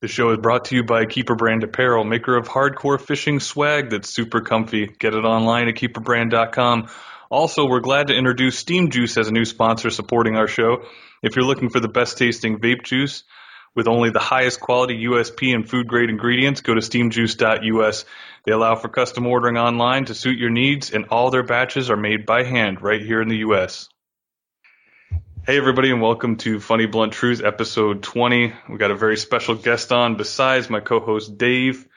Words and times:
The 0.00 0.08
show 0.08 0.30
is 0.30 0.38
brought 0.38 0.66
to 0.66 0.76
you 0.76 0.82
by 0.82 1.04
Keeper 1.04 1.34
Brand 1.34 1.62
Apparel, 1.62 2.04
maker 2.04 2.36
of 2.36 2.48
hardcore 2.48 2.98
fishing 2.98 3.38
swag 3.38 3.90
that's 3.90 4.08
super 4.08 4.40
comfy. 4.40 4.86
Get 4.86 5.14
it 5.14 5.24
online 5.24 5.68
at 5.68 5.74
keeperbrand.com. 5.74 6.88
Also, 7.28 7.66
we're 7.66 7.80
glad 7.80 8.06
to 8.06 8.14
introduce 8.14 8.58
Steam 8.58 8.90
Juice 8.90 9.18
as 9.18 9.28
a 9.28 9.32
new 9.32 9.44
sponsor 9.44 9.90
supporting 9.90 10.36
our 10.36 10.48
show. 10.48 10.84
If 11.22 11.36
you're 11.36 11.44
looking 11.44 11.68
for 11.68 11.80
the 11.80 11.88
best 11.88 12.16
tasting 12.18 12.58
vape 12.60 12.82
juice 12.82 13.24
with 13.74 13.88
only 13.88 14.10
the 14.10 14.18
highest 14.18 14.60
quality 14.60 15.04
USP 15.04 15.54
and 15.54 15.68
food 15.68 15.86
grade 15.86 16.10
ingredients, 16.10 16.60
go 16.60 16.74
to 16.74 16.80
steamjuice.us. 16.80 18.04
They 18.44 18.52
allow 18.52 18.74
for 18.76 18.88
custom 18.88 19.26
ordering 19.26 19.56
online 19.56 20.06
to 20.06 20.14
suit 20.14 20.38
your 20.38 20.50
needs, 20.50 20.90
and 20.92 21.06
all 21.10 21.30
their 21.30 21.42
batches 21.42 21.90
are 21.90 21.96
made 21.96 22.26
by 22.26 22.44
hand 22.44 22.82
right 22.82 23.00
here 23.00 23.22
in 23.22 23.28
the 23.28 23.38
US. 23.38 23.88
Hey, 25.46 25.56
everybody, 25.56 25.90
and 25.90 26.02
welcome 26.02 26.36
to 26.36 26.60
Funny 26.60 26.86
Blunt 26.86 27.12
Truth, 27.12 27.42
episode 27.42 28.02
20. 28.02 28.52
We 28.68 28.78
got 28.78 28.90
a 28.90 28.96
very 28.96 29.16
special 29.16 29.54
guest 29.54 29.90
on 29.90 30.16
besides 30.16 30.68
my 30.68 30.80
co 30.80 31.00
host 31.00 31.38
Dave. 31.38 31.88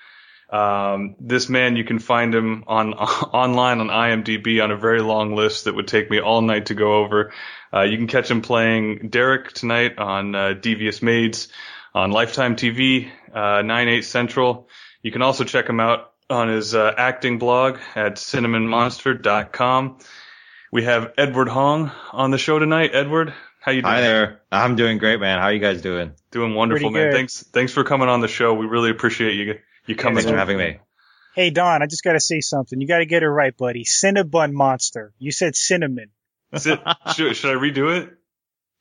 Um, 0.53 1.15
this 1.19 1.49
man, 1.49 1.75
you 1.75 1.83
can 1.83 1.97
find 1.97 2.33
him 2.33 2.65
on 2.67 2.93
online 2.93 3.79
on 3.79 3.87
IMDb 3.87 4.63
on 4.63 4.69
a 4.69 4.77
very 4.77 5.01
long 5.01 5.35
list 5.35 5.65
that 5.65 5.73
would 5.73 5.87
take 5.87 6.11
me 6.11 6.19
all 6.19 6.43
night 6.43 6.67
to 6.67 6.75
go 6.75 6.93
over. 7.03 7.33
Uh, 7.73 7.81
you 7.81 7.97
can 7.97 8.05
catch 8.05 8.29
him 8.29 8.43
playing 8.43 9.09
Derek 9.09 9.51
tonight 9.51 9.97
on 9.97 10.35
uh, 10.35 10.53
Devious 10.53 11.01
Maids 11.01 11.47
on 11.95 12.11
Lifetime 12.11 12.55
TV, 12.55 13.09
uh, 13.33 13.63
9 13.63 13.87
8 13.87 14.05
Central. 14.05 14.69
You 15.01 15.11
can 15.11 15.23
also 15.23 15.43
check 15.43 15.67
him 15.67 15.79
out 15.79 16.11
on 16.29 16.49
his 16.49 16.75
uh, 16.75 16.93
acting 16.95 17.39
blog 17.39 17.79
at 17.95 18.17
cinnamonmonster.com. 18.17 19.97
We 20.71 20.83
have 20.83 21.13
Edward 21.17 21.49
Hong 21.49 21.91
on 22.11 22.29
the 22.29 22.37
show 22.37 22.59
tonight. 22.59 22.91
Edward, 22.93 23.33
how 23.59 23.71
you 23.71 23.81
doing? 23.81 23.91
Hi 23.91 24.01
there. 24.01 24.41
I'm 24.51 24.75
doing 24.75 24.99
great, 24.99 25.19
man. 25.19 25.39
How 25.39 25.45
are 25.45 25.53
you 25.53 25.59
guys 25.59 25.81
doing? 25.81 26.13
Doing 26.29 26.53
wonderful, 26.53 26.91
man. 26.91 27.11
Thanks, 27.11 27.41
thanks 27.41 27.71
for 27.71 27.83
coming 27.83 28.07
on 28.07 28.21
the 28.21 28.27
show. 28.27 28.53
We 28.53 28.67
really 28.67 28.91
appreciate 28.91 29.33
you 29.33 29.55
you 29.85 29.95
coming. 29.95 30.15
Thanks 30.17 30.27
for 30.29 30.33
in. 30.33 30.39
having 30.39 30.57
me. 30.57 30.79
Hey 31.35 31.49
Don, 31.49 31.81
I 31.81 31.87
just 31.87 32.03
gotta 32.03 32.19
say 32.19 32.41
something. 32.41 32.79
You 32.79 32.87
gotta 32.87 33.05
get 33.05 33.23
it 33.23 33.29
right, 33.29 33.55
buddy. 33.55 33.83
Cinnabon 33.85 34.53
monster. 34.53 35.13
You 35.19 35.31
said 35.31 35.55
cinnamon. 35.55 36.11
Is 36.51 36.67
it- 36.67 36.79
should, 37.15 37.35
should 37.35 37.57
I 37.57 37.59
redo 37.59 37.97
it? 37.97 38.13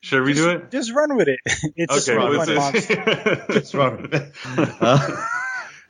Should 0.03 0.23
I 0.23 0.27
redo 0.27 0.35
just, 0.35 0.49
it? 0.49 0.71
Just 0.71 0.93
run 0.93 1.17
with 1.17 1.29
it. 1.29 1.39
It's 1.77 2.09
Okay, 2.09 2.17
a 2.17 2.21
what's 2.37 2.51
Cinnabon 2.51 2.57
monster. 2.57 3.47
Just 3.53 3.75
run 3.75 4.03
with 4.03 4.15
it. 4.15 4.33
Uh, 4.81 5.27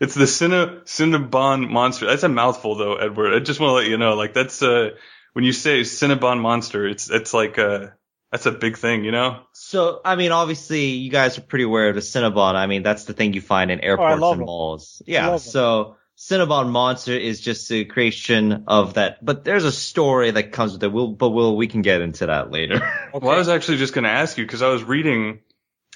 It's 0.00 0.14
the 0.14 0.26
Cinna, 0.26 0.80
Cinnabon 0.84 1.70
monster. 1.70 2.06
That's 2.06 2.22
a 2.24 2.28
mouthful 2.28 2.74
though, 2.76 2.96
Edward. 2.96 3.34
I 3.34 3.38
just 3.38 3.58
want 3.60 3.70
to 3.70 3.74
let 3.74 3.86
you 3.86 3.96
know, 3.98 4.14
like 4.14 4.34
that's 4.34 4.60
uh 4.62 4.90
when 5.32 5.44
you 5.44 5.52
say 5.52 5.80
Cinnabon 5.82 6.40
monster, 6.40 6.86
it's 6.86 7.08
it's 7.10 7.32
like 7.32 7.58
uh 7.58 7.88
that's 8.32 8.46
a 8.46 8.50
big 8.52 8.78
thing, 8.78 9.04
you 9.04 9.12
know? 9.12 9.40
so, 9.52 10.00
I 10.04 10.16
mean, 10.16 10.32
obviously, 10.32 10.86
you 10.86 11.10
guys 11.10 11.38
are 11.38 11.42
pretty 11.42 11.64
aware 11.64 11.90
of 11.90 11.94
the 11.94 12.00
Cinnabon. 12.00 12.54
I 12.54 12.66
mean, 12.66 12.82
that's 12.82 13.04
the 13.04 13.12
thing 13.12 13.34
you 13.34 13.40
find 13.42 13.70
in 13.70 13.80
airports 13.80 14.20
love 14.20 14.32
and 14.32 14.40
'em. 14.42 14.46
malls. 14.46 15.02
I 15.06 15.10
Yeah. 15.12 15.26
love 15.26 15.34
'em. 15.34 15.38
So, 15.40 15.96
Cinnabon 16.18 16.70
Monster 16.70 17.12
is 17.12 17.40
just 17.40 17.70
a 17.72 17.84
creation 17.84 18.64
of 18.68 18.94
that, 18.94 19.24
but 19.24 19.44
there's 19.44 19.64
a 19.64 19.72
story 19.72 20.30
that 20.30 20.52
comes 20.52 20.72
with 20.72 20.82
it. 20.84 20.92
We'll, 20.92 21.08
but 21.08 21.30
we'll, 21.30 21.56
we 21.56 21.66
can 21.66 21.82
get 21.82 22.00
into 22.00 22.26
that 22.26 22.50
later. 22.50 22.76
Okay. 23.14 23.26
Well, 23.26 23.34
I 23.34 23.38
was 23.38 23.48
actually 23.50 23.76
just 23.76 23.92
going 23.92 24.04
to 24.04 24.10
ask 24.10 24.38
you 24.38 24.44
because 24.46 24.62
I 24.62 24.68
was 24.68 24.82
reading, 24.84 25.40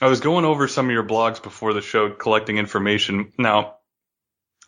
I 0.03 0.09
was 0.09 0.20
going 0.20 0.45
over 0.45 0.69
some 0.69 0.84
of 0.87 0.92
your 0.92 1.03
blogs 1.05 1.42
before 1.42 1.73
the 1.73 1.81
show, 1.81 2.11
collecting 2.11 2.59
information. 2.59 3.33
Now, 3.39 3.77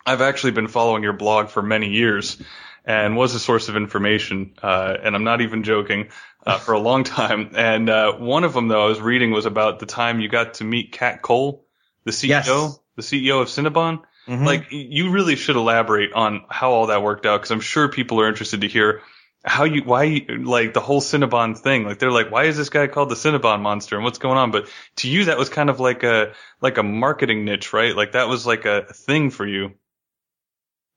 I've 0.03 0.21
actually 0.21 0.53
been 0.53 0.67
following 0.67 1.03
your 1.03 1.13
blog 1.13 1.49
for 1.49 1.61
many 1.61 1.89
years 1.89 2.41
and 2.85 3.15
was 3.15 3.35
a 3.35 3.39
source 3.39 3.69
of 3.69 3.75
information, 3.75 4.55
uh, 4.63 4.95
and 5.03 5.15
I'm 5.15 5.23
not 5.23 5.41
even 5.41 5.61
joking, 5.61 6.07
uh, 6.49 6.57
for 6.59 6.73
a 6.73 6.79
long 6.79 7.03
time. 7.03 7.51
And 7.55 7.89
uh, 7.89 8.13
one 8.13 8.43
of 8.43 8.53
them, 8.53 8.67
though, 8.67 8.83
I 8.85 8.87
was 8.87 8.99
reading 8.99 9.31
was 9.31 9.45
about 9.45 9.79
the 9.79 9.85
time 9.85 10.19
you 10.19 10.29
got 10.29 10.55
to 10.55 10.63
meet 10.63 10.91
Kat 10.91 11.21
Cole, 11.21 11.65
the 12.03 12.11
CEO, 12.11 12.27
Yes. 12.29 12.79
the 12.95 13.01
CEO 13.01 13.41
of 13.41 13.47
Cinnabon. 13.47 14.01
Mhm. 14.27 14.45
Like, 14.45 14.67
you 14.71 15.09
really 15.11 15.35
should 15.35 15.55
elaborate 15.55 16.13
on 16.13 16.45
how 16.49 16.71
all 16.71 16.87
that 16.87 17.01
worked 17.01 17.25
out 17.25 17.37
because 17.37 17.51
I'm 17.51 17.61
sure 17.61 17.87
people 17.89 18.21
are 18.21 18.27
interested 18.27 18.61
to 18.61 18.67
hear 18.67 19.01
how 19.43 19.63
you, 19.63 19.81
why, 19.83 20.25
like 20.29 20.73
the 20.73 20.81
whole 20.81 21.01
Cinnabon 21.01 21.57
thing. 21.57 21.85
Like, 21.85 21.97
they're 21.97 22.11
like, 22.11 22.29
why 22.29 22.43
is 22.43 22.57
this 22.57 22.69
guy 22.69 22.87
called 22.87 23.09
the 23.09 23.15
Cinnabon 23.15 23.61
monster 23.61 23.95
and 23.95 24.03
what's 24.03 24.19
going 24.19 24.37
on? 24.37 24.51
But 24.51 24.67
to 24.97 25.09
you, 25.09 25.25
that 25.25 25.37
was 25.37 25.49
kind 25.49 25.69
of 25.69 25.79
like 25.79 26.03
a, 26.03 26.33
like 26.61 26.77
a 26.77 26.83
marketing 26.83 27.45
niche, 27.45 27.71
right? 27.73 27.95
Like, 27.95 28.11
that 28.11 28.27
was 28.27 28.45
like 28.45 28.65
a 28.65 28.83
thing 28.93 29.29
for 29.31 29.47
you. 29.47 29.71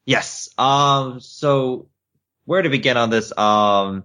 Yes. 0.05 0.49
Um. 0.59 1.21
So, 1.21 1.89
where 2.45 2.61
to 2.61 2.69
begin 2.69 2.97
on 2.97 3.11
this? 3.11 3.37
Um. 3.39 4.05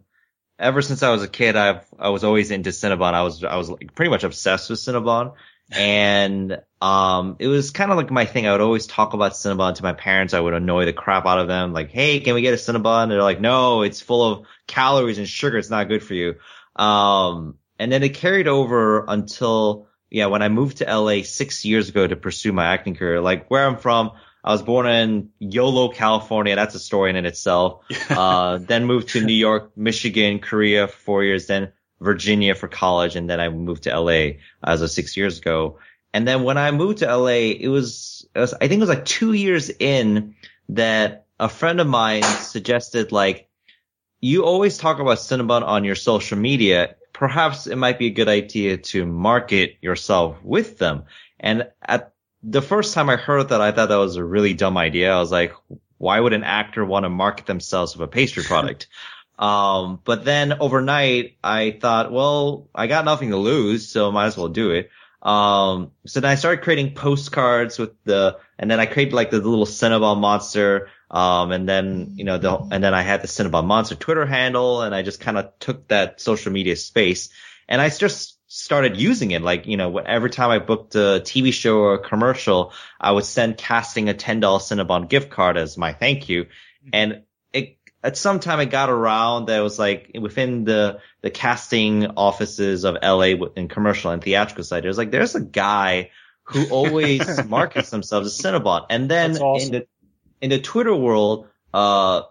Ever 0.59 0.81
since 0.81 1.03
I 1.03 1.12
was 1.12 1.23
a 1.23 1.28
kid, 1.28 1.56
I've 1.56 1.85
I 2.00 2.09
was 2.09 2.23
always 2.23 2.51
into 2.51 2.72
Cinnabon. 2.72 3.13
I 3.13 3.23
was 3.23 3.44
I 3.44 3.56
was 3.57 3.69
like 3.69 3.94
pretty 3.94 4.09
much 4.09 4.23
obsessed 4.23 4.69
with 4.69 4.79
Cinnabon, 4.79 5.34
and 5.72 6.62
um, 6.81 7.35
it 7.40 7.47
was 7.47 7.72
kind 7.72 7.91
of 7.91 7.97
like 7.97 8.09
my 8.09 8.25
thing. 8.25 8.47
I 8.47 8.51
would 8.53 8.62
always 8.62 8.88
talk 8.88 9.13
about 9.13 9.34
Cinnabon 9.34 9.75
to 9.75 9.84
my 9.84 9.94
parents. 9.94 10.34
I 10.34 10.40
would 10.40 10.53
annoy 10.53 10.85
the 10.85 10.94
crap 10.94 11.25
out 11.25 11.40
of 11.40 11.47
them. 11.47 11.73
Like, 11.73 11.91
hey, 11.91 12.19
can 12.19 12.34
we 12.34 12.41
get 12.41 12.53
a 12.53 12.57
Cinnabon? 12.57 13.09
They're 13.09 13.22
like, 13.22 13.40
no, 13.40 13.84
it's 13.84 14.01
full 14.01 14.31
of 14.31 14.45
calories 14.66 15.19
and 15.19 15.28
sugar. 15.28 15.57
It's 15.57 15.69
not 15.69 15.88
good 15.88 16.03
for 16.03 16.13
you. 16.13 16.35
Um. 16.75 17.56
And 17.79 17.91
then 17.91 18.01
it 18.01 18.16
carried 18.16 18.47
over 18.47 19.06
until 19.07 19.88
yeah, 20.09 20.28
when 20.28 20.41
I 20.41 20.50
moved 20.50 20.78
to 20.78 20.85
LA 20.85 21.24
six 21.24 21.66
years 21.66 21.89
ago 21.89 22.07
to 22.07 22.16
pursue 22.16 22.53
my 22.53 22.66
acting 22.66 22.95
career. 22.95 23.22
Like 23.22 23.50
where 23.50 23.66
I'm 23.68 23.78
from. 23.78 24.12
I 24.47 24.51
was 24.51 24.61
born 24.61 24.87
in 24.87 25.29
Yolo, 25.39 25.89
California. 25.89 26.55
That's 26.55 26.73
a 26.73 26.79
story 26.79 27.09
in 27.09 27.25
itself. 27.25 27.83
Uh, 28.09 28.57
then 28.57 28.85
moved 28.85 29.09
to 29.09 29.23
New 29.23 29.33
York, 29.33 29.71
Michigan, 29.75 30.39
Korea 30.39 30.87
for 30.87 30.97
four 30.97 31.23
years, 31.23 31.47
then 31.47 31.71
Virginia 31.99 32.55
for 32.55 32.67
college, 32.67 33.15
and 33.15 33.29
then 33.29 33.39
I 33.39 33.49
moved 33.49 33.83
to 33.83 33.99
LA 33.99 34.39
as 34.63 34.81
of 34.81 34.89
six 34.89 35.17
years 35.17 35.39
ago. 35.39 35.79
And 36.13 36.27
then 36.27 36.43
when 36.43 36.57
I 36.57 36.71
moved 36.71 36.99
to 36.99 37.15
LA, 37.15 37.51
it 37.59 37.67
was, 37.67 38.25
it 38.33 38.39
was 38.39 38.53
I 38.53 38.67
think 38.67 38.79
it 38.79 38.87
was 38.87 38.89
like 38.89 39.05
two 39.05 39.33
years 39.33 39.69
in 39.69 40.35
that 40.69 41.25
a 41.39 41.49
friend 41.49 41.81
of 41.81 41.87
mine 41.87 42.23
suggested 42.23 43.11
like, 43.11 43.49
you 44.21 44.45
always 44.45 44.77
talk 44.77 44.99
about 44.99 45.17
Cinnabon 45.17 45.63
on 45.63 45.83
your 45.83 45.95
social 45.95 46.37
media. 46.37 46.95
Perhaps 47.13 47.67
it 47.67 47.75
might 47.75 47.99
be 47.99 48.07
a 48.07 48.11
good 48.11 48.29
idea 48.29 48.77
to 48.77 49.05
market 49.05 49.77
yourself 49.81 50.41
with 50.43 50.77
them. 50.77 51.03
And 51.39 51.67
at 51.81 52.13
the 52.43 52.61
first 52.61 52.93
time 52.93 53.09
I 53.09 53.15
heard 53.15 53.49
that, 53.49 53.61
I 53.61 53.71
thought 53.71 53.89
that 53.89 53.95
was 53.97 54.15
a 54.15 54.23
really 54.23 54.53
dumb 54.53 54.77
idea. 54.77 55.13
I 55.13 55.19
was 55.19 55.31
like, 55.31 55.53
why 55.97 56.19
would 56.19 56.33
an 56.33 56.43
actor 56.43 56.85
want 56.85 57.03
to 57.03 57.09
market 57.09 57.45
themselves 57.45 57.95
with 57.95 58.07
a 58.07 58.11
pastry 58.11 58.43
product? 58.47 58.87
um, 59.39 59.99
but 60.03 60.25
then 60.25 60.53
overnight, 60.59 61.37
I 61.43 61.77
thought, 61.79 62.11
well, 62.11 62.69
I 62.73 62.87
got 62.87 63.05
nothing 63.05 63.31
to 63.31 63.37
lose, 63.37 63.87
so 63.89 64.11
might 64.11 64.27
as 64.27 64.37
well 64.37 64.49
do 64.49 64.71
it. 64.71 64.89
Um, 65.21 65.91
so 66.05 66.19
then 66.19 66.31
I 66.31 66.35
started 66.35 66.63
creating 66.63 66.93
postcards 66.93 67.79
with 67.79 67.91
the, 68.03 68.37
and 68.57 68.69
then 68.69 68.79
I 68.79 68.85
created 68.85 69.13
like 69.13 69.31
the 69.31 69.39
little 69.39 69.65
Cinnabon 69.65 70.19
monster. 70.19 70.89
Um, 71.09 71.51
and 71.51 71.67
then, 71.67 72.13
you 72.15 72.23
know, 72.23 72.37
the, 72.37 72.57
and 72.71 72.83
then 72.83 72.93
I 72.93 73.01
had 73.01 73.21
the 73.21 73.27
Cinnabon 73.27 73.65
monster 73.65 73.95
Twitter 73.95 74.25
handle 74.25 74.81
and 74.81 74.93
I 74.93 75.01
just 75.01 75.19
kind 75.19 75.37
of 75.37 75.57
took 75.59 75.87
that 75.87 76.19
social 76.19 76.51
media 76.51 76.75
space 76.75 77.29
and 77.67 77.81
I 77.81 77.89
just 77.89 78.36
started 78.57 78.97
using 78.97 79.31
it. 79.31 79.41
Like, 79.41 79.68
you 79.68 79.78
know, 79.78 79.97
every 80.00 80.31
time 80.31 80.50
I 80.50 80.57
booked 80.57 80.95
a 80.95 81.22
TV 81.23 81.53
show 81.53 81.78
or 81.78 81.94
a 81.94 82.00
commercial, 82.00 82.73
I 83.00 83.12
would 83.12 83.23
send 83.23 83.57
casting 83.57 84.09
a 84.09 84.16
$10 84.16 84.41
Cinnabon 84.41 85.07
gift 85.07 85.29
card 85.29 85.57
as 85.57 85.78
my 85.78 85.94
thank 85.94 86.28
you. 86.28 86.47
And 86.91 87.22
it, 87.53 87.78
at 88.03 88.18
some 88.18 88.40
time 88.40 88.59
it 88.59 88.72
got 88.72 88.90
around 88.90 89.47
that 89.47 89.59
it 89.59 89.62
was 89.62 89.78
like 89.78 90.12
within 90.19 90.63
the, 90.63 91.01
the 91.22 91.29
casting 91.29 92.07
offices 92.18 92.84
of 92.84 92.97
LA 93.03 93.35
in 93.56 93.68
commercial 93.68 94.09
and 94.09 94.23
theatrical 94.23 94.63
side, 94.63 94.84
there's 94.84 94.97
like, 94.97 95.12
there's 95.12 95.35
a 95.35 95.41
guy 95.41 96.09
who 96.44 96.68
always 96.69 97.45
markets 97.47 97.91
themselves 97.91 98.28
as 98.28 98.44
Cinnabon. 98.44 98.88
And 98.89 99.09
then 99.09 99.38
awesome. 99.38 99.68
in 99.68 99.81
the, 99.81 99.88
in 100.41 100.50
the 100.50 100.59
Twitter 100.59 100.95
world, 100.95 101.47
uh, 101.75 102.24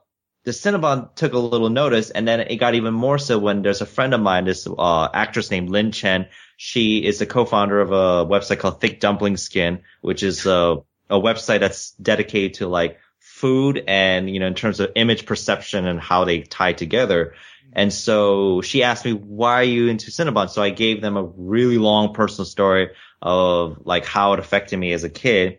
the 0.47 0.53
Cinnabon 0.53 1.13
took 1.17 1.33
a 1.33 1.39
little 1.39 1.71
notice 1.71 2.11
and 2.11 2.27
then 2.27 2.39
it 2.39 2.57
got 2.57 2.77
even 2.77 2.95
more 2.95 3.19
so 3.19 3.37
when 3.37 3.63
there's 3.63 3.81
a 3.81 3.87
friend 3.87 4.15
of 4.15 4.21
mine, 4.21 4.45
this, 4.45 4.69
uh, 4.79 5.09
actress 5.13 5.51
named 5.51 5.69
Lynn 5.71 5.91
Chen. 5.91 6.29
She 6.57 7.05
is 7.05 7.19
the 7.19 7.27
co-founder 7.27 7.81
of 7.81 7.91
a 7.91 8.25
website 8.25 8.61
called 8.61 8.81
Thick 8.81 9.01
Dumpling 9.01 9.39
Skin, 9.39 9.83
which 10.03 10.23
is 10.23 10.47
a, 10.47 10.77
a 11.11 11.19
website 11.19 11.59
that's 11.59 11.91
dedicated 11.91 12.55
to 12.55 12.69
like 12.69 13.01
food 13.19 13.83
and, 13.89 14.31
you 14.31 14.39
know, 14.39 14.47
in 14.47 14.55
terms 14.55 14.79
of 14.79 14.93
image 14.95 15.27
perception 15.27 15.85
and 15.85 15.99
how 16.01 16.25
they 16.25 16.43
tie 16.43 16.73
together. 16.73 17.35
And 17.73 17.93
so 17.93 18.63
she 18.63 18.85
asked 18.85 19.05
me, 19.05 19.15
why 19.15 19.55
are 19.55 19.65
you 19.65 19.89
into 19.89 20.13
Cinnabon? 20.13 20.49
So 20.49 20.63
I 20.63 20.71
gave 20.71 21.03
them 21.03 21.17
a 21.17 21.25
really 21.25 21.79
long 21.79 22.15
personal 22.15 22.47
story 22.47 22.91
of 23.21 23.79
like 23.85 24.07
how 24.07 24.35
it 24.35 24.39
affected 24.39 24.79
me 24.79 24.93
as 24.93 25.03
a 25.03 25.11
kid. 25.11 25.59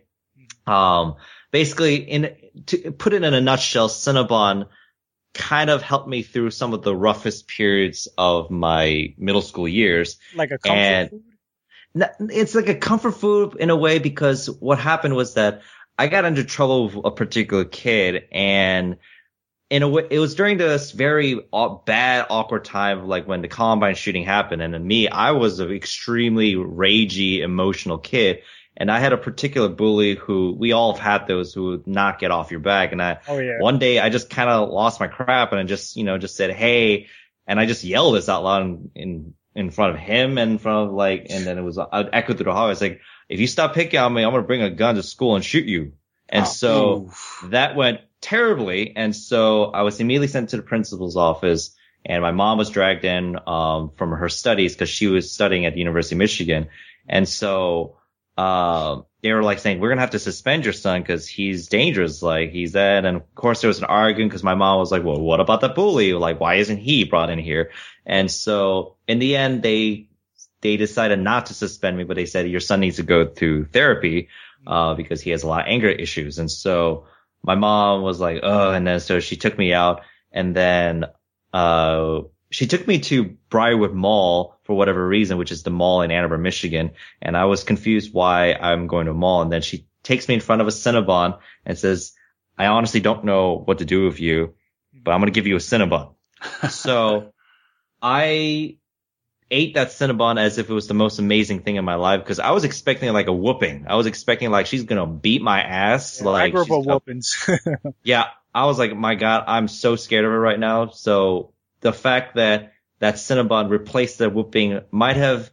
Um, 0.66 1.16
basically 1.50 1.96
in, 1.96 2.36
to 2.66 2.92
put 2.92 3.12
it 3.12 3.22
in 3.22 3.34
a 3.34 3.40
nutshell, 3.40 3.88
Cinnabon 3.88 4.68
kind 5.34 5.70
of 5.70 5.82
helped 5.82 6.08
me 6.08 6.22
through 6.22 6.50
some 6.50 6.74
of 6.74 6.82
the 6.82 6.94
roughest 6.94 7.48
periods 7.48 8.08
of 8.18 8.50
my 8.50 9.14
middle 9.18 9.42
school 9.42 9.68
years. 9.68 10.18
Like 10.34 10.50
a 10.50 10.58
comfort 10.58 10.78
And- 10.78 11.10
food? 11.10 11.22
It's 12.30 12.54
like 12.54 12.68
a 12.68 12.74
comfort 12.74 13.12
food 13.12 13.56
in 13.58 13.70
a 13.70 13.76
way 13.76 13.98
because 13.98 14.48
what 14.48 14.78
happened 14.78 15.16
was 15.16 15.34
that 15.34 15.62
I 15.98 16.06
got 16.06 16.24
into 16.24 16.44
trouble 16.44 16.84
with 16.84 17.04
a 17.04 17.10
particular 17.10 17.64
kid 17.64 18.24
and 18.30 18.98
in 19.70 19.82
a 19.82 19.88
way, 19.88 20.06
it 20.10 20.18
was 20.18 20.34
during 20.34 20.56
this 20.56 20.92
very 20.92 21.40
bad, 21.84 22.26
awkward 22.30 22.64
time, 22.64 23.06
like 23.06 23.28
when 23.28 23.42
the 23.42 23.48
Columbine 23.48 23.96
shooting 23.96 24.24
happened. 24.24 24.62
And 24.62 24.82
me, 24.84 25.08
I 25.08 25.32
was 25.32 25.60
an 25.60 25.70
extremely 25.70 26.54
ragey, 26.54 27.40
emotional 27.40 27.98
kid. 27.98 28.42
And 28.80 28.92
I 28.92 29.00
had 29.00 29.12
a 29.12 29.18
particular 29.18 29.68
bully 29.68 30.14
who 30.14 30.54
we 30.56 30.70
all 30.70 30.92
have 30.92 31.02
had 31.02 31.26
those 31.26 31.52
who 31.52 31.70
would 31.70 31.88
not 31.88 32.20
get 32.20 32.30
off 32.30 32.52
your 32.52 32.60
back. 32.60 32.92
And 32.92 33.02
I, 33.02 33.18
Oh 33.26 33.38
yeah. 33.38 33.58
one 33.58 33.80
day 33.80 33.98
I 33.98 34.08
just 34.08 34.30
kind 34.30 34.48
of 34.48 34.70
lost 34.70 35.00
my 35.00 35.08
crap 35.08 35.50
and 35.50 35.60
I 35.60 35.64
just, 35.64 35.96
you 35.96 36.04
know, 36.04 36.16
just 36.16 36.36
said, 36.36 36.52
Hey, 36.52 37.08
and 37.48 37.58
I 37.58 37.66
just 37.66 37.82
yelled 37.82 38.14
this 38.14 38.28
out 38.28 38.44
loud 38.44 38.62
in, 38.62 38.90
in, 38.94 39.34
in 39.56 39.70
front 39.70 39.94
of 39.94 40.00
him 40.00 40.38
and 40.38 40.52
in 40.52 40.58
front 40.58 40.88
of 40.88 40.94
like, 40.94 41.26
and 41.28 41.44
then 41.44 41.58
it 41.58 41.62
was, 41.62 41.76
I 41.76 42.02
echoed 42.12 42.36
through 42.36 42.44
the 42.44 42.52
hall. 42.52 42.66
I 42.66 42.68
was 42.68 42.80
like, 42.80 43.00
if 43.28 43.40
you 43.40 43.48
stop 43.48 43.74
picking 43.74 43.98
on 43.98 44.14
me, 44.14 44.22
I'm 44.22 44.30
going 44.30 44.44
to 44.44 44.46
bring 44.46 44.62
a 44.62 44.70
gun 44.70 44.94
to 44.94 45.02
school 45.02 45.34
and 45.34 45.44
shoot 45.44 45.66
you. 45.66 45.94
And 46.28 46.46
so 46.46 47.06
Oof. 47.08 47.46
that 47.48 47.74
went 47.74 48.00
terribly. 48.20 48.94
And 48.94 49.14
so 49.16 49.64
I 49.64 49.82
was 49.82 49.98
immediately 49.98 50.28
sent 50.28 50.50
to 50.50 50.56
the 50.56 50.62
principal's 50.62 51.16
office 51.16 51.74
and 52.04 52.22
my 52.22 52.30
mom 52.30 52.58
was 52.58 52.70
dragged 52.70 53.04
in, 53.04 53.36
um, 53.48 53.90
from 53.96 54.12
her 54.12 54.28
studies 54.28 54.74
because 54.74 54.88
she 54.88 55.08
was 55.08 55.32
studying 55.32 55.66
at 55.66 55.72
the 55.72 55.80
University 55.80 56.14
of 56.14 56.18
Michigan. 56.18 56.68
And 57.08 57.28
so, 57.28 57.97
um, 58.38 59.04
they 59.20 59.32
were 59.32 59.42
like 59.42 59.58
saying, 59.58 59.80
we're 59.80 59.88
going 59.88 59.96
to 59.96 60.02
have 60.02 60.10
to 60.10 60.18
suspend 60.20 60.64
your 60.64 60.72
son 60.72 61.02
because 61.02 61.26
he's 61.26 61.66
dangerous. 61.68 62.22
Like 62.22 62.50
he's 62.52 62.72
that. 62.72 63.04
And 63.04 63.16
of 63.16 63.34
course 63.34 63.60
there 63.60 63.68
was 63.68 63.78
an 63.78 63.86
argument 63.86 64.30
because 64.30 64.44
my 64.44 64.54
mom 64.54 64.78
was 64.78 64.92
like, 64.92 65.02
well, 65.02 65.20
what 65.20 65.40
about 65.40 65.60
the 65.60 65.68
bully? 65.68 66.12
Like, 66.12 66.38
why 66.38 66.54
isn't 66.54 66.76
he 66.78 67.02
brought 67.02 67.30
in 67.30 67.40
here? 67.40 67.72
And 68.06 68.30
so 68.30 68.94
in 69.08 69.18
the 69.18 69.36
end, 69.36 69.62
they, 69.64 70.08
they 70.60 70.76
decided 70.76 71.18
not 71.18 71.46
to 71.46 71.54
suspend 71.54 71.98
me, 71.98 72.04
but 72.04 72.14
they 72.14 72.26
said 72.26 72.48
your 72.48 72.60
son 72.60 72.78
needs 72.78 72.96
to 72.96 73.02
go 73.02 73.26
through 73.26 73.64
therapy, 73.66 74.28
uh, 74.66 74.94
because 74.94 75.20
he 75.20 75.30
has 75.30 75.42
a 75.42 75.48
lot 75.48 75.62
of 75.62 75.66
anger 75.68 75.88
issues. 75.88 76.38
And 76.38 76.50
so 76.50 77.06
my 77.42 77.56
mom 77.56 78.02
was 78.02 78.20
like, 78.20 78.40
oh, 78.44 78.70
and 78.70 78.86
then 78.86 79.00
so 79.00 79.18
she 79.18 79.34
took 79.36 79.58
me 79.58 79.72
out 79.72 80.02
and 80.30 80.54
then, 80.54 81.06
uh, 81.52 82.20
she 82.50 82.66
took 82.66 82.86
me 82.86 83.00
to 83.00 83.36
Briarwood 83.50 83.92
Mall 83.92 84.58
for 84.64 84.76
whatever 84.76 85.06
reason, 85.06 85.38
which 85.38 85.52
is 85.52 85.62
the 85.62 85.70
mall 85.70 86.02
in 86.02 86.10
Ann 86.10 86.22
Arbor, 86.22 86.38
Michigan. 86.38 86.92
And 87.20 87.36
I 87.36 87.44
was 87.44 87.64
confused 87.64 88.12
why 88.12 88.54
I'm 88.54 88.86
going 88.86 89.06
to 89.06 89.12
a 89.12 89.14
mall. 89.14 89.42
And 89.42 89.52
then 89.52 89.62
she 89.62 89.86
takes 90.02 90.28
me 90.28 90.34
in 90.34 90.40
front 90.40 90.62
of 90.62 90.68
a 90.68 90.70
Cinnabon 90.70 91.38
and 91.66 91.78
says, 91.78 92.12
I 92.56 92.66
honestly 92.66 93.00
don't 93.00 93.24
know 93.24 93.54
what 93.54 93.78
to 93.78 93.84
do 93.84 94.06
with 94.06 94.18
you, 94.18 94.54
but 94.92 95.12
I'm 95.12 95.20
going 95.20 95.32
to 95.32 95.38
give 95.38 95.46
you 95.46 95.56
a 95.56 95.60
Cinnabon. 95.60 96.14
so 96.70 97.32
I 98.00 98.76
ate 99.50 99.74
that 99.74 99.88
Cinnabon 99.88 100.38
as 100.40 100.58
if 100.58 100.70
it 100.70 100.72
was 100.72 100.88
the 100.88 100.94
most 100.94 101.18
amazing 101.18 101.60
thing 101.60 101.76
in 101.76 101.84
my 101.84 101.94
life 101.96 102.20
because 102.20 102.38
I 102.38 102.50
was 102.52 102.64
expecting 102.64 103.12
like 103.12 103.26
a 103.26 103.32
whooping. 103.32 103.86
I 103.88 103.96
was 103.96 104.06
expecting 104.06 104.50
like 104.50 104.66
she's 104.66 104.84
going 104.84 105.00
to 105.00 105.06
beat 105.06 105.42
my 105.42 105.60
ass. 105.60 106.20
Yeah, 106.20 106.28
I 106.28 106.32
like 106.32 106.52
grew 106.52 106.62
up 106.62 106.86
whoopings. 106.86 107.48
yeah, 108.02 108.26
I 108.54 108.64
was 108.66 108.78
like, 108.78 108.96
my 108.96 109.14
God, 109.14 109.44
I'm 109.46 109.68
so 109.68 109.96
scared 109.96 110.24
of 110.24 110.30
her 110.30 110.40
right 110.40 110.58
now. 110.58 110.88
So 110.88 111.52
the 111.80 111.92
fact 111.92 112.36
that 112.36 112.72
that 113.00 113.14
Cinnabon 113.14 113.70
replaced 113.70 114.18
the 114.18 114.28
whooping 114.28 114.80
might 114.90 115.16
have 115.16 115.50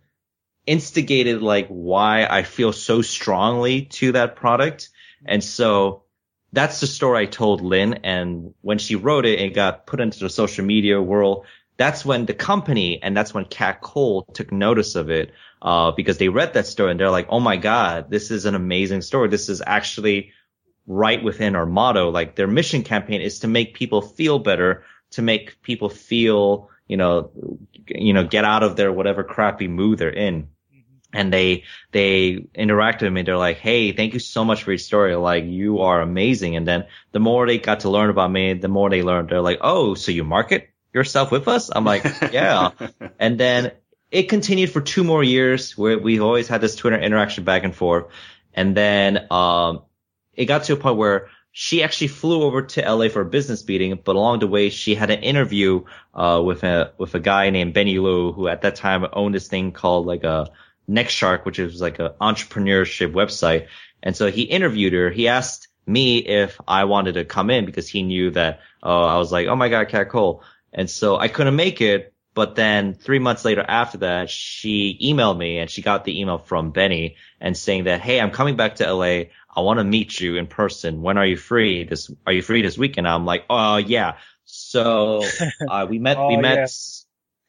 instigated 0.65 1.41
like 1.41 1.67
why 1.67 2.25
I 2.25 2.43
feel 2.43 2.73
so 2.73 3.01
strongly 3.01 3.83
to 3.83 4.13
that 4.13 4.35
product. 4.35 4.89
And 5.25 5.43
so 5.43 6.03
that's 6.53 6.79
the 6.79 6.87
story 6.87 7.23
I 7.23 7.25
told 7.25 7.61
Lynn. 7.61 7.99
And 8.03 8.53
when 8.61 8.79
she 8.79 8.95
wrote 8.95 9.25
it, 9.25 9.39
and 9.39 9.53
got 9.53 9.85
put 9.85 9.99
into 9.99 10.19
the 10.19 10.29
social 10.29 10.65
media 10.65 11.01
world. 11.01 11.45
That's 11.77 12.05
when 12.05 12.25
the 12.25 12.33
company 12.33 13.03
and 13.03 13.15
that's 13.17 13.33
when 13.33 13.43
Kat 13.43 13.81
Cole 13.81 14.25
took 14.33 14.51
notice 14.51 14.95
of 14.95 15.09
it, 15.09 15.33
uh, 15.61 15.91
because 15.91 16.17
they 16.17 16.29
read 16.29 16.53
that 16.53 16.67
story 16.67 16.91
and 16.91 16.99
they're 16.99 17.09
like, 17.09 17.27
Oh 17.29 17.41
my 17.41 17.57
God, 17.57 18.09
this 18.09 18.31
is 18.31 18.45
an 18.45 18.55
amazing 18.55 19.01
story. 19.01 19.27
This 19.27 19.49
is 19.49 19.61
actually 19.65 20.31
right 20.87 21.21
within 21.21 21.55
our 21.55 21.65
motto. 21.65 22.11
Like 22.11 22.35
their 22.35 22.47
mission 22.47 22.83
campaign 22.83 23.21
is 23.21 23.39
to 23.39 23.47
make 23.47 23.73
people 23.73 24.01
feel 24.01 24.39
better, 24.39 24.85
to 25.15 25.21
make 25.21 25.61
people 25.61 25.89
feel, 25.89 26.69
you 26.87 26.97
know, 26.97 27.31
you 27.87 28.13
know, 28.13 28.23
get 28.23 28.45
out 28.45 28.63
of 28.63 28.75
their 28.75 28.91
whatever 28.91 29.23
crappy 29.23 29.67
mood 29.67 29.99
they're 29.99 30.09
in. 30.09 30.49
And 31.13 31.31
they, 31.31 31.63
they 31.91 32.45
interacted 32.53 33.03
with 33.03 33.13
me. 33.13 33.21
They're 33.21 33.37
like, 33.37 33.57
Hey, 33.57 33.93
thank 33.93 34.13
you 34.13 34.19
so 34.19 34.43
much 34.43 34.63
for 34.63 34.71
your 34.71 34.77
story. 34.77 35.15
Like 35.15 35.45
you 35.45 35.79
are 35.79 36.01
amazing. 36.01 36.57
And 36.57 36.67
then 36.67 36.85
the 37.13 37.19
more 37.19 37.47
they 37.47 37.57
got 37.57 37.81
to 37.81 37.89
learn 37.89 38.09
about 38.09 38.31
me, 38.31 38.53
the 38.53 38.67
more 38.67 38.89
they 38.89 39.01
learned. 39.01 39.29
They're 39.29 39.41
like, 39.41 39.59
Oh, 39.61 39.93
so 39.93 40.11
you 40.11 40.25
market 40.25 40.69
yourself 40.93 41.31
with 41.31 41.47
us? 41.47 41.69
I'm 41.73 41.85
like, 41.85 42.03
yeah. 42.31 42.71
And 43.19 43.39
then 43.39 43.71
it 44.11 44.23
continued 44.23 44.71
for 44.71 44.81
two 44.81 45.05
more 45.05 45.23
years 45.23 45.77
where 45.77 45.97
we 45.97 46.19
always 46.19 46.49
had 46.49 46.59
this 46.59 46.75
Twitter 46.75 46.99
interaction 46.99 47.45
back 47.45 47.63
and 47.63 47.73
forth. 47.73 48.07
And 48.53 48.75
then, 48.75 49.27
um, 49.31 49.83
it 50.33 50.45
got 50.45 50.65
to 50.65 50.73
a 50.73 50.77
point 50.77 50.97
where 50.97 51.29
she 51.57 51.83
actually 51.83 52.09
flew 52.09 52.43
over 52.43 52.63
to 52.63 52.81
LA 52.81 53.07
for 53.07 53.21
a 53.21 53.25
business 53.25 53.65
meeting, 53.65 53.97
but 54.03 54.17
along 54.17 54.39
the 54.39 54.47
way 54.47 54.69
she 54.69 54.93
had 54.93 55.09
an 55.09 55.23
interview, 55.23 55.85
uh, 56.13 56.41
with 56.43 56.65
a, 56.65 56.91
with 56.97 57.15
a 57.15 57.19
guy 57.21 57.49
named 57.49 57.73
Benny 57.73 57.95
Luo, 57.95 58.35
who 58.35 58.49
at 58.49 58.63
that 58.63 58.75
time 58.75 59.07
owned 59.13 59.33
this 59.33 59.47
thing 59.47 59.71
called 59.71 60.05
like 60.05 60.25
a 60.25 60.51
NextShark, 60.89 61.45
which 61.45 61.57
is 61.57 61.79
like 61.79 61.99
an 61.99 62.09
entrepreneurship 62.19 63.13
website. 63.13 63.67
And 64.03 64.17
so 64.17 64.29
he 64.29 64.41
interviewed 64.41 64.91
her. 64.91 65.09
He 65.09 65.29
asked 65.29 65.69
me 65.87 66.17
if 66.17 66.59
I 66.67 66.83
wanted 66.83 67.13
to 67.13 67.23
come 67.23 67.49
in 67.49 67.65
because 67.65 67.87
he 67.87 68.03
knew 68.03 68.31
that, 68.31 68.59
uh, 68.83 69.05
I 69.05 69.17
was 69.17 69.31
like, 69.31 69.47
oh 69.47 69.55
my 69.55 69.69
God, 69.69 69.87
Kat 69.87 70.09
Cole. 70.09 70.43
And 70.73 70.89
so 70.89 71.15
I 71.15 71.29
couldn't 71.29 71.55
make 71.55 71.79
it. 71.79 72.13
But 72.35 72.55
then 72.55 72.93
three 72.95 73.19
months 73.19 73.45
later 73.45 73.65
after 73.67 73.99
that, 73.99 74.29
she 74.29 74.99
emailed 75.01 75.37
me 75.37 75.59
and 75.59 75.69
she 75.71 75.81
got 75.81 76.05
the 76.05 76.19
email 76.21 76.37
from 76.37 76.71
Benny 76.71 77.17
and 77.41 77.57
saying 77.57 77.85
that, 77.85 78.01
Hey, 78.01 78.21
I'm 78.21 78.31
coming 78.31 78.57
back 78.57 78.75
to 78.77 78.93
LA. 78.93 79.05
I 79.57 79.61
want 79.61 79.79
to 79.79 79.85
meet 79.85 80.19
you 80.19 80.37
in 80.37 80.47
person. 80.47 81.01
When 81.01 81.17
are 81.17 81.25
you 81.25 81.37
free? 81.37 81.85
This, 81.85 82.11
are 82.27 82.33
you 82.33 82.41
free 82.43 82.61
this 82.61 82.77
weekend? 82.77 83.07
I'm 83.07 83.25
like, 83.25 83.45
oh 83.49 83.77
yeah. 83.77 84.17
So, 84.45 85.23
uh, 85.67 85.87
we 85.89 85.99
met, 85.99 86.25
we 86.27 86.35
Oh, 86.35 86.41
met, 86.41 86.59
yeah. 86.59 86.67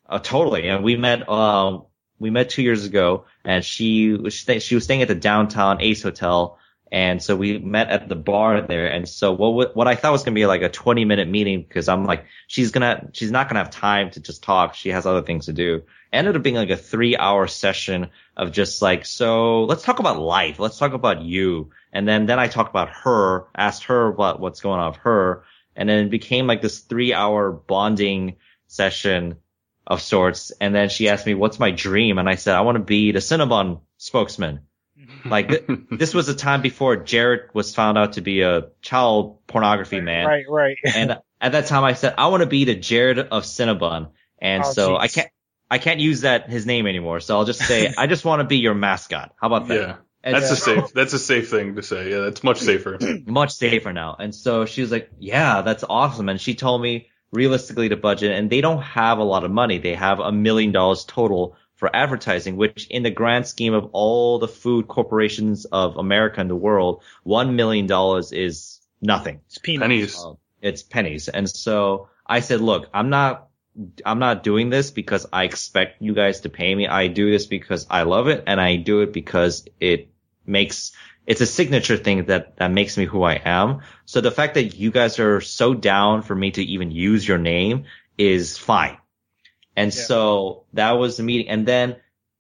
uh, 0.09 0.19
totally. 0.21 0.69
And 0.69 0.85
we 0.85 0.97
met, 0.97 1.29
um, 1.29 1.87
we 2.19 2.31
met 2.31 2.51
two 2.51 2.63
years 2.63 2.85
ago 2.87 3.27
and 3.45 3.65
she 3.65 4.13
was, 4.15 4.35
she 4.35 4.75
was 4.77 4.85
staying 4.85 5.03
at 5.03 5.09
the 5.09 5.15
downtown 5.17 5.81
Ace 5.83 6.03
Hotel. 6.03 6.59
And 6.93 7.21
so 7.21 7.35
we 7.35 7.59
met 7.59 7.89
at 7.89 8.09
the 8.09 8.15
bar 8.15 8.61
there. 8.61 8.87
And 8.87 9.09
so 9.09 9.33
what, 9.33 9.75
what 9.75 9.89
I 9.89 9.97
thought 9.97 10.13
was 10.13 10.23
to 10.25 10.31
be 10.31 10.47
like 10.47 10.63
a 10.63 10.69
20 10.69 11.05
minute 11.05 11.29
meeting 11.29 11.63
because 11.63 11.89
I'm 11.89 12.05
like, 12.05 12.27
she's 12.47 12.71
gonna, 12.71 13.09
she's 13.13 13.33
not 13.33 13.49
to 13.49 13.57
have 13.57 13.71
time 13.71 14.11
to 14.13 14.21
just 14.21 14.45
talk. 14.45 14.75
She 14.75 14.91
has 14.91 15.05
other 15.05 15.23
things 15.23 15.47
to 15.47 15.53
do. 15.53 15.83
Ended 16.13 16.37
up 16.37 16.43
being 16.43 16.55
like 16.55 16.71
a 16.71 16.77
three 16.77 17.17
hour 17.17 17.49
session 17.49 18.11
of 18.37 18.53
just 18.53 18.83
like, 18.83 19.05
so 19.05 19.65
let's 19.65 19.83
talk 19.83 19.99
about 19.99 20.21
life. 20.21 20.61
Let's 20.61 20.79
talk 20.79 20.93
about 20.93 21.23
you. 21.23 21.71
And 21.93 22.07
then, 22.07 22.27
then 22.27 22.39
I 22.39 22.47
talked 22.47 22.71
about 22.71 22.91
her, 22.91 23.49
asked 23.57 23.85
her 23.85 24.07
about 24.07 24.39
what's 24.39 24.61
going 24.61 24.79
on 24.79 24.93
with 24.93 25.01
her. 25.01 25.45
And 25.75 25.89
then 25.89 26.07
it 26.07 26.11
became 26.11 26.47
like 26.47 26.63
this 26.63 26.79
three 26.79 27.13
hour 27.13 27.51
bonding 27.51 28.37
session 28.69 29.39
of 29.87 30.03
sorts. 30.03 30.53
And 30.61 30.73
then 30.73 30.89
she 30.89 31.09
asked 31.09 31.27
me, 31.27 31.35
what's 31.35 31.59
my 31.59 31.73
dream? 31.73 32.19
And 32.19 32.29
I 32.29 32.37
said, 32.37 32.55
I 32.55 32.61
want 32.61 32.77
to 32.77 32.85
be 32.85 33.11
the 33.11 33.19
Cinnabon 33.19 33.81
spokesman. 33.99 34.61
Like 35.25 35.49
th- 35.49 35.65
this 35.91 36.15
was 36.15 36.29
a 36.29 36.35
time 36.35 36.63
before 36.63 36.97
Jared 36.97 37.51
was 37.55 37.75
found 37.75 37.99
out 37.99 38.15
to 38.15 38.21
be 38.21 38.43
a 38.43 38.69
child 38.83 39.47
pornography 39.47 40.01
man. 40.01 40.27
Right, 40.27 40.45
right. 40.49 40.77
And 40.95 41.19
at 41.41 41.53
that 41.53 41.67
time 41.67 41.85
I 41.85 41.93
said, 41.95 42.15
I 42.19 42.29
want 42.29 42.43
to 42.43 42.49
be 42.49 42.65
the 42.65 42.75
Jared 42.75 43.19
of 43.19 43.45
Cinnabon. 43.45 44.11
And 44.39 44.63
Oh, 44.65 44.73
so 44.73 44.91
jeez. 44.91 45.01
I 45.01 45.09
can't, 45.09 45.29
I 45.71 45.79
can't 45.79 46.01
use 46.01 46.21
that, 46.23 46.49
his 46.49 46.67
name 46.67 46.87
anymore. 46.87 47.21
So 47.21 47.37
I'll 47.37 47.45
just 47.45 47.61
say, 47.61 47.93
I 47.99 48.07
just 48.07 48.25
want 48.25 48.41
to 48.41 48.45
be 48.45 48.59
your 48.59 48.75
mascot. 48.75 49.35
How 49.41 49.47
about 49.49 49.69
that? 49.69 49.75
yeah. 49.75 49.97
And 50.23 50.35
That's 50.35 50.49
so- 50.49 50.55
a 50.55 50.57
safe. 50.83 50.93
That's 50.93 51.13
a 51.13 51.19
safe 51.19 51.51
thing 51.51 51.77
to 51.77 51.83
say. 51.83 52.11
Yeah, 52.11 52.19
that's 52.21 52.43
much 52.43 52.59
safer. 52.59 52.99
much 53.27 53.53
safer 53.53 53.93
now. 53.93 54.17
And 54.19 54.35
so 54.35 54.65
she 54.67 54.81
was 54.81 54.91
like, 54.91 55.11
yeah, 55.21 55.63
that's 55.63 55.85
awesome. 55.89 56.29
And 56.29 56.41
she 56.41 56.55
told 56.55 56.83
me 56.83 57.09
realistically 57.33 57.89
to 57.91 57.97
budget 57.97 58.33
and 58.33 58.49
they 58.51 58.61
don't 58.61 58.83
have 58.83 59.19
a 59.19 59.25
lot 59.25 59.45
of 59.45 59.51
money. 59.51 59.79
They 59.79 59.95
have 59.95 60.19
a 60.21 60.33
million 60.33 60.73
dollars 60.73 61.05
total 61.05 61.57
for 61.77 61.95
advertising, 61.95 62.57
which 62.57 62.87
in 62.89 63.03
the 63.03 63.11
grand 63.11 63.47
scheme 63.47 63.75
of 63.75 63.91
all 63.93 64.39
the 64.39 64.49
food 64.49 64.89
corporations 64.89 65.67
of 65.67 65.97
America 65.97 66.41
and 66.41 66.51
the 66.51 66.57
world, 66.57 67.03
one 67.23 67.55
million 67.55 67.87
dollars 67.87 68.33
is 68.33 68.81
nothing. 69.01 69.41
It's. 69.47 69.59
Pennies. 69.59 70.25
Um, 70.25 70.39
it's 70.63 70.83
pennies. 70.83 71.29
And 71.29 71.49
so 71.49 72.09
I 72.27 72.41
said, 72.41 72.61
look, 72.61 72.89
I'm 72.93 73.11
not, 73.11 73.49
I'm 74.05 74.19
not 74.19 74.43
doing 74.43 74.71
this 74.71 74.91
because 74.91 75.27
I 75.33 75.45
expect 75.45 76.01
you 76.01 76.15
guys 76.15 76.41
to 76.41 76.49
pay 76.49 76.75
me. 76.75 76.89
I 76.89 77.09
do 77.09 77.31
this 77.31 77.47
because 77.47 77.87
I 77.91 78.03
love 78.03 78.29
it 78.29 78.45
and 78.47 78.61
I 78.61 78.77
do 78.77 79.03
it 79.03 79.13
because 79.13 79.69
it 79.79 80.09
makes, 80.47 80.93
it's 81.27 81.43
a 81.43 81.47
signature 81.47 81.99
thing 81.99 82.25
that, 82.27 82.57
that 82.57 82.73
makes 82.73 82.97
me 82.97 83.05
who 83.05 83.23
I 83.23 83.35
am. 83.35 83.83
So 84.07 84.23
the 84.23 84.31
fact 84.31 84.55
that 84.55 84.77
you 84.77 84.91
guys 84.91 85.19
are 85.19 85.43
so 85.43 85.75
down 85.75 86.23
for 86.23 86.35
me 86.35 86.53
to 86.53 86.63
even 86.63 86.91
use 86.91 87.29
your 87.29 87.39
name 87.39 87.85
is 88.17 88.57
fine. 88.57 88.97
And 89.77 89.95
Yeah. 89.95 90.03
so 90.03 90.65
that 90.73 90.93
was 90.93 91.17
the 91.17 91.23
meeting. 91.23 91.49
And 91.49 91.67
then 91.67 91.97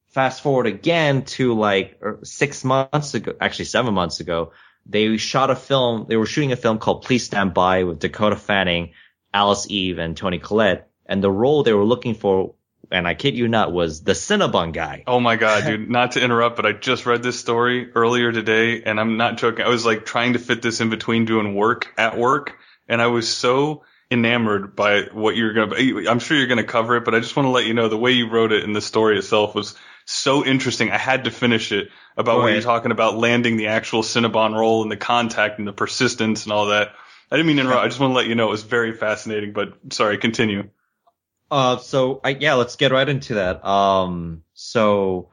fast 0.08 0.42
forward 0.42 0.66
again 0.66 1.24
to 1.26 1.54
like 1.54 1.98
er, 2.02 2.20
six 2.24 2.64
months 2.64 3.14
ago, 3.14 3.34
actually 3.40 3.66
seven 3.66 3.94
months 3.94 4.20
ago, 4.20 4.52
they 4.86 5.16
shot 5.16 5.50
a 5.50 5.56
film. 5.56 6.06
They 6.08 6.16
were 6.16 6.26
shooting 6.26 6.52
a 6.52 6.56
film 6.56 6.78
called 6.78 7.02
Please 7.02 7.24
Stand 7.24 7.52
By 7.54 7.84
with 7.84 7.98
Dakota 7.98 8.36
Fanning, 8.36 8.92
Alice 9.34 9.66
Eve, 9.68 9.98
and 9.98 10.16
Toni 10.16 10.38
Collette. 10.38 10.88
And 11.04 11.22
the 11.22 11.30
role 11.30 11.62
they 11.62 11.72
were 11.72 11.84
looking 11.84 12.14
for, 12.14 12.54
and 12.90 13.06
I 13.06 13.14
kid 13.14 13.36
you 13.36 13.48
not, 13.48 13.72
was 13.72 14.02
the 14.02 14.12
Cinnabon 14.12 14.72
guy. 14.72 15.04
Oh 15.06 15.20
my 15.20 15.36
god, 15.36 15.64
dude! 15.66 15.90
Not 15.90 16.12
to 16.12 16.22
interrupt, 16.22 16.56
but 16.56 16.66
I 16.66 16.72
just 16.72 17.04
read 17.04 17.22
this 17.22 17.38
story 17.38 17.92
earlier 17.94 18.32
today, 18.32 18.82
and 18.82 18.98
I'm 18.98 19.16
not 19.16 19.36
joking. 19.38 19.64
I 19.64 19.68
was 19.68 19.84
like 19.84 20.06
trying 20.06 20.32
to 20.32 20.38
fit 20.38 20.62
this 20.62 20.80
in 20.80 20.88
between 20.88 21.24
doing 21.26 21.54
work 21.54 21.92
at 21.98 22.16
work, 22.16 22.56
and 22.88 23.02
I 23.02 23.08
was 23.08 23.28
so 23.28 23.82
enamored 24.10 24.76
by 24.76 25.02
what 25.12 25.36
you're 25.36 25.52
gonna. 25.52 26.08
I'm 26.08 26.18
sure 26.18 26.36
you're 26.36 26.46
gonna 26.46 26.64
cover 26.64 26.96
it, 26.96 27.04
but 27.04 27.14
I 27.14 27.20
just 27.20 27.36
want 27.36 27.46
to 27.46 27.50
let 27.50 27.66
you 27.66 27.74
know 27.74 27.88
the 27.88 27.98
way 27.98 28.12
you 28.12 28.28
wrote 28.28 28.52
it 28.52 28.64
and 28.64 28.74
the 28.74 28.80
story 28.80 29.18
itself 29.18 29.54
was 29.54 29.74
so 30.04 30.44
interesting. 30.44 30.90
I 30.90 30.98
had 30.98 31.24
to 31.24 31.30
finish 31.30 31.72
it 31.72 31.88
about 32.16 32.38
what 32.38 32.52
you're 32.52 32.62
talking 32.62 32.92
about 32.92 33.16
landing 33.16 33.56
the 33.56 33.68
actual 33.68 34.02
Cinnabon 34.02 34.56
role 34.56 34.82
and 34.82 34.90
the 34.90 34.96
contact 34.96 35.58
and 35.58 35.66
the 35.66 35.72
persistence 35.72 36.44
and 36.44 36.52
all 36.52 36.66
that. 36.66 36.92
I 37.30 37.36
didn't 37.36 37.48
mean 37.48 37.56
to 37.56 37.62
interrupt. 37.62 37.84
I 37.84 37.88
just 37.88 37.98
want 37.98 38.12
to 38.12 38.16
let 38.16 38.26
you 38.26 38.36
know 38.36 38.46
it 38.46 38.52
was 38.52 38.62
very 38.62 38.92
fascinating. 38.92 39.52
But 39.52 39.74
sorry, 39.90 40.18
continue. 40.18 40.70
Uh, 41.50 41.78
so 41.78 42.20
I, 42.22 42.30
yeah, 42.30 42.54
let's 42.54 42.76
get 42.76 42.92
right 42.92 43.08
into 43.08 43.34
that. 43.34 43.64
Um, 43.66 44.42
so 44.54 45.30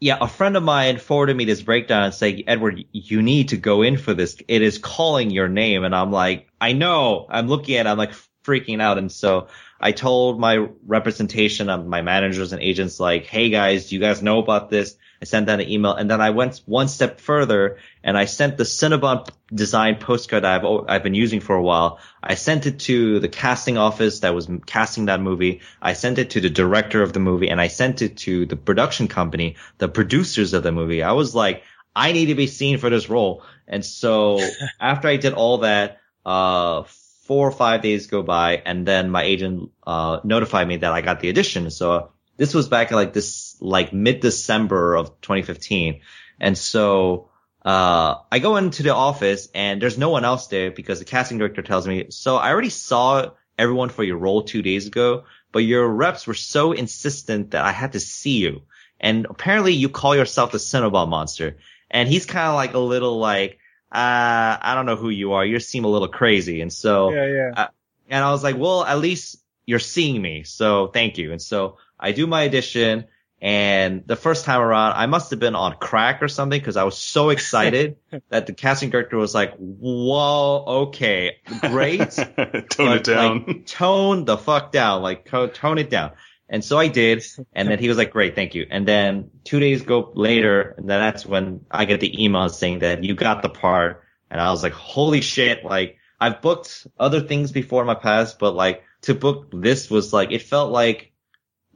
yeah, 0.00 0.16
a 0.18 0.28
friend 0.28 0.56
of 0.56 0.62
mine 0.62 0.98
forwarded 0.98 1.36
me 1.36 1.44
this 1.44 1.60
breakdown 1.60 2.04
and 2.04 2.14
saying, 2.14 2.44
Edward, 2.46 2.82
you 2.90 3.20
need 3.20 3.50
to 3.50 3.58
go 3.58 3.82
in 3.82 3.98
for 3.98 4.14
this. 4.14 4.36
It 4.48 4.62
is 4.62 4.78
calling 4.78 5.30
your 5.30 5.48
name. 5.48 5.84
And 5.84 5.94
I'm 5.94 6.10
like, 6.10 6.48
I 6.58 6.72
know. 6.72 7.26
I'm 7.28 7.48
looking 7.48 7.76
at 7.76 7.84
it. 7.84 7.88
I'm 7.90 7.98
like 7.98 8.14
freaking 8.42 8.80
out. 8.80 8.96
And 8.96 9.12
so 9.12 9.48
I 9.78 9.92
told 9.92 10.40
my 10.40 10.68
representation 10.86 11.68
of 11.68 11.86
my 11.86 12.00
managers 12.00 12.52
and 12.52 12.62
agents, 12.62 12.98
like, 12.98 13.26
Hey 13.26 13.50
guys, 13.50 13.90
do 13.90 13.94
you 13.94 14.00
guys 14.00 14.22
know 14.22 14.38
about 14.38 14.70
this? 14.70 14.96
I 15.22 15.26
sent 15.26 15.46
that 15.46 15.60
an 15.60 15.68
email 15.68 15.92
and 15.92 16.10
then 16.10 16.20
I 16.22 16.30
went 16.30 16.62
one 16.64 16.88
step 16.88 17.20
further 17.20 17.76
and 18.02 18.16
I 18.16 18.24
sent 18.24 18.56
the 18.56 18.64
Cinnabon 18.64 19.28
design 19.52 19.96
postcard 19.96 20.46
I've, 20.46 20.64
I've 20.88 21.02
been 21.02 21.14
using 21.14 21.40
for 21.40 21.56
a 21.56 21.62
while. 21.62 21.98
I 22.22 22.36
sent 22.36 22.64
it 22.64 22.80
to 22.80 23.20
the 23.20 23.28
casting 23.28 23.76
office 23.76 24.20
that 24.20 24.34
was 24.34 24.48
casting 24.64 25.06
that 25.06 25.20
movie. 25.20 25.60
I 25.82 25.92
sent 25.92 26.18
it 26.18 26.30
to 26.30 26.40
the 26.40 26.48
director 26.48 27.02
of 27.02 27.12
the 27.12 27.20
movie 27.20 27.50
and 27.50 27.60
I 27.60 27.68
sent 27.68 28.00
it 28.00 28.16
to 28.18 28.46
the 28.46 28.56
production 28.56 29.08
company, 29.08 29.56
the 29.76 29.88
producers 29.88 30.54
of 30.54 30.62
the 30.62 30.72
movie. 30.72 31.02
I 31.02 31.12
was 31.12 31.34
like, 31.34 31.64
I 31.94 32.12
need 32.12 32.26
to 32.26 32.34
be 32.34 32.46
seen 32.46 32.78
for 32.78 32.88
this 32.88 33.10
role. 33.10 33.42
And 33.68 33.84
so 33.84 34.40
after 34.80 35.08
I 35.08 35.16
did 35.16 35.34
all 35.34 35.58
that, 35.58 35.98
uh, 36.24 36.84
four 37.24 37.46
or 37.46 37.52
five 37.52 37.82
days 37.82 38.06
go 38.06 38.22
by 38.22 38.56
and 38.56 38.86
then 38.86 39.10
my 39.10 39.22
agent, 39.22 39.70
uh, 39.86 40.20
notified 40.24 40.66
me 40.66 40.78
that 40.78 40.92
I 40.92 41.02
got 41.02 41.20
the 41.20 41.28
audition. 41.28 41.70
So 41.70 42.10
this 42.40 42.54
was 42.54 42.68
back 42.68 42.90
in 42.90 42.96
like 42.96 43.12
this, 43.12 43.54
like 43.60 43.92
mid 43.92 44.20
December 44.20 44.94
of 44.94 45.20
2015. 45.20 46.00
And 46.40 46.56
so, 46.56 47.28
uh, 47.62 48.14
I 48.32 48.38
go 48.38 48.56
into 48.56 48.82
the 48.82 48.94
office 48.94 49.48
and 49.54 49.82
there's 49.82 49.98
no 49.98 50.08
one 50.08 50.24
else 50.24 50.46
there 50.46 50.70
because 50.70 51.00
the 51.00 51.04
casting 51.04 51.36
director 51.36 51.60
tells 51.60 51.86
me, 51.86 52.06
so 52.08 52.38
I 52.38 52.48
already 52.48 52.70
saw 52.70 53.32
everyone 53.58 53.90
for 53.90 54.02
your 54.02 54.16
role 54.16 54.42
two 54.42 54.62
days 54.62 54.86
ago, 54.86 55.24
but 55.52 55.58
your 55.58 55.86
reps 55.86 56.26
were 56.26 56.32
so 56.32 56.72
insistent 56.72 57.50
that 57.50 57.62
I 57.62 57.72
had 57.72 57.92
to 57.92 58.00
see 58.00 58.38
you. 58.38 58.62
And 58.98 59.26
apparently 59.28 59.74
you 59.74 59.90
call 59.90 60.16
yourself 60.16 60.50
the 60.50 60.56
Cinnabon 60.56 61.10
monster. 61.10 61.58
And 61.90 62.08
he's 62.08 62.24
kind 62.24 62.48
of 62.48 62.54
like 62.54 62.72
a 62.72 62.78
little 62.78 63.18
like, 63.18 63.58
uh, 63.92 64.56
I 64.62 64.72
don't 64.74 64.86
know 64.86 64.96
who 64.96 65.10
you 65.10 65.34
are. 65.34 65.44
You 65.44 65.60
seem 65.60 65.84
a 65.84 65.88
little 65.88 66.08
crazy. 66.08 66.62
And 66.62 66.72
so, 66.72 67.12
yeah, 67.12 67.26
yeah. 67.26 67.50
Uh, 67.54 67.68
and 68.08 68.24
I 68.24 68.30
was 68.30 68.42
like, 68.42 68.56
well, 68.56 68.82
at 68.82 68.98
least 68.98 69.36
you're 69.66 69.78
seeing 69.78 70.22
me. 70.22 70.44
So 70.44 70.86
thank 70.86 71.18
you. 71.18 71.32
And 71.32 71.42
so 71.42 71.76
I 72.00 72.12
do 72.12 72.26
my 72.26 72.46
audition 72.46 73.04
and 73.42 74.06
the 74.06 74.16
first 74.16 74.44
time 74.44 74.60
around, 74.60 74.94
I 74.96 75.06
must 75.06 75.30
have 75.30 75.40
been 75.40 75.54
on 75.54 75.76
crack 75.80 76.22
or 76.22 76.28
something 76.28 76.60
because 76.60 76.76
I 76.76 76.84
was 76.84 76.98
so 76.98 77.30
excited 77.30 77.96
that 78.28 78.46
the 78.46 78.52
casting 78.52 78.90
director 78.90 79.16
was 79.16 79.34
like, 79.34 79.54
whoa, 79.56 80.64
okay, 80.66 81.38
great. 81.60 82.10
tone 82.70 82.92
it 82.92 83.04
down. 83.04 83.44
Like, 83.46 83.66
tone 83.66 84.26
the 84.26 84.36
fuck 84.36 84.72
down. 84.72 85.02
Like, 85.02 85.24
tone 85.24 85.78
it 85.78 85.88
down. 85.88 86.12
And 86.50 86.62
so 86.62 86.76
I 86.76 86.88
did. 86.88 87.24
And 87.54 87.68
then 87.68 87.78
he 87.78 87.88
was 87.88 87.96
like, 87.96 88.10
great, 88.10 88.34
thank 88.34 88.54
you. 88.54 88.66
And 88.68 88.86
then 88.86 89.30
two 89.44 89.60
days 89.60 89.82
go 89.82 90.12
later, 90.14 90.74
and 90.76 90.90
then 90.90 91.00
that's 91.00 91.24
when 91.24 91.64
I 91.70 91.84
get 91.84 92.00
the 92.00 92.22
email 92.22 92.48
saying 92.48 92.80
that 92.80 93.04
you 93.04 93.14
got 93.14 93.42
the 93.42 93.48
part. 93.48 94.02
And 94.30 94.40
I 94.40 94.50
was 94.50 94.62
like, 94.62 94.72
holy 94.72 95.22
shit. 95.22 95.64
Like, 95.64 95.96
I've 96.20 96.42
booked 96.42 96.88
other 96.98 97.20
things 97.20 97.52
before 97.52 97.82
in 97.82 97.86
my 97.86 97.94
past, 97.94 98.38
but 98.38 98.54
like 98.54 98.82
to 99.02 99.14
book 99.14 99.48
this 99.52 99.88
was 99.88 100.12
like, 100.12 100.32
it 100.32 100.42
felt 100.42 100.70
like 100.70 101.09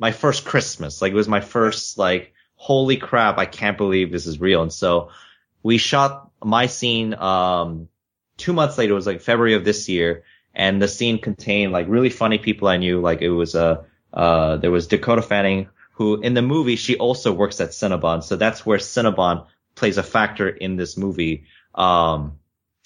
my 0.04 0.12
first 0.12 0.44
Christmas. 0.44 1.00
Like 1.00 1.12
it 1.12 1.16
was 1.16 1.28
my 1.28 1.40
first 1.40 1.96
like, 1.96 2.34
holy 2.56 2.98
crap, 2.98 3.38
I 3.38 3.46
can't 3.46 3.78
believe 3.78 4.12
this 4.12 4.26
is 4.26 4.38
real. 4.38 4.60
And 4.60 4.70
so 4.70 5.08
we 5.62 5.78
shot 5.78 6.30
my 6.44 6.66
scene, 6.66 7.14
um, 7.14 7.88
two 8.36 8.52
months 8.52 8.76
later. 8.76 8.92
It 8.92 8.96
was 8.96 9.06
like 9.06 9.22
February 9.22 9.54
of 9.54 9.64
this 9.64 9.88
year. 9.88 10.24
And 10.54 10.82
the 10.82 10.88
scene 10.88 11.18
contained 11.22 11.72
like 11.72 11.88
really 11.88 12.10
funny 12.10 12.36
people 12.36 12.68
I 12.68 12.76
knew. 12.76 13.00
Like 13.00 13.22
it 13.22 13.30
was, 13.30 13.54
uh, 13.54 13.84
uh, 14.12 14.58
there 14.58 14.70
was 14.70 14.88
Dakota 14.88 15.22
Fanning 15.22 15.68
who 15.92 16.20
in 16.20 16.34
the 16.34 16.42
movie, 16.42 16.76
she 16.76 16.98
also 16.98 17.32
works 17.32 17.62
at 17.62 17.70
Cinnabon. 17.70 18.22
So 18.22 18.36
that's 18.36 18.66
where 18.66 18.76
Cinnabon 18.78 19.46
plays 19.74 19.96
a 19.96 20.02
factor 20.02 20.50
in 20.50 20.76
this 20.76 20.98
movie. 20.98 21.44
Um, 21.74 22.40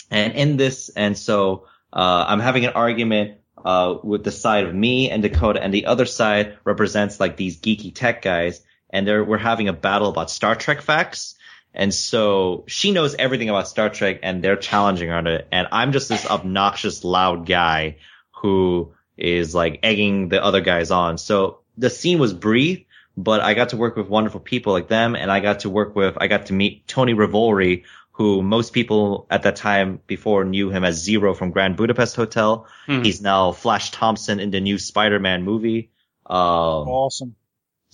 and 0.09 0.35
in 0.35 0.57
this, 0.57 0.89
and 0.91 1.19
so, 1.19 1.67
uh, 1.93 2.27
I'm 2.29 2.39
having 2.39 2.65
an 2.65 2.75
argument 2.75 3.39
uh, 3.65 3.99
with 4.03 4.25
the 4.25 4.33
side 4.33 4.65
of 4.65 4.75
me 4.75 5.11
and 5.11 5.23
Dakota, 5.23 5.62
and 5.62 5.73
the 5.73 5.87
other 5.87 6.07
side 6.07 6.59
represents 6.65 7.21
like 7.21 7.37
these 7.37 7.61
geeky 7.61 7.95
tech 7.95 8.23
guys, 8.23 8.62
and 8.91 9.07
they're 9.07 9.25
we're 9.25 9.38
having 9.38 9.69
a 9.69 9.73
battle 9.73 10.09
about 10.09 10.31
Star 10.31 10.55
Trek 10.55 10.81
facts. 10.81 11.35
And 11.75 11.95
so 11.95 12.65
she 12.67 12.93
knows 12.93 13.15
everything 13.15 13.50
about 13.50 13.69
Star 13.69 13.91
Trek, 13.91 14.21
and 14.23 14.43
they're 14.43 14.57
challenging 14.57 15.11
her 15.11 15.15
on 15.15 15.27
it, 15.27 15.47
and 15.53 15.69
I'm 15.71 15.93
just 15.93 16.09
this 16.09 16.27
obnoxious, 16.27 17.05
loud 17.05 17.47
guy 17.47 17.97
who 18.43 18.95
is 19.17 19.55
like 19.55 19.81
egging 19.83 20.29
the 20.29 20.43
other 20.43 20.61
guys 20.61 20.91
on. 20.91 21.19
So 21.19 21.61
the 21.77 21.91
scene 21.91 22.19
was 22.19 22.33
brief, 22.33 22.85
but 23.17 23.41
I 23.41 23.55
got 23.55 23.71
to 23.71 23.77
work 23.77 23.97
with 23.97 24.09
wonderful 24.09 24.41
people 24.41 24.73
like 24.73 24.88
them, 24.88 25.15
and 25.15 25.31
I 25.31 25.41
got 25.41 25.61
to 25.61 25.71
work 25.71 25.95
with, 25.95 26.17
I 26.21 26.27
got 26.27 26.47
to 26.47 26.53
meet 26.53 26.87
Tony 26.87 27.15
Revolori, 27.15 27.85
who 28.19 28.43
most 28.43 28.73
people 28.73 29.29
at 29.31 29.45
that 29.45 29.55
time 29.55 30.01
before 30.09 30.45
knew 30.45 30.71
him 30.71 30.85
as 30.85 31.01
Zero 31.01 31.35
from 31.35 31.53
Grand 31.53 31.77
Budapest 31.77 32.17
Hotel. 32.17 32.67
Hmm. 32.87 33.03
He's 33.03 33.23
now 33.23 33.53
Flash 33.53 33.93
Thompson 33.93 34.41
in 34.41 34.51
the 34.51 34.61
new 34.61 34.77
Spider-Man 34.77 35.45
movie. 35.45 35.93
Um, 36.27 36.37
Awesome. 36.37 37.37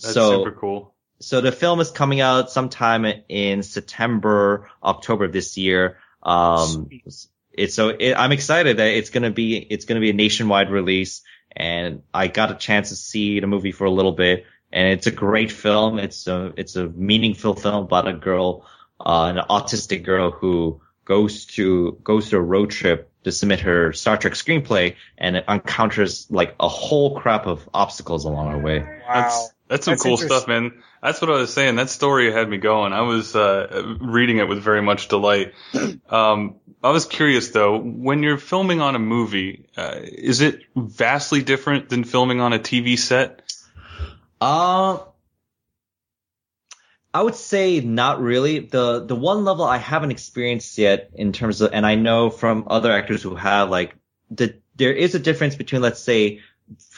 That's 0.01 0.15
so, 0.15 0.43
super 0.43 0.51
cool. 0.51 0.95
so 1.19 1.41
the 1.41 1.51
film 1.51 1.79
is 1.79 1.91
coming 1.91 2.21
out 2.21 2.49
sometime 2.49 3.05
in 3.29 3.61
September, 3.61 4.67
October 4.83 5.25
of 5.25 5.31
this 5.31 5.57
year. 5.57 5.99
Um, 6.23 6.89
it's 7.51 7.75
so 7.75 7.89
it, 7.89 8.15
I'm 8.15 8.31
excited 8.31 8.77
that 8.77 8.87
it's 8.87 9.11
gonna 9.11 9.31
be 9.31 9.57
it's 9.57 9.85
gonna 9.85 10.01
be 10.01 10.09
a 10.09 10.13
nationwide 10.13 10.71
release, 10.71 11.21
and 11.55 12.01
I 12.11 12.27
got 12.27 12.49
a 12.51 12.55
chance 12.55 12.89
to 12.89 12.95
see 12.95 13.39
the 13.39 13.47
movie 13.47 13.71
for 13.71 13.85
a 13.85 13.91
little 13.91 14.11
bit, 14.11 14.45
and 14.73 14.87
it's 14.89 15.05
a 15.05 15.11
great 15.11 15.51
film. 15.51 15.99
It's 15.99 16.27
a 16.27 16.51
it's 16.57 16.75
a 16.75 16.87
meaningful 16.89 17.53
film 17.53 17.85
about 17.85 18.07
a 18.07 18.13
girl, 18.13 18.65
uh, 18.99 19.33
an 19.35 19.37
autistic 19.49 20.03
girl 20.03 20.31
who 20.31 20.81
goes 21.05 21.45
to 21.45 21.97
goes 22.03 22.29
to 22.29 22.37
a 22.37 22.41
road 22.41 22.71
trip 22.71 23.11
to 23.23 23.31
submit 23.31 23.61
her 23.61 23.93
Star 23.93 24.17
Trek 24.17 24.33
screenplay, 24.33 24.95
and 25.17 25.43
encounters 25.47 26.27
like 26.29 26.55
a 26.59 26.67
whole 26.67 27.19
crap 27.19 27.47
of 27.47 27.67
obstacles 27.73 28.25
along 28.25 28.51
her 28.51 28.59
way. 28.59 28.79
Wow. 28.79 28.99
That's 29.13 29.53
that's 29.67 29.85
some 29.85 29.93
That's 29.93 30.03
cool 30.03 30.17
stuff, 30.17 30.47
man. 30.47 30.83
That's 31.01 31.21
what 31.21 31.29
I 31.29 31.37
was 31.37 31.53
saying. 31.53 31.75
That 31.75 31.89
story 31.89 32.31
had 32.31 32.47
me 32.49 32.57
going. 32.57 32.93
I 32.93 33.01
was 33.01 33.35
uh, 33.35 33.95
reading 33.99 34.37
it 34.37 34.47
with 34.47 34.61
very 34.61 34.81
much 34.81 35.07
delight. 35.07 35.53
Um, 36.07 36.57
I 36.83 36.91
was 36.91 37.05
curious 37.05 37.49
though, 37.49 37.79
when 37.79 38.21
you're 38.21 38.37
filming 38.37 38.79
on 38.79 38.95
a 38.95 38.99
movie, 38.99 39.65
uh, 39.75 39.99
is 40.03 40.41
it 40.41 40.61
vastly 40.75 41.41
different 41.41 41.89
than 41.89 42.03
filming 42.03 42.41
on 42.41 42.53
a 42.53 42.59
TV 42.59 42.97
set? 42.97 43.41
Uh, 44.39 44.99
I 47.15 47.23
would 47.23 47.35
say 47.35 47.79
not 47.79 48.19
really. 48.19 48.59
The 48.59 49.05
the 49.05 49.15
one 49.15 49.45
level 49.45 49.63
I 49.63 49.77
haven't 49.77 50.11
experienced 50.11 50.77
yet 50.77 51.11
in 51.15 51.31
terms 51.31 51.61
of, 51.61 51.71
and 51.71 51.85
I 51.85 51.95
know 51.95 52.29
from 52.29 52.67
other 52.67 52.91
actors 52.91 53.23
who 53.23 53.35
have 53.35 53.69
like 53.69 53.95
the 54.31 54.59
there 54.75 54.91
is 54.91 55.15
a 55.15 55.19
difference 55.19 55.55
between 55.55 55.81
let's 55.81 56.01
say 56.01 56.41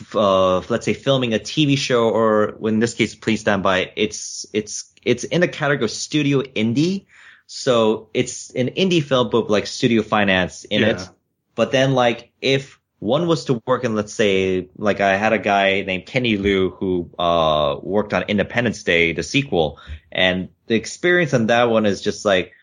f- 0.02 0.16
uh 0.16 0.62
let's 0.70 0.86
say 0.86 0.96
filming 0.96 1.36
a 1.36 1.40
TV 1.40 1.78
show 1.78 2.10
or 2.10 2.58
in 2.68 2.80
this 2.80 2.96
case 2.96 3.14
Please 3.14 3.42
Stand 3.42 3.62
By. 3.62 3.92
It's 3.96 4.48
it's 4.54 4.92
it's 5.04 5.24
in 5.24 5.42
the 5.42 5.48
category 5.48 5.86
of 5.86 5.92
studio 5.92 6.42
indie, 6.42 7.06
so 7.46 8.10
it's 8.16 8.50
an 8.56 8.70
indie 8.70 9.04
film 9.04 9.30
but 9.30 9.52
like 9.52 9.68
studio 9.68 10.02
finance 10.02 10.66
in 10.66 10.82
Yeah. 10.82 10.94
it. 10.96 11.10
But 11.54 11.72
then 11.72 11.94
like 11.94 12.32
if 12.42 12.77
one 13.00 13.28
was 13.28 13.46
to 13.46 13.62
work 13.66 13.84
in, 13.84 13.96
let's 13.96 14.14
say, 14.14 14.70
like 14.76 15.02
I 15.02 15.18
had 15.18 15.34
a 15.34 15.38
guy 15.38 15.82
named 15.82 16.08
Kenny 16.08 16.38
Liu 16.38 16.72
who, 16.72 17.12
uh, 17.20 17.78
worked 17.82 18.14
on 18.14 18.24
Independence 18.28 18.84
Day, 18.84 19.14
the 19.14 19.24
sequel. 19.24 19.80
And 20.12 20.50
the 20.66 20.76
experience 20.76 21.34
on 21.34 21.48
that 21.48 21.66
one 21.70 21.86
is 21.86 22.02
just 22.02 22.26
like, 22.26 22.54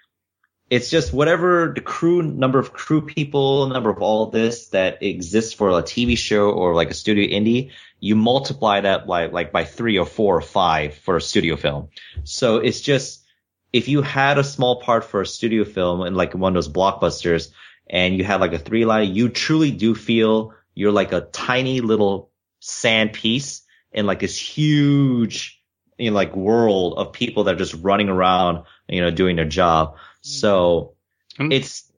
it's 0.70 0.90
just 0.90 1.12
whatever 1.12 1.72
the 1.74 1.80
crew, 1.80 2.22
number 2.22 2.58
of 2.58 2.72
crew 2.72 3.02
people, 3.02 3.68
number 3.68 3.90
of 3.90 3.98
all 3.98 4.30
this 4.30 4.68
that 4.68 5.02
exists 5.02 5.52
for 5.52 5.70
a 5.70 5.82
TV 5.82 6.18
show 6.18 6.50
or 6.50 6.74
like 6.74 6.90
a 6.90 6.94
studio 6.94 7.26
indie, 7.28 7.70
you 8.00 8.16
multiply 8.16 8.80
that 8.80 9.06
by, 9.06 9.26
like 9.26 9.52
by 9.52 9.64
three 9.64 9.98
or 9.98 10.06
four 10.06 10.36
or 10.36 10.42
five 10.42 10.94
for 10.96 11.16
a 11.16 11.20
studio 11.20 11.56
film. 11.56 11.90
So 12.24 12.56
it's 12.56 12.80
just, 12.80 13.24
if 13.72 13.88
you 13.88 14.02
had 14.02 14.38
a 14.38 14.44
small 14.44 14.80
part 14.80 15.04
for 15.04 15.20
a 15.20 15.26
studio 15.26 15.64
film 15.64 16.00
and 16.00 16.16
like 16.16 16.34
one 16.34 16.56
of 16.56 16.64
those 16.64 16.72
blockbusters, 16.72 17.50
and 17.94 18.18
you 18.18 18.24
have 18.24 18.40
like 18.40 18.52
a 18.52 18.58
three 18.58 18.84
line, 18.84 19.14
you 19.14 19.28
truly 19.28 19.70
do 19.70 19.94
feel 19.94 20.52
you're 20.74 20.90
like 20.90 21.12
a 21.12 21.20
tiny 21.20 21.80
little 21.80 22.32
sand 22.58 23.12
piece 23.12 23.62
in 23.92 24.04
like 24.04 24.18
this 24.18 24.36
huge, 24.36 25.62
you 25.96 26.10
know, 26.10 26.16
like 26.16 26.34
world 26.34 26.94
of 26.98 27.12
people 27.12 27.44
that 27.44 27.54
are 27.54 27.58
just 27.58 27.74
running 27.74 28.08
around, 28.08 28.64
you 28.88 29.00
know, 29.00 29.12
doing 29.12 29.36
their 29.36 29.44
job. 29.44 29.96
So 30.22 30.94
Mm. 31.38 31.52
it's, 31.52 31.90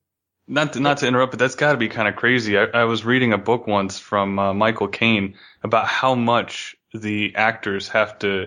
not 0.48 0.74
to, 0.74 0.80
not 0.80 0.98
to 0.98 1.06
interrupt, 1.06 1.32
but 1.32 1.38
that's 1.38 1.56
got 1.56 1.72
to 1.72 1.78
be 1.78 1.88
kind 1.88 2.08
of 2.08 2.16
crazy. 2.16 2.56
I, 2.56 2.64
I, 2.64 2.84
was 2.84 3.04
reading 3.04 3.32
a 3.32 3.38
book 3.38 3.66
once 3.66 3.98
from 3.98 4.38
uh, 4.38 4.54
Michael 4.54 4.88
Caine 4.88 5.34
about 5.62 5.88
how 5.88 6.14
much 6.14 6.76
the 6.94 7.34
actors 7.36 7.88
have 7.88 8.18
to 8.20 8.46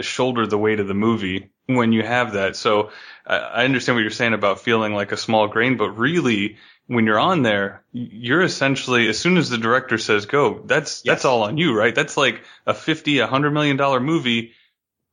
shoulder 0.00 0.46
the 0.46 0.58
weight 0.58 0.80
of 0.80 0.88
the 0.88 0.94
movie 0.94 1.50
when 1.66 1.92
you 1.92 2.02
have 2.02 2.32
that. 2.32 2.56
So 2.56 2.90
I, 3.26 3.36
I 3.36 3.64
understand 3.64 3.96
what 3.96 4.02
you're 4.02 4.10
saying 4.10 4.34
about 4.34 4.60
feeling 4.60 4.94
like 4.94 5.12
a 5.12 5.16
small 5.16 5.48
grain, 5.48 5.76
but 5.76 5.90
really, 5.90 6.56
when 6.86 7.06
you're 7.06 7.18
on 7.18 7.42
there, 7.42 7.84
you're 7.92 8.42
essentially 8.42 9.08
as 9.08 9.18
soon 9.18 9.36
as 9.36 9.48
the 9.50 9.58
director 9.58 9.98
says 9.98 10.26
go, 10.26 10.62
that's 10.64 11.02
yes. 11.04 11.12
that's 11.12 11.24
all 11.24 11.42
on 11.42 11.58
you, 11.58 11.76
right? 11.76 11.94
That's 11.94 12.16
like 12.16 12.42
a 12.66 12.74
fifty, 12.74 13.18
a 13.18 13.26
hundred 13.26 13.52
million 13.52 13.76
dollar 13.76 14.00
movie, 14.00 14.52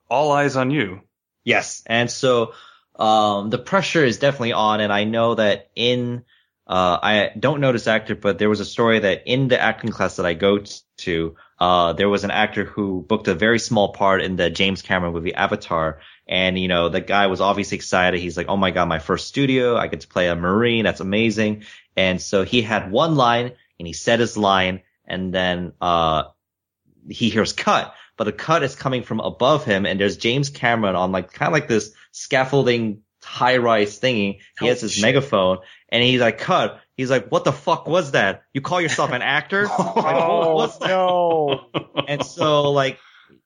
all 0.10 0.32
eyes 0.32 0.56
on 0.56 0.72
you. 0.72 1.02
Yes, 1.44 1.84
and 1.86 2.10
so 2.10 2.54
um, 2.96 3.50
the 3.50 3.58
pressure 3.58 4.04
is 4.04 4.20
definitely 4.20 4.54
on, 4.54 4.82
and 4.82 4.92
I 4.92 5.04
know 5.04 5.36
that 5.36 5.70
in 5.76 6.24
uh, 6.70 7.00
I 7.02 7.32
don't 7.38 7.62
know 7.62 7.72
this 7.72 7.88
actor, 7.88 8.16
but 8.16 8.38
there 8.38 8.48
was 8.48 8.60
a 8.60 8.66
story 8.66 9.00
that 9.00 9.24
in 9.26 9.48
the 9.48 9.60
acting 9.60 9.90
class 9.90 10.18
that 10.18 10.28
I 10.28 10.36
go 10.36 10.64
to, 10.98 11.36
uh, 11.58 11.94
there 11.94 12.08
was 12.08 12.24
an 12.24 12.30
actor 12.30 12.64
who 12.64 13.02
booked 13.02 13.28
a 13.28 13.34
very 13.34 13.58
small 13.58 13.92
part 13.92 14.22
in 14.22 14.36
the 14.36 14.52
James 14.52 14.84
Cameron 14.84 15.14
movie 15.14 15.34
Avatar. 15.34 16.00
And, 16.28 16.60
you 16.60 16.68
know, 16.68 16.90
the 16.90 17.02
guy 17.02 17.26
was 17.26 17.42
obviously 17.42 17.78
excited. 17.78 18.20
He's 18.20 18.38
like, 18.38 18.50
Oh 18.50 18.56
my 18.56 18.70
God, 18.70 18.88
my 18.88 19.00
first 19.00 19.28
studio. 19.28 19.78
I 19.78 19.88
get 19.88 20.02
to 20.02 20.08
play 20.08 20.28
a 20.28 20.36
Marine. 20.36 20.86
That's 20.86 21.00
amazing. 21.00 21.64
And 21.98 22.22
so 22.22 22.44
he 22.44 22.62
had 22.62 22.92
one 22.92 23.16
line 23.16 23.54
and 23.80 23.88
he 23.88 23.94
said 23.94 24.20
his 24.20 24.38
line 24.38 24.84
and 25.06 25.34
then, 25.34 25.74
uh, 25.82 26.26
he 27.10 27.32
hears 27.32 27.52
cut, 27.52 27.96
but 28.16 28.26
the 28.26 28.32
cut 28.32 28.62
is 28.62 28.76
coming 28.76 29.02
from 29.02 29.22
above 29.22 29.66
him 29.66 29.88
and 29.88 30.00
there's 30.00 30.18
James 30.18 30.52
Cameron 30.52 30.96
on 30.96 31.12
like, 31.12 31.34
kind 31.34 31.48
of 31.48 31.54
like 31.54 31.68
this 31.68 31.94
scaffolding 32.12 33.02
high 33.30 33.58
rise 33.58 34.00
thingy. 34.00 34.40
He 34.60 34.66
has 34.66 34.82
his 34.82 35.00
megaphone 35.00 35.60
and 35.90 36.04
he's 36.04 36.20
like, 36.20 36.40
cut. 36.40 36.80
He's 36.98 37.12
like, 37.12 37.30
what 37.30 37.44
the 37.44 37.52
fuck 37.52 37.88
was 37.88 38.12
that? 38.12 38.42
You 38.54 38.62
call 38.62 38.82
yourself 38.82 39.12
an 39.12 39.22
actor? 39.22 39.68
oh, 39.80 40.56
like, 40.56 40.90
no. 40.90 41.70
And 42.08 42.26
so 42.26 42.72
like, 42.72 42.98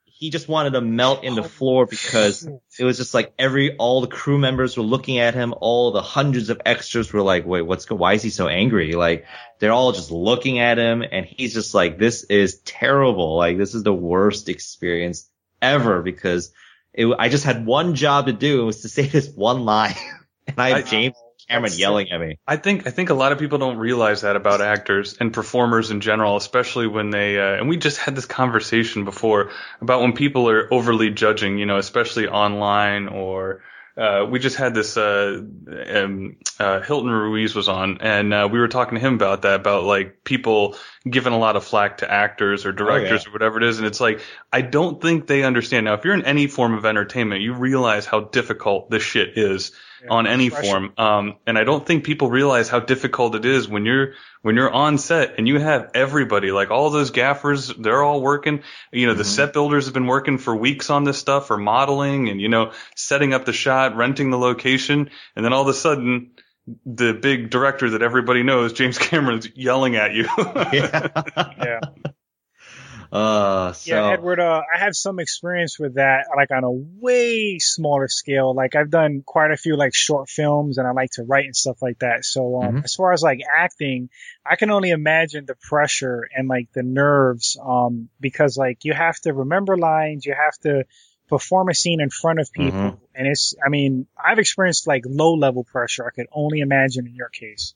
he 0.06 0.30
just 0.30 0.48
wanted 0.48 0.72
to 0.72 0.80
melt 0.80 1.26
in 1.26 1.36
the 1.36 1.44
floor 1.44 1.86
because 1.86 2.48
it 2.80 2.86
was 2.86 2.96
just 2.96 3.14
like 3.14 3.34
every, 3.38 3.76
all 3.76 4.00
the 4.00 4.08
crew 4.08 4.38
members 4.38 4.78
were 4.78 4.84
looking 4.84 5.18
at 5.18 5.34
him. 5.34 5.54
All 5.60 5.92
the 5.92 6.02
hundreds 6.02 6.50
of 6.50 6.62
extras 6.66 7.12
were 7.12 7.22
like, 7.22 7.46
wait, 7.46 7.64
what's, 7.64 7.90
why 7.92 8.14
is 8.14 8.24
he 8.24 8.30
so 8.30 8.48
angry? 8.48 8.94
Like, 8.94 9.26
they're 9.60 9.74
all 9.74 9.92
just 9.92 10.12
looking 10.12 10.60
at 10.60 10.78
him 10.78 11.04
and 11.04 11.26
he's 11.26 11.54
just 11.54 11.74
like, 11.74 12.00
this 12.00 12.24
is 12.24 12.62
terrible. 12.62 13.36
Like, 13.36 13.58
this 13.58 13.76
is 13.76 13.84
the 13.84 13.94
worst 13.94 14.48
experience 14.48 15.30
ever 15.62 16.02
because 16.02 16.54
it, 16.94 17.08
I 17.18 17.30
just 17.30 17.44
had 17.44 17.66
one 17.66 17.96
job 17.96 18.28
to 18.28 18.34
do. 18.34 18.62
It 18.62 18.66
was 18.66 18.82
to 18.82 18.90
say 18.90 19.04
this 19.04 19.30
one 19.30 19.66
line. 19.66 19.96
and 20.48 20.60
I 20.60 20.70
had 20.70 20.88
James 20.88 21.16
Cameron 21.50 21.74
yelling 21.76 22.10
at 22.12 22.20
me. 22.20 22.40
I 22.48 22.58
think 22.58 22.88
I 22.88 22.92
think 22.92 23.10
a 23.10 23.14
lot 23.14 23.32
of 23.32 23.40
people 23.40 23.58
don't 23.58 23.78
realize 23.78 24.22
that 24.22 24.36
about 24.36 24.62
actors 24.62 25.18
and 25.20 25.34
performers 25.34 25.92
in 25.92 26.02
general, 26.02 26.38
especially 26.38 26.88
when 26.88 27.10
they 27.10 27.40
uh, 27.40 27.56
and 27.56 27.70
we 27.70 27.78
just 27.78 27.98
had 27.98 28.16
this 28.16 28.26
conversation 28.26 29.06
before 29.06 29.52
about 29.82 30.02
when 30.02 30.14
people 30.14 30.50
are 30.50 30.74
overly 30.74 31.10
judging, 31.10 31.58
you 31.58 31.66
know, 31.66 31.78
especially 31.78 32.28
online 32.28 33.08
or 33.08 33.62
uh, 33.96 34.26
we 34.30 34.40
just 34.40 34.56
had 34.56 34.74
this 34.74 34.98
uh, 34.98 35.40
um, 35.94 36.38
uh, 36.60 36.82
Hilton 36.82 37.12
Ruiz 37.12 37.54
was 37.54 37.70
on, 37.70 38.00
and 38.02 38.34
uh, 38.34 38.50
we 38.52 38.60
were 38.60 38.68
talking 38.68 38.96
to 38.96 39.00
him 39.00 39.14
about 39.14 39.44
that, 39.44 39.60
about 39.60 39.84
like 39.84 40.24
people 40.24 40.76
giving 41.10 41.34
a 41.34 41.38
lot 41.38 41.56
of 41.56 41.66
flack 41.66 41.98
to 41.98 42.10
actors 42.10 42.66
or 42.66 42.72
directors 42.72 43.22
oh, 43.22 43.24
yeah. 43.26 43.30
or 43.30 43.34
whatever 43.34 43.58
it 43.58 43.64
is, 43.64 43.78
and 43.78 43.88
it's 43.88 44.00
like 44.00 44.22
I 44.52 44.62
don't 44.62 45.02
think 45.02 45.28
they 45.28 45.44
understand. 45.44 45.86
Now, 45.86 45.96
if 45.96 46.06
you're 46.06 46.14
in 46.14 46.26
any 46.26 46.48
form 46.48 46.74
of 46.74 46.86
entertainment, 46.86 47.42
you 47.42 47.54
realize 47.54 48.06
how 48.06 48.22
difficult 48.22 48.90
this 48.90 49.04
shit 49.04 49.38
is 49.38 49.72
on 50.10 50.28
any 50.28 50.50
form. 50.50 50.94
Um, 50.98 51.36
and 51.48 51.58
I 51.58 51.64
don't 51.64 51.86
think 51.86 52.04
people 52.04 52.30
realize 52.30 52.70
how 52.70 52.80
difficult 52.80 53.36
it 53.36 53.46
is 53.46 53.68
when 53.68 53.86
you're 53.86 54.14
when 54.42 54.56
you're 54.56 54.72
on 54.72 54.98
set 54.98 55.36
and 55.38 55.48
you 55.48 55.60
have 55.60 55.92
everybody, 55.94 56.52
like 56.52 56.72
all 56.72 56.90
those 56.90 57.12
gaffers, 57.12 57.68
they're 57.68 58.04
all 58.04 58.22
working. 58.22 58.64
You 58.92 59.08
know, 59.08 59.14
mm-hmm. 59.14 59.20
the 59.20 59.26
set 59.26 59.54
builders 59.54 59.86
have 59.86 59.94
been 59.94 60.08
working 60.08 60.38
for 60.38 60.56
weeks 60.56 60.90
on 60.90 61.04
this 61.04 61.18
stuff 61.18 61.48
for 61.48 61.58
modeling 61.58 62.30
and 62.30 62.42
you 62.42 62.50
know 62.50 62.72
setting 62.96 63.34
up 63.34 63.46
the 63.46 63.54
shot, 63.54 63.96
renting 63.96 64.30
the 64.30 64.38
location, 64.38 65.10
and 65.36 65.46
then 65.46 65.54
all 65.54 65.62
of 65.62 65.68
a 65.68 65.74
sudden 65.74 66.32
the 66.86 67.14
big 67.14 67.50
director 67.50 67.92
that 67.92 68.02
everybody 68.02 68.44
knows, 68.44 68.74
James 68.74 68.98
Cameron's 68.98 69.50
yelling 69.56 69.96
at 69.96 70.14
you. 70.14 70.28
yeah. 70.38 71.10
yeah. 71.34 71.80
Uh, 73.14 73.74
so. 73.74 73.94
Yeah, 73.94 74.14
Edward, 74.14 74.40
uh, 74.40 74.64
I 74.74 74.80
have 74.80 74.96
some 74.96 75.20
experience 75.20 75.78
with 75.78 75.96
that, 75.96 76.26
like 76.36 76.50
on 76.50 76.64
a 76.64 76.72
way 76.72 77.60
smaller 77.60 78.08
scale. 78.08 78.56
Like 78.56 78.76
I've 78.76 78.90
done 78.90 79.22
quite 79.24 79.52
a 79.52 79.56
few 79.56 79.78
like 79.78 79.94
short 79.94 80.30
films 80.30 80.80
and 80.80 80.88
I 80.88 80.94
like 80.94 81.12
to 81.12 81.24
write 81.24 81.46
and 81.46 81.56
stuff 81.56 81.80
like 81.80 82.00
that. 82.00 82.26
So, 82.26 82.60
um, 82.60 82.70
mm-hmm. 82.70 82.84
as 82.86 82.96
far 82.96 83.14
as 83.14 83.22
like 83.22 83.42
acting, 83.56 84.10
I 84.44 84.56
can 84.56 84.72
only 84.72 84.90
imagine 84.90 85.46
the 85.46 85.54
pressure 85.54 86.28
and 86.36 86.48
like 86.48 86.74
the 86.74 86.82
nerves, 86.82 87.56
um, 87.64 88.10
because 88.20 88.58
like 88.58 88.84
you 88.84 88.94
have 88.94 89.20
to 89.20 89.34
remember 89.34 89.78
lines, 89.78 90.26
you 90.26 90.34
have 90.34 90.58
to 90.64 90.86
perform 91.30 91.70
a 91.70 91.74
scene 91.74 92.02
in 92.02 92.10
front 92.10 92.40
of 92.40 92.52
people. 92.52 92.80
Mm-hmm. 92.80 93.06
And 93.16 93.28
it's, 93.28 93.56
I 93.66 93.70
mean, 93.70 94.08
I've 94.18 94.40
experienced 94.40 94.88
like 94.88 95.04
low 95.08 95.34
level 95.36 95.64
pressure. 95.64 96.06
I 96.06 96.12
could 96.12 96.28
only 96.32 96.60
imagine 96.60 97.08
in 97.08 97.16
your 97.16 97.30
case. 97.30 97.74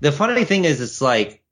The 0.00 0.12
funny 0.12 0.44
thing 0.44 0.64
is, 0.64 0.80
it's 0.80 1.00
like, 1.00 1.42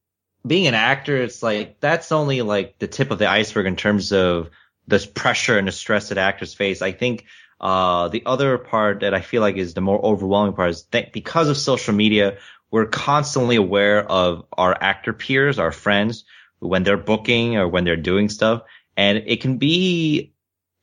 being 0.47 0.69
an 0.69 0.75
actor, 0.75 1.17
it's 1.17 1.43
like 1.43 1.81
that's 1.81 2.13
only 2.13 2.41
like 2.41 2.79
the 2.79 2.87
tip 2.87 3.11
of 3.11 3.19
the 3.19 3.29
iceberg 3.29 3.67
in 3.67 3.75
terms 3.75 4.13
of 4.13 4.49
the 4.87 5.05
pressure 5.13 5.59
and 5.59 5.67
the 5.67 5.73
stress 5.73 6.11
that 6.11 6.19
actors 6.19 6.55
face. 6.55 6.83
I 6.83 6.93
think 6.93 7.25
uh, 7.61 8.07
the 8.07 8.23
other 8.27 8.57
part 8.57 9.01
that 9.01 9.13
I 9.13 9.23
feel 9.23 9.43
like 9.43 9.57
is 9.57 9.75
the 9.75 9.81
more 9.81 9.99
overwhelming 10.01 10.53
part 10.53 10.71
is 10.71 10.85
that 10.93 11.13
because 11.13 11.49
of 11.49 11.57
social 11.57 11.95
media, 11.95 12.39
we're 12.71 12.87
constantly 12.87 13.57
aware 13.57 14.09
of 14.09 14.45
our 14.53 14.77
actor 14.81 15.13
peers, 15.13 15.59
our 15.59 15.73
friends, 15.73 16.25
when 16.61 16.85
they're 16.85 16.97
booking 16.97 17.57
or 17.57 17.67
when 17.67 17.83
they're 17.83 17.97
doing 17.97 18.29
stuff, 18.29 18.63
and 18.97 19.25
it 19.27 19.41
can 19.41 19.59
be 19.59 20.33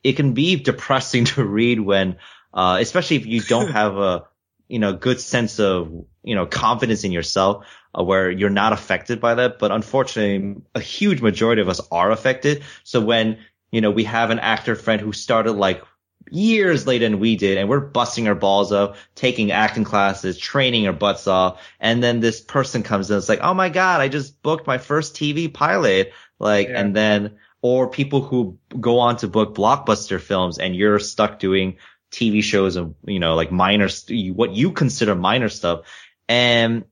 it 0.04 0.12
can 0.12 0.34
be 0.34 0.56
depressing 0.56 1.24
to 1.34 1.44
read 1.44 1.80
when, 1.80 2.18
uh, 2.52 2.78
especially 2.80 3.16
if 3.16 3.26
you 3.26 3.40
don't 3.40 3.70
have 3.72 3.96
a 3.96 4.26
you 4.68 4.78
know 4.78 4.92
good 4.92 5.20
sense 5.20 5.58
of 5.58 5.90
you 6.22 6.34
know 6.34 6.46
confidence 6.46 7.04
in 7.04 7.12
yourself 7.12 7.66
uh, 7.98 8.02
where 8.02 8.30
you're 8.30 8.50
not 8.50 8.72
affected 8.72 9.20
by 9.20 9.34
that. 9.34 9.58
But 9.58 9.72
unfortunately, 9.72 10.62
a 10.74 10.80
huge 10.80 11.20
majority 11.20 11.62
of 11.62 11.68
us 11.68 11.80
are 11.90 12.10
affected. 12.10 12.64
So 12.82 13.00
when, 13.00 13.38
you 13.70 13.80
know, 13.80 13.90
we 13.90 14.04
have 14.04 14.30
an 14.30 14.38
actor 14.38 14.74
friend 14.74 15.00
who 15.00 15.12
started 15.12 15.52
like 15.52 15.82
years 16.30 16.86
later 16.86 17.04
than 17.04 17.20
we 17.20 17.36
did 17.36 17.58
and 17.58 17.68
we're 17.68 17.80
busting 17.80 18.26
our 18.28 18.34
balls 18.34 18.72
up, 18.72 18.96
taking 19.14 19.52
acting 19.52 19.84
classes, 19.84 20.38
training 20.38 20.86
our 20.86 20.92
butts 20.92 21.26
off. 21.26 21.62
And 21.78 22.02
then 22.02 22.20
this 22.20 22.40
person 22.40 22.82
comes 22.82 23.10
in, 23.10 23.18
it's 23.18 23.28
like, 23.28 23.40
oh 23.42 23.54
my 23.54 23.68
God, 23.68 24.00
I 24.00 24.08
just 24.08 24.42
booked 24.42 24.66
my 24.66 24.78
first 24.78 25.14
TV 25.14 25.52
pilot. 25.52 26.12
Like, 26.38 26.68
yeah. 26.68 26.80
and 26.80 26.96
then, 26.96 27.38
or 27.64 27.88
people 27.88 28.20
who 28.20 28.58
go 28.78 28.98
on 28.98 29.16
to 29.16 29.26
book 29.26 29.54
blockbuster 29.54 30.20
films 30.20 30.58
and 30.58 30.76
you're 30.76 30.98
stuck 30.98 31.38
doing 31.38 31.78
TV 32.12 32.42
shows 32.42 32.76
and, 32.76 32.94
you 33.06 33.18
know, 33.18 33.34
like 33.36 33.50
minor, 33.50 33.88
what 34.34 34.52
you 34.52 34.70
consider 34.70 35.14
minor 35.14 35.48
stuff. 35.48 35.86
And 36.28 36.84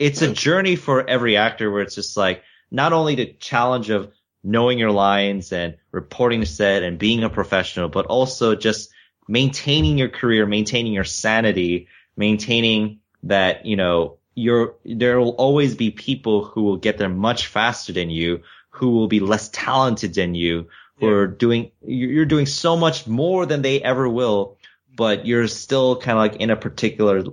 it's 0.00 0.22
a 0.22 0.32
journey 0.32 0.74
for 0.74 1.08
every 1.08 1.36
actor 1.36 1.70
where 1.70 1.82
it's 1.82 1.94
just 1.94 2.16
like 2.16 2.42
not 2.72 2.92
only 2.92 3.14
the 3.14 3.34
challenge 3.38 3.90
of 3.90 4.12
knowing 4.42 4.80
your 4.80 4.90
lines 4.90 5.52
and 5.52 5.76
reporting 5.92 6.40
the 6.40 6.46
set 6.46 6.82
and 6.82 6.98
being 6.98 7.22
a 7.22 7.30
professional, 7.30 7.88
but 7.88 8.06
also 8.06 8.56
just 8.56 8.90
maintaining 9.28 9.96
your 9.96 10.08
career, 10.08 10.44
maintaining 10.44 10.92
your 10.92 11.04
sanity, 11.04 11.86
maintaining 12.16 12.98
that, 13.22 13.64
you 13.64 13.76
know, 13.76 14.18
you're, 14.34 14.74
there 14.84 15.20
will 15.20 15.36
always 15.36 15.76
be 15.76 15.92
people 15.92 16.44
who 16.44 16.64
will 16.64 16.78
get 16.78 16.98
there 16.98 17.08
much 17.08 17.46
faster 17.46 17.92
than 17.92 18.10
you, 18.10 18.42
who 18.76 18.90
will 18.90 19.08
be 19.08 19.20
less 19.20 19.48
talented 19.48 20.14
than 20.14 20.34
you, 20.34 20.68
who 20.98 21.06
yeah. 21.06 21.12
are 21.12 21.26
doing, 21.26 21.70
you're 21.82 22.26
doing 22.26 22.46
so 22.46 22.76
much 22.76 23.06
more 23.06 23.46
than 23.46 23.62
they 23.62 23.80
ever 23.80 24.08
will, 24.08 24.58
but 24.94 25.26
you're 25.26 25.48
still 25.48 25.96
kind 25.96 26.18
of 26.18 26.18
like 26.18 26.40
in 26.40 26.50
a 26.50 26.56
particular 26.56 27.24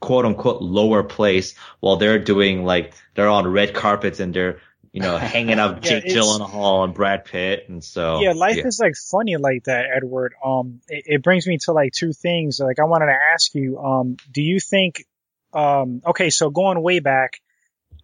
quote 0.00 0.26
unquote 0.26 0.60
lower 0.60 1.04
place 1.04 1.54
while 1.78 1.96
they're 1.96 2.18
doing 2.18 2.64
like 2.64 2.92
they're 3.14 3.28
on 3.28 3.46
red 3.46 3.72
carpets 3.72 4.18
and 4.18 4.34
they're 4.34 4.58
you 4.90 5.00
know 5.00 5.16
hanging 5.34 5.60
out 5.60 5.76
with 5.76 5.84
yeah, 5.84 6.00
Jake 6.00 6.12
Gyllenhaal 6.12 6.84
and 6.84 6.92
Brad 6.92 7.24
Pitt 7.24 7.66
and 7.68 7.82
so 7.84 8.20
yeah 8.20 8.32
life 8.32 8.56
yeah. 8.56 8.66
is 8.66 8.80
like 8.80 8.94
funny 8.96 9.36
like 9.36 9.64
that 9.64 9.86
Edward 9.94 10.34
um 10.44 10.80
it, 10.88 11.04
it, 11.06 11.22
brings 11.22 11.46
me 11.46 11.58
to 11.58 11.72
like 11.72 11.92
two 11.92 12.12
things 12.12 12.58
like 12.58 12.80
I 12.80 12.84
wanted 12.84 13.06
to 13.06 13.18
ask 13.32 13.54
you 13.54 13.78
um 13.78 14.16
do 14.32 14.42
you 14.42 14.58
think 14.58 15.04
um 15.52 16.02
okay 16.04 16.30
so 16.30 16.50
going 16.50 16.82
way 16.82 16.98
back 16.98 17.40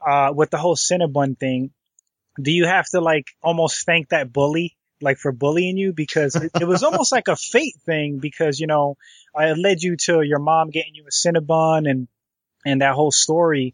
uh 0.00 0.32
with 0.32 0.50
the 0.50 0.58
whole 0.58 0.76
Cinnabon 0.76 1.36
thing 1.36 1.72
do 2.40 2.50
you 2.50 2.66
have 2.66 2.86
to 2.86 3.00
like 3.00 3.26
almost 3.42 3.84
thank 3.84 4.10
that 4.10 4.32
bully 4.32 4.76
like 5.00 5.18
for 5.18 5.32
bullying 5.32 5.76
you 5.76 5.92
because 5.92 6.34
it, 6.34 6.50
it 6.60 6.66
was 6.66 6.82
almost 6.82 7.12
like 7.12 7.28
a 7.28 7.36
fate 7.36 7.76
thing 7.86 8.18
because 8.18 8.58
you 8.58 8.66
know 8.66 8.96
I 9.34 9.52
led 9.52 9.82
you 9.82 9.96
to 9.96 10.22
your 10.22 10.38
mom 10.38 10.70
getting 10.70 10.94
you 10.94 11.04
a 11.04 11.10
Cinnabon 11.10 11.88
and 11.88 12.08
and 12.64 12.82
that 12.82 12.94
whole 12.94 13.12
story. 13.12 13.72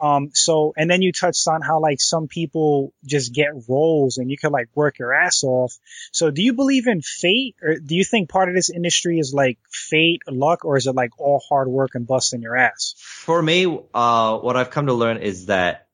Um, 0.00 0.30
so, 0.34 0.74
and 0.76 0.90
then 0.90 1.02
you 1.02 1.12
touched 1.12 1.46
on 1.46 1.62
how 1.62 1.78
like 1.78 2.00
some 2.00 2.26
people 2.26 2.92
just 3.06 3.32
get 3.32 3.52
roles 3.68 4.18
and 4.18 4.28
you 4.28 4.36
can 4.36 4.50
like 4.50 4.68
work 4.74 4.98
your 4.98 5.14
ass 5.14 5.44
off. 5.44 5.78
So 6.12 6.30
do 6.30 6.42
you 6.42 6.52
believe 6.52 6.88
in 6.88 7.00
fate 7.00 7.54
or 7.62 7.76
do 7.76 7.94
you 7.94 8.02
think 8.02 8.28
part 8.28 8.48
of 8.48 8.56
this 8.56 8.70
industry 8.70 9.20
is 9.20 9.32
like 9.32 9.58
fate, 9.70 10.22
luck, 10.28 10.64
or 10.64 10.76
is 10.76 10.88
it 10.88 10.96
like 10.96 11.18
all 11.18 11.40
hard 11.48 11.68
work 11.68 11.94
and 11.94 12.06
busting 12.06 12.42
your 12.42 12.56
ass? 12.56 12.94
For 12.98 13.40
me, 13.40 13.80
uh, 13.94 14.38
what 14.38 14.56
I've 14.56 14.70
come 14.70 14.86
to 14.86 14.94
learn 14.94 15.18
is 15.18 15.46
that 15.46 15.86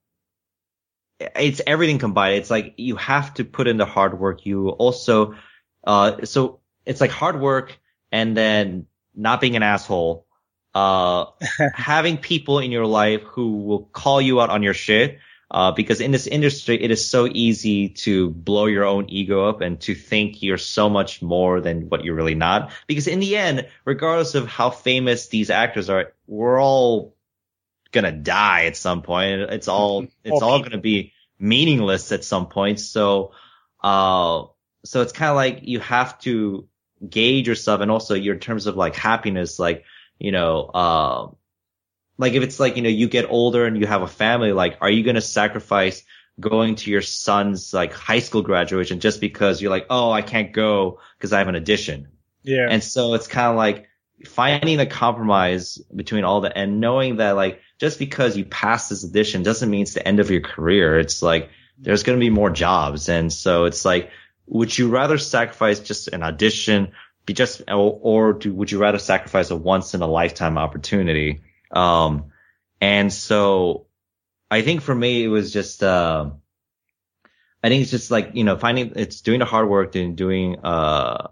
it's 1.20 1.60
everything 1.66 1.98
combined. 1.98 2.36
It's 2.36 2.50
like 2.50 2.74
you 2.76 2.96
have 2.96 3.34
to 3.34 3.44
put 3.44 3.68
in 3.68 3.76
the 3.76 3.86
hard 3.86 4.18
work. 4.18 4.46
You 4.46 4.70
also, 4.70 5.34
uh, 5.84 6.24
so 6.24 6.60
it's 6.86 7.00
like 7.00 7.10
hard 7.10 7.40
work 7.40 7.78
and 8.10 8.36
then 8.36 8.86
not 9.14 9.40
being 9.40 9.56
an 9.56 9.62
asshole 9.62 10.26
uh, 10.74 11.26
having 11.74 12.16
people 12.16 12.58
in 12.58 12.70
your 12.70 12.86
life 12.86 13.22
who 13.22 13.62
will 13.62 13.84
call 13.84 14.20
you 14.20 14.40
out 14.40 14.50
on 14.50 14.62
your 14.62 14.74
shit. 14.74 15.18
Uh, 15.52 15.72
because 15.72 16.00
in 16.00 16.12
this 16.12 16.28
industry, 16.28 16.80
it 16.80 16.92
is 16.92 17.10
so 17.10 17.26
easy 17.26 17.88
to 17.88 18.30
blow 18.30 18.66
your 18.66 18.84
own 18.84 19.10
ego 19.10 19.48
up 19.48 19.62
and 19.62 19.80
to 19.80 19.96
think 19.96 20.44
you're 20.44 20.56
so 20.56 20.88
much 20.88 21.22
more 21.22 21.60
than 21.60 21.88
what 21.88 22.04
you're 22.04 22.14
really 22.14 22.36
not. 22.36 22.70
Because 22.86 23.08
in 23.08 23.18
the 23.18 23.36
end, 23.36 23.66
regardless 23.84 24.36
of 24.36 24.46
how 24.46 24.70
famous 24.70 25.26
these 25.26 25.50
actors 25.50 25.90
are, 25.90 26.12
we're 26.28 26.62
all 26.62 27.16
gonna 27.92 28.12
die 28.12 28.66
at 28.66 28.76
some 28.76 29.02
point. 29.02 29.40
It's 29.40 29.68
all, 29.68 30.02
it's 30.24 30.36
okay. 30.36 30.44
all 30.44 30.62
gonna 30.62 30.78
be 30.78 31.12
meaningless 31.38 32.12
at 32.12 32.24
some 32.24 32.46
point. 32.46 32.80
So, 32.80 33.32
uh, 33.82 34.44
so 34.84 35.02
it's 35.02 35.12
kind 35.12 35.30
of 35.30 35.36
like 35.36 35.60
you 35.62 35.80
have 35.80 36.18
to 36.20 36.68
gauge 37.06 37.48
yourself 37.48 37.80
and 37.80 37.90
also 37.90 38.14
your 38.14 38.36
terms 38.36 38.66
of 38.66 38.76
like 38.76 38.94
happiness, 38.94 39.58
like, 39.58 39.84
you 40.18 40.32
know, 40.32 40.64
uh, 40.64 41.28
like 42.18 42.34
if 42.34 42.42
it's 42.42 42.60
like, 42.60 42.76
you 42.76 42.82
know, 42.82 42.90
you 42.90 43.08
get 43.08 43.30
older 43.30 43.64
and 43.64 43.78
you 43.78 43.86
have 43.86 44.02
a 44.02 44.06
family, 44.06 44.52
like, 44.52 44.76
are 44.80 44.90
you 44.90 45.02
going 45.02 45.14
to 45.14 45.22
sacrifice 45.22 46.04
going 46.38 46.74
to 46.76 46.90
your 46.90 47.02
son's 47.02 47.72
like 47.72 47.92
high 47.92 48.18
school 48.18 48.42
graduation 48.42 49.00
just 49.00 49.20
because 49.20 49.60
you're 49.60 49.70
like, 49.70 49.86
oh, 49.90 50.10
I 50.10 50.22
can't 50.22 50.52
go 50.52 51.00
because 51.16 51.32
I 51.32 51.38
have 51.38 51.48
an 51.48 51.54
addition. 51.54 52.08
Yeah. 52.42 52.66
And 52.68 52.82
so 52.82 53.14
it's 53.14 53.26
kind 53.26 53.48
of 53.48 53.56
like 53.56 53.88
finding 54.26 54.80
a 54.80 54.86
compromise 54.86 55.78
between 55.94 56.24
all 56.24 56.42
that 56.42 56.52
and 56.56 56.80
knowing 56.80 57.16
that 57.16 57.32
like 57.32 57.60
just 57.78 57.98
because 57.98 58.36
you 58.36 58.44
pass 58.44 58.88
this 58.88 59.04
addition 59.04 59.42
doesn't 59.42 59.70
mean 59.70 59.82
it's 59.82 59.94
the 59.94 60.06
end 60.06 60.20
of 60.20 60.30
your 60.30 60.42
career. 60.42 60.98
It's 60.98 61.22
like 61.22 61.50
there's 61.78 62.02
going 62.02 62.18
to 62.18 62.20
be 62.20 62.30
more 62.30 62.50
jobs. 62.50 63.08
And 63.08 63.32
so 63.32 63.64
it's 63.64 63.84
like, 63.84 64.10
would 64.46 64.76
you 64.76 64.88
rather 64.88 65.16
sacrifice 65.16 65.80
just 65.80 66.08
an 66.08 66.22
audition 66.22 66.92
be 67.24 67.32
just, 67.32 67.62
or, 67.68 67.98
or 68.02 68.32
do, 68.34 68.52
would 68.52 68.70
you 68.70 68.78
rather 68.78 68.98
sacrifice 68.98 69.50
a 69.50 69.56
once 69.56 69.94
in 69.94 70.02
a 70.02 70.06
lifetime 70.06 70.58
opportunity? 70.58 71.42
Um, 71.70 72.32
and 72.80 73.12
so 73.12 73.86
I 74.50 74.62
think 74.62 74.82
for 74.82 74.94
me, 74.94 75.24
it 75.24 75.28
was 75.28 75.52
just, 75.52 75.82
uh, 75.82 76.30
I 77.62 77.68
think 77.68 77.82
it's 77.82 77.90
just 77.90 78.10
like, 78.10 78.32
you 78.34 78.44
know, 78.44 78.58
finding, 78.58 78.92
it's 78.96 79.20
doing 79.22 79.38
the 79.38 79.44
hard 79.46 79.68
work 79.68 79.94
and 79.94 80.16
doing, 80.16 80.58
uh, 80.64 81.28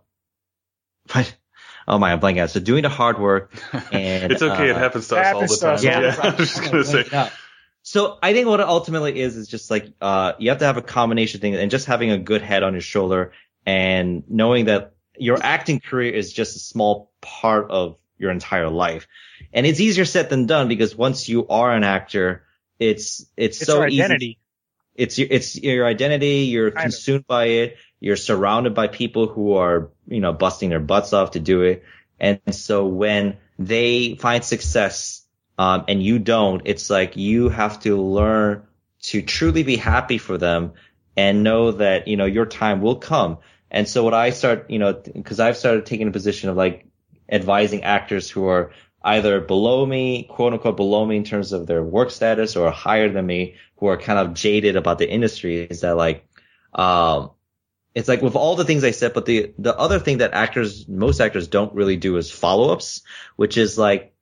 oh 1.89 1.99
my, 1.99 2.13
I'm 2.13 2.21
blanking 2.21 2.39
out. 2.39 2.51
So 2.51 2.61
doing 2.61 2.83
the 2.83 2.89
hard 2.89 3.19
work 3.19 3.53
and 3.93 4.33
it's 4.33 4.43
okay. 4.43 4.71
Uh, 4.71 4.77
it 4.77 4.77
happens 4.77 5.09
to 5.09 5.17
us 5.17 5.35
all 5.35 5.41
the 5.41 5.79
time. 5.79 5.85
Yeah. 5.85 6.01
yeah. 6.01 6.17
I 6.23 6.37
was 6.37 6.55
just 6.55 6.61
going 6.61 6.85
to 6.85 6.85
say. 6.85 7.31
So 7.83 8.19
I 8.23 8.33
think 8.33 8.47
what 8.47 8.61
it 8.61 8.67
ultimately 8.67 9.19
is 9.21 9.37
is 9.37 9.49
just 9.49 9.71
like 9.71 9.95
uh 10.01 10.35
you 10.39 10.51
have 10.51 10.59
to 10.59 10.67
have 10.67 10.77
a 10.77 10.83
combination 10.83 11.41
thing 11.41 11.55
and 11.55 11.71
just 11.71 11.87
having 11.87 12.11
a 12.11 12.19
good 12.19 12.43
head 12.43 12.63
on 12.63 12.75
your 12.75 12.83
shoulder 12.83 13.33
and 13.65 14.25
knowing 14.29 14.67
that 14.67 14.95
your 15.17 15.39
acting 15.43 15.81
career 15.81 16.13
is 16.13 16.33
just 16.33 16.57
a 16.57 16.59
small 16.59 17.11
part 17.21 17.71
of 17.71 17.97
your 18.19 18.31
entire 18.31 18.69
life. 18.69 19.07
And 19.53 19.67
it's 19.67 19.81
easier 19.81 20.05
said 20.05 20.31
than 20.31 20.47
done 20.47 20.69
because 20.69 20.95
once 20.97 21.29
you 21.29 21.47
are 21.49 21.73
an 21.73 21.85
actor, 21.85 22.45
it's, 22.79 23.25
it's, 23.37 23.61
it's 23.61 23.67
so 23.67 23.83
identity. 23.83 24.27
Easy. 24.27 24.39
It's 24.95 25.19
your, 25.19 25.29
it's 25.31 25.57
your 25.57 25.87
identity. 25.87 26.47
You're 26.47 26.73
kind 26.73 26.85
consumed 26.85 27.21
of. 27.21 27.27
by 27.27 27.45
it. 27.47 27.77
You're 28.01 28.17
surrounded 28.17 28.75
by 28.75 28.89
people 28.89 29.27
who 29.27 29.55
are, 29.55 29.91
you 30.07 30.21
know, 30.21 30.33
busting 30.33 30.71
their 30.71 30.81
butts 30.81 31.13
off 31.13 31.33
to 31.33 31.41
do 31.41 31.63
it. 31.63 31.85
And 32.21 32.41
so 32.51 32.87
when 32.87 33.39
they 33.59 34.15
find 34.17 34.45
success, 34.45 35.25
um, 35.59 35.85
and 35.89 36.03
you 36.03 36.19
don't, 36.21 36.63
it's 36.65 36.89
like 36.89 37.17
you 37.17 37.49
have 37.49 37.81
to 37.81 38.01
learn 38.01 38.63
to 39.03 39.23
truly 39.23 39.65
be 39.65 39.77
happy 39.77 40.19
for 40.19 40.39
them 40.39 40.75
and 41.17 41.43
know 41.43 41.73
that, 41.73 42.07
you 42.07 42.17
know, 42.17 42.27
your 42.27 42.47
time 42.47 42.81
will 42.81 42.97
come. 42.97 43.39
And 43.71 43.89
so 43.89 44.05
what 44.05 44.15
I 44.15 44.31
start, 44.31 44.71
you 44.71 44.79
know, 44.79 44.95
cause 45.25 45.41
I've 45.41 45.57
started 45.57 45.85
taking 45.85 46.09
a 46.09 46.13
position 46.13 46.49
of 46.49 46.57
like 46.57 46.87
advising 47.29 47.83
actors 47.83 48.31
who 48.31 48.47
are 48.47 48.71
either 49.03 49.41
below 49.41 49.85
me, 49.85 50.25
quote 50.31 50.53
unquote, 50.53 50.77
below 50.77 51.05
me 51.05 51.17
in 51.17 51.25
terms 51.25 51.53
of 51.53 51.67
their 51.67 51.83
work 51.83 52.11
status 52.11 52.57
or 52.57 52.71
higher 52.71 53.09
than 53.09 53.27
me 53.27 53.57
who 53.77 53.87
are 53.87 53.97
kind 53.97 54.19
of 54.19 54.35
jaded 54.35 54.77
about 54.77 54.99
the 54.99 55.11
industry 55.11 55.61
is 55.61 55.81
that 55.81 55.97
like, 55.97 56.25
um, 56.73 57.33
it's 57.95 58.09
like 58.09 58.23
with 58.23 58.37
all 58.37 58.57
the 58.57 58.65
things 58.65 58.85
I 58.85 58.93
said, 58.93 59.15
but 59.15 59.27
the, 59.27 59.53
the 59.59 59.77
other 59.77 59.99
thing 59.99 60.19
that 60.19 60.35
actors, 60.35 60.87
most 60.87 61.21
actors 61.21 61.49
don't 61.49 61.75
really 61.75 61.97
do 61.97 62.17
is 62.17 62.31
follow 62.31 62.73
ups, 62.73 63.03
which 63.37 63.57
is 63.57 63.79
like, 63.79 64.15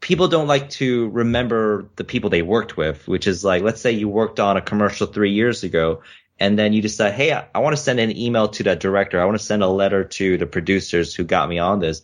people 0.00 0.28
don't 0.28 0.46
like 0.46 0.70
to 0.70 1.08
remember 1.10 1.90
the 1.96 2.04
people 2.04 2.30
they 2.30 2.42
worked 2.42 2.76
with, 2.76 3.06
which 3.06 3.26
is 3.26 3.44
like, 3.44 3.62
let's 3.62 3.80
say 3.80 3.92
you 3.92 4.08
worked 4.08 4.40
on 4.40 4.56
a 4.56 4.62
commercial 4.62 5.06
three 5.06 5.32
years 5.32 5.62
ago 5.62 6.02
and 6.38 6.58
then 6.58 6.72
you 6.72 6.80
decide, 6.80 7.12
hey, 7.12 7.32
I, 7.32 7.46
I 7.54 7.58
want 7.58 7.76
to 7.76 7.82
send 7.82 8.00
an 8.00 8.16
email 8.16 8.48
to 8.48 8.62
that 8.64 8.80
director. 8.80 9.20
I 9.20 9.26
want 9.26 9.38
to 9.38 9.44
send 9.44 9.62
a 9.62 9.68
letter 9.68 10.04
to 10.04 10.38
the 10.38 10.46
producers 10.46 11.14
who 11.14 11.24
got 11.24 11.48
me 11.48 11.58
on 11.58 11.80
this. 11.80 12.02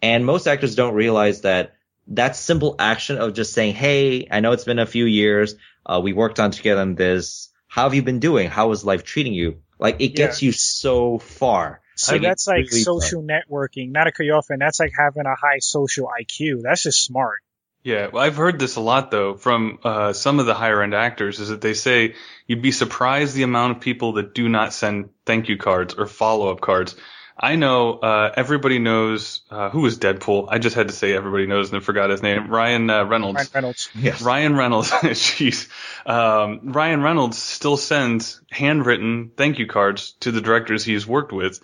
And 0.00 0.24
most 0.24 0.46
actors 0.46 0.76
don't 0.76 0.94
realize 0.94 1.40
that 1.40 1.74
that 2.08 2.36
simple 2.36 2.76
action 2.78 3.18
of 3.18 3.34
just 3.34 3.52
saying, 3.52 3.74
hey, 3.74 4.28
I 4.30 4.40
know 4.40 4.52
it's 4.52 4.64
been 4.64 4.78
a 4.78 4.86
few 4.86 5.04
years. 5.04 5.56
Uh, 5.84 6.00
we 6.02 6.12
worked 6.12 6.38
on 6.38 6.52
together 6.52 6.80
on 6.80 6.94
this. 6.94 7.48
How 7.66 7.84
have 7.84 7.94
you 7.94 8.02
been 8.02 8.20
doing? 8.20 8.50
How 8.50 8.70
is 8.70 8.84
life 8.84 9.02
treating 9.02 9.34
you? 9.34 9.61
Like 9.82 9.96
it 10.00 10.14
gets 10.14 10.40
yeah. 10.40 10.46
you 10.46 10.52
so 10.52 11.18
far. 11.18 11.80
So 11.96 12.12
like, 12.12 12.22
that's 12.22 12.46
like 12.46 12.70
really 12.70 12.82
social 12.82 13.20
fun. 13.20 13.28
networking. 13.28 13.90
Not 13.90 14.06
a 14.06 14.12
cut 14.12 14.24
you 14.24 14.40
that's 14.58 14.78
like 14.78 14.92
having 14.96 15.26
a 15.26 15.34
high 15.34 15.58
social 15.58 16.08
IQ. 16.08 16.62
That's 16.62 16.84
just 16.84 17.04
smart. 17.04 17.40
Yeah, 17.82 18.06
well, 18.12 18.22
I've 18.22 18.36
heard 18.36 18.60
this 18.60 18.76
a 18.76 18.80
lot 18.80 19.10
though 19.10 19.34
from 19.34 19.80
uh, 19.82 20.12
some 20.12 20.38
of 20.38 20.46
the 20.46 20.54
higher 20.54 20.82
end 20.82 20.94
actors. 20.94 21.40
Is 21.40 21.48
that 21.48 21.60
they 21.60 21.74
say 21.74 22.14
you'd 22.46 22.62
be 22.62 22.70
surprised 22.70 23.34
the 23.34 23.42
amount 23.42 23.76
of 23.76 23.82
people 23.82 24.12
that 24.14 24.34
do 24.34 24.48
not 24.48 24.72
send 24.72 25.10
thank 25.26 25.48
you 25.48 25.56
cards 25.56 25.94
or 25.94 26.06
follow 26.06 26.52
up 26.52 26.60
cards. 26.60 26.94
I 27.42 27.56
know 27.56 27.94
uh, 27.94 28.32
everybody 28.36 28.78
knows 28.78 29.40
uh, 29.50 29.68
who 29.68 29.80
was 29.80 29.98
Deadpool. 29.98 30.46
I 30.48 30.58
just 30.58 30.76
had 30.76 30.88
to 30.88 30.94
say 30.94 31.12
everybody 31.12 31.46
knows 31.46 31.72
and 31.72 31.82
I 31.82 31.84
forgot 31.84 32.10
his 32.10 32.22
name. 32.22 32.48
Ryan 32.48 32.88
uh, 32.88 33.04
Reynolds. 33.04 33.36
Ryan 33.36 33.48
Reynolds. 33.52 33.90
Yes. 33.96 34.22
Ryan 34.22 34.56
Reynolds. 34.56 34.90
Jeez. 34.92 35.68
Um, 36.08 36.72
Ryan 36.72 37.02
Reynolds 37.02 37.38
still 37.38 37.76
sends 37.76 38.40
handwritten 38.52 39.32
thank 39.36 39.58
you 39.58 39.66
cards 39.66 40.12
to 40.20 40.30
the 40.30 40.40
directors 40.40 40.84
he's 40.84 41.04
worked 41.04 41.32
with 41.32 41.60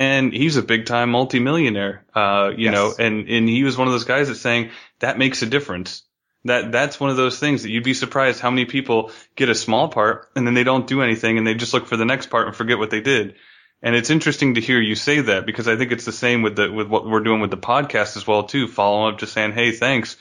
and 0.00 0.32
he's 0.32 0.56
a 0.56 0.62
big 0.62 0.86
time 0.86 1.10
multimillionaire, 1.10 2.04
uh, 2.14 2.50
you 2.56 2.64
yes. 2.64 2.74
know, 2.74 2.94
and, 2.98 3.28
and 3.28 3.48
he 3.48 3.62
was 3.62 3.76
one 3.76 3.86
of 3.86 3.92
those 3.92 4.04
guys 4.04 4.28
that's 4.28 4.40
saying 4.40 4.70
that 4.98 5.18
makes 5.18 5.42
a 5.42 5.46
difference. 5.46 6.02
That, 6.46 6.72
that's 6.72 6.98
one 6.98 7.10
of 7.10 7.18
those 7.18 7.38
things 7.38 7.62
that 7.62 7.70
you'd 7.70 7.84
be 7.84 7.92
surprised 7.92 8.40
how 8.40 8.50
many 8.50 8.64
people 8.64 9.12
get 9.36 9.50
a 9.50 9.54
small 9.54 9.88
part 9.88 10.28
and 10.34 10.46
then 10.46 10.54
they 10.54 10.64
don't 10.64 10.86
do 10.86 11.02
anything 11.02 11.36
and 11.36 11.46
they 11.46 11.54
just 11.54 11.74
look 11.74 11.86
for 11.86 11.98
the 11.98 12.06
next 12.06 12.30
part 12.30 12.48
and 12.48 12.56
forget 12.56 12.78
what 12.78 12.90
they 12.90 13.02
did. 13.02 13.34
And 13.82 13.94
it's 13.94 14.10
interesting 14.10 14.54
to 14.54 14.60
hear 14.60 14.80
you 14.80 14.94
say 14.94 15.20
that 15.22 15.46
because 15.46 15.66
I 15.66 15.76
think 15.76 15.92
it's 15.92 16.04
the 16.04 16.12
same 16.12 16.42
with 16.42 16.56
the, 16.56 16.70
with 16.70 16.88
what 16.88 17.06
we're 17.06 17.22
doing 17.22 17.40
with 17.40 17.50
the 17.50 17.56
podcast 17.56 18.16
as 18.16 18.26
well 18.26 18.44
too, 18.44 18.68
following 18.68 19.14
up 19.14 19.20
just 19.20 19.32
saying, 19.32 19.52
Hey, 19.52 19.72
thanks. 19.72 20.16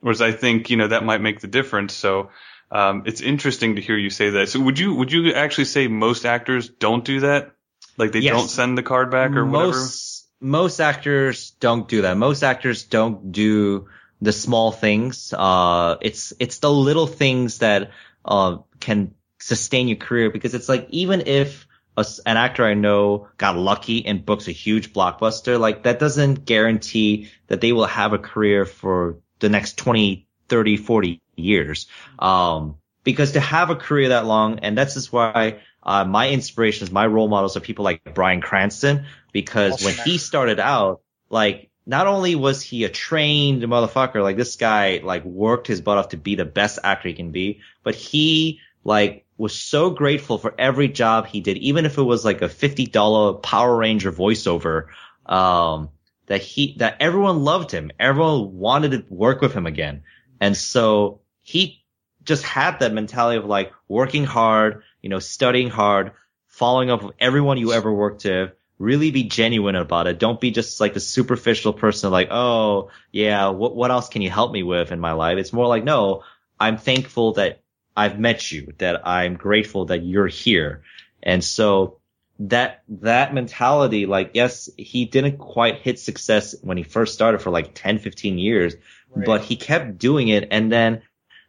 Whereas 0.00 0.20
I 0.20 0.32
think, 0.32 0.70
you 0.70 0.76
know, 0.76 0.88
that 0.88 1.04
might 1.04 1.20
make 1.20 1.40
the 1.40 1.46
difference. 1.46 1.94
So, 1.94 2.30
um, 2.70 3.04
it's 3.06 3.20
interesting 3.20 3.76
to 3.76 3.82
hear 3.82 3.96
you 3.96 4.10
say 4.10 4.30
that. 4.30 4.48
So 4.48 4.60
would 4.60 4.78
you, 4.78 4.94
would 4.94 5.12
you 5.12 5.32
actually 5.32 5.66
say 5.66 5.86
most 5.86 6.26
actors 6.26 6.68
don't 6.68 7.04
do 7.04 7.20
that? 7.20 7.52
Like 7.96 8.10
they 8.10 8.18
yes. 8.18 8.34
don't 8.34 8.48
send 8.48 8.76
the 8.76 8.82
card 8.82 9.10
back 9.12 9.30
or 9.30 9.46
most, 9.46 10.26
whatever? 10.40 10.58
Most 10.58 10.80
actors 10.80 11.52
don't 11.52 11.86
do 11.86 12.02
that. 12.02 12.16
Most 12.16 12.42
actors 12.42 12.82
don't 12.84 13.30
do 13.30 13.88
the 14.20 14.32
small 14.32 14.72
things. 14.72 15.32
Uh, 15.32 15.96
it's, 16.00 16.32
it's 16.40 16.58
the 16.58 16.72
little 16.72 17.06
things 17.06 17.58
that, 17.58 17.92
uh, 18.24 18.58
can 18.80 19.14
sustain 19.38 19.86
your 19.86 19.98
career 19.98 20.30
because 20.30 20.54
it's 20.54 20.68
like, 20.68 20.88
even 20.90 21.22
if 21.26 21.68
a, 21.96 22.06
an 22.26 22.36
actor 22.36 22.64
I 22.64 22.74
know 22.74 23.28
got 23.36 23.56
lucky 23.56 24.04
and 24.06 24.24
books 24.24 24.48
a 24.48 24.52
huge 24.52 24.92
blockbuster, 24.92 25.58
like 25.58 25.84
that 25.84 25.98
doesn't 25.98 26.44
guarantee 26.44 27.30
that 27.46 27.60
they 27.60 27.72
will 27.72 27.86
have 27.86 28.12
a 28.12 28.18
career 28.18 28.64
for 28.64 29.18
the 29.38 29.48
next 29.48 29.78
20, 29.78 30.26
30, 30.48 30.76
40 30.76 31.20
years. 31.36 31.86
Um, 32.18 32.76
because 33.04 33.32
to 33.32 33.40
have 33.40 33.70
a 33.70 33.76
career 33.76 34.10
that 34.10 34.24
long, 34.24 34.60
and 34.60 34.76
that's 34.76 34.94
just 34.94 35.12
why 35.12 35.60
uh, 35.82 36.04
my 36.04 36.30
inspirations, 36.30 36.90
my 36.90 37.06
role 37.06 37.28
models 37.28 37.56
are 37.56 37.60
people 37.60 37.84
like 37.84 38.14
Bryan 38.14 38.40
Cranston 38.40 39.06
because 39.32 39.84
when 39.84 39.94
he 39.94 40.18
started 40.18 40.58
out, 40.58 41.02
like 41.28 41.70
not 41.86 42.06
only 42.06 42.34
was 42.34 42.62
he 42.62 42.84
a 42.84 42.88
trained 42.88 43.62
motherfucker, 43.62 44.22
like 44.22 44.36
this 44.36 44.56
guy 44.56 45.00
like 45.04 45.24
worked 45.24 45.66
his 45.66 45.82
butt 45.82 45.98
off 45.98 46.08
to 46.10 46.16
be 46.16 46.34
the 46.34 46.46
best 46.46 46.78
actor 46.82 47.08
he 47.08 47.14
can 47.14 47.30
be, 47.30 47.60
but 47.82 47.94
he 47.94 48.60
like 48.84 49.23
was 49.36 49.58
so 49.58 49.90
grateful 49.90 50.38
for 50.38 50.54
every 50.58 50.88
job 50.88 51.26
he 51.26 51.40
did, 51.40 51.58
even 51.58 51.86
if 51.86 51.98
it 51.98 52.02
was 52.02 52.24
like 52.24 52.42
a 52.42 52.48
$50 52.48 53.42
Power 53.42 53.76
Ranger 53.76 54.12
voiceover, 54.12 54.86
um, 55.26 55.90
that 56.26 56.40
he, 56.40 56.76
that 56.78 56.96
everyone 57.00 57.42
loved 57.44 57.70
him. 57.70 57.90
Everyone 57.98 58.56
wanted 58.56 58.92
to 58.92 59.04
work 59.08 59.40
with 59.40 59.52
him 59.52 59.66
again. 59.66 60.02
And 60.40 60.56
so 60.56 61.20
he 61.42 61.84
just 62.22 62.44
had 62.44 62.80
that 62.80 62.92
mentality 62.92 63.38
of 63.38 63.44
like 63.44 63.72
working 63.88 64.24
hard, 64.24 64.82
you 65.02 65.10
know, 65.10 65.18
studying 65.18 65.68
hard, 65.68 66.12
following 66.46 66.90
up 66.90 67.02
with 67.02 67.14
everyone 67.18 67.58
you 67.58 67.72
ever 67.72 67.92
worked 67.92 68.24
with, 68.24 68.52
really 68.78 69.10
be 69.10 69.24
genuine 69.24 69.76
about 69.76 70.06
it. 70.06 70.18
Don't 70.18 70.40
be 70.40 70.50
just 70.50 70.80
like 70.80 70.94
the 70.94 71.00
superficial 71.00 71.72
person 71.72 72.10
like, 72.10 72.28
oh, 72.30 72.90
yeah, 73.10 73.48
what, 73.48 73.74
what 73.74 73.90
else 73.90 74.08
can 74.08 74.22
you 74.22 74.30
help 74.30 74.52
me 74.52 74.62
with 74.62 74.92
in 74.92 75.00
my 75.00 75.12
life? 75.12 75.38
It's 75.38 75.52
more 75.52 75.66
like, 75.66 75.84
no, 75.84 76.22
I'm 76.58 76.78
thankful 76.78 77.34
that 77.34 77.63
I've 77.96 78.18
met 78.18 78.50
you, 78.50 78.74
that 78.78 79.06
I'm 79.06 79.36
grateful 79.36 79.86
that 79.86 80.04
you're 80.04 80.26
here. 80.26 80.82
And 81.22 81.42
so 81.42 81.98
that, 82.40 82.82
that 82.88 83.32
mentality, 83.32 84.06
like, 84.06 84.32
yes, 84.34 84.68
he 84.76 85.04
didn't 85.04 85.38
quite 85.38 85.80
hit 85.80 85.98
success 85.98 86.54
when 86.62 86.76
he 86.76 86.82
first 86.82 87.14
started 87.14 87.40
for 87.40 87.50
like 87.50 87.74
10, 87.74 87.98
15 87.98 88.38
years, 88.38 88.74
right. 89.14 89.24
but 89.24 89.42
he 89.42 89.56
kept 89.56 89.98
doing 89.98 90.28
it. 90.28 90.48
And 90.50 90.70
then 90.70 91.02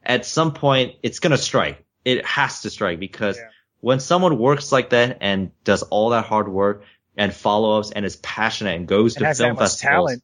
at 0.03 0.25
some 0.25 0.53
point, 0.53 0.95
it's 1.01 1.19
going 1.19 1.31
to 1.31 1.37
strike. 1.37 1.83
It 2.03 2.25
has 2.25 2.61
to 2.61 2.69
strike 2.69 2.99
because 2.99 3.37
yeah. 3.37 3.49
when 3.81 3.99
someone 3.99 4.37
works 4.37 4.71
like 4.71 4.91
that 4.91 5.17
and 5.21 5.51
does 5.63 5.81
all 5.81 6.11
that 6.11 6.25
hard 6.25 6.47
work, 6.47 6.83
and 7.17 7.33
follow-ups 7.33 7.91
and 7.91 8.05
is 8.05 8.15
passionate 8.17 8.75
and 8.75 8.87
goes 8.87 9.15
to 9.15 9.33
film 9.33 9.55
festivals. 9.57 9.79
Talent. 9.79 10.23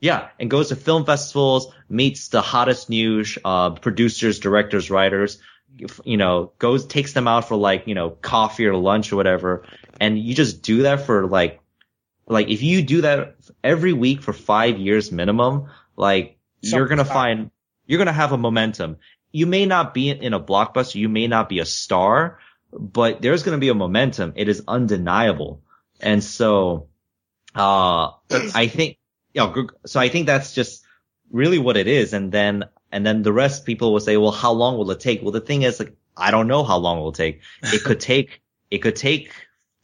Yeah, 0.00 0.28
and 0.40 0.50
goes 0.50 0.70
to 0.70 0.76
film 0.76 1.04
festivals, 1.04 1.72
meets 1.88 2.28
the 2.28 2.40
hottest 2.42 2.90
new 2.90 3.24
uh, 3.44 3.70
producers, 3.70 4.40
directors, 4.40 4.90
writers, 4.90 5.38
you 6.04 6.16
know, 6.16 6.52
goes 6.58 6.86
takes 6.86 7.12
them 7.12 7.28
out 7.28 7.48
for 7.48 7.56
like 7.56 7.86
you 7.86 7.94
know 7.94 8.10
coffee 8.10 8.66
or 8.66 8.76
lunch 8.76 9.12
or 9.12 9.16
whatever, 9.16 9.64
and 10.00 10.18
you 10.18 10.34
just 10.34 10.62
do 10.62 10.82
that 10.82 11.06
for 11.06 11.26
like, 11.26 11.60
like 12.26 12.48
if 12.48 12.62
you 12.62 12.82
do 12.82 13.02
that 13.02 13.36
every 13.62 13.92
week 13.92 14.22
for 14.22 14.32
five 14.32 14.78
years 14.78 15.12
minimum, 15.12 15.68
like 15.96 16.38
Something's 16.62 16.72
you're 16.72 16.88
gonna 16.88 17.04
find 17.04 17.50
you're 17.86 17.98
gonna 17.98 18.12
have 18.12 18.32
a 18.32 18.38
momentum. 18.38 18.98
You 19.30 19.46
may 19.46 19.66
not 19.66 19.94
be 19.94 20.10
in 20.10 20.34
a 20.34 20.40
blockbuster, 20.40 20.96
you 20.96 21.08
may 21.08 21.26
not 21.26 21.48
be 21.48 21.58
a 21.58 21.64
star, 21.64 22.38
but 22.72 23.22
there's 23.22 23.42
gonna 23.42 23.58
be 23.58 23.68
a 23.68 23.74
momentum. 23.74 24.34
It 24.36 24.48
is 24.48 24.62
undeniable. 24.68 25.62
And 26.00 26.22
so, 26.22 26.88
uh, 27.54 28.10
I 28.54 28.66
think, 28.66 28.98
you 29.32 29.40
know, 29.40 29.68
so 29.86 30.00
I 30.00 30.08
think 30.08 30.26
that's 30.26 30.54
just 30.54 30.84
really 31.30 31.58
what 31.58 31.76
it 31.76 31.86
is. 31.86 32.12
And 32.12 32.32
then, 32.32 32.64
and 32.92 33.04
then 33.04 33.22
the 33.22 33.32
rest 33.32 33.64
people 33.64 33.92
will 33.92 34.00
say, 34.00 34.16
well, 34.16 34.30
how 34.30 34.52
long 34.52 34.76
will 34.76 34.90
it 34.90 35.00
take? 35.00 35.22
Well, 35.22 35.32
the 35.32 35.40
thing 35.40 35.62
is, 35.62 35.80
like, 35.80 35.96
I 36.16 36.30
don't 36.30 36.46
know 36.46 36.62
how 36.62 36.76
long 36.76 36.98
it 36.98 37.02
will 37.02 37.12
take. 37.12 37.40
It 37.62 37.82
could 37.82 38.00
take, 38.12 38.42
it 38.70 38.78
could 38.78 38.96
take 38.96 39.32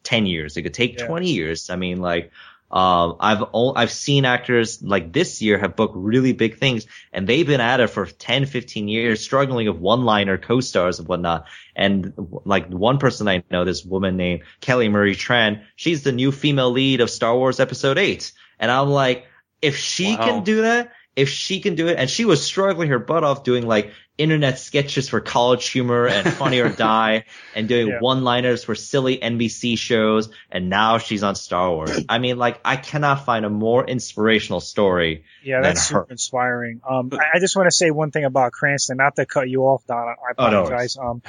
10 0.04 0.26
years. 0.26 0.56
It 0.56 0.62
could 0.62 0.74
take 0.74 0.98
yeah. 0.98 1.06
20 1.06 1.30
years. 1.30 1.70
I 1.70 1.76
mean, 1.76 2.00
like, 2.00 2.30
uh, 2.70 3.14
I've 3.18 3.44
I've 3.54 3.90
seen 3.90 4.26
actors 4.26 4.82
like 4.82 5.10
this 5.10 5.40
year 5.40 5.58
have 5.58 5.74
booked 5.74 5.96
really 5.96 6.34
big 6.34 6.58
things, 6.58 6.86
and 7.14 7.26
they've 7.26 7.46
been 7.46 7.62
at 7.62 7.80
it 7.80 7.88
for 7.88 8.04
10, 8.04 8.44
15 8.44 8.88
years, 8.88 9.22
struggling 9.22 9.68
with 9.68 9.78
one-liner 9.78 10.36
co-stars 10.36 10.98
and 10.98 11.08
whatnot. 11.08 11.46
And 11.74 12.12
like 12.44 12.68
one 12.68 12.98
person 12.98 13.26
I 13.26 13.42
know, 13.50 13.64
this 13.64 13.86
woman 13.86 14.18
named 14.18 14.42
Kelly 14.60 14.90
Marie 14.90 15.16
Tran, 15.16 15.62
she's 15.76 16.02
the 16.02 16.12
new 16.12 16.30
female 16.30 16.70
lead 16.70 17.00
of 17.00 17.08
Star 17.08 17.34
Wars 17.34 17.58
Episode 17.58 17.96
Eight, 17.96 18.32
and 18.58 18.70
I'm 18.70 18.90
like, 18.90 19.24
if 19.62 19.76
she 19.76 20.14
wow. 20.14 20.24
can 20.26 20.44
do 20.44 20.60
that, 20.62 20.92
if 21.18 21.28
she 21.28 21.58
can 21.58 21.74
do 21.74 21.88
it, 21.88 21.98
and 21.98 22.08
she 22.08 22.24
was 22.24 22.44
struggling 22.44 22.90
her 22.90 23.00
butt 23.00 23.24
off 23.24 23.42
doing 23.42 23.66
like 23.66 23.90
internet 24.18 24.56
sketches 24.60 25.08
for 25.08 25.20
college 25.20 25.68
humor 25.68 26.06
and 26.06 26.32
Funny 26.34 26.60
or 26.60 26.68
Die 26.68 27.24
and 27.56 27.68
doing 27.68 27.88
yeah. 27.88 27.98
one-liners 27.98 28.62
for 28.62 28.76
silly 28.76 29.18
NBC 29.18 29.76
shows, 29.76 30.28
and 30.48 30.70
now 30.70 30.98
she's 30.98 31.24
on 31.24 31.34
Star 31.34 31.72
Wars. 31.72 32.04
I 32.08 32.20
mean, 32.20 32.38
like, 32.38 32.60
I 32.64 32.76
cannot 32.76 33.24
find 33.24 33.44
a 33.44 33.50
more 33.50 33.84
inspirational 33.84 34.60
story. 34.60 35.24
Yeah, 35.42 35.60
that's 35.60 35.88
super 35.88 36.06
inspiring. 36.08 36.82
Um, 36.88 37.10
I 37.12 37.40
just 37.40 37.56
want 37.56 37.66
to 37.66 37.76
say 37.76 37.90
one 37.90 38.12
thing 38.12 38.24
about 38.24 38.52
Cranston, 38.52 38.96
not 38.96 39.16
to 39.16 39.26
cut 39.26 39.48
you 39.48 39.62
off, 39.62 39.84
Donna. 39.86 40.12
I 40.12 40.30
apologize. 40.30 40.96
Oh, 40.96 41.02
no. 41.02 41.10
Um, 41.10 41.22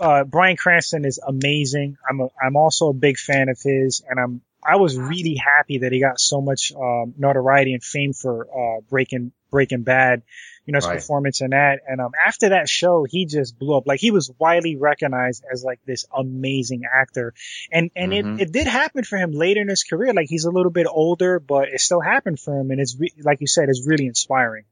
uh, 0.00 0.24
Bryan 0.24 0.56
Cranston 0.56 1.04
is 1.04 1.20
amazing. 1.24 1.96
I'm 2.10 2.20
a, 2.20 2.28
I'm 2.44 2.56
also 2.56 2.88
a 2.88 2.92
big 2.92 3.18
fan 3.18 3.48
of 3.48 3.58
his, 3.62 4.02
and 4.08 4.18
I'm 4.18 4.40
I 4.64 4.76
was 4.76 4.96
really 4.96 5.34
happy 5.34 5.78
that 5.78 5.92
he 5.92 6.00
got 6.00 6.20
so 6.20 6.40
much 6.40 6.72
um, 6.72 7.14
notoriety 7.18 7.74
and 7.74 7.82
fame 7.82 8.12
for 8.12 8.46
uh, 8.46 8.80
Breaking 8.88 9.32
Breaking 9.50 9.82
Bad. 9.82 10.22
You 10.64 10.72
know 10.72 10.76
his 10.76 10.86
right. 10.86 10.94
performance 10.94 11.40
in 11.40 11.50
that, 11.50 11.80
and 11.88 12.00
um, 12.00 12.12
after 12.24 12.50
that 12.50 12.68
show, 12.68 13.04
he 13.04 13.26
just 13.26 13.58
blew 13.58 13.76
up. 13.76 13.84
Like 13.86 13.98
he 13.98 14.12
was 14.12 14.30
widely 14.38 14.76
recognized 14.76 15.42
as 15.52 15.64
like 15.64 15.80
this 15.84 16.04
amazing 16.16 16.82
actor, 16.84 17.34
and 17.72 17.90
and 17.96 18.12
mm-hmm. 18.12 18.34
it, 18.36 18.42
it 18.42 18.52
did 18.52 18.68
happen 18.68 19.02
for 19.02 19.18
him 19.18 19.32
later 19.32 19.60
in 19.60 19.68
his 19.68 19.82
career. 19.82 20.12
Like 20.14 20.28
he's 20.28 20.44
a 20.44 20.52
little 20.52 20.70
bit 20.70 20.86
older, 20.88 21.40
but 21.40 21.68
it 21.68 21.80
still 21.80 22.00
happened 22.00 22.38
for 22.38 22.56
him, 22.56 22.70
and 22.70 22.80
it's 22.80 22.96
re- 22.96 23.12
like 23.22 23.40
you 23.40 23.48
said, 23.48 23.68
it's 23.68 23.84
really 23.84 24.06
inspiring. 24.06 24.64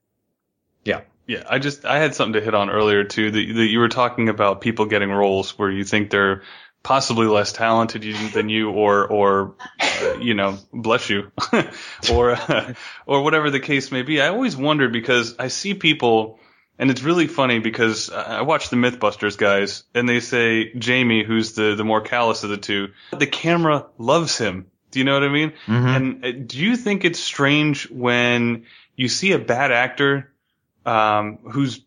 Yeah, 0.84 1.00
yeah, 1.26 1.44
I 1.48 1.58
just 1.58 1.84
I 1.84 1.98
had 1.98 2.14
something 2.14 2.34
to 2.34 2.40
hit 2.40 2.54
on 2.54 2.70
earlier 2.70 3.04
too 3.04 3.30
that, 3.30 3.52
that 3.54 3.66
you 3.66 3.80
were 3.80 3.88
talking 3.88 4.28
about 4.28 4.60
people 4.60 4.86
getting 4.86 5.10
roles 5.10 5.58
where 5.58 5.70
you 5.70 5.84
think 5.84 6.10
they're 6.10 6.42
possibly 6.82 7.26
less 7.26 7.52
talented 7.52 8.02
than 8.32 8.48
you 8.48 8.70
or 8.70 9.06
or 9.06 9.54
uh, 9.80 10.18
you 10.20 10.34
know 10.34 10.58
bless 10.72 11.10
you. 11.10 11.30
Or 12.10 12.32
uh, 12.32 12.74
or 13.06 13.22
whatever 13.22 13.50
the 13.50 13.60
case 13.60 13.92
may 13.92 14.02
be. 14.02 14.20
I 14.20 14.28
always 14.28 14.56
wondered 14.56 14.92
because 14.92 15.36
i 15.38 15.48
see 15.48 15.74
people 15.74 16.38
and 16.78 16.90
it's 16.90 17.02
really 17.02 17.26
funny 17.26 17.58
because 17.58 18.10
i 18.10 18.42
watch 18.42 18.70
the 18.70 18.76
mythbusters 18.76 19.36
guys 19.36 19.84
and 19.94 20.08
they 20.08 20.20
say 20.20 20.72
jamie 20.74 21.22
who's 21.22 21.52
the 21.52 21.74
the 21.74 21.84
more 21.84 22.00
callous 22.00 22.42
of 22.42 22.50
the 22.50 22.56
two 22.56 22.88
the 23.16 23.26
camera 23.26 23.86
loves 23.98 24.38
him. 24.38 24.66
Do 24.90 24.98
you 24.98 25.04
know 25.04 25.14
what 25.14 25.24
i 25.24 25.28
mean? 25.28 25.52
Mm-hmm. 25.66 25.86
and 25.86 26.24
uh, 26.24 26.32
do 26.46 26.58
you 26.58 26.76
think 26.76 27.04
it's 27.04 27.20
strange 27.20 27.90
when 27.90 28.64
you 28.96 29.08
see 29.08 29.32
a 29.32 29.38
bad 29.38 29.70
actor 29.72 30.32
um, 30.86 31.38
who's 31.52 31.80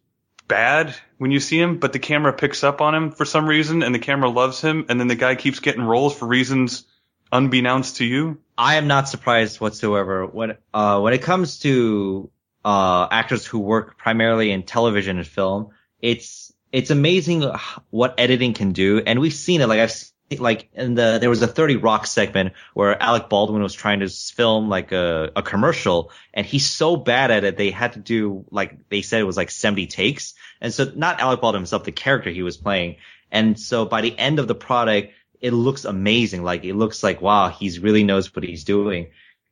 bad 0.47 0.95
when 1.17 1.31
you 1.31 1.39
see 1.39 1.59
him, 1.59 1.79
but 1.79 1.93
the 1.93 1.99
camera 1.99 2.33
picks 2.33 2.63
up 2.63 2.81
on 2.81 2.95
him 2.95 3.11
for 3.11 3.25
some 3.25 3.47
reason 3.47 3.83
and 3.83 3.93
the 3.93 3.99
camera 3.99 4.29
loves 4.29 4.61
him 4.61 4.85
and 4.89 4.99
then 4.99 5.07
the 5.07 5.15
guy 5.15 5.35
keeps 5.35 5.59
getting 5.59 5.83
roles 5.83 6.15
for 6.15 6.27
reasons 6.27 6.85
unbeknownst 7.31 7.97
to 7.97 8.05
you? 8.05 8.39
I 8.57 8.75
am 8.75 8.87
not 8.87 9.09
surprised 9.09 9.59
whatsoever. 9.59 10.25
When 10.25 10.57
uh 10.73 11.01
when 11.01 11.13
it 11.13 11.21
comes 11.21 11.59
to 11.59 12.29
uh 12.63 13.07
actors 13.09 13.45
who 13.45 13.59
work 13.59 13.97
primarily 13.97 14.51
in 14.51 14.63
television 14.63 15.17
and 15.17 15.27
film, 15.27 15.69
it's 15.99 16.53
it's 16.71 16.91
amazing 16.91 17.43
what 17.89 18.15
editing 18.17 18.53
can 18.53 18.71
do 18.71 19.01
and 19.05 19.19
we've 19.19 19.33
seen 19.33 19.61
it 19.61 19.67
like 19.67 19.79
I've 19.79 20.12
like 20.39 20.69
in 20.73 20.95
the 20.95 21.17
there 21.19 21.29
was 21.29 21.41
a 21.41 21.47
30 21.47 21.77
rock 21.77 22.07
segment 22.07 22.53
where 22.73 23.01
Alec 23.01 23.29
Baldwin 23.29 23.61
was 23.61 23.73
trying 23.73 23.99
to 23.99 24.09
film 24.09 24.69
like 24.69 24.91
a, 24.91 25.31
a 25.35 25.41
commercial 25.41 26.11
and 26.33 26.45
he's 26.45 26.65
so 26.65 26.95
bad 26.95 27.31
at 27.31 27.43
it 27.43 27.57
they 27.57 27.71
had 27.71 27.93
to 27.93 27.99
do 27.99 28.45
like 28.51 28.89
they 28.89 29.01
said 29.01 29.21
it 29.21 29.25
was 29.25 29.37
like 29.37 29.51
70 29.51 29.87
takes. 29.87 30.33
And 30.61 30.73
so 30.73 30.91
not 30.95 31.19
Alec 31.19 31.41
Baldwin 31.41 31.61
himself 31.61 31.83
the 31.83 31.91
character 31.91 32.29
he 32.29 32.43
was 32.43 32.57
playing. 32.57 32.97
And 33.31 33.59
so 33.59 33.85
by 33.85 34.01
the 34.01 34.17
end 34.17 34.39
of 34.39 34.47
the 34.47 34.55
product 34.55 35.13
it 35.41 35.51
looks 35.51 35.85
amazing. 35.85 36.43
Like 36.43 36.63
it 36.63 36.75
looks 36.75 37.03
like 37.03 37.21
wow 37.21 37.49
he's 37.49 37.79
really 37.79 38.03
knows 38.03 38.33
what 38.35 38.43
he's 38.43 38.63
doing. 38.63 39.07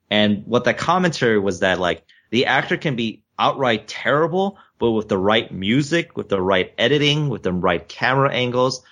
And 0.10 0.46
what 0.46 0.66
that 0.66 0.78
commentary 0.78 1.40
was 1.40 1.60
that 1.60 1.80
like 1.80 2.04
the 2.32 2.48
actor 2.48 2.78
can 2.78 2.96
be 2.96 3.24
outright 3.38 3.88
terrible 3.88 4.58
but 4.78 4.92
with 4.92 5.08
the 5.10 5.18
right 5.18 5.52
music 5.52 6.16
with 6.16 6.30
the 6.30 6.42
right 6.42 6.74
editing 6.78 7.28
with 7.30 7.42
the 7.42 7.52
right 7.52 7.88
camera 7.88 8.32
angles 8.32 8.84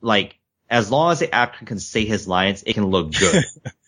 like 0.00 0.38
as 0.74 0.90
long 0.90 1.12
as 1.12 1.20
the 1.20 1.32
actor 1.32 1.64
can 1.64 1.78
say 1.78 2.04
his 2.04 2.26
lines, 2.26 2.64
it 2.66 2.72
can 2.72 2.86
look 2.86 3.12
good. 3.12 3.44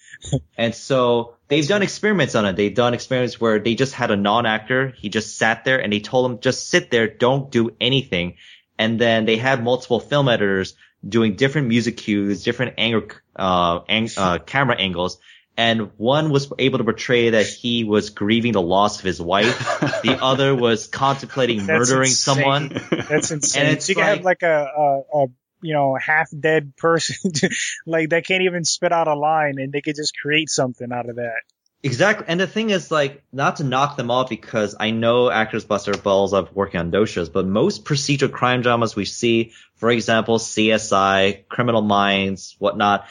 and 0.57 0.73
so 0.73 1.35
they've 1.49 1.67
done 1.67 1.83
experiments 1.83 2.37
on 2.37 2.47
it. 2.47 2.55
They've 2.55 2.73
done 2.73 2.95
experiments 2.95 3.41
where 3.41 3.59
they 3.59 3.75
just 3.75 3.93
had 3.93 4.13
a 4.13 4.17
non-actor. 4.17 4.95
He 4.97 5.09
just 5.09 5.37
sat 5.37 5.65
there 5.65 5.83
and 5.83 5.93
they 5.93 5.99
told 5.99 6.31
him, 6.31 6.39
just 6.39 6.69
sit 6.69 6.93
there, 6.93 7.09
don't 7.09 7.51
do 7.51 7.75
anything. 7.81 8.37
And 8.79 9.01
then 9.01 9.25
they 9.25 9.37
had 9.37 9.65
multiple 9.65 9.99
film 9.99 10.29
editors 10.29 10.77
doing 11.07 11.35
different 11.35 11.67
music 11.67 11.97
cues, 11.97 12.45
different 12.45 12.75
angle, 12.79 13.09
uh, 13.35 13.81
ang- 13.89 14.11
uh, 14.17 14.39
camera 14.39 14.77
angles. 14.79 15.19
And 15.57 15.91
one 15.97 16.31
was 16.31 16.53
able 16.57 16.79
to 16.79 16.85
portray 16.85 17.31
that 17.31 17.47
he 17.47 17.83
was 17.83 18.11
grieving 18.11 18.53
the 18.53 18.63
loss 18.63 19.01
of 19.01 19.05
his 19.05 19.21
wife. 19.21 19.59
the 20.05 20.19
other 20.23 20.55
was 20.55 20.87
contemplating 20.87 21.67
murdering 21.67 22.11
insane. 22.11 22.37
someone. 22.37 22.81
That's 23.09 23.33
insane. 23.33 23.67
And 23.67 23.83
so 23.83 23.93
you 23.93 23.97
like, 23.97 24.07
can 24.07 24.17
have 24.17 24.25
like 24.25 24.43
a, 24.43 24.69
a, 24.77 25.23
a 25.25 25.27
you 25.67 25.75
know, 25.75 25.97
half 25.97 26.29
dead 26.39 26.77
person, 26.77 27.33
like 27.87 28.09
they 28.09 28.23
can't 28.23 28.43
even 28.43 28.65
spit 28.65 28.93
out 28.93 29.09
a 29.09 29.15
line 29.15 29.59
and 29.59 29.73
they 29.73 29.81
could 29.81 29.97
just 29.97 30.17
create 30.17 30.49
something 30.49 30.93
out 30.93 31.09
of 31.09 31.17
that. 31.17 31.43
Exactly. 31.83 32.27
And 32.29 32.41
the 32.41 32.47
thing 32.47 32.71
is 32.71 32.91
like, 32.91 33.23
not 33.33 33.57
to 33.57 33.65
knock 33.65 33.97
them 33.97 34.11
off 34.11 34.29
because 34.29 34.75
I 34.79 34.91
know 34.91 35.31
actors 35.31 35.65
bust 35.65 35.87
their 35.87 35.95
balls 35.95 36.33
of 36.33 36.55
working 36.55 36.81
on 36.81 36.91
those 36.91 37.11
shows, 37.11 37.29
but 37.29 37.47
most 37.47 37.85
procedural 37.85 38.33
crime 38.33 38.63
dramas 38.63 38.97
we 38.97 39.05
see, 39.05 39.53
for 39.77 39.91
example, 39.91 40.39
CSI, 40.39 41.47
Criminal 41.49 41.83
Minds, 41.83 42.57
whatnot, 42.59 43.07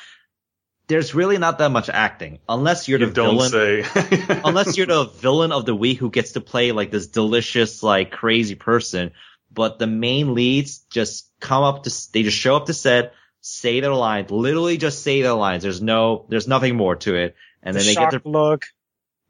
there's 0.88 1.16
really 1.16 1.38
not 1.38 1.60
that 1.60 1.70
much 1.70 1.90
acting 1.90 2.40
unless 2.48 2.88
you're 2.88 3.00
you 3.00 3.08
the 3.08 3.12
villain. 3.12 3.86
unless 4.46 4.78
you're 4.78 4.88
the 4.88 5.06
villain 5.06 5.52
of 5.52 5.66
the 5.66 5.76
week 5.76 5.98
who 5.98 6.10
gets 6.10 6.34
to 6.34 6.42
play 6.42 6.72
like 6.72 6.92
this 6.92 7.08
delicious, 7.08 7.82
like 7.82 8.12
crazy 8.12 8.56
person. 8.56 9.12
But 9.52 9.80
the 9.80 9.88
main 9.88 10.34
leads 10.34 10.80
just 10.92 11.32
come 11.46 11.64
up 11.64 11.84
to, 11.84 11.92
they 12.12 12.24
just 12.24 12.38
show 12.38 12.56
up 12.56 12.66
to 12.66 12.74
set, 12.74 13.14
say 13.42 13.80
their 13.80 13.94
lines, 13.94 14.32
literally 14.32 14.78
just 14.78 15.04
say 15.04 15.22
their 15.22 15.34
lines. 15.34 15.64
There's 15.64 15.82
no, 15.82 16.26
there's 16.30 16.48
nothing 16.48 16.76
more 16.76 16.96
to 16.98 17.16
it. 17.16 17.36
And 17.62 17.76
the 17.76 17.80
then 17.80 17.88
they 17.88 17.96
get 17.96 18.12
their 18.12 18.22
look. 18.26 18.66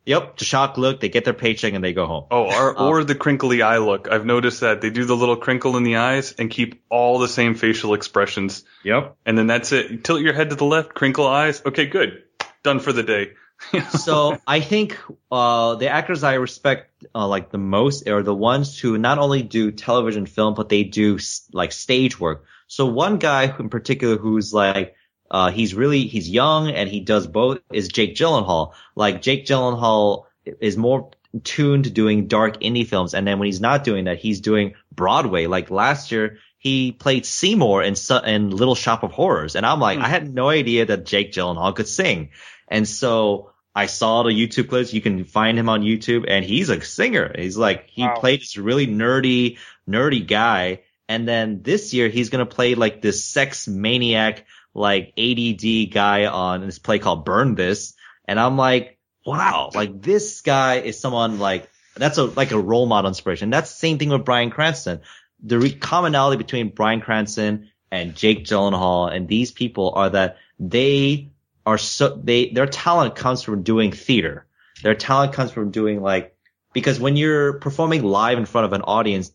Yep, 0.05 0.37
the 0.37 0.45
shock 0.45 0.77
look. 0.77 0.99
They 0.99 1.09
get 1.09 1.25
their 1.25 1.33
paycheck 1.33 1.73
and 1.73 1.83
they 1.83 1.93
go 1.93 2.05
home. 2.05 2.25
Oh, 2.29 2.45
or, 2.45 2.79
um, 2.79 2.87
or 2.87 3.03
the 3.03 3.15
crinkly 3.15 3.63
eye 3.63 3.79
look. 3.79 4.07
I've 4.09 4.25
noticed 4.25 4.61
that 4.61 4.81
they 4.81 4.91
do 4.91 5.05
the 5.05 5.15
little 5.15 5.35
crinkle 5.35 5.77
in 5.77 5.83
the 5.83 5.95
eyes 5.97 6.33
and 6.37 6.49
keep 6.49 6.83
all 6.89 7.17
the 7.17 7.27
same 7.27 7.55
facial 7.55 7.95
expressions. 7.95 8.63
Yep. 8.83 9.17
And 9.25 9.37
then 9.37 9.47
that's 9.47 9.71
it. 9.71 10.03
Tilt 10.03 10.21
your 10.21 10.33
head 10.33 10.51
to 10.51 10.55
the 10.55 10.65
left, 10.65 10.93
crinkle 10.93 11.25
eyes. 11.27 11.61
Okay, 11.65 11.87
good. 11.87 12.23
Done 12.61 12.79
for 12.79 12.93
the 12.93 13.03
day. 13.03 13.31
so 13.89 14.37
I 14.45 14.59
think 14.59 14.99
uh, 15.31 15.75
the 15.75 15.89
actors 15.89 16.23
I 16.23 16.35
respect 16.35 16.91
uh, 17.13 17.27
like 17.27 17.51
the 17.51 17.57
most 17.57 18.07
are 18.07 18.23
the 18.23 18.35
ones 18.35 18.79
who 18.79 18.97
not 18.97 19.17
only 19.17 19.43
do 19.43 19.71
television 19.71 20.25
film 20.25 20.53
but 20.53 20.69
they 20.69 20.83
do 20.83 21.19
like 21.53 21.71
stage 21.71 22.19
work. 22.19 22.45
So 22.67 22.85
one 22.85 23.17
guy 23.17 23.55
in 23.57 23.69
particular 23.69 24.17
who's 24.17 24.53
like 24.53 24.95
uh, 25.31 25.51
he's 25.51 25.73
really 25.73 26.07
he's 26.07 26.29
young 26.29 26.69
and 26.69 26.89
he 26.89 26.99
does 26.99 27.27
both 27.27 27.59
is 27.71 27.87
Jake 27.87 28.15
Gyllenhaal. 28.15 28.73
Like 28.95 29.21
Jake 29.21 29.45
Gyllenhaal 29.45 30.25
is 30.45 30.77
more 30.77 31.11
tuned 31.43 31.85
to 31.85 31.89
doing 31.89 32.27
dark 32.27 32.61
indie 32.61 32.87
films, 32.87 33.13
and 33.13 33.27
then 33.27 33.39
when 33.39 33.47
he's 33.47 33.61
not 33.61 33.83
doing 33.83 34.05
that, 34.05 34.19
he's 34.19 34.39
doing 34.39 34.75
Broadway. 34.91 35.47
Like 35.47 35.71
last 35.71 36.11
year, 36.11 36.37
he 36.57 36.91
played 36.91 37.25
Seymour 37.25 37.83
in, 37.83 37.95
in 38.25 38.49
Little 38.49 38.75
Shop 38.75 39.03
of 39.03 39.11
Horrors, 39.11 39.55
and 39.55 39.65
I'm 39.65 39.79
like, 39.79 39.99
mm. 39.99 40.03
I 40.03 40.07
had 40.07 40.33
no 40.33 40.49
idea 40.49 40.85
that 40.85 41.05
Jake 41.05 41.31
Gyllenhaal 41.31 41.75
could 41.75 41.87
sing. 41.87 42.29
And 42.67 42.87
so 42.87 43.51
I 43.75 43.87
saw 43.87 44.23
the 44.23 44.29
YouTube 44.29 44.69
clips. 44.69 44.93
You 44.93 45.01
can 45.01 45.25
find 45.25 45.59
him 45.59 45.67
on 45.67 45.81
YouTube 45.81 46.25
and 46.27 46.45
he's 46.45 46.69
a 46.69 46.81
singer. 46.81 47.31
He's 47.37 47.57
like, 47.57 47.89
he 47.89 48.03
wow. 48.03 48.15
played 48.15 48.41
this 48.41 48.57
really 48.57 48.87
nerdy, 48.87 49.57
nerdy 49.87 50.25
guy. 50.25 50.81
And 51.09 51.27
then 51.27 51.61
this 51.61 51.93
year 51.93 52.07
he's 52.07 52.29
going 52.29 52.45
to 52.45 52.55
play 52.55 52.75
like 52.75 53.01
this 53.01 53.25
sex 53.25 53.67
maniac, 53.67 54.45
like 54.73 55.13
ADD 55.17 55.91
guy 55.91 56.25
on 56.25 56.61
this 56.61 56.79
play 56.79 56.99
called 56.99 57.25
Burn 57.25 57.55
This. 57.55 57.93
And 58.25 58.39
I'm 58.39 58.57
like, 58.57 58.97
wow, 59.25 59.71
like 59.73 60.01
this 60.01 60.41
guy 60.41 60.77
is 60.79 60.99
someone 60.99 61.39
like, 61.39 61.69
that's 61.95 62.17
a, 62.17 62.23
like 62.23 62.51
a 62.51 62.59
role 62.59 62.85
model 62.85 63.09
inspiration. 63.09 63.49
That's 63.49 63.71
the 63.71 63.79
same 63.79 63.97
thing 63.97 64.09
with 64.09 64.25
Bryan 64.25 64.51
Cranston. 64.51 65.01
The 65.43 65.59
re- 65.59 65.73
commonality 65.73 66.37
between 66.37 66.69
Bryan 66.69 67.01
Cranston 67.01 67.69
and 67.91 68.15
Jake 68.15 68.45
Gyllenhaal 68.45 69.13
and 69.13 69.27
these 69.27 69.51
people 69.51 69.93
are 69.95 70.09
that 70.09 70.37
they 70.59 71.31
are 71.65 71.77
so 71.77 72.19
they 72.23 72.49
their 72.49 72.67
talent 72.67 73.15
comes 73.15 73.41
from 73.41 73.63
doing 73.63 73.91
theater. 73.91 74.45
Their 74.83 74.95
talent 74.95 75.33
comes 75.33 75.51
from 75.51 75.71
doing 75.71 76.01
like 76.01 76.35
because 76.73 76.99
when 76.99 77.15
you're 77.15 77.53
performing 77.59 78.03
live 78.03 78.37
in 78.37 78.45
front 78.45 78.65
of 78.65 78.73
an 78.73 78.81
audience, 78.81 79.31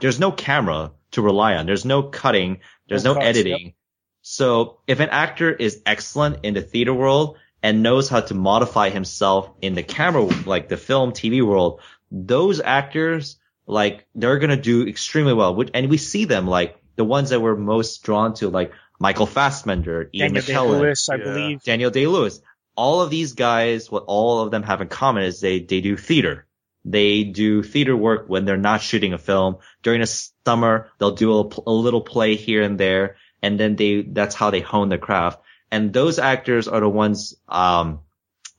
there's 0.00 0.18
no 0.18 0.32
camera 0.32 0.92
to 1.12 1.22
rely 1.22 1.56
on. 1.56 1.66
There's 1.66 1.84
no 1.84 2.02
cutting. 2.02 2.60
There's 2.88 3.04
no, 3.04 3.14
no 3.14 3.20
cuts, 3.20 3.28
editing. 3.28 3.66
Yep. 3.66 3.74
So 4.22 4.78
if 4.86 5.00
an 5.00 5.10
actor 5.10 5.52
is 5.52 5.82
excellent 5.86 6.44
in 6.44 6.54
the 6.54 6.62
theater 6.62 6.94
world 6.94 7.36
and 7.62 7.82
knows 7.82 8.08
how 8.08 8.20
to 8.20 8.34
modify 8.34 8.90
himself 8.90 9.50
in 9.60 9.74
the 9.74 9.82
camera, 9.82 10.22
like 10.46 10.68
the 10.68 10.76
film, 10.76 11.12
TV 11.12 11.46
world, 11.46 11.80
those 12.10 12.60
actors, 12.60 13.36
like, 13.66 14.06
they're 14.14 14.38
going 14.38 14.50
to 14.50 14.56
do 14.56 14.86
extremely 14.86 15.34
well. 15.34 15.62
And 15.74 15.90
we 15.90 15.96
see 15.96 16.24
them, 16.24 16.46
like, 16.46 16.80
the 16.96 17.04
ones 17.04 17.30
that 17.30 17.40
we're 17.40 17.56
most 17.56 18.02
drawn 18.02 18.34
to, 18.34 18.50
like 18.50 18.72
Michael 19.00 19.26
Fassbender, 19.26 20.10
Ian 20.14 20.34
Daniel 20.34 20.42
McKellen, 20.42 20.72
Day-Lewis, 20.74 21.08
I 21.08 21.14
yeah. 21.16 21.24
believe. 21.24 21.62
Daniel 21.62 21.90
Day-Lewis. 21.90 22.40
All 22.76 23.00
of 23.00 23.10
these 23.10 23.32
guys, 23.32 23.90
what 23.90 24.04
all 24.06 24.40
of 24.40 24.50
them 24.50 24.62
have 24.62 24.82
in 24.82 24.88
common 24.88 25.24
is 25.24 25.40
they, 25.40 25.58
they 25.60 25.80
do 25.80 25.96
theater. 25.96 26.46
They 26.84 27.24
do 27.24 27.62
theater 27.62 27.96
work 27.96 28.26
when 28.28 28.44
they're 28.44 28.56
not 28.56 28.82
shooting 28.82 29.12
a 29.12 29.18
film. 29.18 29.56
During 29.82 30.02
the 30.02 30.28
summer, 30.46 30.90
they'll 30.98 31.16
do 31.16 31.32
a, 31.32 31.48
a 31.66 31.72
little 31.72 32.02
play 32.02 32.36
here 32.36 32.62
and 32.62 32.78
there, 32.78 33.16
and 33.42 33.58
then 33.58 33.74
they, 33.76 34.02
that's 34.02 34.34
how 34.34 34.50
they 34.50 34.60
hone 34.60 34.90
their 34.90 34.98
craft. 34.98 35.40
And 35.70 35.92
those 35.92 36.18
actors 36.18 36.68
are 36.68 36.80
the 36.80 36.88
ones, 36.88 37.34
um, 37.48 38.00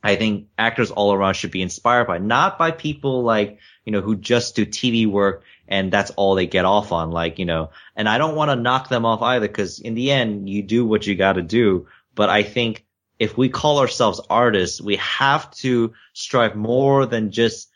I 0.04 0.16
think 0.16 0.48
actors 0.58 0.92
all 0.92 1.14
around 1.14 1.36
should 1.36 1.52
be 1.52 1.62
inspired 1.62 2.08
by, 2.08 2.18
not 2.18 2.58
by 2.58 2.72
people 2.72 3.24
like, 3.24 3.60
you 3.86 3.92
know, 3.92 4.02
who 4.02 4.16
just 4.16 4.56
do 4.56 4.66
TV 4.66 5.08
work 5.08 5.44
and 5.68 5.92
that's 5.92 6.12
all 6.12 6.36
they 6.36 6.48
get 6.48 6.66
off 6.66 6.92
on. 6.92 7.12
Like, 7.12 7.40
you 7.40 7.46
know, 7.46 7.70
and 7.96 8.10
I 8.10 8.18
don't 8.18 8.36
want 8.36 8.50
to 8.50 8.56
knock 8.56 8.90
them 8.90 9.06
off 9.06 9.22
either 9.22 9.48
because 9.48 9.80
in 9.80 9.94
the 9.94 10.12
end, 10.12 10.50
you 10.50 10.64
do 10.64 10.86
what 10.86 11.06
you 11.06 11.16
got 11.16 11.34
to 11.34 11.42
do. 11.42 11.88
But 12.16 12.30
I 12.30 12.44
think 12.44 12.86
if 13.20 13.38
we 13.38 13.50
call 13.50 13.80
ourselves 13.80 14.20
artists, 14.30 14.82
we 14.82 14.96
have 14.96 15.52
to 15.52 15.94
strive 16.14 16.56
more 16.56 17.06
than 17.06 17.32
just 17.32 17.70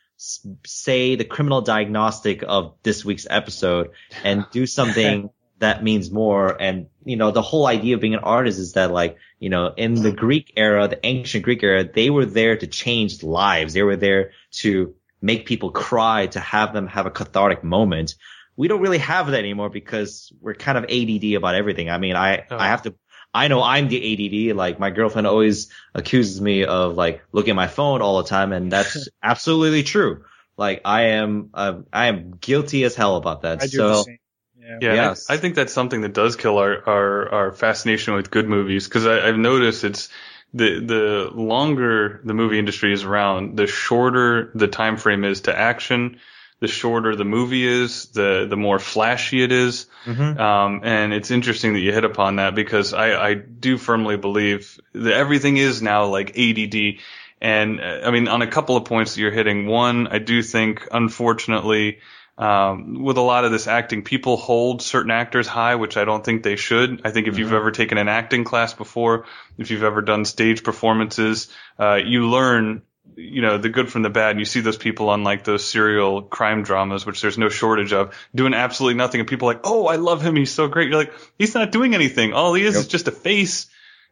say 0.66 1.16
the 1.16 1.26
criminal 1.26 1.62
diagnostic 1.62 2.44
of 2.48 2.76
this 2.84 3.06
week's 3.06 3.28
episode 3.30 3.92
and 4.24 4.46
do 4.52 4.66
something 4.66 5.30
that 5.60 5.84
means 5.84 6.12
more. 6.12 6.60
And, 6.60 6.88
you 7.04 7.16
know, 7.16 7.32
the 7.32 7.42
whole 7.42 7.68
idea 7.68 7.96
of 7.96 8.02
being 8.02 8.16
an 8.16 8.22
artist 8.22 8.60
is 8.60 8.74
that 8.74 8.92
like, 8.92 9.18
you 9.46 9.52
know, 9.52 9.72
in 9.78 9.94
the 9.94 10.12
Greek 10.12 10.54
era, 10.58 10.88
the 10.88 11.06
ancient 11.06 11.44
Greek 11.44 11.62
era, 11.62 11.84
they 11.84 12.10
were 12.10 12.26
there 12.26 12.58
to 12.58 12.66
change 12.66 13.22
lives. 13.22 13.76
They 13.76 13.84
were 13.84 13.96
there 13.96 14.32
to 14.54 14.96
make 15.22 15.46
people 15.46 15.70
cry 15.70 16.26
to 16.26 16.40
have 16.40 16.74
them 16.74 16.88
have 16.88 17.06
a 17.06 17.12
cathartic 17.12 17.64
moment. 17.64 18.16
We 18.56 18.68
don't 18.68 18.82
really 18.82 18.98
have 18.98 19.28
that 19.28 19.38
anymore 19.38 19.70
because 19.70 20.34
we're 20.42 20.56
kind 20.56 20.80
of 20.80 20.86
ADD 20.86 21.36
about 21.36 21.54
everything. 21.54 21.92
I 21.92 22.00
mean, 22.00 22.16
I, 22.16 22.48
oh. 22.50 22.58
I 22.58 22.70
have 22.70 22.82
to, 22.82 22.96
I 23.36 23.48
know 23.48 23.62
I'm 23.62 23.88
the 23.88 24.50
ADD. 24.50 24.56
Like 24.56 24.80
my 24.80 24.90
girlfriend 24.90 25.28
always 25.28 25.72
accuses 25.94 26.42
me 26.42 26.66
of 26.66 26.96
like 26.96 27.22
looking 27.32 27.52
at 27.52 27.56
my 27.56 27.68
phone 27.68 28.02
all 28.02 28.24
the 28.24 28.28
time. 28.28 28.52
And 28.52 28.72
that's 28.72 29.10
absolutely 29.22 29.84
true. 29.84 30.26
Like 30.58 30.82
I 30.86 31.10
am, 31.22 31.52
uh, 31.54 31.82
I 31.94 32.08
am 32.08 32.32
guilty 32.32 32.84
as 32.84 32.96
hell 32.96 33.16
about 33.16 33.44
that. 33.44 33.62
I 33.62 33.68
do 33.68 33.78
so, 33.78 34.06
yeah, 34.08 34.16
yeah 34.60 34.94
yes. 34.94 35.30
I, 35.30 35.36
I, 35.36 35.38
think 35.38 35.56
that's 35.56 35.74
something 35.74 36.02
that 36.02 36.14
does 36.14 36.36
kill 36.36 36.58
our, 36.58 36.88
our, 36.88 37.30
our 37.30 37.52
fascination 37.54 38.14
with 38.14 38.32
good 38.32 38.48
movies. 38.48 38.88
Cause 38.88 39.06
I, 39.06 39.28
I've 39.28 39.38
noticed 39.38 39.84
it's, 39.84 40.10
the 40.56 40.80
the 40.80 41.30
longer 41.34 42.22
the 42.24 42.34
movie 42.34 42.58
industry 42.58 42.94
is 42.94 43.04
around, 43.04 43.58
the 43.58 43.68
shorter 43.68 44.52
the 44.56 44.70
time 44.70 44.96
frame 44.96 45.26
is 45.26 45.42
to 45.42 45.58
action, 45.58 46.20
the 46.62 46.68
shorter 46.68 47.16
the 47.16 47.26
movie 47.26 47.68
is, 47.68 48.06
the 48.08 48.48
the 48.50 48.56
more 48.56 48.80
flashy 48.80 49.44
it 49.44 49.52
is. 49.52 49.88
Mm-hmm. 50.06 50.40
Um, 50.40 50.82
and 50.84 51.14
it's 51.14 51.30
interesting 51.30 51.74
that 51.74 51.80
you 51.80 51.92
hit 51.92 52.06
upon 52.06 52.38
that 52.38 52.56
because 52.56 52.94
I, 52.94 53.32
I 53.32 53.34
do 53.34 53.78
firmly 53.78 54.16
believe 54.16 54.80
that 54.94 55.14
everything 55.14 55.58
is 55.58 55.82
now 55.82 56.06
like 56.06 56.38
ADD. 56.38 57.00
And 57.42 57.82
I 57.82 58.10
mean, 58.12 58.30
on 58.30 58.42
a 58.42 58.48
couple 58.48 58.78
of 58.78 58.86
points 58.86 59.16
that 59.16 59.22
you're 59.22 59.32
hitting, 59.32 59.68
one, 59.68 60.08
I 60.08 60.20
do 60.20 60.42
think, 60.42 60.88
unfortunately, 60.90 62.00
um, 62.38 63.02
with 63.04 63.18
a 63.18 63.22
lot 63.22 63.46
of 63.46 63.52
this 63.52 63.68
acting, 63.68 64.04
people 64.04 64.36
hold 64.36 64.82
certain 64.82 65.12
actors 65.12 65.48
high, 65.48 65.76
which 65.76 65.96
I 65.96 66.04
don't 66.04 66.24
think 66.24 66.44
they 66.44 66.58
should. 66.58 67.02
I 67.06 67.12
think 67.12 67.28
if 67.28 67.34
mm-hmm. 67.34 67.42
you've 67.42 67.54
ever 67.54 67.72
taken 67.72 67.98
an 67.98 68.10
acting 68.10 68.44
class 68.44 68.74
before, 68.74 69.26
if 69.58 69.72
you've 69.72 69.84
ever 69.84 70.02
done 70.02 70.26
stage 70.26 70.64
performances, 70.64 71.48
uh, 71.80 71.96
you 71.96 72.28
learn, 72.28 72.82
you 73.16 73.42
know, 73.42 73.58
the 73.58 73.70
good 73.70 73.90
from 73.90 74.02
the 74.02 74.10
bad. 74.10 74.32
And 74.32 74.40
you 74.40 74.46
see 74.46 74.60
those 74.60 74.76
people 74.76 75.10
on 75.10 75.24
like 75.24 75.46
those 75.46 75.64
serial 75.64 76.24
crime 76.24 76.64
dramas, 76.64 77.06
which 77.06 77.22
there's 77.22 77.38
no 77.38 77.48
shortage 77.48 77.94
of, 77.94 78.14
doing 78.36 78.54
absolutely 78.54 78.98
nothing. 78.98 79.22
And 79.22 79.30
people 79.30 79.50
are 79.50 79.54
like, 79.54 79.62
oh, 79.64 79.88
I 79.88 79.96
love 79.96 80.22
him. 80.22 80.36
He's 80.36 80.52
so 80.52 80.68
great. 80.68 80.90
You're 80.90 81.00
like, 81.00 81.14
he's 81.40 81.56
not 81.56 81.72
doing 81.72 81.96
anything. 81.96 82.34
All 82.34 82.54
he 82.54 82.64
is 82.64 82.76
yep. 82.76 82.82
is 82.82 82.88
just 82.90 83.08
a 83.08 83.12
face. 83.12 83.68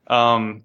Um, 0.08 0.64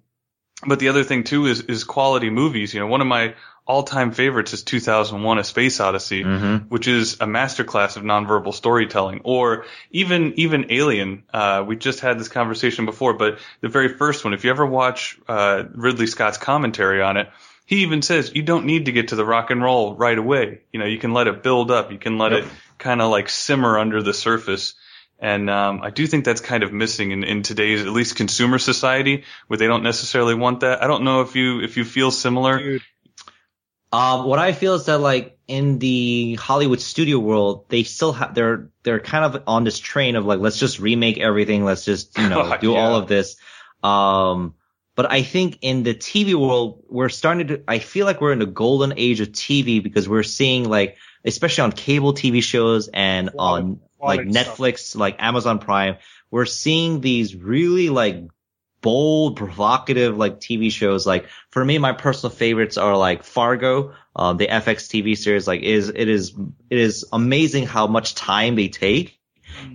but 0.65 0.79
the 0.79 0.89
other 0.89 1.03
thing 1.03 1.23
too 1.23 1.45
is 1.45 1.61
is 1.61 1.83
quality 1.83 2.29
movies. 2.29 2.73
You 2.73 2.81
know, 2.81 2.87
one 2.87 3.01
of 3.01 3.07
my 3.07 3.35
all-time 3.69 4.11
favorites 4.11 4.51
is 4.53 4.63
2001: 4.63 5.37
A 5.37 5.43
Space 5.43 5.79
Odyssey, 5.79 6.23
mm-hmm. 6.23 6.67
which 6.69 6.87
is 6.87 7.13
a 7.15 7.27
masterclass 7.27 7.97
of 7.97 8.03
nonverbal 8.03 8.53
storytelling. 8.53 9.21
Or 9.23 9.65
even 9.91 10.33
even 10.37 10.71
Alien. 10.71 11.23
Uh, 11.31 11.63
we 11.65 11.75
just 11.75 11.99
had 11.99 12.19
this 12.19 12.27
conversation 12.29 12.85
before, 12.85 13.13
but 13.13 13.37
the 13.61 13.69
very 13.69 13.89
first 13.89 14.25
one. 14.25 14.33
If 14.33 14.43
you 14.43 14.49
ever 14.49 14.65
watch 14.65 15.19
uh, 15.27 15.65
Ridley 15.71 16.07
Scott's 16.07 16.39
commentary 16.39 17.03
on 17.03 17.17
it, 17.17 17.29
he 17.67 17.83
even 17.83 18.01
says 18.01 18.31
you 18.33 18.41
don't 18.41 18.65
need 18.65 18.85
to 18.85 18.91
get 18.91 19.09
to 19.09 19.15
the 19.15 19.23
rock 19.23 19.51
and 19.51 19.61
roll 19.61 19.93
right 19.93 20.17
away. 20.17 20.61
You 20.73 20.79
know, 20.79 20.87
you 20.87 20.97
can 20.97 21.13
let 21.13 21.27
it 21.27 21.43
build 21.43 21.69
up. 21.69 21.91
You 21.91 21.99
can 21.99 22.17
let 22.17 22.31
yep. 22.31 22.45
it 22.45 22.49
kind 22.79 23.03
of 23.03 23.11
like 23.11 23.29
simmer 23.29 23.77
under 23.77 24.01
the 24.01 24.15
surface. 24.15 24.73
And 25.19 25.49
um, 25.49 25.81
I 25.83 25.91
do 25.91 26.07
think 26.07 26.25
that's 26.25 26.41
kind 26.41 26.63
of 26.63 26.73
missing 26.73 27.11
in, 27.11 27.23
in 27.23 27.43
today's 27.43 27.81
at 27.81 27.89
least 27.89 28.15
consumer 28.15 28.57
society 28.57 29.25
where 29.47 29.57
they 29.57 29.67
don't 29.67 29.83
necessarily 29.83 30.33
want 30.33 30.61
that. 30.61 30.81
I 30.81 30.87
don't 30.87 31.03
know 31.03 31.21
if 31.21 31.35
you 31.35 31.61
if 31.61 31.77
you 31.77 31.85
feel 31.85 32.09
similar. 32.09 32.57
Dude. 32.57 32.81
Um, 33.91 34.25
what 34.25 34.39
I 34.39 34.51
feel 34.51 34.75
is 34.75 34.85
that 34.85 34.99
like 34.99 35.37
in 35.47 35.79
the 35.79 36.35
Hollywood 36.35 36.79
studio 36.79 37.17
world, 37.17 37.65
they 37.69 37.83
still 37.83 38.13
have 38.13 38.35
they're 38.35 38.69
they're 38.83 38.99
kind 38.99 39.25
of 39.25 39.43
on 39.47 39.63
this 39.63 39.79
train 39.79 40.15
of 40.15 40.25
like 40.25 40.39
let's 40.39 40.59
just 40.59 40.79
remake 40.79 41.17
everything, 41.17 41.65
let's 41.65 41.85
just 41.85 42.17
you 42.17 42.29
know 42.29 42.55
do 42.61 42.73
yeah. 42.73 42.79
all 42.79 42.95
of 42.95 43.07
this. 43.07 43.37
Um, 43.81 44.53
but 44.95 45.11
I 45.11 45.23
think 45.23 45.59
in 45.61 45.83
the 45.83 45.95
TV 45.95 46.35
world, 46.35 46.83
we're 46.87 47.09
starting 47.09 47.47
to. 47.47 47.63
I 47.67 47.79
feel 47.79 48.05
like 48.05 48.21
we're 48.21 48.33
in 48.33 48.39
the 48.39 48.45
golden 48.45 48.93
age 48.97 49.21
of 49.21 49.29
TV 49.29 49.81
because 49.81 50.07
we're 50.07 50.23
seeing 50.23 50.69
like 50.69 50.97
especially 51.25 51.63
on 51.63 51.71
cable 51.71 52.13
TV 52.13 52.43
shows 52.43 52.89
and 52.93 53.31
on 53.39 53.79
like 53.99 54.21
Netflix, 54.21 54.79
stuff. 54.79 54.99
like 54.99 55.15
Amazon 55.19 55.59
Prime, 55.59 55.97
we're 56.29 56.45
seeing 56.45 57.01
these 57.01 57.35
really 57.35 57.89
like 57.89 58.23
bold, 58.81 59.37
provocative 59.37 60.17
like 60.17 60.39
TV 60.39 60.71
shows. 60.71 61.05
Like 61.05 61.27
for 61.49 61.63
me, 61.63 61.77
my 61.77 61.93
personal 61.93 62.35
favorites 62.35 62.77
are 62.77 62.95
like 62.97 63.23
Fargo, 63.23 63.93
um, 64.15 64.37
the 64.37 64.47
FX 64.47 64.87
TV 64.87 65.17
series. 65.17 65.47
Like 65.47 65.61
is 65.61 65.89
it 65.89 66.09
is 66.09 66.33
it 66.69 66.77
is 66.77 67.05
amazing 67.11 67.65
how 67.65 67.87
much 67.87 68.15
time 68.15 68.55
they 68.55 68.69
take, 68.69 69.19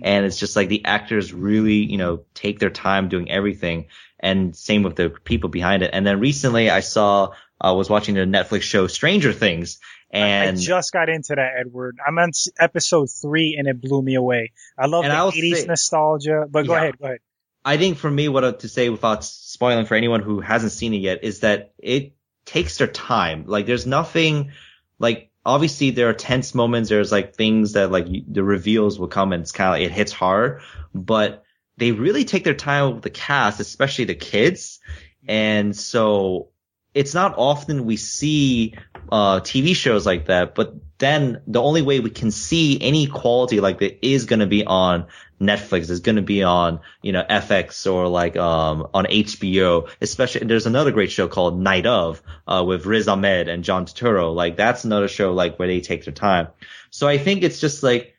and 0.01 0.25
it's 0.25 0.37
just 0.37 0.55
like 0.55 0.69
the 0.69 0.85
actors 0.85 1.33
really 1.33 1.85
you 1.85 1.97
know 1.97 2.23
take 2.33 2.59
their 2.59 2.69
time 2.69 3.09
doing 3.09 3.31
everything. 3.31 3.85
And 4.19 4.55
same 4.55 4.81
with 4.81 4.95
the 4.95 5.09
people 5.09 5.49
behind 5.49 5.83
it. 5.83 5.91
And 5.93 6.07
then 6.07 6.19
recently 6.19 6.69
I 6.69 6.79
saw 6.79 7.33
uh, 7.63 7.73
was 7.75 7.89
watching 7.89 8.15
the 8.15 8.21
Netflix 8.21 8.63
show 8.63 8.87
Stranger 8.87 9.33
Things, 9.33 9.79
and 10.11 10.57
I 10.57 10.59
just 10.59 10.93
got 10.93 11.09
into 11.09 11.35
that, 11.35 11.53
Edward. 11.59 11.97
I'm 12.05 12.17
on 12.17 12.31
episode 12.59 13.09
three, 13.09 13.55
and 13.57 13.67
it 13.67 13.81
blew 13.81 14.01
me 14.01 14.15
away. 14.15 14.51
I 14.77 14.87
love 14.87 15.03
the 15.03 15.09
'80s 15.09 15.55
say, 15.55 15.65
nostalgia, 15.65 16.45
but 16.49 16.65
go 16.65 16.73
yeah, 16.73 16.79
ahead, 16.79 16.99
go 16.99 17.05
ahead. 17.05 17.19
I 17.65 17.77
think 17.77 17.97
for 17.97 18.09
me, 18.09 18.29
what 18.29 18.59
to 18.59 18.69
say 18.69 18.89
without 18.89 19.25
spoiling 19.25 19.87
for 19.87 19.95
anyone 19.95 20.21
who 20.21 20.39
hasn't 20.39 20.71
seen 20.71 20.93
it 20.93 21.01
yet 21.01 21.23
is 21.23 21.39
that 21.39 21.73
it 21.79 22.13
takes 22.45 22.77
their 22.77 22.87
time. 22.87 23.45
Like, 23.47 23.65
there's 23.65 23.87
nothing 23.87 24.51
like 24.99 25.31
obviously 25.45 25.91
there 25.91 26.09
are 26.09 26.13
tense 26.13 26.55
moments. 26.55 26.89
There's 26.89 27.11
like 27.11 27.35
things 27.35 27.73
that 27.73 27.91
like 27.91 28.07
the 28.27 28.43
reveals 28.43 28.99
will 28.99 29.07
come 29.07 29.33
and 29.33 29.41
it's 29.41 29.51
kind 29.51 29.69
of 29.69 29.73
like 29.73 29.91
it 29.91 29.95
hits 29.95 30.11
hard, 30.11 30.61
but 30.93 31.43
they 31.77 31.91
really 31.91 32.23
take 32.23 32.43
their 32.43 32.53
time 32.53 32.95
with 32.95 33.03
the 33.03 33.09
cast, 33.09 33.59
especially 33.59 34.05
the 34.05 34.15
kids. 34.15 34.79
And 35.27 35.75
so 35.75 36.49
it's 36.93 37.13
not 37.13 37.35
often 37.37 37.85
we 37.85 37.97
see 37.97 38.75
uh, 39.11 39.41
TV 39.41 39.75
shows 39.75 40.05
like 40.05 40.25
that, 40.25 40.55
but 40.55 40.75
then 40.97 41.41
the 41.45 41.61
only 41.61 41.81
way 41.81 41.99
we 41.99 42.09
can 42.09 42.31
see 42.31 42.81
any 42.81 43.07
quality 43.07 43.59
like 43.59 43.79
that 43.79 44.05
is 44.05 44.25
going 44.25 44.39
to 44.39 44.47
be 44.47 44.65
on 44.65 45.07
Netflix. 45.41 45.89
It's 45.89 45.99
going 45.99 46.15
to 46.15 46.21
be 46.21 46.43
on, 46.43 46.79
you 47.01 47.11
know, 47.11 47.23
FX 47.29 47.91
or 47.91 48.07
like, 48.07 48.37
um, 48.37 48.87
on 48.93 49.05
HBO, 49.05 49.89
especially, 49.99 50.47
there's 50.47 50.65
another 50.65 50.91
great 50.91 51.11
show 51.11 51.27
called 51.27 51.59
Night 51.59 51.85
of, 51.85 52.21
uh, 52.47 52.63
with 52.65 52.85
Riz 52.85 53.07
Ahmed 53.09 53.49
and 53.49 53.63
John 53.63 53.85
Turturro. 53.85 54.33
Like 54.33 54.55
that's 54.55 54.85
another 54.85 55.09
show 55.09 55.33
like 55.33 55.59
where 55.59 55.67
they 55.67 55.81
take 55.81 56.05
their 56.05 56.13
time. 56.13 56.47
So 56.91 57.07
I 57.07 57.17
think 57.17 57.43
it's 57.43 57.59
just 57.59 57.83
like 57.83 58.15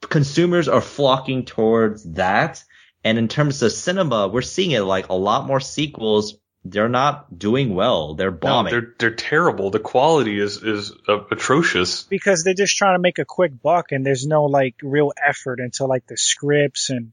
consumers 0.00 0.68
are 0.68 0.80
flocking 0.80 1.44
towards 1.44 2.04
that. 2.14 2.64
And 3.04 3.18
in 3.18 3.28
terms 3.28 3.62
of 3.62 3.72
cinema, 3.72 4.28
we're 4.28 4.42
seeing 4.42 4.70
it 4.70 4.80
like 4.80 5.08
a 5.08 5.14
lot 5.14 5.46
more 5.46 5.60
sequels 5.60 6.38
they're 6.64 6.88
not 6.88 7.38
doing 7.38 7.74
well. 7.74 8.14
They're 8.14 8.30
bombing. 8.30 8.72
No, 8.72 8.80
they're 8.80 8.94
they're 8.98 9.14
terrible. 9.14 9.70
The 9.70 9.80
quality 9.80 10.38
is 10.38 10.62
is 10.62 10.92
uh, 11.08 11.24
atrocious 11.30 12.04
because 12.04 12.44
they're 12.44 12.54
just 12.54 12.76
trying 12.76 12.96
to 12.96 13.00
make 13.00 13.18
a 13.18 13.24
quick 13.24 13.52
buck, 13.60 13.92
and 13.92 14.06
there's 14.06 14.26
no 14.26 14.44
like 14.44 14.76
real 14.82 15.12
effort 15.24 15.60
into 15.60 15.86
like 15.86 16.06
the 16.06 16.16
scripts 16.16 16.90
and 16.90 17.12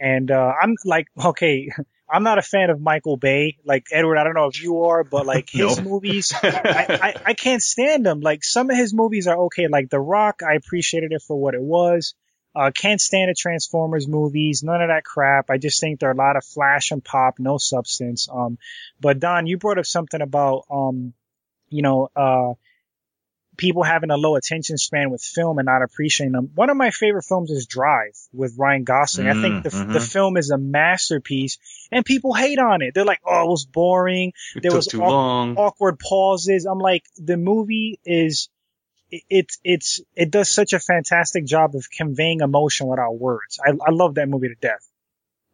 and 0.00 0.30
uh, 0.30 0.52
I'm 0.60 0.74
like 0.84 1.06
okay. 1.24 1.70
I'm 2.10 2.22
not 2.22 2.38
a 2.38 2.42
fan 2.42 2.70
of 2.70 2.80
Michael 2.80 3.18
Bay. 3.18 3.58
Like 3.66 3.88
Edward, 3.92 4.16
I 4.16 4.24
don't 4.24 4.32
know 4.32 4.46
if 4.46 4.62
you 4.62 4.84
are, 4.84 5.04
but 5.04 5.26
like 5.26 5.50
his 5.52 5.78
movies, 5.78 6.32
I, 6.42 6.86
I, 6.88 7.14
I 7.26 7.34
can't 7.34 7.62
stand 7.62 8.06
them. 8.06 8.20
Like 8.20 8.42
some 8.44 8.70
of 8.70 8.76
his 8.78 8.94
movies 8.94 9.26
are 9.26 9.36
okay. 9.44 9.68
Like 9.68 9.90
The 9.90 10.00
Rock, 10.00 10.40
I 10.42 10.54
appreciated 10.54 11.12
it 11.12 11.20
for 11.20 11.36
what 11.36 11.54
it 11.54 11.60
was. 11.60 12.14
Uh, 12.54 12.70
can't 12.74 13.00
stand 13.00 13.30
the 13.30 13.34
Transformers 13.34 14.08
movies, 14.08 14.62
none 14.62 14.82
of 14.82 14.88
that 14.88 15.04
crap. 15.04 15.50
I 15.50 15.58
just 15.58 15.80
think 15.80 16.00
they're 16.00 16.10
a 16.10 16.16
lot 16.16 16.36
of 16.36 16.44
flash 16.44 16.90
and 16.90 17.04
pop, 17.04 17.38
no 17.38 17.58
substance. 17.58 18.28
Um, 18.32 18.58
but 19.00 19.20
Don, 19.20 19.46
you 19.46 19.58
brought 19.58 19.78
up 19.78 19.86
something 19.86 20.20
about, 20.20 20.64
um, 20.70 21.12
you 21.68 21.82
know, 21.82 22.08
uh, 22.16 22.54
people 23.58 23.82
having 23.82 24.10
a 24.10 24.16
low 24.16 24.36
attention 24.36 24.78
span 24.78 25.10
with 25.10 25.20
film 25.20 25.58
and 25.58 25.66
not 25.66 25.82
appreciating 25.82 26.32
them. 26.32 26.50
One 26.54 26.70
of 26.70 26.76
my 26.76 26.90
favorite 26.90 27.24
films 27.24 27.50
is 27.50 27.66
Drive 27.66 28.16
with 28.32 28.54
Ryan 28.56 28.84
Gosling. 28.84 29.26
Mm, 29.26 29.38
I 29.38 29.42
think 29.42 29.64
the, 29.64 29.70
mm-hmm. 29.70 29.92
the 29.92 30.00
film 30.00 30.36
is 30.36 30.50
a 30.50 30.56
masterpiece 30.56 31.58
and 31.92 32.04
people 32.04 32.32
hate 32.32 32.58
on 32.58 32.80
it. 32.80 32.94
They're 32.94 33.04
like, 33.04 33.20
oh, 33.26 33.44
it 33.44 33.50
was 33.50 33.66
boring. 33.66 34.32
It 34.54 34.62
there 34.62 34.74
was 34.74 34.92
au- 34.94 35.54
awkward 35.56 35.98
pauses. 35.98 36.64
I'm 36.64 36.78
like, 36.78 37.04
the 37.18 37.36
movie 37.36 38.00
is 38.04 38.48
it's 39.10 39.58
it's 39.64 40.00
it 40.14 40.30
does 40.30 40.50
such 40.50 40.72
a 40.72 40.78
fantastic 40.80 41.44
job 41.44 41.74
of 41.74 41.86
conveying 41.90 42.40
emotion 42.40 42.86
without 42.86 43.18
words. 43.18 43.58
I 43.64 43.70
I 43.70 43.90
love 43.90 44.14
that 44.14 44.28
movie 44.28 44.48
to 44.48 44.54
death. 44.54 44.86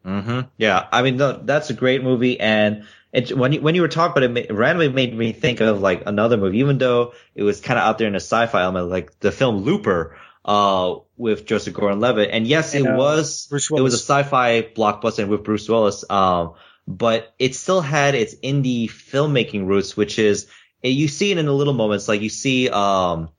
Mm-hmm. 0.04 0.40
Yeah, 0.58 0.86
I 0.90 1.02
mean 1.02 1.16
no, 1.16 1.32
that's 1.32 1.70
a 1.70 1.74
great 1.74 2.02
movie, 2.02 2.38
and 2.38 2.84
it, 3.12 3.36
when 3.36 3.52
you, 3.52 3.60
when 3.60 3.74
you 3.74 3.82
were 3.82 3.88
talking 3.88 4.22
about 4.22 4.36
it, 4.36 4.50
it 4.50 4.52
randomly 4.52 4.88
made 4.88 5.16
me 5.16 5.32
think 5.32 5.60
of 5.60 5.80
like 5.80 6.02
another 6.06 6.36
movie, 6.36 6.58
even 6.58 6.78
though 6.78 7.14
it 7.34 7.42
was 7.42 7.60
kind 7.60 7.78
of 7.78 7.84
out 7.84 7.98
there 7.98 8.08
in 8.08 8.14
a 8.14 8.20
sci-fi 8.20 8.62
element, 8.62 8.90
like 8.90 9.18
the 9.20 9.30
film 9.30 9.58
Looper, 9.58 10.16
uh, 10.44 10.96
with 11.16 11.46
Joseph 11.46 11.74
Gordon-Levitt, 11.74 12.30
and 12.32 12.46
yes, 12.46 12.74
and, 12.74 12.86
it 12.86 12.90
uh, 12.90 12.96
was 12.96 13.48
it 13.50 13.80
was 13.80 13.94
a 13.94 13.98
sci-fi 13.98 14.62
blockbuster 14.62 15.26
with 15.26 15.44
Bruce 15.44 15.68
Willis, 15.68 16.04
um, 16.10 16.54
but 16.86 17.32
it 17.38 17.54
still 17.54 17.80
had 17.80 18.14
its 18.14 18.34
indie 18.34 18.90
filmmaking 18.90 19.66
roots, 19.66 19.96
which 19.96 20.18
is 20.18 20.48
you 20.82 21.08
see 21.08 21.30
it 21.30 21.38
in 21.38 21.46
the 21.46 21.52
little 21.52 21.72
moments, 21.72 22.08
like 22.08 22.20
you 22.20 22.28
see, 22.28 22.68
um, 22.68 23.30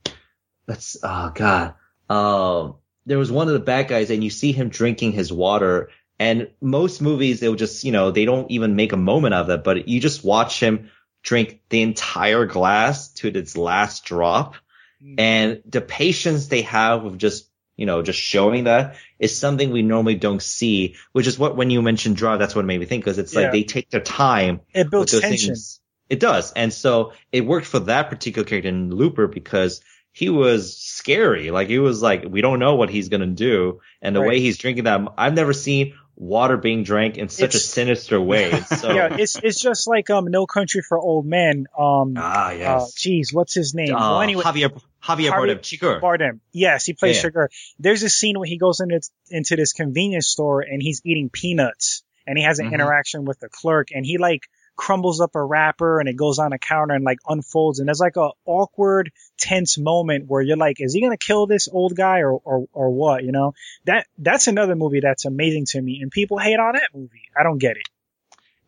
that's, 0.68 0.98
oh 1.04 1.32
god, 1.34 1.76
um, 2.10 2.76
there 3.06 3.20
was 3.20 3.32
one 3.32 3.48
of 3.48 3.54
the 3.54 3.60
bad 3.60 3.88
guys 3.88 4.10
and 4.10 4.24
you 4.24 4.30
see 4.30 4.52
him 4.52 4.70
drinking 4.70 5.12
his 5.12 5.32
water 5.32 5.90
and 6.18 6.50
most 6.62 7.02
movies, 7.02 7.40
they'll 7.40 7.56
just, 7.56 7.84
you 7.84 7.92
know, 7.92 8.12
they 8.12 8.26
don't 8.26 8.50
even 8.50 8.76
make 8.76 8.94
a 8.94 8.98
moment 8.98 9.34
of 9.34 9.50
it, 9.50 9.64
but 9.64 9.88
you 9.88 10.00
just 10.00 10.24
watch 10.24 10.60
him 10.60 10.90
drink 11.24 11.62
the 11.70 11.82
entire 11.82 12.46
glass 12.46 13.10
to 13.16 13.28
its 13.28 13.58
last 13.58 14.06
drop. 14.06 14.56
Mm. 15.04 15.16
And 15.18 15.62
the 15.66 15.82
patience 15.82 16.48
they 16.48 16.62
have 16.62 17.04
of 17.04 17.18
just, 17.18 17.50
you 17.76 17.86
know, 17.86 18.02
just 18.02 18.20
showing 18.20 18.64
that 18.64 18.96
is 19.20 19.38
something 19.38 19.72
we 19.72 19.82
normally 19.82 20.16
don't 20.16 20.42
see, 20.42 20.96
which 21.12 21.28
is 21.28 21.38
what, 21.38 21.58
when 21.58 21.70
you 21.70 21.82
mentioned 21.82 22.16
Drive, 22.16 22.40
that's 22.40 22.56
what 22.56 22.64
made 22.64 22.80
me 22.80 22.86
think, 22.86 23.04
because 23.04 23.18
it's 23.18 23.34
yeah. 23.34 23.42
like 23.42 23.52
they 23.52 23.64
take 23.64 23.90
their 23.90 24.00
time. 24.00 24.62
It 24.74 24.90
builds 24.90 25.20
tension. 25.20 25.50
Things. 25.50 25.82
It 26.10 26.22
does. 26.22 26.54
And 26.54 26.72
so 26.72 27.12
it 27.34 27.42
worked 27.42 27.68
for 27.68 27.80
that 27.80 28.10
particular 28.10 28.48
character 28.48 28.70
in 28.70 28.96
Looper 28.96 29.28
because 29.28 29.82
he 30.16 30.30
was 30.30 30.78
scary. 30.78 31.52
Like 31.52 31.68
he 31.68 31.78
was 31.78 32.02
like, 32.02 32.24
we 32.26 32.40
don't 32.40 32.58
know 32.58 32.76
what 32.76 32.90
he's 32.90 33.10
going 33.10 33.20
to 33.20 33.28
do. 33.28 33.82
And 34.02 34.16
the 34.16 34.22
right. 34.22 34.30
way 34.30 34.40
he's 34.40 34.58
drinking 34.58 34.86
that, 34.86 35.02
I've 35.18 35.34
never 35.34 35.52
seen 35.52 35.94
water 36.16 36.56
being 36.56 36.84
drank 36.84 37.18
in 37.18 37.28
such 37.28 37.54
it's, 37.54 37.56
a 37.56 37.60
sinister 37.60 38.22
way. 38.22 38.64
So. 38.78 38.94
yeah, 38.94 39.18
it's, 39.20 39.36
it's 39.36 39.60
just 39.60 39.90
like, 39.90 40.10
um, 40.10 40.32
No 40.32 40.48
Country 40.48 40.82
for 40.88 40.98
Old 40.98 41.26
Men. 41.26 41.68
Um, 41.78 42.14
ah, 42.16 42.52
yes. 42.52 42.82
Uh, 42.82 42.88
geez, 42.96 43.34
what's 43.34 43.54
his 43.54 43.76
name? 43.76 43.94
Uh, 43.94 44.00
well, 44.00 44.22
anyway, 44.22 44.44
Javier, 44.44 44.82
Javier 45.04 45.32
Bardem, 45.32 45.60
Chigurh. 45.60 46.00
Bardem. 46.00 46.40
Yes, 46.54 46.86
he 46.86 46.94
plays 46.94 47.22
yeah. 47.22 47.30
Chigurh. 47.30 47.48
There's 47.80 48.04
a 48.04 48.10
scene 48.10 48.40
where 48.40 48.48
he 48.48 48.58
goes 48.58 48.80
into, 48.80 49.02
into 49.30 49.58
this 49.58 49.74
convenience 49.74 50.28
store 50.28 50.62
and 50.62 50.82
he's 50.82 51.02
eating 51.04 51.30
peanuts 51.30 52.04
and 52.26 52.38
he 52.38 52.46
has 52.46 52.60
an 52.60 52.68
mm-hmm. 52.68 52.76
interaction 52.76 53.26
with 53.26 53.42
the 53.42 53.50
clerk 53.50 53.90
and 53.94 54.06
he 54.06 54.18
like, 54.18 54.44
crumbles 54.76 55.22
up 55.22 55.36
a 55.36 55.44
wrapper 55.44 56.00
and 56.00 56.10
it 56.10 56.16
goes 56.16 56.40
on 56.40 56.54
a 56.54 56.60
counter 56.60 56.94
and 56.94 57.04
like 57.04 57.20
unfolds. 57.28 57.80
And 57.80 57.88
there's 57.88 58.00
like 58.00 58.18
a 58.18 58.32
awkward 58.46 59.12
tense 59.38 59.78
moment 59.78 60.26
where 60.28 60.42
you're 60.42 60.58
like 60.58 60.78
is 60.80 60.94
he 60.94 61.02
gonna 61.02 61.18
kill 61.18 61.48
this 61.48 61.68
old 61.72 61.96
guy 61.96 62.20
or 62.20 62.34
or, 62.34 62.68
or 62.74 62.90
what 62.92 63.24
you 63.24 63.32
know? 63.32 63.54
That 63.86 64.08
that's 64.18 64.48
another 64.48 64.76
movie 64.76 65.00
that's 65.02 65.26
amazing 65.26 65.66
to 65.68 65.82
me 65.82 66.00
and 66.02 66.12
people 66.12 66.38
hate 66.38 66.60
on 66.60 66.74
that 66.74 66.90
movie. 66.94 67.30
I 67.38 67.44
don't 67.44 67.58
get 67.58 67.78
it. 67.78 67.88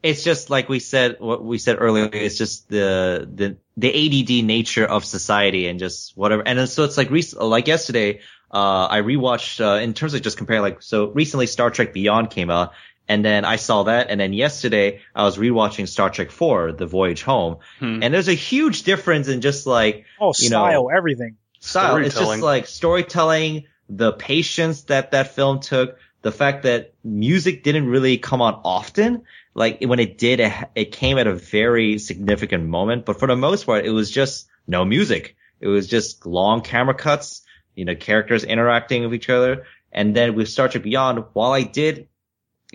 It's 0.04 0.24
just 0.24 0.50
like 0.50 0.70
we 0.70 0.80
said 0.80 1.18
what 1.20 1.44
we 1.44 1.58
said 1.58 1.78
earlier 1.80 2.10
it's 2.12 2.38
just 2.38 2.70
the 2.70 3.28
the 3.34 3.58
the 3.76 3.90
ADD 3.90 4.46
nature 4.46 4.86
of 4.86 5.04
society 5.04 5.68
and 5.68 5.80
just 5.80 6.16
whatever. 6.16 6.44
And 6.46 6.70
so 6.70 6.84
it's 6.84 6.98
like 6.98 7.10
like 7.40 7.68
yesterday 7.68 8.22
uh, 8.52 8.88
I 8.90 9.02
rewatched, 9.02 9.60
uh, 9.60 9.82
in 9.82 9.94
terms 9.94 10.14
of 10.14 10.22
just 10.22 10.38
comparing, 10.38 10.62
like, 10.62 10.82
so 10.82 11.10
recently 11.10 11.48
Star 11.48 11.70
Trek 11.70 11.94
Beyond 11.94 12.30
came 12.30 12.50
out, 12.50 12.74
and 13.08 13.24
then 13.24 13.46
I 13.46 13.56
saw 13.56 13.84
that. 13.84 14.10
And 14.10 14.20
then 14.20 14.34
yesterday 14.34 15.02
I 15.16 15.24
was 15.24 15.38
rewatching 15.38 15.88
Star 15.88 16.10
Trek 16.10 16.32
4, 16.32 16.74
The 16.74 16.86
Voyage 16.86 17.24
Home. 17.24 17.58
Hmm. 17.80 18.04
And 18.04 18.14
there's 18.14 18.28
a 18.28 18.34
huge 18.34 18.84
difference 18.84 19.28
in 19.28 19.42
just 19.42 19.66
like, 19.66 20.06
oh, 20.20 20.34
you 20.38 20.48
style, 20.48 20.84
know, 20.84 20.90
everything. 20.90 21.38
Style. 21.60 21.98
It's 21.98 22.16
just 22.16 22.42
like 22.42 22.68
storytelling, 22.68 23.66
the 23.90 24.12
patience 24.12 24.84
that 24.84 25.12
that 25.12 25.34
film 25.34 25.60
took, 25.60 25.98
the 26.22 26.32
fact 26.32 26.64
that 26.64 26.94
music 27.04 27.64
didn't 27.64 27.88
really 27.88 28.18
come 28.18 28.42
on 28.42 28.62
often. 28.66 29.24
Like 29.54 29.82
when 29.82 30.00
it 30.00 30.18
did, 30.18 30.40
it, 30.40 30.54
it 30.76 30.92
came 30.92 31.18
at 31.18 31.28
a 31.28 31.36
very 31.36 31.98
significant 32.00 32.66
moment. 32.66 33.06
But 33.06 33.20
for 33.20 33.28
the 33.28 33.36
most 33.36 33.66
part, 33.66 33.86
it 33.86 33.92
was 33.92 34.12
just 34.12 34.48
no 34.68 34.84
music. 34.84 35.36
It 35.60 35.68
was 35.68 35.88
just 35.88 36.26
long 36.26 36.62
camera 36.62 36.94
cuts, 36.94 37.42
you 37.74 37.86
know, 37.86 37.96
characters 37.96 38.44
interacting 38.44 39.04
with 39.04 39.14
each 39.14 39.30
other. 39.30 39.66
And 39.92 40.16
then 40.16 40.36
with 40.36 40.50
Star 40.50 40.68
Trek 40.68 40.84
Beyond, 40.84 41.24
while 41.34 41.54
I 41.54 41.64
did 41.64 42.08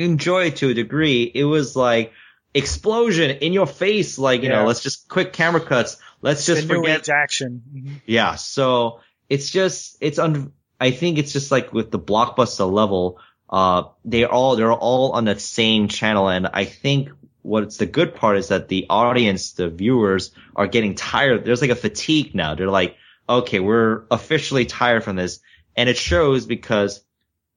enjoy 0.02 0.50
to 0.50 0.70
a 0.70 0.74
degree. 0.74 1.30
It 1.34 1.44
was 1.44 1.76
like 1.76 2.12
explosion 2.54 3.30
in 3.30 3.52
your 3.52 3.66
face, 3.66 4.18
like, 4.18 4.42
you 4.42 4.48
yeah. 4.48 4.60
know, 4.60 4.66
let's 4.66 4.82
just 4.82 5.08
quick 5.08 5.32
camera 5.32 5.60
cuts. 5.60 5.96
Let's 6.20 6.46
just 6.46 6.68
forget 6.68 7.08
action. 7.08 7.62
Mm-hmm. 7.74 7.94
Yeah. 8.06 8.34
So 8.36 9.00
it's 9.28 9.50
just, 9.50 9.96
it's 10.00 10.18
un, 10.18 10.52
I 10.80 10.90
think 10.90 11.18
it's 11.18 11.32
just 11.32 11.50
like 11.50 11.72
with 11.72 11.90
the 11.90 11.98
blockbuster 11.98 12.70
level, 12.70 13.18
uh, 13.48 13.84
they 14.04 14.24
all, 14.24 14.56
they're 14.56 14.72
all 14.72 15.12
on 15.12 15.24
the 15.24 15.38
same 15.38 15.88
channel. 15.88 16.28
And 16.28 16.46
I 16.46 16.64
think 16.64 17.10
what's 17.42 17.76
the 17.76 17.86
good 17.86 18.14
part 18.14 18.36
is 18.36 18.48
that 18.48 18.68
the 18.68 18.86
audience, 18.88 19.52
the 19.52 19.68
viewers 19.68 20.32
are 20.54 20.66
getting 20.66 20.94
tired. 20.94 21.44
There's 21.44 21.60
like 21.60 21.70
a 21.70 21.76
fatigue 21.76 22.34
now. 22.34 22.54
They're 22.54 22.70
like, 22.70 22.96
okay, 23.28 23.60
we're 23.60 24.04
officially 24.10 24.66
tired 24.66 25.04
from 25.04 25.16
this. 25.16 25.40
And 25.74 25.88
it 25.88 25.96
shows 25.96 26.46
because 26.46 27.02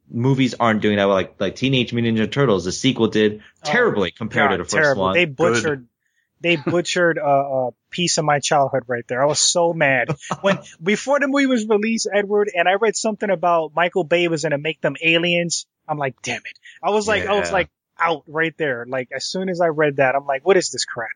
movies 0.10 0.56
aren't 0.60 0.82
doing 0.82 0.98
that 0.98 1.06
well. 1.06 1.16
Like 1.16 1.36
like 1.40 1.56
Teenage 1.56 1.94
Mutant 1.94 2.18
Ninja 2.18 2.32
Turtles, 2.32 2.66
the 2.66 2.72
sequel 2.72 3.08
did 3.08 3.40
oh, 3.40 3.42
terribly 3.64 4.12
oh, 4.14 4.18
compared 4.18 4.52
God, 4.52 4.58
to 4.58 4.64
the 4.64 4.70
first 4.70 4.76
terrible. 4.76 5.04
one. 5.04 5.14
They 5.14 5.26
butchered. 5.26 5.80
Good. 5.80 5.88
They 6.42 6.56
butchered 6.72 7.18
uh, 7.18 7.22
uh, 7.22 7.28
a, 7.28 7.68
a, 7.68 7.72
piece 7.90 8.18
of 8.18 8.26
my 8.26 8.40
childhood 8.40 8.84
right 8.88 9.08
there. 9.08 9.22
I 9.22 9.26
was 9.26 9.40
so 9.40 9.74
mad 9.74 10.10
when 10.42 10.60
before 10.82 11.20
the 11.20 11.28
movie 11.28 11.46
was 11.46 11.66
released, 11.68 12.08
Edward, 12.14 12.52
and 12.54 12.68
I 12.68 12.74
read 12.74 12.96
something 12.96 13.30
about 13.30 13.74
Michael 13.76 14.04
Bay 14.04 14.28
was 14.28 14.44
gonna 14.44 14.58
make 14.58 14.82
them 14.82 14.96
aliens. 15.02 15.66
I'm 15.88 15.98
like, 15.98 16.22
damn 16.22 16.42
it! 16.46 16.60
I 16.84 16.90
was 16.90 17.08
like, 17.08 17.24
yeah. 17.24 17.34
I 17.34 17.40
was 17.40 17.52
like 17.52 17.70
out 18.00 18.24
right 18.28 18.56
there. 18.58 18.86
Like 18.88 19.10
as 19.16 19.26
soon 19.26 19.50
as 19.50 19.62
I 19.62 19.68
read 19.68 19.98
that, 19.98 20.16
I'm 20.16 20.26
like, 20.26 20.46
what 20.46 20.58
is 20.58 20.72
this 20.72 20.86
crap? 20.86 21.10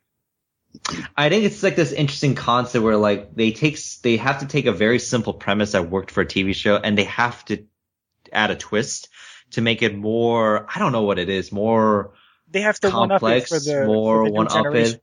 I 1.17 1.29
think 1.29 1.45
it's 1.45 1.63
like 1.63 1.75
this 1.75 1.91
interesting 1.91 2.35
concept 2.35 2.83
where 2.83 2.95
like 2.95 3.33
they 3.35 3.51
take 3.51 3.79
they 4.01 4.17
have 4.17 4.39
to 4.39 4.47
take 4.47 4.65
a 4.65 4.71
very 4.71 4.99
simple 4.99 5.33
premise 5.33 5.71
that 5.71 5.89
worked 5.89 6.11
for 6.11 6.21
a 6.21 6.25
TV 6.25 6.53
show 6.53 6.77
and 6.77 6.97
they 6.97 7.05
have 7.05 7.43
to 7.45 7.65
add 8.33 8.51
a 8.51 8.55
twist 8.55 9.09
to 9.51 9.61
make 9.61 9.81
it 9.81 9.95
more 9.95 10.67
I 10.73 10.79
don't 10.79 10.91
know 10.91 11.03
what 11.03 11.19
it 11.19 11.29
is 11.29 11.51
more 11.51 12.13
they 12.49 12.61
have 12.61 12.79
to 12.81 12.89
complex, 12.89 13.21
one 13.21 13.31
up 13.31 13.43
it 13.43 13.47
for 13.47 13.59
the 13.59 13.85
more 13.85 14.31
one 14.31 14.47
up 14.47 14.75
it 14.75 15.01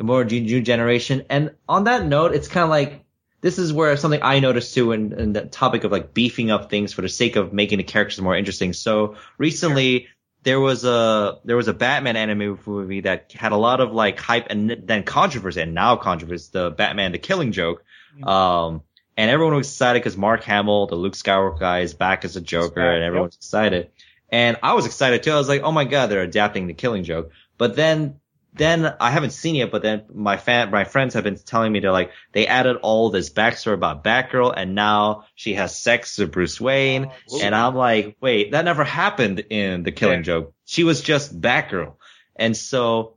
more 0.00 0.24
new 0.24 0.60
generation 0.60 1.24
and 1.30 1.54
on 1.68 1.84
that 1.84 2.04
note 2.04 2.34
it's 2.34 2.48
kind 2.48 2.64
of 2.64 2.70
like 2.70 3.04
this 3.44 3.58
is 3.58 3.74
where 3.74 3.94
something 3.98 4.22
I 4.22 4.40
noticed 4.40 4.72
too 4.72 4.92
in, 4.92 5.12
in 5.12 5.32
the 5.34 5.42
topic 5.42 5.84
of 5.84 5.92
like 5.92 6.14
beefing 6.14 6.50
up 6.50 6.70
things 6.70 6.94
for 6.94 7.02
the 7.02 7.10
sake 7.10 7.36
of 7.36 7.52
making 7.52 7.76
the 7.76 7.84
characters 7.84 8.18
more 8.18 8.34
interesting. 8.34 8.72
So 8.72 9.16
recently 9.36 10.08
there 10.44 10.58
was 10.58 10.86
a 10.86 11.40
there 11.44 11.54
was 11.54 11.68
a 11.68 11.74
Batman 11.74 12.16
anime 12.16 12.58
movie 12.64 13.02
that 13.02 13.32
had 13.32 13.52
a 13.52 13.58
lot 13.58 13.82
of 13.82 13.92
like 13.92 14.18
hype 14.18 14.46
and 14.48 14.70
then 14.84 15.02
controversy 15.02 15.60
and 15.60 15.74
now 15.74 15.96
controversy. 15.96 16.48
The 16.52 16.70
Batman 16.70 17.12
the 17.12 17.18
Killing 17.18 17.52
Joke, 17.52 17.84
mm-hmm. 18.16 18.26
um, 18.26 18.82
and 19.16 19.30
everyone 19.30 19.54
was 19.54 19.68
excited 19.68 20.00
because 20.00 20.16
Mark 20.16 20.42
Hamill, 20.44 20.86
the 20.86 20.96
Luke 20.96 21.14
Skywalker 21.14 21.58
guy, 21.58 21.80
is 21.80 21.94
back 21.94 22.24
as 22.24 22.36
a 22.36 22.40
Joker, 22.40 22.80
and 22.80 23.04
everyone 23.04 23.28
was 23.28 23.36
excited. 23.36 23.90
And 24.30 24.56
I 24.62 24.74
was 24.74 24.86
excited 24.86 25.22
too. 25.22 25.32
I 25.32 25.36
was 25.36 25.48
like, 25.48 25.62
oh 25.62 25.72
my 25.72 25.84
god, 25.84 26.08
they're 26.08 26.22
adapting 26.22 26.66
the 26.66 26.74
Killing 26.74 27.04
Joke. 27.04 27.30
But 27.56 27.76
then 27.76 28.20
then 28.54 28.94
I 29.00 29.10
haven't 29.10 29.30
seen 29.30 29.56
it, 29.56 29.72
but 29.72 29.82
then 29.82 30.04
my 30.14 30.36
fan, 30.36 30.70
my 30.70 30.84
friends 30.84 31.14
have 31.14 31.24
been 31.24 31.36
telling 31.36 31.72
me 31.72 31.80
they're 31.80 31.90
like, 31.90 32.12
they 32.32 32.46
added 32.46 32.76
all 32.82 33.10
this 33.10 33.28
backstory 33.28 33.74
about 33.74 34.04
Batgirl 34.04 34.54
and 34.56 34.76
now 34.76 35.24
she 35.34 35.54
has 35.54 35.76
sex 35.76 36.16
with 36.18 36.30
Bruce 36.30 36.60
Wayne. 36.60 37.10
Oh, 37.30 37.40
and 37.42 37.52
I'm 37.54 37.74
like, 37.74 38.16
wait, 38.20 38.52
that 38.52 38.64
never 38.64 38.84
happened 38.84 39.40
in 39.50 39.82
The 39.82 39.90
Killing 39.90 40.20
yeah. 40.20 40.22
Joke. 40.22 40.54
She 40.66 40.84
was 40.84 41.00
just 41.00 41.38
Batgirl. 41.38 41.94
And 42.36 42.56
so, 42.56 43.13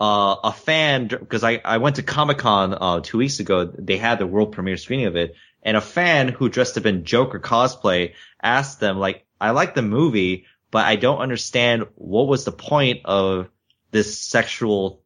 uh, 0.00 0.36
a 0.44 0.52
fan, 0.52 1.08
cause 1.08 1.42
I, 1.44 1.60
I 1.64 1.78
went 1.78 1.96
to 1.96 2.02
Comic 2.02 2.38
Con, 2.38 2.76
uh, 2.78 3.00
two 3.00 3.18
weeks 3.18 3.40
ago. 3.40 3.64
They 3.64 3.96
had 3.96 4.18
the 4.18 4.26
world 4.26 4.52
premiere 4.52 4.76
screening 4.76 5.06
of 5.06 5.16
it 5.16 5.34
and 5.66 5.76
a 5.76 5.80
fan 5.80 6.28
who 6.28 6.48
dressed 6.48 6.78
up 6.78 6.86
in 6.86 7.04
Joker 7.04 7.40
cosplay 7.40 8.14
asked 8.40 8.78
them 8.78 8.98
like, 8.98 9.26
I 9.40 9.50
like 9.50 9.74
the 9.74 9.82
movie, 9.82 10.46
but 10.70 10.86
I 10.86 10.94
don't 10.94 11.18
understand 11.18 11.86
what 11.96 12.28
was 12.28 12.44
the 12.44 12.52
point 12.52 13.00
of 13.04 13.48
this 13.90 14.22
sexual 14.22 15.02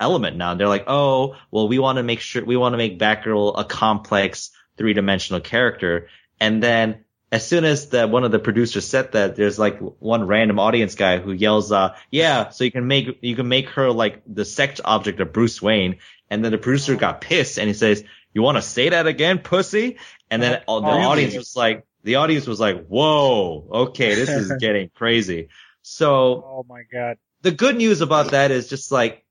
element 0.00 0.36
now. 0.36 0.54
They're 0.54 0.66
like, 0.66 0.86
oh, 0.88 1.36
well, 1.52 1.68
we 1.68 1.78
want 1.78 1.98
to 1.98 2.02
make 2.02 2.18
sure, 2.18 2.44
we 2.44 2.56
want 2.56 2.72
to 2.72 2.76
make 2.76 2.98
Batgirl 2.98 3.54
a 3.56 3.64
complex 3.64 4.50
three 4.76 4.94
dimensional 4.94 5.40
character. 5.40 6.08
And 6.40 6.60
then 6.60 7.03
as 7.34 7.44
soon 7.44 7.64
as 7.64 7.88
the, 7.88 8.06
one 8.06 8.22
of 8.22 8.30
the 8.30 8.38
producers 8.38 8.86
said 8.86 9.10
that, 9.12 9.34
there's 9.34 9.58
like 9.58 9.80
one 9.80 10.28
random 10.28 10.60
audience 10.60 10.94
guy 10.94 11.18
who 11.18 11.32
yells, 11.32 11.72
uh, 11.72 11.96
yeah, 12.08 12.50
so 12.50 12.62
you 12.62 12.70
can 12.70 12.86
make, 12.86 13.18
you 13.22 13.34
can 13.34 13.48
make 13.48 13.70
her 13.70 13.90
like 13.90 14.22
the 14.24 14.44
sex 14.44 14.80
object 14.84 15.18
of 15.18 15.32
Bruce 15.32 15.60
Wayne. 15.60 15.96
And 16.30 16.44
then 16.44 16.52
the 16.52 16.58
producer 16.58 16.94
got 16.94 17.20
pissed 17.20 17.58
and 17.58 17.66
he 17.66 17.74
says, 17.74 18.04
you 18.32 18.42
want 18.42 18.56
to 18.56 18.62
say 18.62 18.90
that 18.90 19.08
again, 19.08 19.40
pussy? 19.40 19.98
And 20.30 20.40
then 20.40 20.60
the 20.66 20.72
audience 20.72 21.34
was 21.34 21.56
like, 21.56 21.84
the 22.04 22.16
audience 22.16 22.46
was 22.46 22.60
like, 22.60 22.86
whoa, 22.86 23.66
okay, 23.88 24.14
this 24.14 24.28
is 24.28 24.52
getting 24.60 24.90
crazy. 24.94 25.48
So, 25.82 26.44
oh 26.46 26.66
my 26.68 26.82
god, 26.92 27.18
the 27.42 27.50
good 27.50 27.76
news 27.76 28.00
about 28.00 28.30
that 28.30 28.52
is 28.52 28.68
just 28.68 28.92
like, 28.92 29.24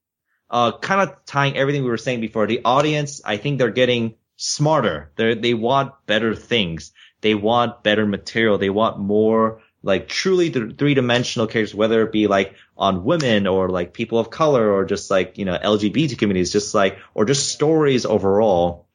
uh, 0.50 0.78
kind 0.78 1.10
of 1.10 1.26
tying 1.26 1.56
everything 1.56 1.84
we 1.84 1.90
were 1.90 1.98
saying 1.98 2.20
before. 2.20 2.48
The 2.48 2.62
audience, 2.66 3.22
I 3.24 3.38
think 3.38 3.60
they're 3.60 3.72
getting 3.72 4.16
smarter. 4.36 5.12
They 5.16 5.36
they 5.36 5.54
want 5.54 5.94
better 6.06 6.36
things. 6.36 6.92
They 7.24 7.36
want 7.36 7.84
better 7.84 8.06
material. 8.06 8.58
They 8.58 8.70
want 8.70 9.00
more 9.00 9.62
like 9.82 10.10
truly 10.10 10.50
th- 10.50 10.76
three 10.78 10.94
dimensional 10.94 11.48
characters, 11.48 11.74
whether 11.74 12.04
it 12.04 12.12
be 12.12 12.28
like 12.28 12.56
on 12.78 13.06
women 13.06 13.48
or 13.48 13.70
like 13.70 13.94
people 13.94 14.20
of 14.20 14.30
color 14.30 14.70
or 14.74 14.84
just 14.84 15.10
like, 15.10 15.38
you 15.38 15.46
know, 15.46 15.58
LGBT 15.58 16.20
communities, 16.20 16.52
just 16.52 16.76
like, 16.76 17.00
or 17.14 17.24
just 17.24 17.48
stories 17.48 18.06
overall. 18.06 18.88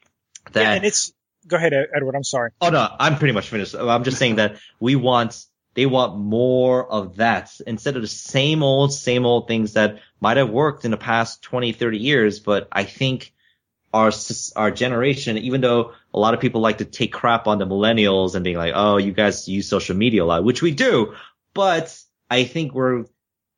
That, 0.52 0.62
yeah, 0.62 0.72
and 0.74 0.84
it's, 0.84 1.14
go 1.46 1.56
ahead, 1.56 1.72
Edward. 1.72 2.14
I'm 2.14 2.22
sorry. 2.22 2.50
Oh 2.60 2.68
no, 2.68 2.86
I'm 2.98 3.16
pretty 3.16 3.32
much 3.32 3.48
finished. 3.48 3.74
I'm 3.74 4.04
just 4.04 4.18
saying 4.18 4.36
that 4.36 4.56
we 4.78 4.94
want 4.94 5.46
they 5.72 5.86
want 5.86 6.18
more 6.18 6.90
of 6.90 7.16
that 7.16 7.50
instead 7.66 7.96
of 7.96 8.02
the 8.02 8.08
same 8.08 8.62
old, 8.62 8.92
same 8.92 9.24
old 9.24 9.48
things 9.48 9.72
that 9.72 10.00
might 10.20 10.36
have 10.36 10.50
worked 10.50 10.84
in 10.84 10.90
the 10.90 10.96
past 10.98 11.40
20, 11.42 11.72
30 11.72 11.98
years. 11.98 12.40
But 12.40 12.68
I 12.72 12.84
think 12.84 13.32
our, 13.92 14.12
our 14.56 14.70
generation, 14.70 15.38
even 15.38 15.60
though 15.60 15.92
a 16.12 16.18
lot 16.18 16.34
of 16.34 16.40
people 16.40 16.60
like 16.60 16.78
to 16.78 16.84
take 16.84 17.12
crap 17.12 17.46
on 17.46 17.58
the 17.58 17.66
millennials 17.66 18.34
and 18.34 18.44
being 18.44 18.56
like, 18.56 18.72
oh, 18.74 18.96
you 18.96 19.12
guys 19.12 19.48
use 19.48 19.68
social 19.68 19.96
media 19.96 20.24
a 20.24 20.26
lot, 20.26 20.44
which 20.44 20.62
we 20.62 20.72
do, 20.72 21.14
but 21.54 21.98
I 22.30 22.44
think 22.44 22.74
we're 22.74 23.04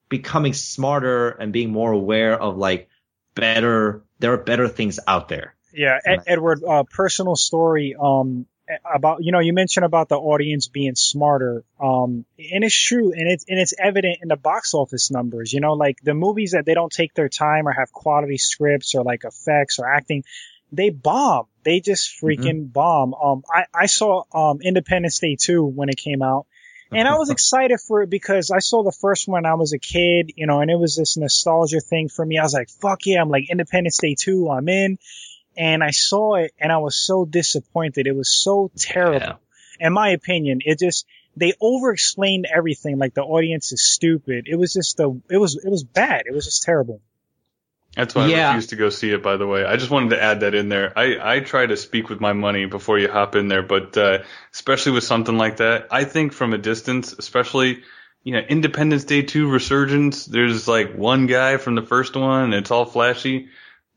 becoming 0.08 0.52
smarter 0.52 1.30
and 1.30 1.52
being 1.52 1.70
more 1.70 1.92
aware 1.92 2.40
of 2.40 2.56
like 2.56 2.88
better, 3.34 4.04
there 4.18 4.32
are 4.32 4.38
better 4.38 4.68
things 4.68 5.00
out 5.06 5.28
there. 5.28 5.54
Yeah, 5.72 5.98
Ed, 6.04 6.20
Edward, 6.26 6.62
uh, 6.64 6.82
personal 6.82 7.36
story. 7.36 7.94
Um, 7.98 8.46
about 8.84 9.22
you 9.24 9.32
know 9.32 9.40
you 9.40 9.52
mentioned 9.52 9.84
about 9.84 10.08
the 10.08 10.16
audience 10.16 10.68
being 10.68 10.94
smarter 10.94 11.64
um 11.80 12.24
and 12.38 12.64
it's 12.64 12.74
true 12.74 13.12
and 13.12 13.28
it's 13.28 13.44
and 13.48 13.58
it's 13.58 13.74
evident 13.78 14.18
in 14.22 14.28
the 14.28 14.36
box 14.36 14.74
office 14.74 15.10
numbers 15.10 15.52
you 15.52 15.60
know 15.60 15.72
like 15.72 15.98
the 16.02 16.14
movies 16.14 16.52
that 16.52 16.64
they 16.64 16.74
don't 16.74 16.92
take 16.92 17.14
their 17.14 17.28
time 17.28 17.66
or 17.66 17.72
have 17.72 17.92
quality 17.92 18.36
scripts 18.36 18.94
or 18.94 19.02
like 19.02 19.24
effects 19.24 19.78
or 19.78 19.88
acting 19.88 20.24
they 20.72 20.90
bomb 20.90 21.46
they 21.64 21.80
just 21.80 22.10
mm-hmm. 22.10 22.26
freaking 22.26 22.60
mm-hmm. 22.62 22.72
bomb 22.72 23.14
um 23.14 23.42
i 23.52 23.64
i 23.74 23.86
saw 23.86 24.22
um 24.32 24.60
independence 24.62 25.18
day 25.18 25.36
2 25.38 25.64
when 25.64 25.88
it 25.88 25.96
came 25.96 26.22
out 26.22 26.46
and 26.92 27.06
I 27.06 27.14
was 27.14 27.30
excited 27.36 27.78
for 27.80 28.02
it 28.02 28.10
because 28.10 28.50
I 28.50 28.58
saw 28.58 28.82
the 28.82 28.90
first 28.90 29.28
one 29.28 29.46
I 29.46 29.54
was 29.54 29.72
a 29.72 29.78
kid, 29.78 30.32
you 30.34 30.48
know, 30.48 30.60
and 30.60 30.68
it 30.68 30.76
was 30.76 30.96
this 30.96 31.16
nostalgia 31.16 31.78
thing 31.78 32.08
for 32.08 32.26
me. 32.26 32.36
I 32.36 32.42
was 32.42 32.52
like, 32.52 32.68
fuck 32.68 33.06
yeah, 33.06 33.20
I'm 33.20 33.28
like 33.28 33.48
Independence 33.48 33.98
Day 33.98 34.16
2, 34.18 34.50
I'm 34.50 34.68
in 34.68 34.98
and 35.60 35.84
I 35.84 35.90
saw 35.90 36.36
it 36.36 36.52
and 36.58 36.72
I 36.72 36.78
was 36.78 36.96
so 36.96 37.26
disappointed. 37.26 38.06
It 38.06 38.16
was 38.16 38.30
so 38.30 38.70
terrible. 38.78 39.18
Yeah. 39.18 39.34
In 39.78 39.92
my 39.92 40.08
opinion, 40.08 40.60
it 40.64 40.78
just, 40.78 41.04
they 41.36 41.52
over 41.60 41.92
explained 41.92 42.46
everything 42.52 42.96
like 42.96 43.12
the 43.12 43.22
audience 43.22 43.70
is 43.70 43.82
stupid. 43.82 44.46
It 44.48 44.56
was 44.56 44.72
just 44.72 44.98
a, 45.00 45.14
it 45.28 45.36
was, 45.36 45.60
it 45.62 45.68
was 45.68 45.84
bad. 45.84 46.22
It 46.24 46.32
was 46.32 46.46
just 46.46 46.62
terrible. 46.62 47.02
That's 47.94 48.14
why 48.14 48.28
yeah. 48.28 48.48
I 48.48 48.54
refused 48.54 48.70
to 48.70 48.76
go 48.76 48.88
see 48.88 49.10
it, 49.10 49.22
by 49.22 49.36
the 49.36 49.46
way. 49.46 49.66
I 49.66 49.76
just 49.76 49.90
wanted 49.90 50.10
to 50.10 50.22
add 50.22 50.40
that 50.40 50.54
in 50.54 50.70
there. 50.70 50.98
I, 50.98 51.36
I 51.36 51.40
try 51.40 51.66
to 51.66 51.76
speak 51.76 52.08
with 52.08 52.22
my 52.22 52.32
money 52.32 52.64
before 52.64 52.98
you 52.98 53.10
hop 53.10 53.36
in 53.36 53.48
there, 53.48 53.62
but, 53.62 53.98
uh, 53.98 54.20
especially 54.54 54.92
with 54.92 55.04
something 55.04 55.36
like 55.36 55.58
that, 55.58 55.88
I 55.90 56.04
think 56.04 56.32
from 56.32 56.54
a 56.54 56.58
distance, 56.58 57.12
especially, 57.12 57.82
you 58.24 58.32
know, 58.32 58.40
Independence 58.40 59.04
Day 59.04 59.22
2 59.22 59.50
Resurgence, 59.50 60.24
there's 60.24 60.66
like 60.66 60.94
one 60.94 61.26
guy 61.26 61.58
from 61.58 61.74
the 61.74 61.82
first 61.82 62.16
one 62.16 62.44
and 62.44 62.54
it's 62.54 62.70
all 62.70 62.86
flashy. 62.86 63.50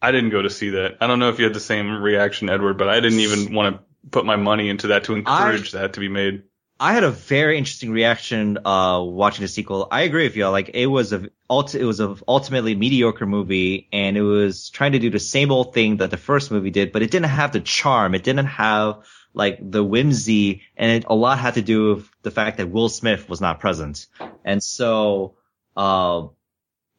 I 0.03 0.11
didn't 0.11 0.31
go 0.31 0.41
to 0.41 0.49
see 0.49 0.71
that. 0.71 0.97
I 0.99 1.07
don't 1.07 1.19
know 1.19 1.29
if 1.29 1.39
you 1.39 1.45
had 1.45 1.53
the 1.53 1.61
same 1.61 1.89
reaction, 1.89 2.49
Edward, 2.49 2.77
but 2.77 2.89
I 2.89 2.99
didn't 2.99 3.21
even 3.21 3.53
want 3.53 3.77
to 3.77 4.09
put 4.09 4.25
my 4.25 4.35
money 4.35 4.67
into 4.67 4.87
that 4.87 5.05
to 5.05 5.15
encourage 5.15 5.73
I, 5.73 5.79
that 5.79 5.93
to 5.93 6.01
be 6.01 6.09
made. 6.09 6.43
I 6.77 6.91
had 6.91 7.05
a 7.05 7.11
very 7.11 7.57
interesting 7.57 7.91
reaction 7.91 8.57
uh, 8.65 9.01
watching 9.01 9.43
the 9.43 9.47
sequel. 9.47 9.87
I 9.89 10.01
agree 10.01 10.25
with 10.25 10.35
you. 10.35 10.49
Like 10.49 10.71
it 10.73 10.87
was 10.87 11.13
a 11.13 11.29
it 11.49 11.85
was 11.85 12.01
a 12.01 12.17
ultimately 12.27 12.75
mediocre 12.75 13.25
movie, 13.25 13.87
and 13.93 14.17
it 14.17 14.21
was 14.21 14.69
trying 14.69 14.91
to 14.91 14.99
do 14.99 15.09
the 15.09 15.19
same 15.19 15.53
old 15.53 15.73
thing 15.73 15.97
that 15.97 16.11
the 16.11 16.17
first 16.17 16.51
movie 16.51 16.71
did, 16.71 16.91
but 16.91 17.01
it 17.01 17.09
didn't 17.09 17.29
have 17.29 17.53
the 17.53 17.61
charm. 17.61 18.13
It 18.13 18.23
didn't 18.23 18.47
have 18.47 19.05
like 19.33 19.59
the 19.61 19.85
whimsy, 19.85 20.63
and 20.75 20.91
it, 20.91 21.05
a 21.07 21.15
lot 21.15 21.39
had 21.39 21.53
to 21.53 21.61
do 21.61 21.95
with 21.95 22.09
the 22.23 22.31
fact 22.31 22.57
that 22.57 22.69
Will 22.69 22.89
Smith 22.89 23.29
was 23.29 23.39
not 23.39 23.61
present. 23.61 24.07
And 24.43 24.61
so, 24.61 25.35
uh, 25.77 26.27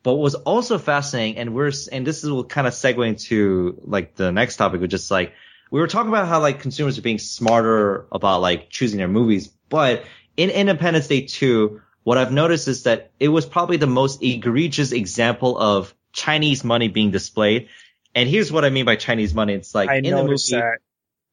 but 0.04 0.12
what 0.14 0.22
was 0.22 0.34
also 0.34 0.78
fascinating, 0.78 1.38
and 1.38 1.54
we're, 1.54 1.72
and 1.90 2.06
this 2.06 2.22
is 2.22 2.30
will 2.30 2.44
kind 2.44 2.66
of 2.66 2.74
segue 2.74 3.08
into 3.08 3.80
like 3.84 4.14
the 4.14 4.30
next 4.30 4.56
topic, 4.56 4.82
which 4.82 4.92
is 4.92 5.10
like, 5.10 5.32
we 5.70 5.80
were 5.80 5.88
talking 5.88 6.10
about 6.10 6.28
how 6.28 6.40
like 6.40 6.60
consumers 6.60 6.98
are 6.98 7.02
being 7.02 7.18
smarter 7.18 8.06
about 8.12 8.42
like 8.42 8.68
choosing 8.68 8.98
their 8.98 9.08
movies, 9.08 9.48
but 9.48 10.04
in 10.36 10.50
Independence 10.50 11.08
Day 11.08 11.22
2, 11.22 11.80
what 12.02 12.18
I've 12.18 12.32
noticed 12.32 12.68
is 12.68 12.82
that 12.82 13.12
it 13.18 13.28
was 13.28 13.46
probably 13.46 13.78
the 13.78 13.86
most 13.86 14.22
egregious 14.22 14.92
example 14.92 15.58
of 15.58 15.94
Chinese 16.12 16.64
money 16.64 16.88
being 16.88 17.10
displayed. 17.10 17.68
And 18.14 18.28
here's 18.28 18.52
what 18.52 18.66
I 18.66 18.70
mean 18.70 18.84
by 18.84 18.96
Chinese 18.96 19.32
money. 19.32 19.54
It's 19.54 19.74
like 19.74 19.88
I 19.88 19.96
in 19.96 20.14
the 20.14 20.22
movie, 20.22 20.36
that. 20.50 20.78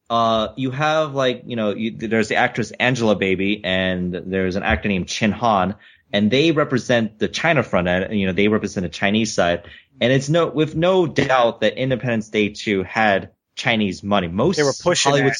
Uh, 0.08 0.54
you 0.56 0.70
have 0.70 1.14
like, 1.14 1.42
you 1.46 1.56
know, 1.56 1.74
you, 1.74 1.96
there's 1.96 2.28
the 2.28 2.36
actress 2.36 2.72
Angelababy 2.80 3.60
and 3.64 4.14
there's 4.14 4.56
an 4.56 4.62
actor 4.62 4.88
named 4.88 5.08
Chin 5.08 5.32
Han 5.32 5.76
and 6.12 6.30
they 6.30 6.52
represent 6.52 7.18
the 7.18 7.28
China 7.28 7.62
front 7.62 7.88
and 7.88 8.18
you 8.18 8.26
know 8.26 8.32
they 8.32 8.48
represent 8.48 8.84
the 8.84 8.90
Chinese 8.90 9.32
side. 9.32 9.64
And 10.00 10.12
it's 10.12 10.28
no 10.28 10.48
with 10.48 10.74
no 10.74 11.06
doubt 11.06 11.60
that 11.60 11.76
Independence 11.76 12.28
Day 12.28 12.50
2 12.50 12.82
had 12.82 13.30
Chinese 13.54 14.02
money. 14.02 14.28
Most 14.28 14.56
they 14.56 14.62
were 14.62 14.74
pushing 14.82 15.10
Hollywood, 15.10 15.34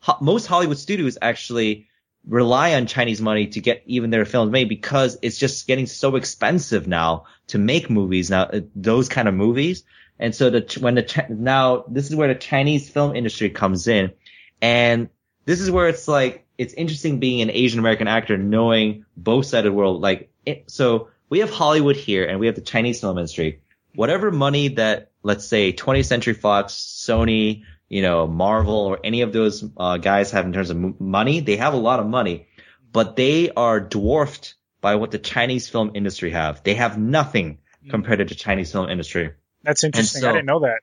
ho- 0.00 0.18
most 0.20 0.46
Hollywood 0.46 0.78
studios 0.78 1.18
actually 1.20 1.88
rely 2.26 2.74
on 2.74 2.86
Chinese 2.86 3.20
money 3.20 3.48
to 3.48 3.60
get 3.60 3.82
even 3.86 4.10
their 4.10 4.24
films 4.24 4.50
made 4.50 4.68
because 4.68 5.18
it's 5.22 5.38
just 5.38 5.66
getting 5.66 5.86
so 5.86 6.16
expensive 6.16 6.86
now 6.86 7.24
to 7.48 7.58
make 7.58 7.88
movies 7.88 8.30
now 8.30 8.42
uh, 8.42 8.60
those 8.74 9.08
kind 9.08 9.28
of 9.28 9.34
movies. 9.34 9.84
And 10.18 10.34
so 10.34 10.50
the 10.50 10.78
when 10.80 10.96
the 10.96 11.26
now 11.28 11.84
this 11.88 12.08
is 12.08 12.16
where 12.16 12.28
the 12.28 12.34
Chinese 12.34 12.88
film 12.88 13.14
industry 13.14 13.50
comes 13.50 13.86
in, 13.86 14.12
and 14.60 15.10
this 15.44 15.60
is 15.60 15.70
where 15.70 15.88
it's 15.88 16.08
like 16.08 16.47
it's 16.58 16.74
interesting 16.74 17.20
being 17.20 17.40
an 17.40 17.50
Asian 17.50 17.78
American 17.78 18.08
actor, 18.08 18.36
knowing 18.36 19.06
both 19.16 19.46
sides 19.46 19.66
of 19.66 19.72
the 19.72 19.76
world. 19.76 20.02
Like, 20.02 20.30
it, 20.44 20.70
so 20.70 21.08
we 21.30 21.38
have 21.38 21.50
Hollywood 21.50 21.96
here 21.96 22.26
and 22.26 22.40
we 22.40 22.46
have 22.46 22.56
the 22.56 22.60
Chinese 22.60 23.00
film 23.00 23.16
industry. 23.16 23.62
Whatever 23.94 24.30
money 24.30 24.68
that 24.68 25.12
let's 25.22 25.46
say 25.46 25.72
20th 25.72 26.06
Century 26.06 26.34
Fox, 26.34 26.74
Sony, 26.74 27.62
you 27.88 28.02
know, 28.02 28.26
Marvel 28.26 28.74
or 28.74 28.98
any 29.02 29.22
of 29.22 29.32
those 29.32 29.64
uh, 29.76 29.96
guys 29.96 30.32
have 30.32 30.44
in 30.44 30.52
terms 30.52 30.70
of 30.70 31.00
money. 31.00 31.40
They 31.40 31.56
have 31.56 31.74
a 31.74 31.78
lot 31.78 32.00
of 32.00 32.06
money, 32.06 32.48
but 32.92 33.16
they 33.16 33.50
are 33.50 33.80
dwarfed 33.80 34.54
by 34.80 34.96
what 34.96 35.10
the 35.10 35.18
Chinese 35.18 35.68
film 35.68 35.92
industry 35.94 36.30
have. 36.30 36.62
They 36.62 36.74
have 36.74 36.98
nothing 36.98 37.58
hmm. 37.82 37.90
compared 37.90 38.18
to 38.18 38.24
the 38.24 38.34
Chinese 38.34 38.72
film 38.72 38.88
industry. 38.88 39.32
That's 39.62 39.84
interesting. 39.84 40.22
So, 40.22 40.30
I 40.30 40.32
didn't 40.32 40.46
know 40.46 40.60
that. 40.60 40.80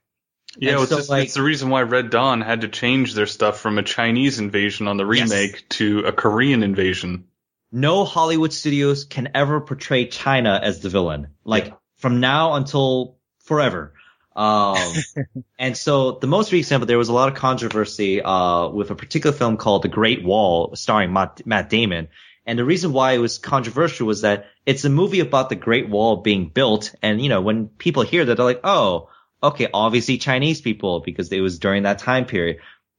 Yeah, 0.57 0.81
it's, 0.81 0.89
so, 0.89 0.97
just, 0.97 1.09
like, 1.09 1.25
it's, 1.25 1.33
the 1.33 1.43
reason 1.43 1.69
why 1.69 1.81
Red 1.81 2.09
Dawn 2.09 2.41
had 2.41 2.61
to 2.61 2.67
change 2.67 3.13
their 3.13 3.25
stuff 3.25 3.59
from 3.59 3.77
a 3.77 3.83
Chinese 3.83 4.39
invasion 4.39 4.87
on 4.87 4.97
the 4.97 5.05
remake 5.05 5.51
yes. 5.53 5.63
to 5.69 5.99
a 6.05 6.11
Korean 6.11 6.63
invasion. 6.63 7.25
No 7.71 8.05
Hollywood 8.05 8.53
studios 8.53 9.03
can 9.05 9.29
ever 9.35 9.59
portray 9.61 10.05
China 10.07 10.59
as 10.61 10.79
the 10.79 10.89
villain. 10.89 11.27
Like 11.43 11.73
from 11.97 12.19
now 12.19 12.53
until 12.53 13.17
forever. 13.39 13.93
Um, 14.35 14.77
and 15.59 15.75
so 15.75 16.13
the 16.13 16.27
most 16.27 16.51
recent, 16.51 16.81
but 16.81 16.87
there 16.87 16.97
was 16.97 17.09
a 17.09 17.13
lot 17.13 17.29
of 17.29 17.35
controversy, 17.35 18.21
uh, 18.21 18.67
with 18.69 18.91
a 18.91 18.95
particular 18.95 19.35
film 19.35 19.57
called 19.57 19.83
The 19.83 19.87
Great 19.87 20.23
Wall 20.23 20.75
starring 20.75 21.13
Matt, 21.13 21.45
Matt 21.45 21.69
Damon. 21.69 22.09
And 22.45 22.59
the 22.59 22.65
reason 22.65 22.93
why 22.93 23.13
it 23.13 23.17
was 23.17 23.39
controversial 23.39 24.05
was 24.05 24.21
that 24.21 24.45
it's 24.65 24.85
a 24.85 24.89
movie 24.89 25.19
about 25.19 25.49
the 25.49 25.55
Great 25.55 25.89
Wall 25.89 26.17
being 26.17 26.49
built. 26.49 26.93
And, 27.01 27.21
you 27.21 27.29
know, 27.29 27.41
when 27.41 27.67
people 27.67 28.03
hear 28.03 28.23
that, 28.23 28.35
they're 28.35 28.45
like, 28.45 28.61
oh, 28.63 29.09
okay, 29.47 29.67
obviously 29.73 30.17
Chinese 30.17 30.61
people 30.61 30.99
because 30.99 31.31
it 31.31 31.41
was 31.41 31.59
during 31.59 31.83
that 31.83 31.99
time 31.99 32.25
period. 32.25 32.57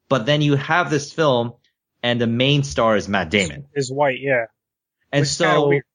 But 0.09 0.27
then 0.27 0.41
you 0.41 0.57
have 0.57 0.91
this 0.91 1.13
film 1.13 1.55
and 2.03 2.21
the 2.21 2.27
main 2.27 2.63
star 2.63 2.97
is 2.97 3.09
Matt 3.09 3.31
Damon. 3.31 3.67
Is 3.75 3.91
white, 3.91 4.21
yeah. 4.21 4.47
And 5.13 5.23
Which 5.23 5.31
so, 5.31 5.73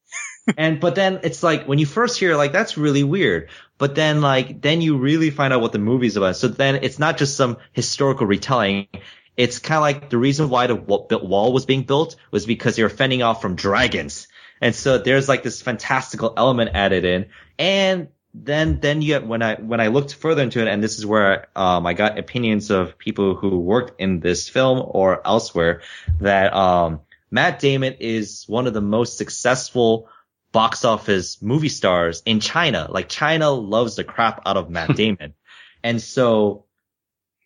and, 0.58 0.80
but 0.80 0.95
then 0.95 1.20
it's 1.24 1.43
like 1.43 1.68
when 1.68 1.80
you 1.80 1.86
first 1.86 2.20
hear 2.20 2.36
like, 2.36 2.52
that's 2.52 2.78
really 2.78 3.04
weird. 3.04 3.49
But 3.78 3.95
then 3.95 4.22
like, 4.22 4.62
then 4.62 4.82
you 4.82 4.97
really 4.97 5.30
find 5.30 5.54
out 5.54 5.62
what 5.62 5.72
the 5.72 5.80
movie's 5.80 6.18
about. 6.18 6.36
So 6.36 6.47
then 6.47 6.80
it's 6.82 6.99
not 6.99 7.18
just 7.18 7.38
some 7.38 7.58
historical 7.72 8.28
retelling. 8.28 8.88
It's 9.38 9.60
kind 9.60 9.78
of 9.78 9.82
like 9.82 10.10
the 10.10 10.18
reason 10.18 10.49
why 10.49 10.68
the 10.68 10.76
wall 10.76 11.54
was 11.54 11.66
being 11.66 11.84
built 11.84 12.16
was 12.32 12.45
because 12.45 12.76
they 12.76 12.84
were 12.84 12.89
fending 12.89 13.22
off 13.22 13.41
from 13.41 13.56
dragons. 13.56 14.28
And 14.60 14.76
so 14.76 14.97
there's 14.97 15.30
like 15.30 15.43
this 15.43 15.62
fantastical 15.62 16.34
element 16.38 16.72
added 16.74 17.06
in. 17.06 17.28
And 17.58 18.10
then 18.34 18.79
then 18.79 19.01
you 19.01 19.19
when 19.19 19.41
I 19.41 19.55
when 19.55 19.82
I 19.82 19.88
looked 19.88 20.15
further 20.15 20.41
into 20.41 20.61
it, 20.61 20.67
and 20.67 20.82
this 20.82 20.97
is 20.97 21.05
where 21.05 21.47
um, 21.55 21.86
I 21.86 21.93
got 21.93 22.17
opinions 22.17 22.71
of 22.71 22.97
people 22.97 23.36
who 23.36 23.59
worked 23.59 23.99
in 23.99 24.19
this 24.19 24.47
film 24.47 24.82
or 24.84 25.25
elsewhere 25.25 25.82
that 26.19 26.53
um, 26.53 27.01
Matt 27.29 27.59
Damon 27.59 27.95
is 27.99 28.45
one 28.47 28.67
of 28.67 28.73
the 28.73 28.82
most 28.82 29.17
successful 29.17 30.09
box 30.51 30.86
office 30.86 31.41
movie 31.41 31.69
stars 31.69 32.23
in 32.25 32.39
China. 32.39 32.88
Like 32.89 33.09
China 33.09 33.51
loves 33.51 33.95
the 33.95 34.03
crap 34.03 34.41
out 34.45 34.57
of 34.57 34.69
Matt 34.69 34.95
Damon, 34.95 35.34
and 35.84 36.01
so 36.01 36.65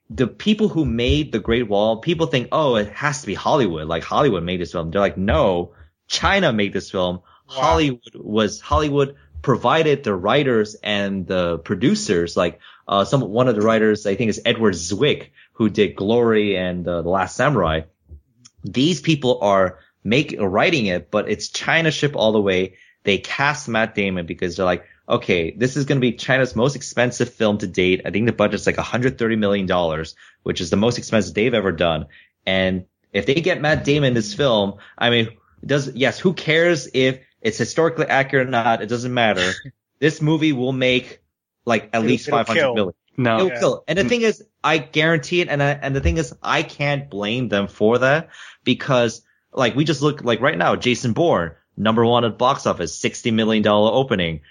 the 0.10 0.28
people 0.28 0.68
who 0.68 0.86
made 0.86 1.32
The 1.32 1.40
Great 1.40 1.68
Wall, 1.68 1.98
people 1.98 2.28
think, 2.28 2.50
oh, 2.52 2.76
it 2.76 2.90
has 2.92 3.22
to 3.22 3.28
be 3.28 3.34
Hollywood. 3.34 3.88
Like 3.88 4.04
Hollywood 4.04 4.44
made 4.44 4.62
this 4.62 4.72
film. 4.72 4.92
They're 4.92 5.02
like, 5.02 5.18
no, 5.18 5.74
China 6.08 6.54
made 6.54 6.74
this 6.74 6.92
film. 6.92 7.22
Wow. 7.50 7.56
Hollywood 7.56 8.14
was 8.14 8.62
Hollywood 8.62 9.16
provided 9.46 10.04
the 10.04 10.16
writers 10.16 10.76
and 10.82 11.28
the 11.28 11.60
producers, 11.60 12.36
like 12.36 12.60
uh, 12.88 13.06
some 13.06 13.22
one 13.22 13.48
of 13.48 13.54
the 13.54 13.62
writers, 13.62 14.08
I 14.08 14.16
think 14.16 14.30
is 14.30 14.42
Edward 14.44 14.74
Zwick, 14.74 15.30
who 15.54 15.70
did 15.70 15.96
Glory 15.96 16.58
and 16.58 16.88
uh, 16.88 17.04
The 17.04 17.10
Last 17.10 17.36
Samurai. 17.36 17.82
These 18.64 19.02
people 19.02 19.38
are 19.44 19.78
make 20.04 20.36
writing 20.40 20.88
it, 20.88 21.12
but 21.12 21.30
it's 21.30 21.50
China 21.50 21.92
ship 21.92 22.16
all 22.16 22.32
the 22.32 22.42
way. 22.42 22.78
They 23.04 23.20
cast 23.20 23.68
Matt 23.68 23.94
Damon 23.94 24.26
because 24.26 24.56
they're 24.56 24.66
like, 24.66 24.86
okay, 25.08 25.52
this 25.52 25.78
is 25.78 25.86
going 25.86 26.02
to 26.02 26.12
be 26.12 26.14
China's 26.14 26.56
most 26.56 26.76
expensive 26.76 27.32
film 27.32 27.60
to 27.60 27.68
date. 27.68 28.02
I 28.04 28.10
think 28.10 28.26
the 28.26 28.34
budget's 28.34 28.66
like 28.66 28.78
130 28.78 29.36
million 29.36 29.68
dollars, 29.68 30.16
which 30.42 30.60
is 30.60 30.72
the 30.72 30.76
most 30.76 30.98
expensive 30.98 31.36
they've 31.36 31.54
ever 31.54 31.72
done. 31.72 32.08
And 32.48 32.86
if 33.14 33.28
they 33.28 33.36
get 33.36 33.62
Matt 33.62 33.84
Damon 33.84 34.08
in 34.08 34.14
this 34.16 34.34
film, 34.34 34.80
I 34.98 35.12
mean, 35.12 35.38
does 35.64 35.94
yes, 35.94 36.18
who 36.20 36.34
cares 36.34 36.90
if 36.96 37.20
it's 37.46 37.60
historically 37.60 38.08
accurate 38.08 38.48
or 38.48 38.52
not. 38.52 38.82
It 38.82 38.88
doesn't 38.88 39.14
matter. 39.14 39.54
this 40.00 40.20
movie 40.20 40.52
will 40.52 40.74
make 40.74 41.22
like 41.64 41.84
at 41.94 42.00
it'll, 42.00 42.08
least 42.08 42.28
five 42.28 42.48
hundred 42.48 42.74
million. 42.74 42.96
No, 43.18 43.36
it'll 43.36 43.48
yeah. 43.50 43.60
kill. 43.60 43.84
And 43.88 44.00
the 44.00 44.04
mm. 44.04 44.10
thing 44.10 44.22
is, 44.24 44.44
I 44.64 44.80
guarantee 44.80 45.42
it. 45.42 45.48
And 45.48 45.62
I, 45.62 45.70
and 45.70 45.96
the 45.96 46.02
thing 46.02 46.18
is, 46.18 46.36
I 46.42 46.64
can't 46.64 47.08
blame 47.08 47.48
them 47.48 47.68
for 47.68 48.00
that 48.00 48.30
because 48.64 49.22
like 49.54 49.76
we 49.76 49.86
just 49.86 50.02
look 50.02 50.24
like 50.24 50.42
right 50.42 50.58
now, 50.58 50.76
Jason 50.76 51.14
Bourne, 51.14 51.52
number 51.78 52.04
one 52.04 52.26
at 52.26 52.36
box 52.40 52.66
office, 52.66 53.00
sixty 53.00 53.30
million 53.30 53.62
dollar 53.62 53.92
opening. 53.94 54.42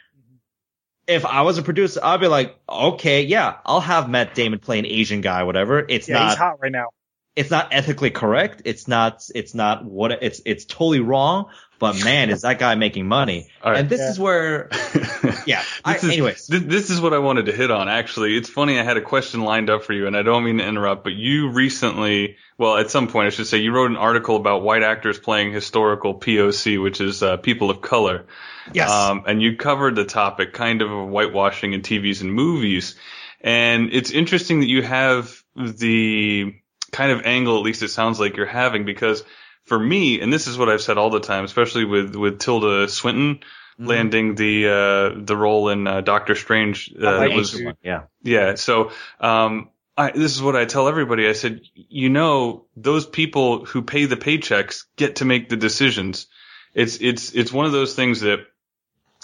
If 1.09 1.26
I 1.26 1.42
was 1.42 1.59
a 1.59 1.62
producer, 1.62 2.01
I'd 2.03 2.20
be 2.20 2.28
like, 2.28 2.57
okay, 2.68 3.22
yeah, 3.22 3.57
I'll 3.66 3.80
have 3.80 4.09
Matt 4.09 4.36
Damon 4.36 4.61
play 4.61 4.78
an 4.78 4.86
Asian 4.86 5.20
guy, 5.20 5.42
whatever. 5.42 5.84
It's 5.86 6.09
yeah, 6.09 6.14
not. 6.14 6.28
He's 6.28 6.38
hot 6.38 6.61
right 6.61 6.72
now 6.72 6.90
it's 7.36 7.51
not 7.51 7.68
ethically 7.72 8.11
correct. 8.11 8.62
It's 8.64 8.86
not, 8.86 9.24
it's 9.34 9.55
not 9.55 9.84
what 9.84 10.12
it's, 10.22 10.40
it's 10.45 10.64
totally 10.64 11.01
wrong, 11.01 11.51
but 11.79 12.03
man, 12.05 12.31
is 12.31 12.43
that 12.43 12.59
guy 12.59 12.75
making 12.75 13.07
money? 13.07 13.49
Right. 13.64 13.81
And 13.81 13.89
this 13.89 14.01
yeah. 14.01 14.11
is 14.11 14.18
where, 14.18 14.68
yeah. 15.47 15.62
I, 15.85 15.97
is, 15.97 16.05
anyways, 16.05 16.47
this, 16.47 16.62
this, 16.62 16.91
is 16.91 17.01
what 17.01 17.12
I 17.12 17.18
wanted 17.18 17.47
to 17.47 17.53
hit 17.53 17.70
on. 17.70 17.89
Actually, 17.89 18.37
it's 18.37 18.49
funny. 18.49 18.79
I 18.79 18.83
had 18.83 18.97
a 18.97 19.01
question 19.01 19.43
lined 19.43 19.70
up 19.70 19.85
for 19.85 19.93
you, 19.93 20.07
and 20.07 20.16
I 20.16 20.22
don't 20.22 20.45
mean 20.45 20.59
to 20.59 20.66
interrupt, 20.66 21.05
but 21.05 21.14
you 21.14 21.51
recently, 21.51 22.37
well, 22.59 22.77
at 22.77 22.91
some 22.91 23.09
point, 23.09 23.27
I 23.27 23.31
should 23.31 23.47
say, 23.47 23.59
you 23.59 23.72
wrote 23.72 23.91
an 23.91 23.97
article 23.97 24.37
about 24.37 24.62
white 24.62 24.83
actors 24.83 25.18
playing 25.18 25.53
historical 25.53 26.14
POC, 26.14 26.83
which 26.83 27.01
is 27.01 27.22
uh, 27.22 27.37
people 27.39 27.70
of 27.70 27.81
color. 27.81 28.27
Yes. 28.72 28.91
Um, 28.91 29.25
and 29.27 29.43
you 29.43 29.57
covered 29.57 29.97
the 29.97 30.05
topic 30.05 30.53
kind 30.53 30.81
of 30.81 30.91
of 30.91 31.09
whitewashing 31.09 31.72
in 31.72 31.83
TVs 31.83 32.20
and 32.20 32.33
movies. 32.33 32.95
And 33.41 33.93
it's 33.93 34.11
interesting 34.11 34.61
that 34.61 34.68
you 34.68 34.83
have 34.83 35.43
the 35.55 36.55
kind 36.93 37.12
of 37.12 37.27
angle, 37.27 37.59
at 37.59 37.62
least 37.62 37.83
it 37.83 37.89
sounds 37.89 38.18
like 38.18 38.37
you're 38.37 38.47
having, 38.47 38.85
because 38.85 39.22
for 39.65 39.79
me, 39.79 40.21
and 40.21 40.33
this 40.33 40.47
is 40.47 40.59
what 40.59 40.69
I've 40.69 40.83
said 40.83 40.99
all 40.99 41.11
the 41.11 41.21
time, 41.21 41.45
especially 41.45 41.85
with 41.85 42.15
with 42.15 42.39
Tilda 42.39 42.89
Swinton 42.89 43.37
mm-hmm. 43.37 43.87
landing 43.87 44.35
the 44.35 44.69
uh, 44.69 45.21
the 45.25 45.37
role 45.37 45.69
in 45.69 45.87
uh, 45.87 46.01
Doctor 46.01 46.35
Strange. 46.35 46.93
Uh, 46.95 47.29
was, 47.35 47.61
yeah, 47.83 48.03
yeah. 48.23 48.55
So 48.55 48.93
um, 49.21 49.71
I, 49.97 50.11
this 50.11 50.35
is 50.35 50.43
what 50.43 50.57
I 50.57 50.65
tell 50.65 50.89
everybody. 50.89 51.29
I 51.29 51.33
said, 51.33 51.61
you 51.75 52.09
know, 52.09 52.67
those 52.77 53.07
people 53.07 53.65
who 53.65 53.83
pay 53.83 54.07
the 54.07 54.17
paychecks 54.17 54.85
get 54.97 55.17
to 55.17 55.25
make 55.25 55.49
the 55.49 55.57
decisions. 55.57 56.27
It's 56.75 56.99
it's 57.01 57.33
it's 57.33 57.53
one 57.53 57.67
of 57.67 57.73
those 57.73 57.95
things 57.95 58.21
that 58.21 58.41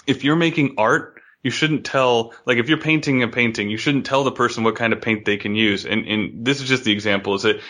if 0.07 0.23
you're 0.23 0.35
making 0.35 0.75
art, 0.77 1.10
you 1.43 1.51
shouldn't 1.51 1.85
tell 1.85 2.33
like 2.45 2.57
if 2.57 2.69
you're 2.69 2.77
painting 2.77 3.23
a 3.23 3.27
painting, 3.27 3.69
you 3.69 3.77
shouldn't 3.77 4.05
tell 4.05 4.23
the 4.23 4.31
person 4.31 4.63
what 4.63 4.75
kind 4.75 4.93
of 4.93 5.01
paint 5.01 5.25
they 5.25 5.37
can 5.37 5.55
use. 5.55 5.85
And 5.85 6.07
and 6.07 6.45
this 6.45 6.61
is 6.61 6.67
just 6.67 6.83
the 6.83 6.91
example. 6.91 7.35
Is 7.35 7.43
that 7.43 7.61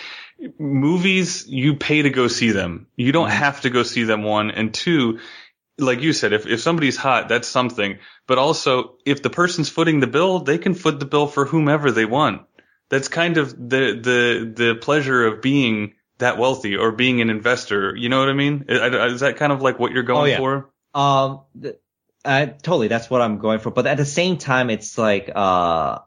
movies 0.57 1.47
you 1.47 1.75
pay 1.75 2.01
to 2.01 2.09
go 2.09 2.27
see 2.27 2.51
them. 2.51 2.87
You 2.95 3.11
don't 3.11 3.29
mm-hmm. 3.29 3.37
have 3.37 3.61
to 3.61 3.69
go 3.69 3.83
see 3.83 4.03
them 4.03 4.23
one 4.23 4.51
and 4.51 4.73
two. 4.73 5.19
Like 5.77 6.01
you 6.01 6.13
said, 6.13 6.33
if, 6.33 6.45
if 6.45 6.61
somebody's 6.61 6.97
hot, 6.97 7.29
that's 7.29 7.47
something. 7.47 7.99
But 8.27 8.37
also, 8.37 8.97
if 9.05 9.23
the 9.23 9.29
person's 9.29 9.69
footing 9.69 9.99
the 9.99 10.07
bill, 10.07 10.39
they 10.39 10.57
can 10.57 10.73
foot 10.73 10.99
the 10.99 11.05
bill 11.05 11.27
for 11.27 11.45
whomever 11.45 11.91
they 11.91 12.05
want. 12.05 12.43
That's 12.89 13.07
kind 13.07 13.37
of 13.37 13.51
the, 13.51 13.99
the, 14.01 14.53
the 14.53 14.75
pleasure 14.75 15.25
of 15.25 15.41
being 15.41 15.93
that 16.17 16.37
wealthy 16.37 16.75
or 16.75 16.91
being 16.91 17.21
an 17.21 17.29
investor. 17.29 17.95
You 17.95 18.09
know 18.09 18.19
what 18.19 18.29
I 18.29 18.33
mean? 18.33 18.65
Is 18.67 19.21
that 19.21 19.37
kind 19.37 19.51
of 19.51 19.61
like 19.61 19.79
what 19.79 19.91
you're 19.91 20.03
going 20.03 20.21
oh, 20.21 20.25
yeah. 20.25 20.37
for? 20.37 20.69
Um, 20.93 21.41
uh, 22.23 22.45
totally. 22.45 22.87
That's 22.87 23.09
what 23.09 23.21
I'm 23.21 23.39
going 23.39 23.59
for. 23.59 23.71
But 23.71 23.87
at 23.87 23.97
the 23.97 24.05
same 24.05 24.37
time, 24.37 24.69
it's 24.69 24.97
like, 24.97 25.31
uh, 25.33 25.99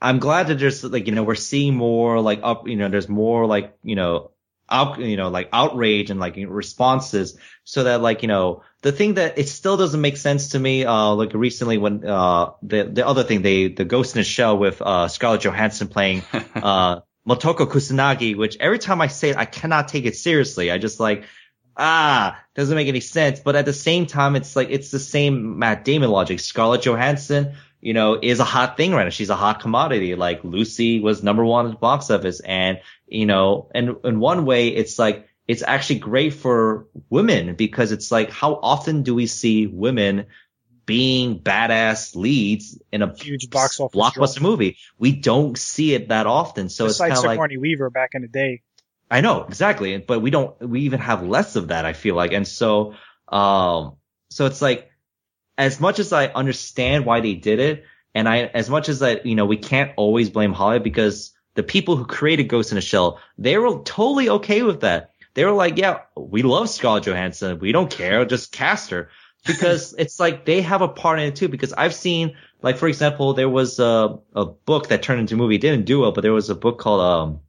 I'm 0.00 0.18
glad 0.18 0.48
that 0.48 0.58
there's 0.58 0.84
like, 0.84 1.06
you 1.06 1.14
know, 1.14 1.22
we're 1.22 1.34
seeing 1.34 1.74
more 1.74 2.20
like 2.20 2.40
up, 2.42 2.68
you 2.68 2.76
know, 2.76 2.88
there's 2.88 3.08
more 3.08 3.46
like, 3.46 3.76
you 3.82 3.96
know, 3.96 4.32
out, 4.68 4.98
you 4.98 5.16
know, 5.16 5.28
like 5.28 5.48
outrage 5.52 6.10
and 6.10 6.20
like 6.20 6.36
responses 6.36 7.38
so 7.64 7.84
that 7.84 8.02
like, 8.02 8.22
you 8.22 8.28
know, 8.28 8.62
the 8.82 8.92
thing 8.92 9.14
that 9.14 9.38
it 9.38 9.48
still 9.48 9.76
doesn't 9.76 10.00
make 10.00 10.16
sense 10.16 10.50
to 10.50 10.58
me, 10.58 10.84
uh, 10.84 11.12
like 11.12 11.32
recently 11.34 11.78
when, 11.78 12.04
uh, 12.04 12.50
the, 12.62 12.84
the 12.84 13.06
other 13.06 13.22
thing, 13.22 13.42
they, 13.42 13.68
the 13.68 13.84
Ghost 13.84 14.14
in 14.14 14.20
the 14.20 14.24
Shell 14.24 14.58
with, 14.58 14.82
uh, 14.82 15.08
Scarlett 15.08 15.42
Johansson 15.42 15.88
playing, 15.88 16.22
uh, 16.54 17.00
Motoko 17.26 17.66
Kusanagi, 17.66 18.36
which 18.36 18.56
every 18.60 18.78
time 18.78 19.00
I 19.00 19.06
say 19.06 19.30
it, 19.30 19.36
I 19.36 19.46
cannot 19.46 19.88
take 19.88 20.04
it 20.04 20.16
seriously. 20.16 20.70
I 20.70 20.78
just 20.78 21.00
like, 21.00 21.24
ah, 21.76 22.40
doesn't 22.54 22.74
make 22.74 22.88
any 22.88 23.00
sense. 23.00 23.40
But 23.40 23.56
at 23.56 23.64
the 23.64 23.72
same 23.72 24.06
time, 24.06 24.36
it's 24.36 24.56
like, 24.56 24.70
it's 24.70 24.90
the 24.90 24.98
same 24.98 25.58
Matt 25.58 25.84
Damon 25.84 26.10
logic. 26.10 26.40
Scarlett 26.40 26.82
Johansson, 26.82 27.54
you 27.80 27.94
know, 27.94 28.18
is 28.20 28.40
a 28.40 28.44
hot 28.44 28.76
thing 28.76 28.92
right 28.92 29.04
now. 29.04 29.10
She's 29.10 29.30
a 29.30 29.36
hot 29.36 29.60
commodity. 29.60 30.14
Like 30.14 30.44
Lucy 30.44 31.00
was 31.00 31.22
number 31.22 31.44
one 31.44 31.66
at 31.66 31.72
the 31.72 31.78
box 31.78 32.10
office. 32.10 32.40
And, 32.40 32.80
you 33.06 33.26
know, 33.26 33.70
and 33.74 33.96
in 34.04 34.20
one 34.20 34.44
way, 34.46 34.68
it's 34.68 34.98
like, 34.98 35.28
it's 35.46 35.62
actually 35.62 36.00
great 36.00 36.34
for 36.34 36.88
women 37.08 37.54
because 37.54 37.92
it's 37.92 38.10
like, 38.10 38.30
how 38.30 38.54
often 38.54 39.02
do 39.02 39.14
we 39.14 39.26
see 39.26 39.66
women 39.66 40.26
being 40.86 41.40
badass 41.40 42.16
leads 42.16 42.78
in 42.90 43.02
a 43.02 43.14
huge 43.14 43.50
box 43.50 43.78
office 43.78 43.96
blockbuster 43.96 44.40
movie? 44.40 44.78
We 44.98 45.12
don't 45.12 45.56
see 45.56 45.94
it 45.94 46.08
that 46.08 46.26
often. 46.26 46.68
So 46.68 46.86
Just 46.86 47.00
it's 47.00 47.08
kind 47.08 47.12
of 47.12 47.24
like 47.24 47.36
Sigourney 47.36 47.58
Weaver 47.58 47.90
back 47.90 48.10
in 48.14 48.22
the 48.22 48.28
day. 48.28 48.62
I 49.10 49.20
know 49.20 49.44
exactly, 49.44 49.98
but 49.98 50.20
we 50.20 50.30
don't. 50.30 50.58
We 50.60 50.80
even 50.82 51.00
have 51.00 51.22
less 51.22 51.56
of 51.56 51.68
that. 51.68 51.84
I 51.84 51.92
feel 51.92 52.16
like, 52.16 52.32
and 52.32 52.46
so, 52.46 52.94
um, 53.28 53.96
so 54.30 54.46
it's 54.46 54.60
like 54.60 54.90
as 55.58 55.80
much 55.80 55.98
as 55.98 56.12
I 56.12 56.26
understand 56.26 57.06
why 57.06 57.20
they 57.20 57.34
did 57.34 57.58
it, 57.58 57.84
And 58.14 58.28
I, 58.28 58.44
as 58.54 58.70
much 58.70 58.88
as 58.88 59.00
that, 59.00 59.26
you 59.26 59.34
know, 59.34 59.44
we 59.44 59.58
can't 59.58 59.92
always 59.96 60.30
blame 60.30 60.52
Hollywood 60.54 60.82
because 60.84 61.32
the 61.54 61.62
people 61.62 61.96
who 61.96 62.06
created 62.06 62.44
Ghost 62.48 62.72
in 62.72 62.78
a 62.78 62.80
Shell, 62.80 63.20
they 63.36 63.58
were 63.58 63.82
totally 63.84 64.28
okay 64.30 64.62
with 64.62 64.80
that. 64.80 65.10
They 65.34 65.44
were 65.44 65.52
like, 65.52 65.76
yeah, 65.76 66.00
we 66.16 66.42
love 66.42 66.70
Scarlett 66.70 67.04
Johansson. 67.04 67.58
We 67.58 67.72
don't 67.72 67.90
care. 67.90 68.24
Just 68.24 68.52
cast 68.52 68.90
her 68.90 69.10
because 69.46 69.94
it's 69.98 70.18
like 70.18 70.46
they 70.46 70.62
have 70.62 70.80
a 70.80 70.88
part 70.88 71.18
in 71.20 71.26
it 71.26 71.36
too. 71.36 71.48
Because 71.48 71.74
I've 71.74 71.94
seen, 71.94 72.36
like, 72.62 72.78
for 72.78 72.88
example, 72.88 73.34
there 73.34 73.50
was 73.50 73.78
a, 73.78 74.18
a 74.34 74.46
book 74.46 74.88
that 74.88 75.02
turned 75.02 75.20
into 75.20 75.34
a 75.34 75.38
movie. 75.38 75.56
It 75.56 75.60
didn't 75.60 75.84
do 75.84 76.00
well, 76.00 76.12
but 76.12 76.22
there 76.22 76.32
was 76.32 76.48
a 76.48 76.54
book 76.54 76.78
called, 76.78 77.02
um, 77.02 77.40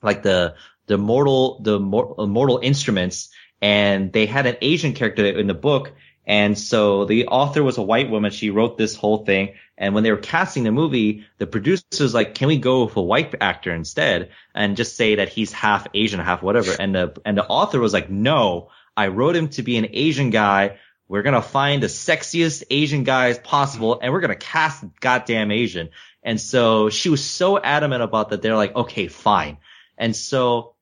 like 0.00 0.22
the, 0.22 0.54
the 0.86 0.98
mortal, 0.98 1.60
the 1.60 1.76
uh, 1.76 2.26
mortal 2.26 2.60
instruments. 2.62 3.30
And 3.60 4.12
they 4.12 4.26
had 4.26 4.46
an 4.46 4.56
Asian 4.60 4.92
character 4.92 5.24
in 5.24 5.46
the 5.46 5.54
book. 5.54 5.92
And 6.26 6.58
so 6.58 7.04
the 7.04 7.26
author 7.26 7.62
was 7.62 7.78
a 7.78 7.82
white 7.82 8.10
woman. 8.10 8.30
She 8.30 8.50
wrote 8.50 8.78
this 8.78 8.96
whole 8.96 9.24
thing. 9.24 9.54
And 9.76 9.94
when 9.94 10.04
they 10.04 10.10
were 10.10 10.16
casting 10.16 10.64
the 10.64 10.72
movie, 10.72 11.24
the 11.38 11.46
producers 11.46 12.14
like, 12.14 12.34
can 12.34 12.48
we 12.48 12.58
go 12.58 12.84
with 12.84 12.96
a 12.96 13.02
white 13.02 13.34
actor 13.40 13.74
instead 13.74 14.30
and 14.54 14.76
just 14.76 14.96
say 14.96 15.16
that 15.16 15.28
he's 15.28 15.52
half 15.52 15.86
Asian, 15.94 16.20
half 16.20 16.42
whatever? 16.42 16.72
And 16.78 16.94
the, 16.94 17.20
and 17.24 17.36
the 17.36 17.46
author 17.46 17.80
was 17.80 17.92
like, 17.92 18.08
no, 18.08 18.70
I 18.96 19.08
wrote 19.08 19.36
him 19.36 19.48
to 19.50 19.62
be 19.62 19.76
an 19.76 19.88
Asian 19.90 20.30
guy. 20.30 20.78
We're 21.08 21.22
going 21.22 21.34
to 21.34 21.42
find 21.42 21.82
the 21.82 21.88
sexiest 21.88 22.64
Asian 22.70 23.04
guys 23.04 23.38
possible 23.38 23.98
and 24.00 24.12
we're 24.12 24.20
going 24.20 24.30
to 24.30 24.36
cast 24.36 24.84
goddamn 25.00 25.50
Asian. 25.50 25.90
And 26.22 26.40
so 26.40 26.88
she 26.88 27.10
was 27.10 27.22
so 27.22 27.60
adamant 27.60 28.02
about 28.02 28.30
that. 28.30 28.40
They're 28.40 28.56
like, 28.56 28.74
okay, 28.74 29.08
fine. 29.08 29.58
And 29.98 30.16
so 30.16 30.73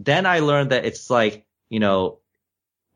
then 0.00 0.24
I 0.24 0.38
learned 0.38 0.70
that 0.70 0.86
it's 0.86 1.10
like, 1.10 1.44
you 1.68 1.78
know, 1.78 2.20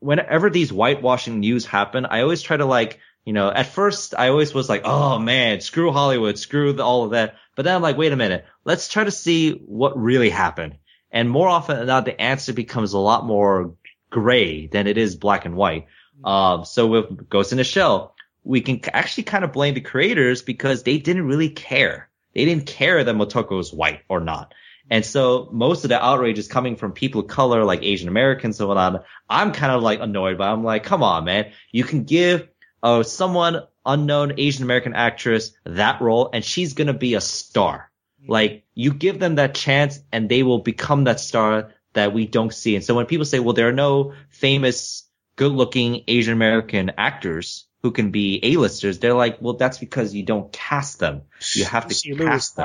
whenever 0.00 0.48
these 0.48 0.70
whitewashing 0.70 1.40
news 1.40 1.66
happen, 1.66 2.06
I 2.06 2.22
always 2.22 2.40
try 2.40 2.56
to 2.56 2.64
like, 2.64 2.98
you 3.26 3.34
know, 3.34 3.50
at 3.50 3.66
first 3.66 4.14
I 4.16 4.28
always 4.28 4.54
was 4.54 4.70
like, 4.70 4.82
oh 4.84 5.18
man, 5.18 5.60
screw 5.60 5.92
Hollywood, 5.92 6.38
screw 6.38 6.72
the, 6.72 6.82
all 6.82 7.04
of 7.04 7.10
that. 7.10 7.36
But 7.56 7.64
then 7.64 7.76
I'm 7.76 7.82
like, 7.82 7.98
wait 7.98 8.12
a 8.12 8.16
minute, 8.16 8.46
let's 8.64 8.88
try 8.88 9.04
to 9.04 9.10
see 9.10 9.52
what 9.52 9.98
really 9.98 10.30
happened. 10.30 10.78
And 11.10 11.30
more 11.30 11.48
often 11.48 11.76
than 11.76 11.86
not, 11.86 12.06
the 12.06 12.20
answer 12.20 12.54
becomes 12.54 12.94
a 12.94 12.98
lot 12.98 13.26
more 13.26 13.74
gray 14.10 14.66
than 14.66 14.86
it 14.86 14.96
is 14.96 15.14
black 15.14 15.44
and 15.44 15.56
white. 15.56 15.86
Um, 16.24 16.64
so 16.64 16.86
with 16.86 17.28
Ghost 17.28 17.52
in 17.52 17.58
the 17.58 17.64
Shell, 17.64 18.14
we 18.44 18.62
can 18.62 18.80
actually 18.92 19.24
kind 19.24 19.44
of 19.44 19.52
blame 19.52 19.74
the 19.74 19.80
creators 19.80 20.42
because 20.42 20.82
they 20.82 20.98
didn't 20.98 21.26
really 21.26 21.50
care. 21.50 22.08
They 22.34 22.44
didn't 22.46 22.66
care 22.66 23.04
that 23.04 23.14
Motoko 23.14 23.56
was 23.56 23.72
white 23.72 24.00
or 24.08 24.20
not. 24.20 24.54
And 24.90 25.04
so 25.04 25.48
most 25.50 25.84
of 25.84 25.88
the 25.88 26.04
outrage 26.04 26.38
is 26.38 26.48
coming 26.48 26.76
from 26.76 26.92
people 26.92 27.22
of 27.22 27.28
color, 27.28 27.64
like 27.64 27.82
Asian 27.82 28.08
Americans 28.08 28.60
and 28.60 28.68
whatnot. 28.68 29.04
I'm 29.28 29.52
kind 29.52 29.72
of 29.72 29.82
like 29.82 30.00
annoyed, 30.00 30.38
but 30.38 30.48
I'm 30.48 30.62
like, 30.62 30.84
come 30.84 31.02
on, 31.02 31.24
man. 31.24 31.52
You 31.72 31.84
can 31.84 32.04
give 32.04 32.48
uh, 32.82 33.02
someone 33.02 33.62
unknown 33.86 34.34
Asian 34.38 34.62
American 34.62 34.94
actress 34.94 35.52
that 35.64 36.00
role 36.00 36.30
and 36.32 36.44
she's 36.44 36.74
going 36.74 36.86
to 36.86 36.94
be 36.94 37.14
a 37.14 37.20
star. 37.20 37.90
Like 38.26 38.64
you 38.74 38.92
give 38.92 39.18
them 39.18 39.34
that 39.36 39.54
chance 39.54 40.00
and 40.12 40.28
they 40.28 40.42
will 40.42 40.60
become 40.60 41.04
that 41.04 41.20
star 41.20 41.72
that 41.92 42.12
we 42.12 42.26
don't 42.26 42.52
see. 42.52 42.74
And 42.74 42.84
so 42.84 42.94
when 42.94 43.06
people 43.06 43.26
say, 43.26 43.38
well, 43.38 43.54
there 43.54 43.68
are 43.68 43.72
no 43.72 44.14
famous, 44.30 45.08
good 45.36 45.52
looking 45.52 46.04
Asian 46.08 46.32
American 46.32 46.92
actors 46.96 47.66
who 47.82 47.90
can 47.92 48.10
be 48.10 48.40
A-listers, 48.42 48.98
they're 48.98 49.14
like, 49.14 49.42
well, 49.42 49.54
that's 49.54 49.78
because 49.78 50.14
you 50.14 50.24
don't 50.24 50.50
cast 50.52 50.98
them. 50.98 51.22
You 51.54 51.64
have 51.66 51.86
to 51.88 51.94
she 51.94 52.14
cast 52.16 52.56
them. 52.56 52.64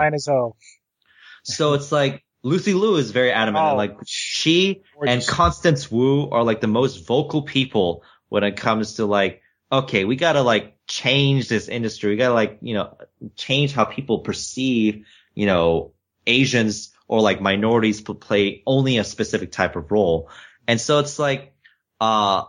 Fine 1.45 1.51
as 1.51 1.57
hell. 1.57 1.69
So 1.69 1.73
it's 1.73 1.91
like 1.91 2.23
Lucy 2.43 2.73
Liu 2.73 2.95
is 2.95 3.11
very 3.11 3.31
adamant. 3.31 3.65
Oh, 3.65 3.75
like 3.75 3.97
she 4.05 4.83
and. 5.05 5.25
Constance 5.25 5.91
Wu 5.91 6.29
are 6.29 6.43
like 6.43 6.61
the 6.61 6.67
most 6.67 7.05
vocal 7.05 7.41
people 7.41 8.03
when 8.29 8.43
it 8.43 8.55
comes 8.57 8.95
to 8.95 9.05
like, 9.05 9.41
okay, 9.71 10.05
we 10.05 10.15
gotta 10.15 10.41
like 10.41 10.77
change 10.87 11.47
this 11.47 11.67
industry. 11.67 12.11
We 12.11 12.17
gotta 12.17 12.33
like, 12.33 12.59
you 12.61 12.73
know, 12.73 12.97
change 13.35 13.73
how 13.73 13.85
people 13.85 14.19
perceive, 14.19 15.05
you 15.35 15.45
know, 15.45 15.93
Asians 16.25 16.93
or 17.07 17.21
like 17.21 17.41
minorities 17.41 18.01
play 18.01 18.63
only 18.65 18.97
a 18.97 19.03
specific 19.03 19.51
type 19.51 19.75
of 19.75 19.91
role. 19.91 20.29
And 20.67 20.79
so 20.79 20.99
it's 20.99 21.19
like, 21.19 21.53
uh, 21.99 22.43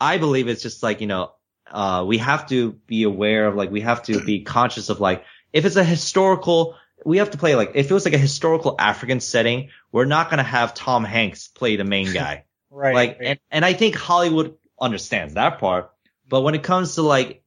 I 0.00 0.18
believe 0.18 0.48
it's 0.48 0.62
just 0.62 0.82
like, 0.82 1.00
you 1.00 1.06
know, 1.06 1.32
uh, 1.70 2.04
we 2.06 2.18
have 2.18 2.48
to 2.48 2.72
be 2.72 3.02
aware 3.02 3.46
of 3.46 3.54
like, 3.54 3.70
we 3.70 3.82
have 3.82 4.02
to 4.04 4.24
be 4.24 4.42
conscious 4.42 4.88
of 4.88 5.00
like, 5.00 5.24
if 5.52 5.64
it's 5.64 5.76
a 5.76 5.84
historical 5.84 6.76
we 7.04 7.18
have 7.18 7.30
to 7.30 7.38
play 7.38 7.54
like 7.54 7.72
if 7.74 7.90
it 7.90 7.94
was 7.94 8.04
like 8.04 8.14
a 8.14 8.18
historical 8.18 8.74
African 8.78 9.20
setting, 9.20 9.70
we're 9.92 10.04
not 10.04 10.30
gonna 10.30 10.42
have 10.42 10.74
Tom 10.74 11.04
Hanks 11.04 11.48
play 11.48 11.76
the 11.76 11.84
main 11.84 12.12
guy. 12.12 12.44
Right. 12.70 12.94
like 12.94 13.18
right. 13.18 13.28
and, 13.28 13.38
and 13.50 13.64
I 13.64 13.72
think 13.72 13.96
Hollywood 13.96 14.58
understands 14.78 15.34
that 15.34 15.58
part. 15.58 15.90
But 16.28 16.42
when 16.42 16.54
it 16.54 16.62
comes 16.62 16.96
to 16.96 17.02
like 17.02 17.42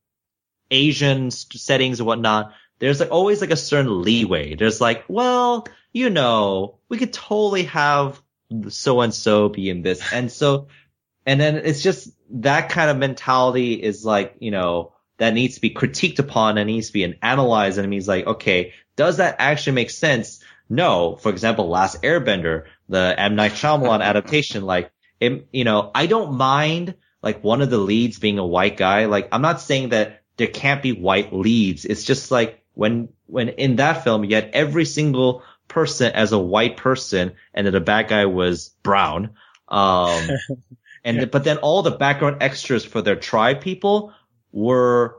Asian 0.72 1.30
settings 1.30 2.00
and 2.00 2.08
whatnot, 2.08 2.54
there's 2.80 3.00
like 3.00 3.12
always 3.12 3.42
like 3.42 3.52
a 3.52 3.56
certain 3.56 4.02
leeway. 4.02 4.56
There's 4.56 4.82
like, 4.82 5.04
well, 5.08 5.68
you 5.94 6.10
know, 6.10 6.80
we 6.90 6.98
could 6.98 7.14
totally 7.14 7.64
have 7.64 8.22
so 8.70 9.02
and 9.02 9.14
so 9.14 9.50
be 9.50 9.70
in 9.70 9.84
this. 9.84 10.02
And 10.12 10.32
so, 10.32 10.68
and 11.26 11.40
then 11.40 11.58
it's 11.58 11.84
just 11.84 12.10
that 12.32 12.70
kind 12.70 12.90
of 12.90 12.98
mentality 12.98 13.74
is 13.74 14.04
like, 14.04 14.38
you 14.40 14.52
know, 14.52 14.94
that 15.22 15.36
needs 15.36 15.54
to 15.54 15.62
be 15.62 15.70
critiqued 15.70 16.18
upon 16.18 16.58
and 16.58 16.66
needs 16.66 16.88
to 16.88 16.94
be 16.94 17.16
analyzed. 17.22 17.78
And 17.78 17.86
it 17.86 17.90
means 17.90 18.08
like, 18.08 18.26
okay, 18.26 18.74
does 18.96 19.18
that 19.18 19.36
actually 19.38 19.74
make 19.74 19.92
sense? 19.92 20.44
No. 20.68 21.16
For 21.16 21.30
example, 21.30 21.70
Last 21.70 22.02
Airbender, 22.02 22.66
the 22.90 23.14
M. 23.16 23.36
Night 23.36 23.52
Shyamalan 23.52 24.02
adaptation, 24.02 24.64
like, 24.64 24.92
it, 25.20 25.48
you 25.52 25.64
know, 25.64 25.92
I 25.94 26.08
don't 26.08 26.34
mind 26.38 26.96
like 27.22 27.44
one 27.44 27.62
of 27.62 27.70
the 27.70 27.78
leads 27.78 28.18
being 28.18 28.40
a 28.40 28.46
white 28.46 28.78
guy. 28.78 29.06
Like, 29.06 29.30
I'm 29.32 29.44
not 29.44 29.62
saying 29.62 29.90
that 29.90 30.24
there 30.38 30.48
can't 30.48 30.82
be 30.82 30.92
white 30.92 31.32
leads. 31.32 31.86
It's 31.86 32.04
just 32.04 32.32
like 32.32 32.64
when, 32.74 33.10
when 33.28 33.50
in 33.50 33.76
that 33.76 34.04
film, 34.04 34.24
you 34.24 34.34
had 34.34 34.50
every 34.54 34.86
single 34.86 35.44
person 35.68 36.14
as 36.14 36.32
a 36.32 36.40
white 36.40 36.78
person 36.78 37.34
and 37.54 37.68
then 37.68 37.74
the 37.74 37.80
bad 37.80 38.08
guy 38.08 38.26
was 38.26 38.70
brown. 38.82 39.36
Um, 39.68 40.30
and, 41.04 41.18
Yeah. 41.18 41.26
but 41.26 41.44
then 41.44 41.58
all 41.58 41.84
the 41.84 41.92
background 41.92 42.38
extras 42.42 42.84
for 42.84 43.04
their 43.04 43.18
tribe 43.18 43.62
people 43.62 44.14
were 44.52 45.18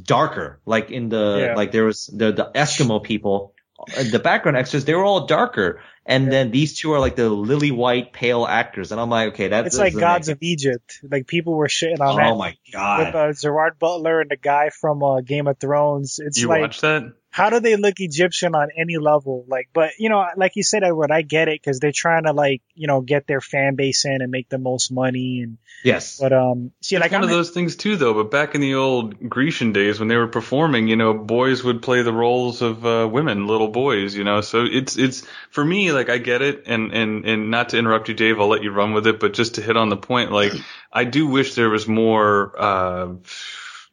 darker. 0.00 0.60
Like 0.66 0.90
in 0.90 1.08
the, 1.08 1.46
Yeah. 1.48 1.54
like 1.54 1.72
there 1.72 1.84
was 1.84 2.06
the, 2.06 2.32
the 2.32 2.50
Eskimo 2.54 3.02
people, 3.02 3.54
uh, 3.78 4.04
the 4.10 4.18
background 4.18 4.56
extras, 4.56 4.84
they 4.84 4.94
were 4.94 5.04
all 5.04 5.26
darker. 5.26 5.80
And 6.04 6.32
then 6.32 6.50
these 6.50 6.76
two 6.78 6.92
are 6.94 6.98
like 6.98 7.14
the 7.14 7.30
lily 7.30 7.70
white 7.70 8.12
pale 8.12 8.44
actors. 8.44 8.90
And 8.90 9.00
I'm 9.00 9.08
like, 9.08 9.34
okay, 9.34 9.48
that's 9.48 9.68
it's 9.68 9.78
like 9.78 9.94
Gods 9.94 10.28
of 10.28 10.38
Egypt. 10.40 10.98
Like 11.08 11.28
people 11.28 11.54
were 11.54 11.68
shitting 11.68 12.00
on 12.00 12.18
it. 12.18 12.24
Oh 12.24 12.30
that 12.32 12.36
my 12.36 12.48
with 12.48 12.72
god. 12.72 13.14
uh, 13.14 13.32
Gerard 13.32 13.78
Butler 13.78 14.20
and 14.20 14.30
the 14.30 14.36
guy 14.36 14.70
from 14.70 15.02
uh, 15.04 15.20
Game 15.20 15.46
of 15.46 15.58
Thrones. 15.58 16.18
It's 16.18 16.40
You 16.40 16.48
like 16.48 16.60
watch 16.62 16.80
that? 16.80 17.12
How 17.32 17.48
do 17.48 17.60
they 17.60 17.76
look 17.76 17.94
Egyptian 17.98 18.54
on 18.54 18.68
any 18.76 18.98
level? 18.98 19.46
Like, 19.48 19.70
but 19.72 19.92
you 19.98 20.10
know, 20.10 20.24
like 20.36 20.54
you 20.54 20.62
said, 20.62 20.84
Edward, 20.84 21.10
I 21.10 21.22
get 21.22 21.48
it 21.48 21.60
because 21.60 21.80
they're 21.80 21.90
trying 21.90 22.24
to 22.24 22.32
like, 22.32 22.60
you 22.74 22.86
know, 22.86 23.00
get 23.00 23.26
their 23.26 23.40
fan 23.40 23.74
base 23.74 24.04
in 24.04 24.20
and 24.20 24.30
make 24.30 24.50
the 24.50 24.58
most 24.58 24.92
money. 24.92 25.40
And 25.40 25.56
Yes. 25.82 26.18
but 26.20 26.32
um, 26.32 26.72
see, 26.80 26.98
like 26.98 27.10
one 27.10 27.22
I'm 27.22 27.24
of 27.24 27.30
those 27.30 27.50
things 27.50 27.76
too, 27.76 27.96
though. 27.96 28.14
But 28.14 28.30
back 28.30 28.54
in 28.54 28.60
the 28.60 28.74
old 28.74 29.28
Grecian 29.28 29.72
days, 29.72 29.98
when 29.98 30.08
they 30.08 30.16
were 30.16 30.28
performing, 30.28 30.88
you 30.88 30.96
know, 30.96 31.14
boys 31.14 31.64
would 31.64 31.82
play 31.82 32.02
the 32.02 32.12
roles 32.12 32.62
of 32.62 32.84
uh, 32.84 33.08
women, 33.10 33.46
little 33.46 33.68
boys. 33.68 34.14
You 34.14 34.24
know, 34.24 34.42
so 34.42 34.64
it's 34.70 34.96
it's 34.96 35.26
for 35.50 35.64
me, 35.64 35.90
like 35.90 36.10
I 36.10 36.18
get 36.18 36.42
it, 36.42 36.64
and 36.66 36.92
and 36.92 37.24
and 37.24 37.50
not 37.50 37.70
to 37.70 37.78
interrupt 37.78 38.08
you, 38.08 38.14
Dave, 38.14 38.38
I'll 38.40 38.48
let 38.48 38.62
you 38.62 38.70
run 38.70 38.92
with 38.92 39.06
it. 39.06 39.18
But 39.18 39.32
just 39.32 39.56
to 39.56 39.62
hit 39.62 39.76
on 39.76 39.88
the 39.88 39.96
point, 39.96 40.30
like 40.30 40.52
I 40.92 41.04
do 41.04 41.26
wish 41.26 41.54
there 41.54 41.70
was 41.70 41.88
more 41.88 42.54
uh, 42.56 43.14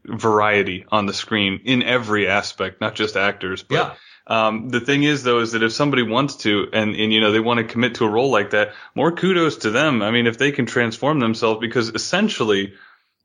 variety 0.05 0.85
on 0.91 1.05
the 1.05 1.13
screen 1.13 1.61
in 1.65 1.83
every 1.83 2.27
aspect, 2.27 2.81
not 2.81 2.95
just 2.95 3.17
actors. 3.17 3.63
But 3.63 3.75
Yeah. 3.75 4.47
um, 4.47 4.69
the 4.69 4.79
thing 4.79 5.03
is, 5.03 5.23
though, 5.23 5.39
is 5.39 5.51
that 5.53 5.63
if 5.63 5.71
somebody 5.73 6.03
wants 6.03 6.37
to, 6.37 6.67
and, 6.73 6.95
and 6.95 7.11
you 7.13 7.21
know 7.21 7.31
they 7.31 7.39
want 7.39 7.59
to 7.59 7.63
commit 7.63 7.95
to 7.95 8.05
a 8.05 8.09
role 8.09 8.31
like 8.31 8.51
that, 8.51 8.73
more 8.95 9.11
kudos 9.11 9.57
to 9.57 9.71
them. 9.71 10.01
I 10.01 10.11
mean, 10.11 10.27
if 10.27 10.37
they 10.37 10.51
can 10.51 10.65
transform 10.65 11.19
themselves, 11.19 11.59
because 11.59 11.89
essentially 11.89 12.73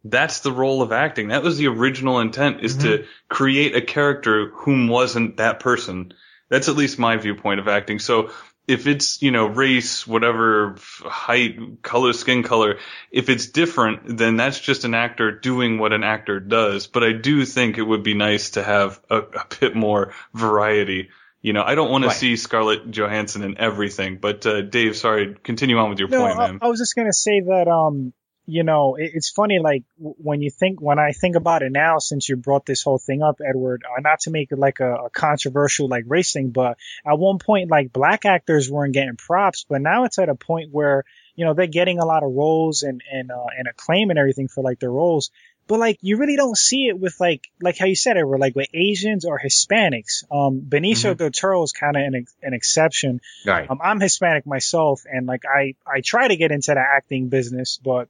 that's 0.04 0.40
the 0.40 0.52
role 0.52 0.82
of 0.82 0.92
acting. 0.92 1.28
That 1.28 1.42
was 1.42 1.56
the 1.56 1.68
original 1.68 2.20
intent, 2.20 2.62
is 2.62 2.76
to 2.78 3.06
create 3.28 3.74
a 3.74 3.80
character 3.80 4.50
whom 4.50 4.88
wasn't 4.88 5.38
that 5.38 5.60
person. 5.60 6.12
That's 6.50 6.68
at 6.68 6.76
least 6.76 6.98
my 6.98 7.16
viewpoint 7.16 7.60
of 7.60 7.68
acting. 7.68 7.98
So 8.00 8.30
if 8.66 8.86
it's 8.86 9.20
you 9.22 9.30
know 9.30 9.46
race, 9.46 10.06
whatever 10.06 10.76
height, 11.04 11.82
color, 11.82 12.12
skin 12.12 12.42
color, 12.42 12.78
if 13.10 13.28
it's 13.28 13.46
different, 13.46 14.16
then 14.18 14.36
that's 14.36 14.58
just 14.58 14.84
an 14.84 14.94
actor 14.94 15.32
doing 15.32 15.78
what 15.78 15.92
an 15.92 16.02
actor 16.04 16.40
does. 16.40 16.86
But 16.86 17.04
I 17.04 17.12
do 17.12 17.44
think 17.44 17.78
it 17.78 17.82
would 17.82 18.02
be 18.02 18.14
nice 18.14 18.50
to 18.50 18.62
have 18.62 19.00
a, 19.10 19.18
a 19.18 19.46
bit 19.60 19.76
more 19.76 20.14
variety. 20.32 21.10
You 21.42 21.52
know, 21.52 21.62
I 21.62 21.74
don't 21.74 21.90
want 21.90 22.04
Right. 22.04 22.12
to 22.12 22.18
see 22.18 22.36
Scarlett 22.36 22.90
Johansson 22.90 23.42
in 23.42 23.58
everything. 23.58 24.16
But 24.16 24.46
uh, 24.46 24.62
Dave, 24.62 24.96
sorry, 24.96 25.36
continue 25.42 25.76
on 25.76 25.90
with 25.90 25.98
your 25.98 26.08
no, 26.08 26.20
point, 26.20 26.38
I, 26.38 26.46
man. 26.46 26.58
I 26.62 26.68
was 26.68 26.78
just 26.78 26.96
gonna 26.96 27.12
say 27.12 27.40
that 27.40 27.68
um, 27.68 28.14
you 28.46 28.62
know, 28.62 28.96
it, 28.96 29.12
it's 29.14 29.30
funny 29.30 29.58
like 29.58 29.84
when 29.98 30.42
you 30.42 30.50
think 30.50 30.80
when 30.80 30.98
I 30.98 31.12
think 31.12 31.36
about 31.36 31.62
it 31.62 31.72
now, 31.72 31.98
since 31.98 32.28
you 32.28 32.36
brought 32.36 32.66
this 32.66 32.82
whole 32.82 32.98
thing 32.98 33.22
up, 33.22 33.40
Edward, 33.46 33.84
uh, 33.84 34.00
not 34.00 34.20
to 34.20 34.30
make 34.30 34.52
it 34.52 34.58
like 34.58 34.80
a, 34.80 34.94
a 35.06 35.10
controversial 35.10 35.88
like 35.88 36.04
race 36.06 36.32
thing, 36.32 36.50
but 36.50 36.76
at 37.06 37.18
one 37.18 37.38
point 37.38 37.70
like 37.70 37.92
black 37.92 38.24
actors 38.24 38.70
weren't 38.70 38.92
getting 38.92 39.16
props, 39.16 39.64
but 39.68 39.80
now 39.80 40.04
it's 40.04 40.18
at 40.18 40.28
a 40.28 40.34
point 40.34 40.70
where 40.72 41.04
you 41.34 41.44
know 41.44 41.54
they're 41.54 41.66
getting 41.66 41.98
a 41.98 42.04
lot 42.04 42.22
of 42.22 42.32
roles 42.32 42.82
and 42.82 43.02
and 43.10 43.30
uh, 43.30 43.46
and 43.56 43.66
acclaim 43.66 44.10
and 44.10 44.18
everything 44.18 44.48
for 44.48 44.62
like 44.62 44.78
their 44.78 44.92
roles. 44.92 45.30
but 45.66 45.80
like 45.80 45.98
you 46.02 46.18
really 46.18 46.36
don't 46.36 46.58
see 46.58 46.88
it 46.88 46.98
with 46.98 47.18
like 47.20 47.48
like 47.62 47.78
how 47.78 47.86
you 47.86 47.96
said 47.96 48.16
it, 48.16 48.28
where 48.28 48.38
like 48.38 48.54
with 48.54 48.68
Asians 48.74 49.24
or 49.24 49.40
Hispanics. 49.40 50.24
Um, 50.30 50.60
Benicio 50.60 51.12
mm-hmm. 51.12 51.16
del 51.16 51.30
Toro 51.30 51.62
is 51.62 51.72
kind 51.72 51.96
of 51.96 52.02
an 52.02 52.26
an 52.42 52.54
exception. 52.54 53.20
Right. 53.46 53.68
Um, 53.68 53.80
I'm 53.82 54.00
Hispanic 54.00 54.46
myself, 54.46 55.04
and 55.10 55.26
like 55.26 55.44
I 55.46 55.74
I 55.86 56.02
try 56.02 56.28
to 56.28 56.36
get 56.36 56.52
into 56.52 56.74
the 56.74 56.80
acting 56.80 57.28
business, 57.28 57.80
but 57.82 58.08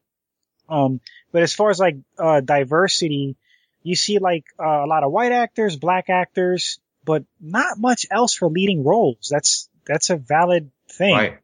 um, 0.69 1.01
but 1.33 1.43
as 1.43 1.55
far 1.55 1.71
as 1.71 1.79
like 1.79 1.97
uh 2.19 2.41
diversity, 2.41 3.37
you 3.83 3.97
see 3.97 4.19
like 4.19 4.45
uh, 4.59 4.85
a 4.85 4.87
lot 4.87 5.05
of 5.05 5.13
white 5.13 5.33
actors, 5.33 5.77
black 5.77 6.11
actors, 6.11 6.81
but 7.05 7.25
not 7.41 7.79
much 7.79 8.07
else 8.11 8.35
for 8.35 8.49
leading 8.49 8.85
roles. 8.85 9.29
That's 9.31 9.69
that's 9.87 10.11
a 10.11 10.17
valid 10.17 10.71
thing. 10.89 11.15
Right. 11.15 11.39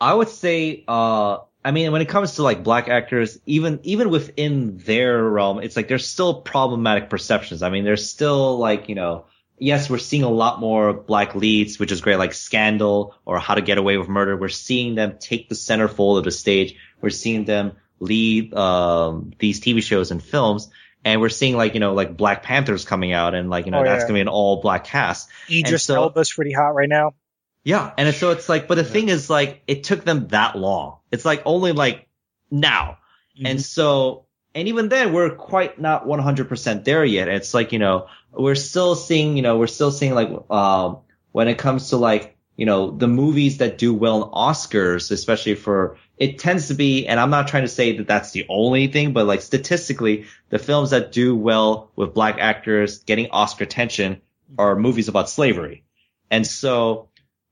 I 0.00 0.12
would 0.12 0.28
say, 0.28 0.84
uh, 0.86 1.38
I 1.64 1.70
mean, 1.70 1.92
when 1.92 2.02
it 2.02 2.08
comes 2.08 2.34
to 2.34 2.42
like 2.42 2.62
black 2.62 2.88
actors, 2.88 3.38
even 3.46 3.80
even 3.82 4.10
within 4.10 4.78
their 4.78 5.22
realm, 5.22 5.60
it's 5.60 5.76
like 5.76 5.88
there's 5.88 6.06
still 6.06 6.42
problematic 6.42 7.10
perceptions. 7.10 7.62
I 7.62 7.70
mean, 7.70 7.84
there's 7.84 8.08
still 8.08 8.58
like 8.58 8.88
you 8.88 8.94
know, 8.94 9.26
yes, 9.58 9.88
we're 9.88 9.98
seeing 9.98 10.24
a 10.24 10.30
lot 10.30 10.60
more 10.60 10.92
black 10.92 11.34
leads, 11.34 11.78
which 11.78 11.90
is 11.90 12.00
great, 12.00 12.16
like 12.16 12.34
Scandal 12.34 13.14
or 13.24 13.38
How 13.38 13.54
to 13.54 13.62
Get 13.62 13.78
Away 13.78 13.96
with 13.96 14.08
Murder. 14.08 14.36
We're 14.36 14.48
seeing 14.48 14.94
them 14.94 15.16
take 15.18 15.48
the 15.48 15.54
centerfold 15.54 16.18
of 16.18 16.24
the 16.24 16.30
stage. 16.30 16.76
We're 17.00 17.10
seeing 17.10 17.44
them 17.44 17.72
lead 18.00 18.54
um, 18.54 19.32
these 19.38 19.60
TV 19.60 19.82
shows 19.82 20.10
and 20.10 20.22
films. 20.22 20.70
And 21.04 21.20
we're 21.20 21.28
seeing 21.28 21.56
like, 21.56 21.74
you 21.74 21.80
know, 21.80 21.92
like 21.92 22.16
Black 22.16 22.42
Panthers 22.42 22.84
coming 22.84 23.12
out 23.12 23.34
and 23.34 23.50
like, 23.50 23.66
you 23.66 23.72
know, 23.72 23.80
oh, 23.80 23.84
that's 23.84 24.02
yeah. 24.02 24.08
going 24.08 24.08
to 24.08 24.14
be 24.14 24.20
an 24.22 24.28
all 24.28 24.62
black 24.62 24.84
cast. 24.84 25.28
Idris 25.50 25.84
so, 25.84 25.96
Elba's 25.96 26.32
pretty 26.32 26.52
hot 26.52 26.74
right 26.74 26.88
now. 26.88 27.14
Yeah. 27.62 27.92
And 27.96 28.14
so 28.14 28.30
it's 28.30 28.48
like, 28.48 28.68
but 28.68 28.76
the 28.76 28.84
thing 28.84 29.08
is 29.08 29.28
like, 29.28 29.62
it 29.66 29.84
took 29.84 30.04
them 30.04 30.28
that 30.28 30.56
long. 30.56 30.98
It's 31.10 31.24
like 31.24 31.42
only 31.44 31.72
like 31.72 32.08
now. 32.50 32.98
Mm-hmm. 33.36 33.46
And 33.46 33.62
so, 33.62 34.26
and 34.54 34.68
even 34.68 34.88
then 34.88 35.12
we're 35.12 35.34
quite 35.34 35.80
not 35.80 36.06
100% 36.06 36.84
there 36.84 37.04
yet. 37.04 37.28
It's 37.28 37.52
like, 37.52 37.72
you 37.72 37.78
know, 37.78 38.06
we're 38.30 38.54
still 38.54 38.94
seeing, 38.94 39.36
you 39.36 39.42
know, 39.42 39.58
we're 39.58 39.66
still 39.66 39.90
seeing 39.90 40.14
like, 40.14 40.30
um, 40.50 40.98
when 41.32 41.48
it 41.48 41.58
comes 41.58 41.90
to 41.90 41.96
like, 41.96 42.33
you 42.56 42.66
know, 42.66 42.90
the 42.90 43.08
movies 43.08 43.58
that 43.58 43.78
do 43.78 43.92
well 43.92 44.22
in 44.22 44.30
Oscars, 44.30 45.10
especially 45.10 45.56
for, 45.56 45.96
it 46.16 46.38
tends 46.38 46.68
to 46.68 46.74
be, 46.74 47.06
and 47.06 47.18
I'm 47.18 47.30
not 47.30 47.48
trying 47.48 47.64
to 47.64 47.68
say 47.68 47.96
that 47.96 48.06
that's 48.06 48.30
the 48.30 48.46
only 48.48 48.86
thing, 48.86 49.12
but 49.12 49.26
like 49.26 49.42
statistically, 49.42 50.26
the 50.50 50.58
films 50.60 50.90
that 50.90 51.10
do 51.10 51.34
well 51.34 51.90
with 51.96 52.14
black 52.14 52.38
actors 52.38 52.98
getting 53.00 53.30
Oscar 53.30 53.64
attention 53.64 54.20
are 54.56 54.76
movies 54.76 55.08
about 55.08 55.28
slavery. 55.28 55.84
And 56.30 56.46
so 56.46 57.08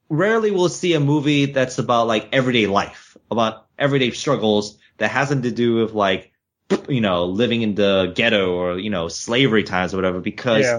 rarely 0.08 0.52
we'll 0.52 0.68
see 0.68 0.94
a 0.94 1.00
movie 1.00 1.46
that's 1.46 1.78
about 1.78 2.06
like 2.06 2.28
everyday 2.32 2.68
life, 2.68 3.16
about 3.28 3.66
everyday 3.76 4.12
struggles 4.12 4.78
that 4.98 5.10
hasn't 5.10 5.42
to 5.42 5.50
do 5.50 5.76
with 5.76 5.94
like, 5.94 6.32
you 6.88 7.00
know, 7.00 7.24
living 7.24 7.62
in 7.62 7.74
the 7.74 8.12
ghetto 8.14 8.54
or, 8.54 8.78
you 8.78 8.90
know, 8.90 9.08
slavery 9.08 9.64
times 9.64 9.94
or 9.94 9.96
whatever, 9.96 10.20
because 10.20 10.64
yeah. 10.64 10.78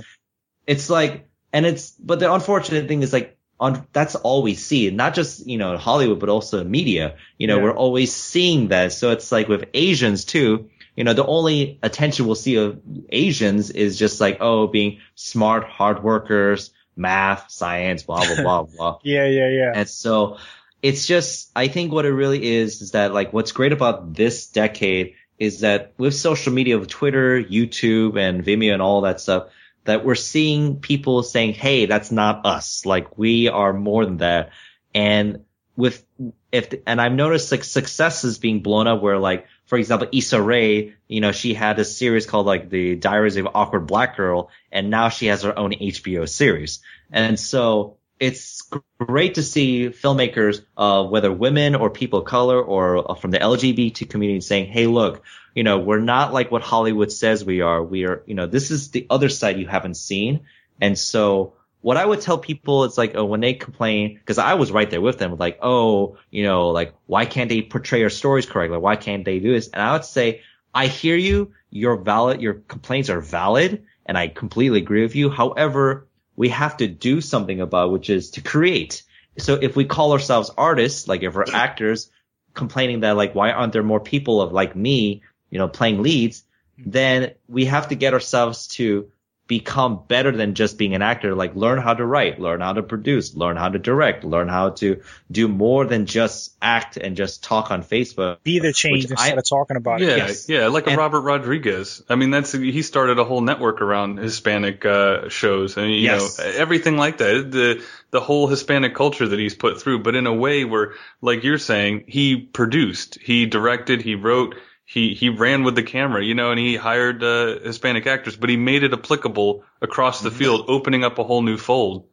it's 0.66 0.90
like, 0.90 1.28
and 1.52 1.66
it's, 1.66 1.92
but 1.92 2.20
the 2.20 2.34
unfortunate 2.34 2.88
thing 2.88 3.04
is 3.04 3.12
like, 3.12 3.38
on 3.64 3.88
that's 3.94 4.16
all 4.16 4.44
we 4.44 4.56
see, 4.56 4.92
not 4.92 5.16
just 5.16 5.48
you 5.48 5.58
know 5.58 5.78
Hollywood, 5.78 6.20
but 6.20 6.28
also 6.28 6.64
media. 6.66 7.16
You 7.38 7.48
know, 7.48 7.58
yeah. 7.58 7.64
we're 7.64 7.76
always 7.76 8.14
seeing 8.14 8.68
that. 8.68 8.92
So 8.92 9.12
it's 9.12 9.32
like 9.32 9.48
with 9.48 9.70
Asians 9.74 10.26
too. 10.26 10.70
You 10.98 11.06
know, 11.06 11.14
the 11.14 11.26
only 11.26 11.80
attention 11.82 12.26
we'll 12.26 12.36
see 12.36 12.58
of 12.58 12.80
Asians 13.10 13.72
is 13.72 13.98
just 13.98 14.20
like 14.20 14.38
oh, 14.42 14.68
being 14.68 15.00
smart, 15.16 15.64
hard 15.64 16.04
workers, 16.04 16.72
math, 16.98 17.50
science, 17.50 18.04
blah 18.04 18.26
blah 18.26 18.44
blah 18.44 18.64
blah. 18.78 19.00
yeah, 19.04 19.26
yeah, 19.28 19.48
yeah. 19.48 19.72
And 19.74 19.90
so 19.90 20.38
it's 20.82 21.08
just, 21.08 21.50
I 21.56 21.70
think 21.70 21.94
what 21.94 22.06
it 22.06 22.12
really 22.12 22.44
is 22.44 22.82
is 22.82 22.92
that 22.92 23.14
like 23.14 23.32
what's 23.32 23.54
great 23.54 23.72
about 23.72 24.14
this 24.14 24.48
decade 24.48 25.16
is 25.40 25.62
that 25.62 25.94
with 25.98 26.14
social 26.14 26.52
media, 26.52 26.78
with 26.78 26.90
Twitter, 26.90 27.42
YouTube, 27.42 28.20
and 28.20 28.44
Vimeo, 28.44 28.74
and 28.74 28.82
all 28.82 29.02
that 29.02 29.22
stuff 29.22 29.48
that 29.86 30.06
we're 30.06 30.16
seeing 30.16 30.80
people 30.80 31.24
saying, 31.24 31.54
Hey, 31.54 31.86
that's 31.86 32.12
not 32.12 32.46
us. 32.46 32.86
Like 32.86 33.18
we 33.18 33.48
are 33.48 33.74
more 33.74 34.06
than 34.06 34.18
that. 34.18 34.52
And 34.94 35.46
with, 35.76 36.06
if, 36.52 36.74
and 36.86 37.02
I've 37.02 37.14
noticed 37.14 37.52
like 37.52 37.64
successes 37.64 38.38
being 38.38 38.62
blown 38.62 38.88
up 38.88 39.02
where 39.02 39.18
like, 39.18 39.48
for 39.66 39.78
example, 39.78 40.08
Issa 40.12 40.42
Rae, 40.42 40.94
you 41.08 41.22
know, 41.22 41.32
she 41.32 41.54
had 41.54 41.80
a 41.80 41.86
series 41.86 42.26
called 42.26 42.46
like 42.46 42.70
the 42.70 42.96
Diaries 42.96 43.38
of 43.38 43.48
Awkward 43.56 43.88
Black 43.88 44.18
Girl, 44.18 44.50
and 44.72 44.90
now 44.90 45.10
she 45.10 45.28
has 45.28 45.44
her 45.44 45.58
own 45.58 45.72
HBO 45.72 46.30
series. 46.30 46.80
And 47.12 47.40
so 47.40 47.98
it's 48.24 48.62
great 49.00 49.36
to 49.36 49.44
see 49.44 49.90
filmmakers, 49.90 50.64
uh, 50.78 51.04
whether 51.04 51.30
women 51.30 51.76
or 51.76 51.90
people 51.90 52.20
of 52.20 52.26
color 52.26 52.62
or 52.62 53.12
uh, 53.12 53.16
from 53.16 53.32
the 53.32 53.38
LGBT 53.40 54.10
community 54.10 54.40
saying, 54.40 54.72
Hey, 54.72 54.88
look, 54.88 55.24
you 55.54 55.64
know, 55.64 55.80
we're 55.80 56.00
not 56.00 56.32
like 56.32 56.50
what 56.50 56.62
Hollywood 56.62 57.12
says 57.12 57.44
we 57.44 57.60
are. 57.60 57.84
We 57.84 58.06
are, 58.06 58.24
you 58.26 58.34
know, 58.34 58.48
this 58.48 58.72
is 58.72 58.92
the 58.92 59.06
other 59.10 59.28
side 59.28 59.60
you 59.60 59.68
haven't 59.68 59.96
seen. 59.96 60.46
And 60.80 60.98
so 60.98 61.56
what 61.82 61.98
I 61.98 62.06
would 62.06 62.22
tell 62.22 62.38
people 62.38 62.86
is 62.86 62.98
like, 62.98 63.12
oh, 63.16 63.26
when 63.26 63.42
they 63.42 63.56
complain, 63.56 64.22
cause 64.26 64.38
I 64.38 64.54
was 64.54 64.72
right 64.72 64.90
there 64.90 65.02
with 65.02 65.18
them, 65.18 65.36
like, 65.36 65.60
oh, 65.62 66.18
you 66.32 66.44
know, 66.44 66.70
like, 66.70 66.94
why 67.08 67.26
can't 67.26 67.50
they 67.50 67.62
portray 67.62 68.04
our 68.04 68.10
stories 68.10 68.46
correctly? 68.46 68.78
Why 68.78 68.96
can't 68.96 69.26
they 69.26 69.40
do 69.40 69.52
this? 69.52 69.68
And 69.68 69.82
I 69.82 69.92
would 69.92 70.06
say, 70.06 70.44
I 70.74 70.88
hear 70.88 71.18
you. 71.18 71.52
Your 71.72 71.98
valid, 71.98 72.42
your 72.42 72.54
complaints 72.54 73.10
are 73.10 73.20
valid. 73.20 73.84
And 74.06 74.18
I 74.18 74.30
completely 74.30 74.80
agree 74.80 75.02
with 75.02 75.18
you. 75.18 75.30
However, 75.30 76.08
we 76.36 76.50
have 76.50 76.78
to 76.78 76.88
do 76.88 77.22
something 77.22 77.62
about, 77.62 77.92
which 77.92 78.10
is 78.10 78.32
to 78.32 78.42
create. 78.42 79.04
So 79.38 79.56
if 79.56 79.76
we 79.76 79.86
call 79.86 80.14
ourselves 80.14 80.52
artists, 80.58 81.08
like 81.08 81.24
if 81.24 81.36
we're 81.36 81.46
actors 81.52 82.10
complaining 82.54 83.02
that 83.02 83.18
like, 83.18 83.34
why 83.34 83.52
aren't 83.52 83.74
there 83.74 83.84
more 83.84 84.00
people 84.00 84.42
of 84.42 84.52
like 84.52 84.76
me 84.76 85.24
you 85.54 85.60
know, 85.60 85.68
playing 85.68 86.02
leads, 86.02 86.44
hmm. 86.78 86.90
then 86.90 87.32
we 87.48 87.66
have 87.66 87.90
to 87.90 87.96
get 87.96 88.14
ourselves 88.14 88.68
to 88.68 89.12
become 89.48 90.02
better 90.08 90.32
than 90.32 90.54
just 90.54 90.78
being 90.78 90.96
an 90.96 91.02
actor. 91.02 91.36
Like 91.36 91.56
learn 91.56 91.80
how 91.80 91.94
to 91.94 92.06
write, 92.06 92.40
learn 92.40 92.62
how 92.62 92.74
to 92.74 92.84
produce, 92.84 93.36
learn 93.36 93.58
how 93.58 93.70
to 93.70 93.78
direct, 93.78 94.24
learn 94.24 94.48
how 94.48 94.70
to 94.72 95.02
do 95.30 95.48
more 95.48 95.86
than 95.86 96.06
just 96.06 96.56
act 96.62 96.98
and 96.98 97.18
just 97.18 97.44
talk 97.44 97.70
on 97.70 97.84
Facebook. 97.84 98.42
Be 98.44 98.60
the 98.60 98.72
change 98.72 99.06
instead 99.06 99.34
I, 99.34 99.38
of 99.38 99.48
talking 99.48 99.76
about 99.76 100.00
yeah, 100.00 100.08
it. 100.08 100.18
Yes. 100.18 100.50
Yeah, 100.50 100.68
like 100.68 100.88
and, 100.88 100.96
a 100.96 100.98
Robert 100.98 101.22
Rodriguez. 101.22 102.02
I 102.08 102.16
mean, 102.16 102.32
that's 102.32 102.54
he 102.54 102.82
started 102.82 103.20
a 103.20 103.26
whole 103.26 103.42
network 103.42 103.82
around 103.82 104.18
Hispanic 104.18 104.86
uh, 104.86 105.30
shows 105.30 105.76
and 105.78 105.90
you 105.90 105.98
yes. 105.98 106.40
know 106.40 106.46
everything 106.46 106.98
like 106.98 107.18
that. 107.18 107.52
The 107.52 107.84
the 108.12 108.22
whole 108.22 108.48
Hispanic 108.48 108.96
culture 108.96 109.28
that 109.28 109.40
he's 109.40 109.56
put 109.56 109.82
through, 109.82 110.04
but 110.04 110.16
in 110.16 110.28
a 110.28 110.34
way 110.34 110.66
where, 110.66 110.94
like 111.20 111.44
you're 111.44 111.58
saying, 111.58 112.06
he 112.08 112.38
produced, 112.38 113.18
he 113.20 113.48
directed, 113.48 114.02
he 114.02 114.16
wrote 114.16 114.56
he 114.86 115.14
he 115.14 115.30
ran 115.30 115.64
with 115.64 115.76
the 115.76 115.84
camera, 115.84 116.24
you 116.24 116.36
know, 116.36 116.52
and 116.52 116.60
he 116.60 116.76
hired 116.76 117.24
uh, 117.24 117.60
Hispanic 117.60 118.06
actors, 118.08 118.36
but 118.36 118.50
he 118.50 118.58
made 118.58 118.84
it 118.84 118.94
applicable 118.94 119.64
across 119.82 120.22
the 120.22 120.32
field, 120.32 120.66
opening 120.68 121.04
up 121.04 121.20
a 121.20 121.24
whole 121.24 121.42
new 121.42 121.58
fold. 121.58 122.08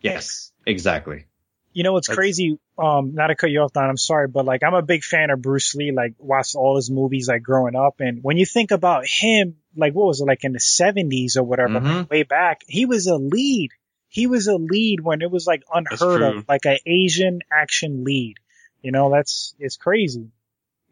Yes, 0.00 0.52
exactly. 0.66 1.26
You 1.72 1.84
know 1.84 1.92
what's 1.92 2.08
That's, 2.08 2.16
crazy? 2.16 2.58
Um, 2.78 3.14
not 3.14 3.28
to 3.28 3.36
cut 3.36 3.50
you 3.50 3.60
off, 3.60 3.72
Don. 3.72 3.88
I'm 3.88 3.96
sorry, 3.96 4.28
but 4.28 4.44
like 4.44 4.62
I'm 4.62 4.74
a 4.74 4.82
big 4.82 5.02
fan 5.02 5.30
of 5.30 5.42
Bruce 5.42 5.74
Lee. 5.74 5.92
Like 5.92 6.14
watched 6.18 6.56
all 6.56 6.76
his 6.76 6.90
movies 6.90 7.28
like 7.28 7.42
growing 7.42 7.76
up, 7.76 8.00
and 8.00 8.22
when 8.22 8.36
you 8.36 8.46
think 8.46 8.70
about 8.70 9.06
him, 9.06 9.56
like 9.76 9.92
what 9.92 10.06
was 10.06 10.20
it 10.20 10.26
like 10.26 10.44
in 10.44 10.52
the 10.52 10.58
70s 10.58 11.36
or 11.36 11.42
whatever, 11.42 11.80
mm-hmm. 11.80 12.02
way 12.10 12.22
back, 12.22 12.62
he 12.66 12.86
was 12.86 13.06
a 13.06 13.16
lead. 13.16 13.70
He 14.08 14.26
was 14.26 14.48
a 14.48 14.56
lead 14.56 15.00
when 15.00 15.22
it 15.22 15.30
was 15.30 15.46
like 15.46 15.62
unheard 15.72 16.22
of, 16.22 16.48
like 16.48 16.64
an 16.64 16.78
Asian 16.86 17.40
action 17.52 18.02
lead. 18.02 18.38
You 18.82 18.90
know, 18.90 19.10
that's 19.10 19.54
it's 19.58 19.76
crazy 19.76 20.30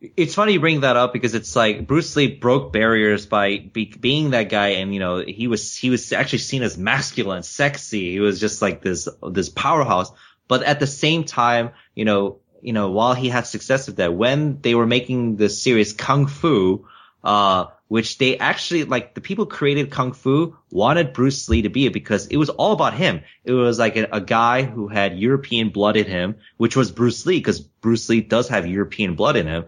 it's 0.00 0.34
funny 0.34 0.52
you 0.52 0.60
bring 0.60 0.80
that 0.80 0.96
up 0.96 1.12
because 1.12 1.34
it's 1.34 1.56
like 1.56 1.86
Bruce 1.86 2.14
Lee 2.14 2.28
broke 2.28 2.72
barriers 2.72 3.26
by 3.26 3.58
be, 3.58 3.86
being 3.86 4.30
that 4.30 4.48
guy, 4.48 4.68
and 4.68 4.94
you 4.94 5.00
know 5.00 5.24
he 5.26 5.48
was 5.48 5.76
he 5.76 5.90
was 5.90 6.12
actually 6.12 6.38
seen 6.38 6.62
as 6.62 6.78
masculine, 6.78 7.42
sexy. 7.42 8.12
He 8.12 8.20
was 8.20 8.38
just 8.38 8.62
like 8.62 8.80
this 8.82 9.08
this 9.28 9.48
powerhouse. 9.48 10.10
But 10.46 10.62
at 10.62 10.80
the 10.80 10.86
same 10.86 11.24
time, 11.24 11.72
you 11.94 12.04
know, 12.04 12.38
you 12.62 12.72
know, 12.72 12.90
while 12.90 13.14
he 13.14 13.28
had 13.28 13.46
success 13.46 13.86
with 13.86 13.96
that, 13.96 14.14
when 14.14 14.60
they 14.60 14.74
were 14.74 14.86
making 14.86 15.36
the 15.36 15.48
series 15.48 15.92
Kung 15.92 16.26
Fu, 16.26 16.86
uh, 17.22 17.66
which 17.88 18.18
they 18.18 18.38
actually 18.38 18.84
like 18.84 19.14
the 19.14 19.20
people 19.20 19.46
created 19.46 19.90
Kung 19.90 20.12
Fu 20.12 20.56
wanted 20.70 21.12
Bruce 21.12 21.48
Lee 21.48 21.62
to 21.62 21.68
be 21.68 21.86
it 21.86 21.92
because 21.92 22.26
it 22.26 22.36
was 22.36 22.50
all 22.50 22.72
about 22.72 22.94
him. 22.94 23.22
It 23.44 23.52
was 23.52 23.78
like 23.78 23.96
a, 23.96 24.08
a 24.12 24.20
guy 24.20 24.62
who 24.62 24.88
had 24.88 25.18
European 25.18 25.70
blood 25.70 25.96
in 25.96 26.06
him, 26.06 26.36
which 26.56 26.76
was 26.76 26.92
Bruce 26.92 27.26
Lee 27.26 27.38
because 27.38 27.60
Bruce 27.60 28.08
Lee 28.08 28.20
does 28.20 28.48
have 28.48 28.66
European 28.66 29.14
blood 29.14 29.36
in 29.36 29.46
him 29.46 29.64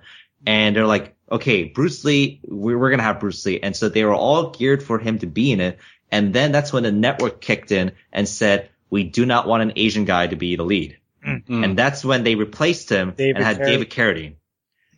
and 0.46 0.74
they're 0.74 0.86
like, 0.86 1.14
okay, 1.30 1.64
Bruce 1.64 2.04
Lee, 2.04 2.40
we're, 2.44 2.78
we're 2.78 2.90
gonna 2.90 3.02
have 3.02 3.20
Bruce 3.20 3.44
Lee, 3.46 3.60
and 3.60 3.76
so 3.76 3.88
they 3.88 4.04
were 4.04 4.14
all 4.14 4.50
geared 4.50 4.82
for 4.82 4.98
him 4.98 5.18
to 5.18 5.26
be 5.26 5.52
in 5.52 5.60
it. 5.60 5.78
And 6.10 6.34
then 6.34 6.50
that's 6.52 6.72
when 6.72 6.82
the 6.82 6.92
network 6.92 7.40
kicked 7.40 7.70
in 7.70 7.92
and 8.12 8.28
said, 8.28 8.70
we 8.88 9.04
do 9.04 9.24
not 9.24 9.46
want 9.46 9.62
an 9.62 9.72
Asian 9.76 10.04
guy 10.04 10.26
to 10.26 10.34
be 10.34 10.56
the 10.56 10.64
lead. 10.64 10.98
Mm-hmm. 11.24 11.64
And 11.64 11.78
that's 11.78 12.04
when 12.04 12.24
they 12.24 12.34
replaced 12.34 12.88
him 12.88 13.14
David 13.16 13.36
and 13.36 13.44
had 13.44 13.58
Carradine. 13.58 13.66
David 13.66 13.90
Carradine. 13.90 14.34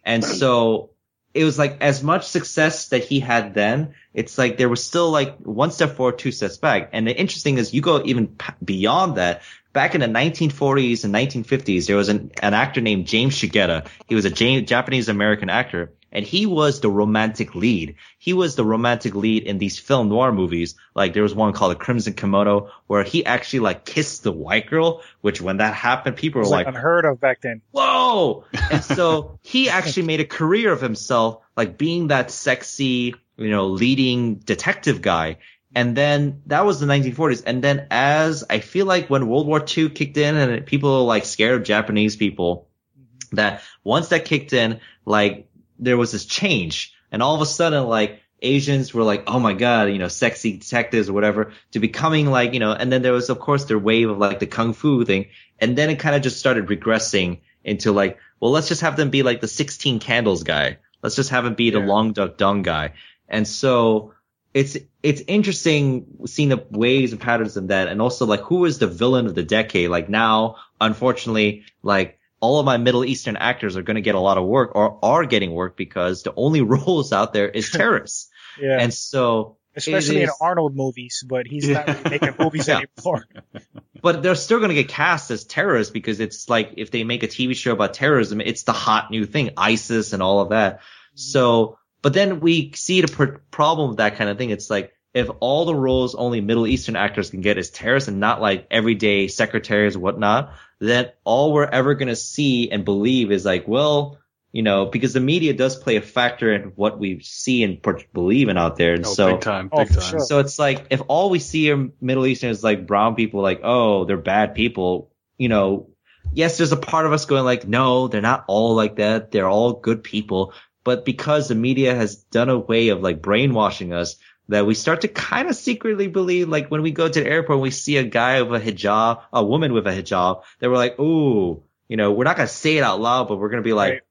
And 0.05 0.25
so 0.25 0.91
it 1.35 1.45
was 1.45 1.59
like 1.59 1.79
as 1.81 2.03
much 2.03 2.27
success 2.27 2.89
that 2.89 3.05
he 3.05 3.21
had 3.21 3.55
then, 3.55 3.95
it's 4.13 4.37
like 4.37 4.59
there 4.59 4.69
was 4.69 4.85
still 4.85 5.11
like 5.11 5.39
one 5.39 5.71
step 5.71 5.97
forward, 5.97 6.19
two 6.19 6.33
steps 6.33 6.59
back. 6.59 6.91
And 6.93 7.07
the 7.07 7.17
interesting 7.17 7.59
is 7.59 7.73
you 7.73 7.81
go 7.81 8.03
even 8.05 8.37
beyond 8.65 9.17
that 9.17 9.43
back 9.73 9.95
in 9.95 10.01
the 10.01 10.07
1940s 10.07 11.05
and 11.05 11.15
1950s, 11.15 11.87
there 11.87 11.97
was 11.97 12.09
an, 12.09 12.31
an 12.43 12.55
actor 12.55 12.81
named 12.81 13.07
James 13.07 13.35
Shigeta. 13.35 13.87
He 14.07 14.15
was 14.15 14.25
a 14.25 14.31
Japanese 14.31 15.09
American 15.09 15.49
actor. 15.49 15.93
And 16.13 16.27
he 16.27 16.47
was 16.47 16.81
the 16.81 16.91
romantic 16.91 17.55
lead. 17.55 17.97
He 18.19 18.35
was 18.35 18.55
the 18.55 18.65
romantic 18.65 19.15
lead 19.15 19.45
in 19.45 19.59
these 19.59 19.79
film 19.79 20.11
noir 20.11 20.31
movies. 20.31 20.75
Like 20.95 21.15
there 21.15 21.23
was 21.23 21.35
one 21.35 21.55
called 21.55 21.73
The 21.73 21.77
Crimson 21.77 22.13
Kimono 22.13 22.71
where 22.87 23.03
he 23.03 23.25
actually 23.25 23.61
like 23.61 23.85
kissed 23.85 24.23
the 24.23 24.33
white 24.33 24.69
girl, 24.69 25.03
which 25.23 25.41
when 25.41 25.57
that 25.57 25.75
happened, 25.75 26.17
people 26.17 26.43
were 26.43 26.47
like, 26.47 26.67
like 26.67 26.75
unheard 26.75 27.07
of 27.07 27.19
back 27.21 27.41
then. 27.41 27.63
Whoa! 27.73 28.45
and 28.71 28.85
so 28.85 29.39
he 29.43 29.71
actually 29.71 30.05
made 30.05 30.21
a 30.21 30.27
career 30.27 30.71
of 30.71 30.81
himself, 30.81 31.43
like 31.57 31.79
being 31.79 32.09
that 32.09 32.31
sexy, 32.31 33.15
you 33.37 33.51
know, 33.51 33.69
leading 33.69 34.37
detective 34.37 35.01
guy. 35.01 35.39
And 35.75 35.97
then 35.97 36.43
that 36.47 36.67
was 36.67 36.81
the 36.81 36.87
1940s. 36.87 37.45
And 37.47 37.65
then 37.65 37.87
as 37.91 38.45
I 38.51 38.61
feel 38.61 38.85
like 38.85 39.09
when 39.09 39.27
World 39.27 39.47
War 39.47 39.65
II 39.67 39.89
kicked 39.89 40.19
in 40.19 40.37
and 40.37 40.67
people 40.67 40.93
were 40.93 41.07
like 41.07 41.25
scared 41.25 41.55
of 41.55 41.67
Japanese 41.67 42.15
people, 42.15 42.69
mm-hmm. 42.99 43.37
that 43.37 43.63
once 43.83 44.09
that 44.09 44.27
kicked 44.27 44.53
in, 44.53 44.81
like 45.07 45.49
there 45.83 45.97
was 45.97 46.13
this 46.13 46.25
change 46.25 46.95
and 47.11 47.23
all 47.23 47.35
of 47.35 47.41
a 47.41 47.47
sudden 47.47 47.85
like 47.85 48.21
Asians 48.43 48.93
were 48.93 49.05
like, 49.05 49.25
oh 49.29 49.39
my 49.39 49.53
god, 49.53 49.91
you 49.91 49.99
know, 49.99 50.09
sexy 50.09 50.59
detectives 50.59 51.09
or 51.09 51.13
whatever, 51.13 51.53
to 51.71 51.79
becoming 51.79 52.27
like, 52.27 52.55
you 52.55 52.61
know, 52.61 52.73
and 52.73 52.93
then 52.93 53.03
there 53.03 53.13
was 53.13 53.31
of 53.31 53.39
course 53.39 53.65
their 53.67 53.79
wave 53.79 54.11
of 54.11 54.19
like 54.19 54.41
the 54.41 54.47
kung 54.47 54.73
fu 54.73 55.05
thing, 55.05 55.27
and 55.61 55.79
then 55.79 55.91
it 55.91 56.01
kind 56.01 56.17
of 56.17 56.23
just 56.23 56.41
started 56.41 56.67
regressing 56.67 57.41
into 57.65 57.93
like, 57.93 58.19
well, 58.41 58.51
let's 58.51 58.69
just 58.69 58.81
have 58.81 58.97
them 58.97 59.11
be 59.11 59.23
like 59.23 59.41
the 59.41 59.49
16 59.49 60.01
candles 60.01 60.43
guy. 60.43 60.79
Let's 61.03 61.15
just 61.15 61.31
have 61.31 61.47
him 61.47 61.55
be 61.55 61.67
yeah. 61.67 61.79
the 61.79 61.81
Long 61.81 62.13
Duk 62.13 62.37
Dong 62.37 62.63
guy. 62.63 62.95
And 63.29 63.47
so 63.47 64.15
it's 64.53 64.77
it's 65.03 65.23
interesting 65.27 66.07
seeing 66.27 66.49
the 66.49 66.67
waves 66.71 67.13
and 67.13 67.21
patterns 67.21 67.57
of 67.57 67.69
that, 67.69 67.89
and 67.89 68.03
also 68.03 68.27
like 68.27 68.41
who 68.41 68.65
is 68.65 68.79
the 68.79 68.89
villain 68.89 69.27
of 69.27 69.35
the 69.35 69.43
decade? 69.45 69.89
Like 69.89 70.09
now, 70.09 70.57
unfortunately, 70.81 71.65
like 71.83 72.19
all 72.43 72.59
of 72.59 72.67
my 72.67 72.77
Middle 72.77 73.05
Eastern 73.05 73.37
actors 73.37 73.77
are 73.77 73.83
going 73.83 73.95
to 73.95 74.03
get 74.03 74.15
a 74.15 74.21
lot 74.21 74.37
of 74.37 74.45
work 74.45 74.73
or 74.75 74.99
are 75.03 75.25
getting 75.25 75.53
work 75.53 75.77
because 75.77 76.23
the 76.25 76.35
only 76.37 76.61
roles 76.75 77.13
out 77.13 77.33
there 77.33 77.49
is 77.49 77.71
terrorists. 77.71 78.29
yeah. 78.61 78.79
And 78.79 78.93
so 78.93 79.57
especially 79.75 80.23
is, 80.23 80.29
in 80.29 80.35
Arnold 80.41 80.77
movies, 80.77 81.25
but 81.27 81.47
he's 81.47 81.69
yeah. 81.69 81.79
not 81.79 81.87
really 81.87 82.11
making 82.11 82.35
movies 82.39 82.69
yeah. 82.69 82.83
anymore. 82.99 83.25
but 84.03 84.23
they're 84.23 84.35
still 84.35 84.59
going 84.59 84.71
to 84.71 84.75
get 84.75 84.89
cast 84.89 85.31
as 85.31 85.45
terrorists 85.45 85.93
because 85.93 86.21
it's 86.21 86.49
like 86.51 86.75
if 86.77 86.91
they 86.91 87.05
make 87.05 87.23
a 87.23 87.29
TV 87.29 87.57
show 87.57 87.73
about 87.73 87.95
terrorism, 87.95 88.41
it's 88.43 88.65
the 88.65 88.73
hot 88.73 89.11
new 89.11 89.25
thing, 89.25 89.51
ISIS 89.57 90.13
and 90.13 90.23
all 90.23 90.41
of 90.41 90.51
that. 90.51 90.81
Mm-hmm. 90.81 91.17
So 91.17 91.79
but 92.03 92.13
then 92.13 92.41
we 92.41 92.73
see 92.75 93.01
the 93.01 93.09
pr- 93.09 93.39
problem 93.51 93.91
with 93.91 93.99
that 93.99 94.17
kind 94.17 94.29
of 94.29 94.37
thing. 94.37 94.51
It's 94.51 94.69
like, 94.69 94.93
if 95.15 95.29
all 95.41 95.65
the 95.65 95.75
roles 95.75 96.15
only 96.15 96.41
Middle 96.41 96.67
Eastern 96.67 96.97
actors 96.97 97.31
can 97.31 97.43
get 97.43 97.59
is 97.59 97.71
terrorists 97.71 98.09
and 98.09 98.21
not 98.21 98.41
like 98.41 98.67
everyday 98.71 99.29
secretaries 99.29 99.95
and 99.95 100.03
whatnot, 100.03 100.55
then 100.79 101.11
all 101.25 101.53
we're 101.53 101.67
ever 101.67 101.95
going 101.95 102.09
to 102.09 102.17
see 102.17 102.71
and 102.71 102.85
believe 102.85 103.31
is 103.31 103.45
like, 103.45 103.69
well, 103.69 104.19
you 104.53 104.63
know, 104.63 104.87
because 104.87 105.13
the 105.13 105.21
media 105.21 105.53
does 105.53 105.77
play 105.77 105.97
a 105.97 106.03
factor 106.03 106.53
in 106.53 106.73
what 106.77 106.99
we 106.99 107.21
see 107.21 107.63
and 107.63 107.81
believe 108.13 108.49
in 108.49 108.57
out 108.57 108.77
there. 108.77 108.95
And 108.95 109.07
oh, 109.07 109.13
so, 109.13 109.33
big 109.33 109.41
time, 109.43 109.69
big 109.69 109.81
oh, 109.81 109.85
time. 109.85 110.11
Sure. 110.11 110.21
So 110.21 110.39
it's 110.39 110.59
like, 110.59 110.87
if 110.91 111.03
all 111.09 111.31
we 111.31 111.39
see 111.39 111.71
are 111.73 111.91
Middle 112.01 112.27
Eastern 112.27 112.51
is 112.51 112.65
like 112.65 112.87
brown 112.87 113.15
people, 113.15 113.43
like, 113.43 113.61
oh, 113.63 114.05
they're 114.05 114.17
bad 114.17 114.55
people, 114.55 115.11
you 115.37 115.49
know, 115.49 115.91
yes, 116.33 116.57
there's 116.57 116.73
a 116.73 116.77
part 116.77 117.05
of 117.05 117.13
us 117.13 117.27
going 117.27 117.45
like, 117.45 117.67
no, 117.67 118.09
they're 118.09 118.21
not 118.23 118.45
all 118.49 118.75
like 118.75 118.97
that. 118.97 119.31
They're 119.31 119.49
all 119.49 119.75
good 119.75 120.03
people 120.03 120.55
but 120.85 121.05
because 121.05 121.49
the 121.49 121.55
media 121.55 121.95
has 121.95 122.17
done 122.17 122.49
a 122.49 122.59
way 122.59 122.89
of 122.89 123.01
like 123.03 123.23
brainwashing 123.23 123.93
us 123.93 124.17
that 124.53 124.67
we 124.67 124.75
start 124.75 125.03
to 125.03 125.09
kind 125.09 125.49
of 125.49 125.57
secretly 125.57 126.09
believe 126.09 126.49
like 126.49 126.71
when 126.71 126.83
we 126.83 126.91
go 126.91 127.09
to 127.09 127.21
the 127.21 127.29
airport 127.29 127.57
and 127.57 127.63
we 127.63 127.71
see 127.71 127.97
a 127.97 128.05
guy 128.05 128.43
with 128.43 128.63
a 128.63 128.73
hijab, 128.73 129.23
a 129.33 129.45
woman 129.45 129.73
with 129.73 129.87
a 129.87 129.91
hijab, 129.91 130.43
that 130.61 130.71
we're 130.71 130.77
like, 130.77 130.99
ooh, 130.99 131.63
you 131.89 131.97
know, 131.97 132.13
we're 132.13 132.25
not 132.25 132.37
gonna 132.37 132.49
say 132.49 132.77
it 132.77 132.83
out 132.83 133.01
loud, 133.01 133.29
but 133.29 133.39
we're 133.39 133.51
gonna 133.51 133.63
be 133.63 133.73
like, 133.73 133.93
right. 133.93 134.03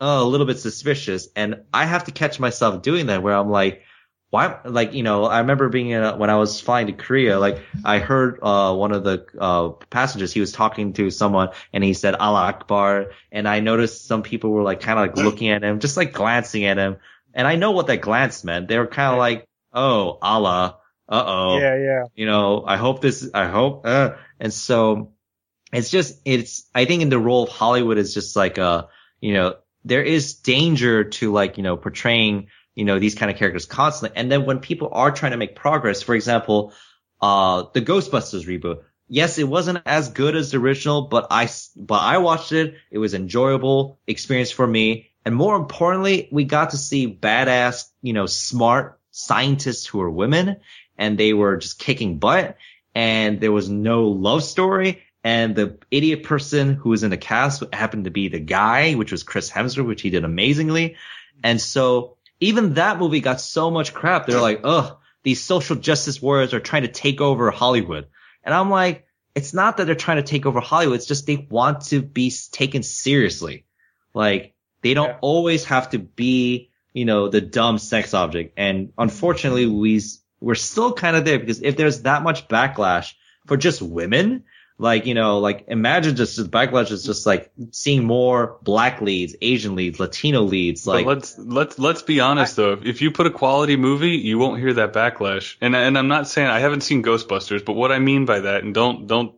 oh, 0.00 0.22
a 0.22 0.28
little 0.28 0.46
bit 0.46 0.58
suspicious. 0.58 1.28
And 1.36 1.62
I 1.72 1.86
have 1.86 2.04
to 2.04 2.12
catch 2.12 2.40
myself 2.40 2.82
doing 2.82 3.06
that 3.06 3.22
where 3.22 3.34
I'm 3.34 3.50
like, 3.50 3.82
why 4.30 4.60
like 4.64 4.94
you 4.94 5.02
know 5.02 5.24
i 5.24 5.40
remember 5.40 5.68
being 5.68 5.90
in 5.90 6.02
a, 6.02 6.16
when 6.16 6.30
i 6.30 6.36
was 6.36 6.60
flying 6.60 6.86
to 6.86 6.92
korea 6.92 7.38
like 7.38 7.58
i 7.84 7.98
heard 7.98 8.38
uh 8.42 8.72
one 8.74 8.92
of 8.92 9.02
the 9.02 9.26
uh 9.38 9.70
passengers 9.90 10.32
he 10.32 10.40
was 10.40 10.52
talking 10.52 10.92
to 10.92 11.10
someone 11.10 11.48
and 11.72 11.82
he 11.82 11.92
said 11.92 12.14
allah 12.14 12.42
akbar 12.42 13.10
and 13.32 13.48
i 13.48 13.58
noticed 13.58 14.06
some 14.06 14.22
people 14.22 14.50
were 14.50 14.62
like 14.62 14.80
kind 14.80 14.98
of 14.98 15.08
like 15.08 15.24
looking 15.24 15.50
at 15.50 15.62
him 15.62 15.80
just 15.80 15.96
like 15.96 16.12
glancing 16.12 16.64
at 16.64 16.78
him 16.78 16.96
and 17.34 17.46
i 17.46 17.56
know 17.56 17.72
what 17.72 17.88
that 17.88 18.00
glance 18.00 18.44
meant 18.44 18.68
they 18.68 18.78
were 18.78 18.86
kind 18.86 19.12
of 19.12 19.18
like 19.18 19.48
oh 19.72 20.18
allah 20.22 20.78
uh-oh 21.08 21.58
yeah 21.58 21.76
yeah 21.76 22.04
you 22.14 22.26
know 22.26 22.64
i 22.66 22.76
hope 22.76 23.00
this 23.00 23.28
i 23.34 23.46
hope 23.46 23.86
uh 23.86 24.12
and 24.38 24.52
so 24.52 25.12
it's 25.72 25.90
just 25.90 26.20
it's 26.24 26.68
i 26.74 26.84
think 26.84 27.02
in 27.02 27.08
the 27.08 27.18
role 27.18 27.44
of 27.44 27.48
hollywood 27.50 27.98
is 27.98 28.14
just 28.14 28.36
like 28.36 28.58
uh 28.58 28.86
you 29.20 29.34
know 29.34 29.56
there 29.84 30.02
is 30.02 30.34
danger 30.34 31.04
to 31.04 31.32
like 31.32 31.56
you 31.56 31.62
know 31.62 31.76
portraying 31.76 32.48
you 32.74 32.84
know, 32.84 32.98
these 32.98 33.14
kind 33.14 33.30
of 33.30 33.36
characters 33.36 33.66
constantly. 33.66 34.16
And 34.16 34.30
then 34.30 34.46
when 34.46 34.60
people 34.60 34.88
are 34.92 35.10
trying 35.10 35.32
to 35.32 35.38
make 35.38 35.56
progress, 35.56 36.02
for 36.02 36.14
example, 36.14 36.72
uh, 37.20 37.64
the 37.72 37.82
Ghostbusters 37.82 38.46
reboot. 38.46 38.82
Yes, 39.08 39.38
it 39.38 39.48
wasn't 39.48 39.82
as 39.86 40.10
good 40.10 40.36
as 40.36 40.52
the 40.52 40.58
original, 40.58 41.02
but 41.02 41.26
I, 41.30 41.48
but 41.76 42.00
I 42.00 42.18
watched 42.18 42.52
it. 42.52 42.76
It 42.90 42.98
was 42.98 43.12
enjoyable 43.12 43.98
experience 44.06 44.52
for 44.52 44.66
me. 44.66 45.10
And 45.24 45.34
more 45.34 45.56
importantly, 45.56 46.28
we 46.30 46.44
got 46.44 46.70
to 46.70 46.78
see 46.78 47.12
badass, 47.12 47.90
you 48.02 48.12
know, 48.12 48.26
smart 48.26 48.99
scientists 49.10 49.86
who 49.86 50.00
are 50.00 50.10
women 50.10 50.56
and 50.96 51.18
they 51.18 51.32
were 51.32 51.56
just 51.56 51.78
kicking 51.78 52.18
butt 52.18 52.56
and 52.94 53.40
there 53.40 53.52
was 53.52 53.68
no 53.68 54.04
love 54.08 54.42
story. 54.42 55.02
And 55.22 55.54
the 55.54 55.78
idiot 55.90 56.22
person 56.22 56.74
who 56.74 56.90
was 56.90 57.02
in 57.02 57.10
the 57.10 57.18
cast 57.18 57.62
happened 57.72 58.04
to 58.04 58.10
be 58.10 58.28
the 58.28 58.40
guy, 58.40 58.94
which 58.94 59.12
was 59.12 59.22
Chris 59.22 59.50
Hemsworth, 59.50 59.86
which 59.86 60.02
he 60.02 60.10
did 60.10 60.24
amazingly. 60.24 60.96
And 61.44 61.60
so 61.60 62.16
even 62.40 62.74
that 62.74 62.98
movie 62.98 63.20
got 63.20 63.40
so 63.40 63.70
much 63.70 63.92
crap. 63.92 64.26
They're 64.26 64.40
like, 64.40 64.60
ugh, 64.64 64.96
these 65.22 65.42
social 65.42 65.76
justice 65.76 66.22
warriors 66.22 66.54
are 66.54 66.60
trying 66.60 66.82
to 66.82 66.88
take 66.88 67.20
over 67.20 67.50
Hollywood. 67.50 68.06
And 68.42 68.54
I'm 68.54 68.70
like, 68.70 69.06
it's 69.34 69.52
not 69.52 69.76
that 69.76 69.84
they're 69.84 69.94
trying 69.94 70.16
to 70.16 70.22
take 70.22 70.46
over 70.46 70.60
Hollywood. 70.60 70.96
It's 70.96 71.06
just 71.06 71.26
they 71.26 71.46
want 71.50 71.82
to 71.86 72.02
be 72.02 72.32
taken 72.50 72.82
seriously. 72.82 73.66
Like 74.14 74.54
they 74.82 74.94
don't 74.94 75.10
yeah. 75.10 75.18
always 75.20 75.66
have 75.66 75.90
to 75.90 75.98
be, 75.98 76.69
you 76.92 77.04
know, 77.04 77.28
the 77.28 77.40
dumb 77.40 77.78
sex 77.78 78.14
object. 78.14 78.54
And 78.56 78.92
unfortunately, 78.98 79.66
we, 79.66 80.00
we're 80.40 80.54
still 80.54 80.92
kind 80.92 81.16
of 81.16 81.24
there 81.24 81.38
because 81.38 81.62
if 81.62 81.76
there's 81.76 82.02
that 82.02 82.22
much 82.22 82.48
backlash 82.48 83.14
for 83.46 83.56
just 83.56 83.82
women, 83.82 84.44
like, 84.80 85.04
you 85.04 85.12
know, 85.12 85.40
like 85.40 85.66
imagine 85.68 86.16
just 86.16 86.38
the 86.38 86.44
backlash 86.44 86.90
is 86.90 87.04
just 87.04 87.26
like 87.26 87.52
seeing 87.70 88.04
more 88.04 88.56
black 88.62 89.02
leads, 89.02 89.36
Asian 89.42 89.74
leads, 89.74 90.00
Latino 90.00 90.40
leads. 90.40 90.86
Like, 90.86 91.04
but 91.04 91.16
let's 91.16 91.38
let's 91.38 91.78
let's 91.78 92.02
be 92.02 92.20
honest 92.20 92.58
I, 92.58 92.62
though. 92.62 92.80
If 92.82 93.02
you 93.02 93.10
put 93.10 93.26
a 93.26 93.30
quality 93.30 93.76
movie, 93.76 94.12
you 94.12 94.38
won't 94.38 94.58
hear 94.58 94.72
that 94.72 94.94
backlash. 94.94 95.56
And 95.60 95.76
and 95.76 95.98
I'm 95.98 96.08
not 96.08 96.28
saying 96.28 96.48
I 96.48 96.60
haven't 96.60 96.80
seen 96.80 97.02
Ghostbusters, 97.02 97.62
but 97.62 97.74
what 97.74 97.92
I 97.92 97.98
mean 97.98 98.24
by 98.24 98.40
that, 98.40 98.64
and 98.64 98.72
don't 98.72 99.06
don't 99.06 99.34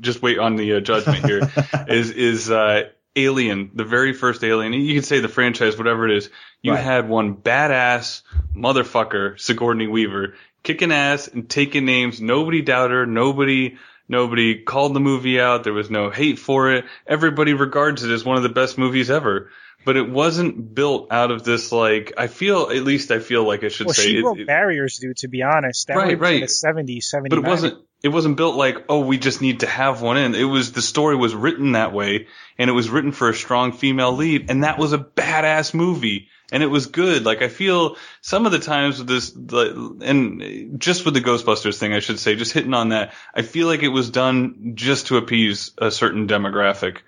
just 0.00 0.22
wait 0.22 0.38
on 0.38 0.56
the 0.56 0.76
uh, 0.76 0.80
judgment 0.80 1.26
here, 1.26 1.40
is 1.88 2.10
is 2.10 2.50
uh, 2.50 2.88
Alien, 3.16 3.70
the 3.74 3.84
very 3.84 4.12
first 4.12 4.42
Alien. 4.42 4.72
You 4.72 4.94
could 4.94 5.04
say 5.04 5.20
the 5.20 5.28
franchise, 5.28 5.78
whatever 5.78 6.08
it 6.08 6.16
is. 6.16 6.30
You 6.62 6.72
right. 6.72 6.82
had 6.82 7.08
one 7.08 7.36
badass 7.36 8.22
motherfucker, 8.54 9.38
Sigourney 9.38 9.86
Weaver, 9.86 10.34
kicking 10.62 10.92
ass 10.92 11.28
and 11.28 11.48
taking 11.48 11.84
names. 11.84 12.20
Nobody 12.20 12.62
doubted 12.62 12.94
her. 12.94 13.06
Nobody 13.06 13.76
Nobody 14.08 14.62
called 14.62 14.94
the 14.94 15.00
movie 15.00 15.40
out. 15.40 15.64
There 15.64 15.72
was 15.72 15.90
no 15.90 16.10
hate 16.10 16.38
for 16.38 16.72
it. 16.72 16.84
Everybody 17.06 17.54
regards 17.54 18.04
it 18.04 18.10
as 18.10 18.24
one 18.24 18.36
of 18.36 18.42
the 18.42 18.50
best 18.50 18.76
movies 18.76 19.10
ever. 19.10 19.50
But 19.86 19.96
it 19.96 20.08
wasn't 20.08 20.74
built 20.74 21.12
out 21.12 21.30
of 21.30 21.44
this 21.44 21.70
like 21.70 22.12
I 22.16 22.26
feel 22.26 22.70
at 22.70 22.82
least 22.82 23.10
I 23.10 23.18
feel 23.18 23.46
like 23.46 23.64
I 23.64 23.68
should 23.68 23.86
well, 23.86 23.94
say 23.94 24.02
she 24.02 24.22
broke 24.22 24.38
it, 24.38 24.46
barriers, 24.46 24.98
dude. 24.98 25.18
To 25.18 25.28
be 25.28 25.42
honest, 25.42 25.88
that 25.88 25.96
right, 25.96 26.18
right. 26.18 26.34
In 26.36 26.40
the 26.40 26.46
70s, 26.46 27.04
79. 27.04 27.28
But 27.28 27.38
it 27.38 27.50
wasn't 27.50 27.84
it 28.04 28.08
wasn't 28.08 28.36
built 28.36 28.54
like 28.54 28.84
oh 28.88 29.00
we 29.00 29.16
just 29.16 29.40
need 29.40 29.60
to 29.60 29.66
have 29.66 30.02
one 30.02 30.18
in. 30.18 30.34
It 30.34 30.44
was 30.44 30.72
the 30.72 30.82
story 30.82 31.16
was 31.16 31.34
written 31.34 31.72
that 31.72 31.92
way, 31.92 32.28
and 32.58 32.68
it 32.68 32.74
was 32.74 32.90
written 32.90 33.12
for 33.12 33.30
a 33.30 33.34
strong 33.34 33.72
female 33.72 34.12
lead, 34.12 34.50
and 34.50 34.62
that 34.62 34.78
was 34.78 34.92
a 34.92 34.98
badass 34.98 35.72
movie 35.72 36.28
and 36.52 36.62
it 36.62 36.66
was 36.66 36.86
good. 36.86 37.24
Like 37.24 37.42
I 37.42 37.48
feel 37.48 37.96
some 38.20 38.46
of 38.46 38.52
the 38.52 38.58
times 38.58 38.98
with 38.98 39.08
this, 39.08 39.34
and 39.34 40.78
just 40.78 41.04
with 41.04 41.14
the 41.14 41.20
Ghostbusters 41.20 41.78
thing, 41.78 41.94
I 41.94 42.00
should 42.00 42.20
say, 42.20 42.36
just 42.36 42.52
hitting 42.52 42.74
on 42.74 42.90
that, 42.90 43.14
I 43.34 43.42
feel 43.42 43.66
like 43.66 43.82
it 43.82 43.88
was 43.88 44.10
done 44.10 44.72
just 44.74 45.06
to 45.06 45.16
appease 45.16 45.72
a 45.78 45.90
certain 45.90 46.28
demographic, 46.28 46.98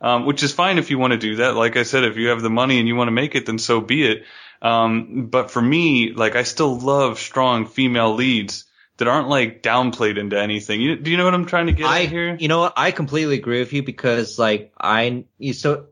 um, 0.00 0.24
which 0.24 0.42
is 0.42 0.52
fine 0.52 0.78
if 0.78 0.90
you 0.90 0.98
want 0.98 1.12
to 1.12 1.18
do 1.18 1.36
that. 1.36 1.54
Like 1.54 1.76
I 1.76 1.82
said, 1.82 2.04
if 2.04 2.16
you 2.16 2.28
have 2.28 2.40
the 2.40 2.50
money 2.50 2.78
and 2.78 2.88
you 2.88 2.96
want 2.96 3.08
to 3.08 3.12
make 3.12 3.34
it, 3.34 3.46
then 3.46 3.58
so 3.58 3.80
be 3.80 4.06
it. 4.06 4.24
Um, 4.62 5.26
but 5.30 5.50
for 5.50 5.60
me, 5.60 6.12
like 6.12 6.34
I 6.34 6.44
still 6.44 6.78
love 6.78 7.18
strong 7.18 7.66
female 7.66 8.14
leads 8.14 8.64
that 8.98 9.08
aren't 9.08 9.28
like 9.28 9.62
downplayed 9.62 10.18
into 10.18 10.40
anything. 10.40 10.80
You, 10.80 10.96
do 10.96 11.10
you 11.10 11.16
know 11.16 11.24
what 11.24 11.34
I'm 11.34 11.46
trying 11.46 11.66
to 11.66 11.72
get 11.72 11.86
I, 11.86 12.06
here? 12.06 12.34
You 12.34 12.48
know 12.48 12.60
what? 12.60 12.74
I 12.76 12.90
completely 12.90 13.36
agree 13.36 13.60
with 13.60 13.72
you 13.72 13.82
because 13.82 14.38
like 14.38 14.72
I, 14.80 15.24
so 15.52 15.88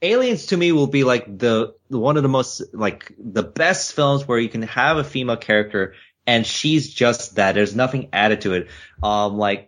Aliens 0.00 0.46
to 0.46 0.56
me 0.56 0.72
will 0.72 0.86
be 0.86 1.04
like 1.04 1.38
the 1.38 1.74
one 1.88 2.16
of 2.16 2.22
the 2.22 2.28
most 2.28 2.62
like 2.72 3.12
the 3.18 3.42
best 3.42 3.92
films 3.92 4.26
where 4.26 4.38
you 4.38 4.48
can 4.48 4.62
have 4.62 4.96
a 4.96 5.04
female 5.04 5.36
character 5.36 5.94
and 6.26 6.46
she's 6.46 6.92
just 6.92 7.36
that. 7.36 7.54
There's 7.54 7.74
nothing 7.74 8.10
added 8.12 8.42
to 8.42 8.54
it. 8.54 8.68
Um, 9.02 9.38
like 9.38 9.67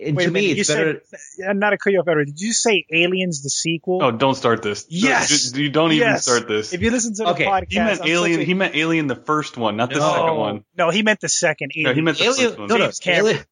and 0.00 0.16
Wait 0.16 0.26
to 0.26 0.30
me, 0.30 0.50
it's 0.52 0.68
better. 0.68 1.02
Said, 1.04 1.56
not 1.56 1.70
to 1.70 1.78
cut 1.78 1.92
you 1.92 2.00
off, 2.00 2.08
Edward. 2.08 2.26
Did 2.26 2.40
you 2.40 2.52
say 2.52 2.86
Aliens 2.92 3.42
the 3.42 3.50
sequel? 3.50 4.02
Oh, 4.02 4.10
don't 4.12 4.34
start 4.34 4.62
this. 4.62 4.86
Yes. 4.88 5.54
You 5.56 5.70
don't 5.70 5.92
even 5.92 6.08
yes. 6.08 6.22
start 6.22 6.46
this. 6.46 6.72
If 6.72 6.82
you 6.82 6.90
listen 6.90 7.14
to 7.14 7.24
the 7.24 7.30
okay. 7.30 7.44
podcast, 7.44 7.66
he 7.70 7.78
meant 7.78 8.00
I'm 8.02 8.08
Alien. 8.08 8.40
A... 8.40 8.44
He 8.44 8.54
meant 8.54 8.76
Alien 8.76 9.06
the 9.08 9.16
first 9.16 9.56
one, 9.56 9.76
not 9.76 9.90
the 9.90 9.98
no. 9.98 10.12
second 10.12 10.36
one. 10.36 10.64
No, 10.76 10.90
he 10.90 11.02
meant 11.02 11.20
the 11.20 11.28
second. 11.28 11.72
Alien. 11.74 11.90
No, 11.90 11.94
he 11.94 12.00
meant 12.00 12.18
the 12.18 12.24
Alien, 12.24 12.48
first 12.48 12.58
one. 12.58 12.68
No, 12.68 12.76
no, 12.76 12.90
Alien. 13.06 13.44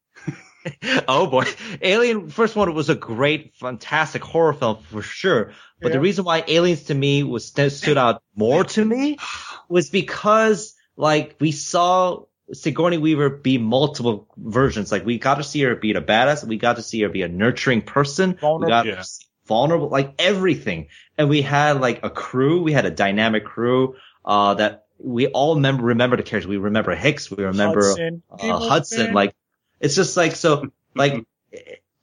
oh 1.08 1.26
boy, 1.26 1.44
Alien 1.80 2.28
first 2.28 2.56
one 2.56 2.72
was 2.74 2.90
a 2.90 2.94
great, 2.94 3.54
fantastic 3.56 4.22
horror 4.22 4.52
film 4.52 4.82
for 4.90 5.02
sure. 5.02 5.52
But 5.80 5.88
yeah. 5.88 5.94
the 5.94 6.00
reason 6.00 6.24
why 6.24 6.44
Aliens 6.46 6.84
to 6.84 6.94
me 6.94 7.22
was 7.22 7.46
stood 7.46 7.98
out 7.98 8.22
more 8.34 8.64
to 8.64 8.84
me 8.84 9.18
was 9.68 9.90
because 9.90 10.74
like 10.96 11.36
we 11.40 11.52
saw 11.52 12.22
Sigourney 12.52 12.98
Weaver 12.98 13.30
be 13.30 13.58
multiple 13.58 14.28
versions. 14.36 14.92
Like 14.92 15.04
we 15.04 15.18
got 15.18 15.36
to 15.36 15.42
see 15.42 15.62
her 15.62 15.74
be 15.74 15.92
a 15.92 16.00
badass. 16.00 16.44
We 16.46 16.58
got 16.58 16.76
to 16.76 16.82
see 16.82 17.02
her 17.02 17.08
be 17.08 17.22
a 17.22 17.28
nurturing 17.28 17.82
person. 17.82 18.36
Vulnerable. 18.36 18.66
We 18.66 18.70
got 18.70 18.86
yeah. 18.86 19.02
vulnerable, 19.46 19.88
like 19.88 20.14
everything. 20.18 20.88
And 21.18 21.28
we 21.28 21.42
had 21.42 21.80
like 21.80 22.04
a 22.04 22.10
crew. 22.10 22.62
We 22.62 22.72
had 22.72 22.86
a 22.86 22.90
dynamic 22.90 23.44
crew, 23.44 23.96
uh, 24.24 24.54
that 24.54 24.86
we 24.98 25.26
all 25.26 25.56
remember, 25.56 25.84
remember 25.84 26.16
the 26.16 26.22
characters. 26.22 26.48
We 26.48 26.56
remember 26.56 26.94
Hicks. 26.94 27.30
We 27.30 27.44
remember 27.44 27.82
Hudson. 27.82 28.22
Uh, 28.30 28.58
Hudson. 28.58 29.12
Like 29.12 29.34
it's 29.80 29.94
just 29.94 30.16
like, 30.16 30.36
so 30.36 30.70
like 30.94 31.24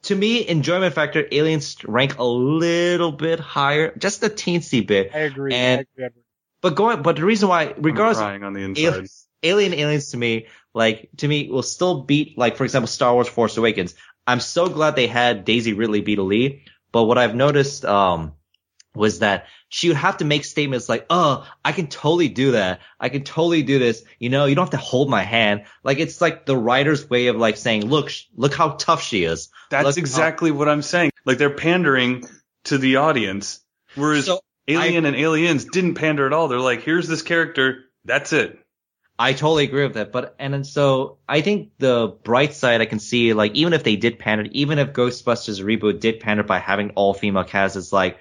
to 0.03 0.15
me, 0.15 0.47
enjoyment 0.47 0.93
factor, 0.93 1.25
aliens 1.31 1.77
rank 1.85 2.17
a 2.17 2.23
little 2.23 3.11
bit 3.11 3.39
higher, 3.39 3.95
just 3.97 4.23
a 4.23 4.29
teensy 4.29 4.85
bit. 4.85 5.11
I 5.13 5.19
agree. 5.19 5.53
And, 5.53 5.79
I 5.97 6.03
agree. 6.03 6.21
But 6.61 6.75
going, 6.75 7.01
but 7.01 7.17
the 7.17 7.25
reason 7.25 7.49
why, 7.49 7.73
regardless, 7.77 8.19
I'm 8.19 8.23
crying 8.23 8.43
on 8.43 8.53
the 8.53 8.61
inside. 8.61 9.07
Alien 9.43 9.73
Aliens 9.73 10.11
to 10.11 10.17
me, 10.17 10.47
like, 10.73 11.09
to 11.17 11.27
me, 11.27 11.49
will 11.49 11.63
still 11.63 12.01
beat, 12.01 12.37
like, 12.37 12.57
for 12.57 12.63
example, 12.63 12.87
Star 12.87 13.13
Wars 13.13 13.27
Force 13.27 13.57
Awakens. 13.57 13.95
I'm 14.25 14.39
so 14.39 14.67
glad 14.67 14.95
they 14.95 15.07
had 15.07 15.45
Daisy 15.45 15.73
Ridley 15.73 16.01
beat 16.01 16.19
Lee, 16.19 16.63
but 16.91 17.03
what 17.03 17.17
I've 17.17 17.35
noticed, 17.35 17.85
um, 17.85 18.33
was 18.95 19.19
that 19.19 19.47
she 19.69 19.87
would 19.87 19.97
have 19.97 20.17
to 20.17 20.25
make 20.25 20.45
statements 20.45 20.87
like, 20.87 21.05
"Oh, 21.09 21.47
I 21.65 21.71
can 21.71 21.87
totally 21.87 22.29
do 22.29 22.51
that. 22.51 22.81
I 22.99 23.09
can 23.09 23.23
totally 23.23 23.63
do 23.63 23.79
this. 23.79 24.03
You 24.19 24.29
know, 24.29 24.45
you 24.45 24.55
don't 24.55 24.65
have 24.65 24.79
to 24.79 24.85
hold 24.85 25.09
my 25.09 25.23
hand." 25.23 25.63
Like 25.83 25.99
it's 25.99 26.21
like 26.21 26.45
the 26.45 26.55
writer's 26.55 27.09
way 27.09 27.27
of 27.27 27.35
like 27.35 27.57
saying, 27.57 27.87
"Look, 27.89 28.11
look 28.35 28.53
how 28.53 28.69
tough 28.69 29.01
she 29.01 29.23
is." 29.23 29.49
That's 29.71 29.85
look 29.85 29.97
exactly 29.97 30.51
how- 30.51 30.57
what 30.57 30.69
I'm 30.69 30.83
saying. 30.83 31.11
Like 31.25 31.39
they're 31.39 31.55
pandering 31.55 32.27
to 32.65 32.77
the 32.77 32.97
audience, 32.97 33.61
whereas 33.95 34.25
so 34.25 34.41
Alien 34.67 35.05
I, 35.05 35.07
and 35.09 35.17
Aliens 35.17 35.65
didn't 35.65 35.95
pander 35.95 36.27
at 36.27 36.33
all. 36.33 36.47
They're 36.47 36.59
like, 36.59 36.83
"Here's 36.83 37.07
this 37.07 37.23
character. 37.23 37.85
That's 38.05 38.31
it." 38.31 38.59
I 39.23 39.31
totally 39.31 39.63
agree 39.63 39.83
with 39.83 39.93
that. 39.93 40.11
But, 40.11 40.35
and 40.37 40.53
then 40.53 40.65
so 40.65 41.19
I 41.29 41.39
think 41.39 41.71
the 41.77 42.13
bright 42.23 42.53
side 42.53 42.81
I 42.81 42.85
can 42.85 42.99
see, 42.99 43.31
like, 43.31 43.55
even 43.55 43.71
if 43.71 43.85
they 43.85 43.95
did 43.95 44.19
pander, 44.19 44.49
even 44.51 44.79
if 44.79 44.91
Ghostbusters 44.91 45.63
reboot 45.63 46.01
did 46.01 46.19
pander 46.19 46.43
by 46.43 46.59
having 46.59 46.89
all 46.91 47.13
female 47.13 47.45
cast, 47.45 47.77
is 47.77 47.93
like, 47.93 48.17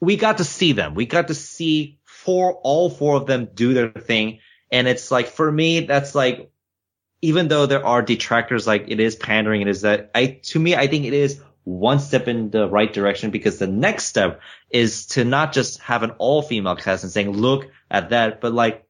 we 0.00 0.16
got 0.16 0.38
to 0.38 0.44
see 0.44 0.72
them. 0.72 0.94
We 0.94 1.06
got 1.06 1.28
to 1.28 1.36
see 1.36 2.00
four, 2.04 2.54
all 2.54 2.90
four 2.90 3.14
of 3.14 3.26
them 3.26 3.48
do 3.54 3.72
their 3.72 3.90
thing. 3.90 4.40
And 4.72 4.88
it's 4.88 5.12
like, 5.12 5.28
for 5.28 5.50
me, 5.52 5.80
that's 5.86 6.16
like, 6.16 6.50
even 7.22 7.46
though 7.46 7.66
there 7.66 7.86
are 7.86 8.02
detractors, 8.02 8.66
like 8.66 8.86
it 8.88 8.98
is 8.98 9.14
pandering, 9.14 9.60
it 9.60 9.68
is 9.68 9.82
that 9.82 10.10
I, 10.16 10.40
to 10.46 10.58
me, 10.58 10.74
I 10.74 10.88
think 10.88 11.04
it 11.04 11.12
is 11.12 11.40
one 11.62 12.00
step 12.00 12.26
in 12.26 12.50
the 12.50 12.68
right 12.68 12.92
direction 12.92 13.30
because 13.30 13.58
the 13.58 13.68
next 13.68 14.06
step 14.06 14.40
is 14.68 15.06
to 15.08 15.24
not 15.24 15.52
just 15.52 15.78
have 15.82 16.02
an 16.02 16.10
all 16.18 16.42
female 16.42 16.74
cast 16.74 17.04
and 17.04 17.12
saying, 17.12 17.30
look 17.30 17.68
at 17.88 18.10
that, 18.10 18.40
but 18.40 18.52
like, 18.52 18.84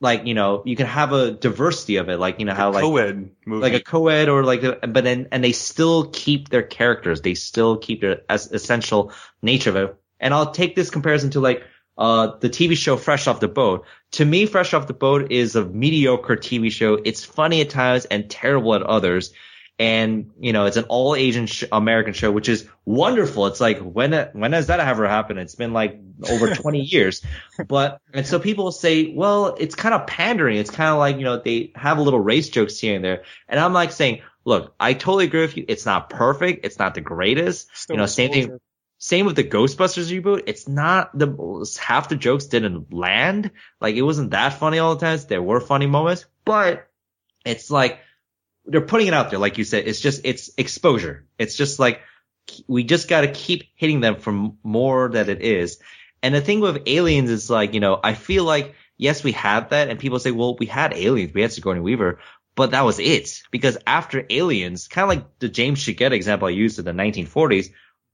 like 0.00 0.26
you 0.26 0.34
know 0.34 0.62
you 0.64 0.76
can 0.76 0.86
have 0.86 1.12
a 1.12 1.30
diversity 1.30 1.96
of 1.96 2.08
it 2.08 2.18
like 2.18 2.38
you 2.38 2.44
know 2.44 2.54
how 2.54 2.72
like 2.72 2.82
co-ed 2.82 3.30
movie. 3.46 3.62
like 3.62 3.72
a 3.72 3.82
co-ed 3.82 4.28
or 4.28 4.44
like 4.44 4.62
a, 4.62 4.86
but 4.86 5.04
then 5.04 5.28
and 5.32 5.42
they 5.42 5.52
still 5.52 6.10
keep 6.12 6.48
their 6.48 6.62
characters. 6.62 7.22
They 7.22 7.34
still 7.34 7.78
keep 7.78 8.00
their 8.02 8.20
as 8.28 8.50
essential 8.52 9.12
nature 9.42 9.70
of 9.70 9.76
it. 9.76 9.96
And 10.20 10.34
i'll 10.34 10.52
take 10.52 10.76
this 10.76 10.90
comparison 10.90 11.30
to 11.30 11.40
like 11.40 11.62
uh 11.96 12.36
the 12.40 12.50
tv 12.50 12.76
show 12.76 12.96
fresh 12.96 13.26
off 13.26 13.40
the 13.40 13.48
boat. 13.48 13.86
To 14.12 14.24
me 14.24 14.46
fresh 14.46 14.74
off 14.74 14.86
the 14.86 14.94
boat 14.94 15.32
is 15.32 15.56
a 15.56 15.64
mediocre 15.64 16.36
tv 16.36 16.70
show. 16.70 16.94
It's 16.94 17.24
funny 17.24 17.62
at 17.62 17.70
times 17.70 18.04
and 18.04 18.28
terrible 18.28 18.74
at 18.74 18.82
others 18.82 19.32
and 19.78 20.30
you 20.40 20.52
know 20.52 20.64
it's 20.64 20.76
an 20.76 20.84
all 20.84 21.14
Asian 21.14 21.46
sh- 21.46 21.64
American 21.70 22.14
show, 22.14 22.30
which 22.30 22.48
is 22.48 22.68
wonderful. 22.84 23.46
It's 23.46 23.60
like 23.60 23.78
when 23.78 24.12
when 24.32 24.52
has 24.52 24.68
that 24.68 24.80
ever 24.80 25.06
happened? 25.06 25.38
It's 25.38 25.54
been 25.54 25.72
like 25.72 26.00
over 26.30 26.54
20 26.54 26.80
years, 26.80 27.22
but 27.68 28.00
and 28.12 28.26
so 28.26 28.38
people 28.38 28.72
say, 28.72 29.12
well, 29.14 29.54
it's 29.58 29.74
kind 29.74 29.94
of 29.94 30.06
pandering. 30.06 30.56
It's 30.56 30.70
kind 30.70 30.90
of 30.90 30.98
like 30.98 31.16
you 31.16 31.24
know 31.24 31.38
they 31.38 31.72
have 31.74 31.98
a 31.98 32.02
little 32.02 32.20
race 32.20 32.48
jokes 32.48 32.78
here 32.78 32.96
and 32.96 33.04
there, 33.04 33.24
and 33.48 33.60
I'm 33.60 33.74
like 33.74 33.92
saying, 33.92 34.22
look, 34.44 34.74
I 34.80 34.94
totally 34.94 35.26
agree 35.26 35.42
with 35.42 35.56
you. 35.56 35.66
It's 35.68 35.84
not 35.84 36.08
perfect. 36.08 36.64
It's 36.64 36.78
not 36.78 36.94
the 36.94 37.02
greatest. 37.02 37.68
Still 37.76 37.96
you 37.96 38.00
know, 38.00 38.06
same 38.06 38.32
thing. 38.32 38.58
Same 38.98 39.26
with 39.26 39.36
the 39.36 39.44
Ghostbusters 39.44 40.10
reboot. 40.10 40.44
It's 40.46 40.66
not 40.66 41.16
the 41.16 41.68
half 41.78 42.08
the 42.08 42.16
jokes 42.16 42.46
didn't 42.46 42.94
land. 42.94 43.50
Like 43.78 43.94
it 43.94 44.00
wasn't 44.00 44.30
that 44.30 44.54
funny 44.54 44.78
all 44.78 44.94
the 44.94 45.04
times. 45.04 45.26
There 45.26 45.42
were 45.42 45.60
funny 45.60 45.86
moments, 45.86 46.24
but 46.46 46.88
it's 47.44 47.70
like 47.70 48.00
they're 48.66 48.80
putting 48.80 49.06
it 49.06 49.14
out 49.14 49.30
there, 49.30 49.38
like 49.38 49.58
you 49.58 49.64
said. 49.64 49.86
It's 49.86 50.00
just 50.00 50.22
it's 50.24 50.50
exposure. 50.56 51.26
It's 51.38 51.56
just 51.56 51.78
like 51.78 52.00
we 52.66 52.84
just 52.84 53.08
got 53.08 53.22
to 53.22 53.28
keep 53.28 53.64
hitting 53.74 54.00
them 54.00 54.16
for 54.16 54.52
more 54.62 55.10
that 55.10 55.28
it 55.28 55.42
is. 55.42 55.78
And 56.22 56.34
the 56.34 56.40
thing 56.40 56.60
with 56.60 56.82
aliens 56.86 57.30
is 57.30 57.50
like 57.50 57.74
you 57.74 57.80
know 57.80 57.98
I 58.02 58.14
feel 58.14 58.44
like 58.44 58.74
yes 58.96 59.22
we 59.22 59.32
had 59.32 59.70
that, 59.70 59.88
and 59.88 59.98
people 59.98 60.18
say 60.18 60.30
well 60.30 60.56
we 60.56 60.66
had 60.66 60.94
aliens, 60.94 61.32
we 61.34 61.42
had 61.42 61.52
Sigourney 61.52 61.80
Weaver, 61.80 62.18
but 62.54 62.72
that 62.72 62.84
was 62.84 62.98
it 62.98 63.42
because 63.50 63.78
after 63.86 64.26
aliens, 64.28 64.88
kind 64.88 65.04
of 65.04 65.08
like 65.08 65.38
the 65.38 65.48
James 65.48 65.78
Shigeta 65.78 66.12
example 66.12 66.48
I 66.48 66.52
used 66.52 66.78
in 66.78 66.84
the 66.84 66.92
1940s, 66.92 67.70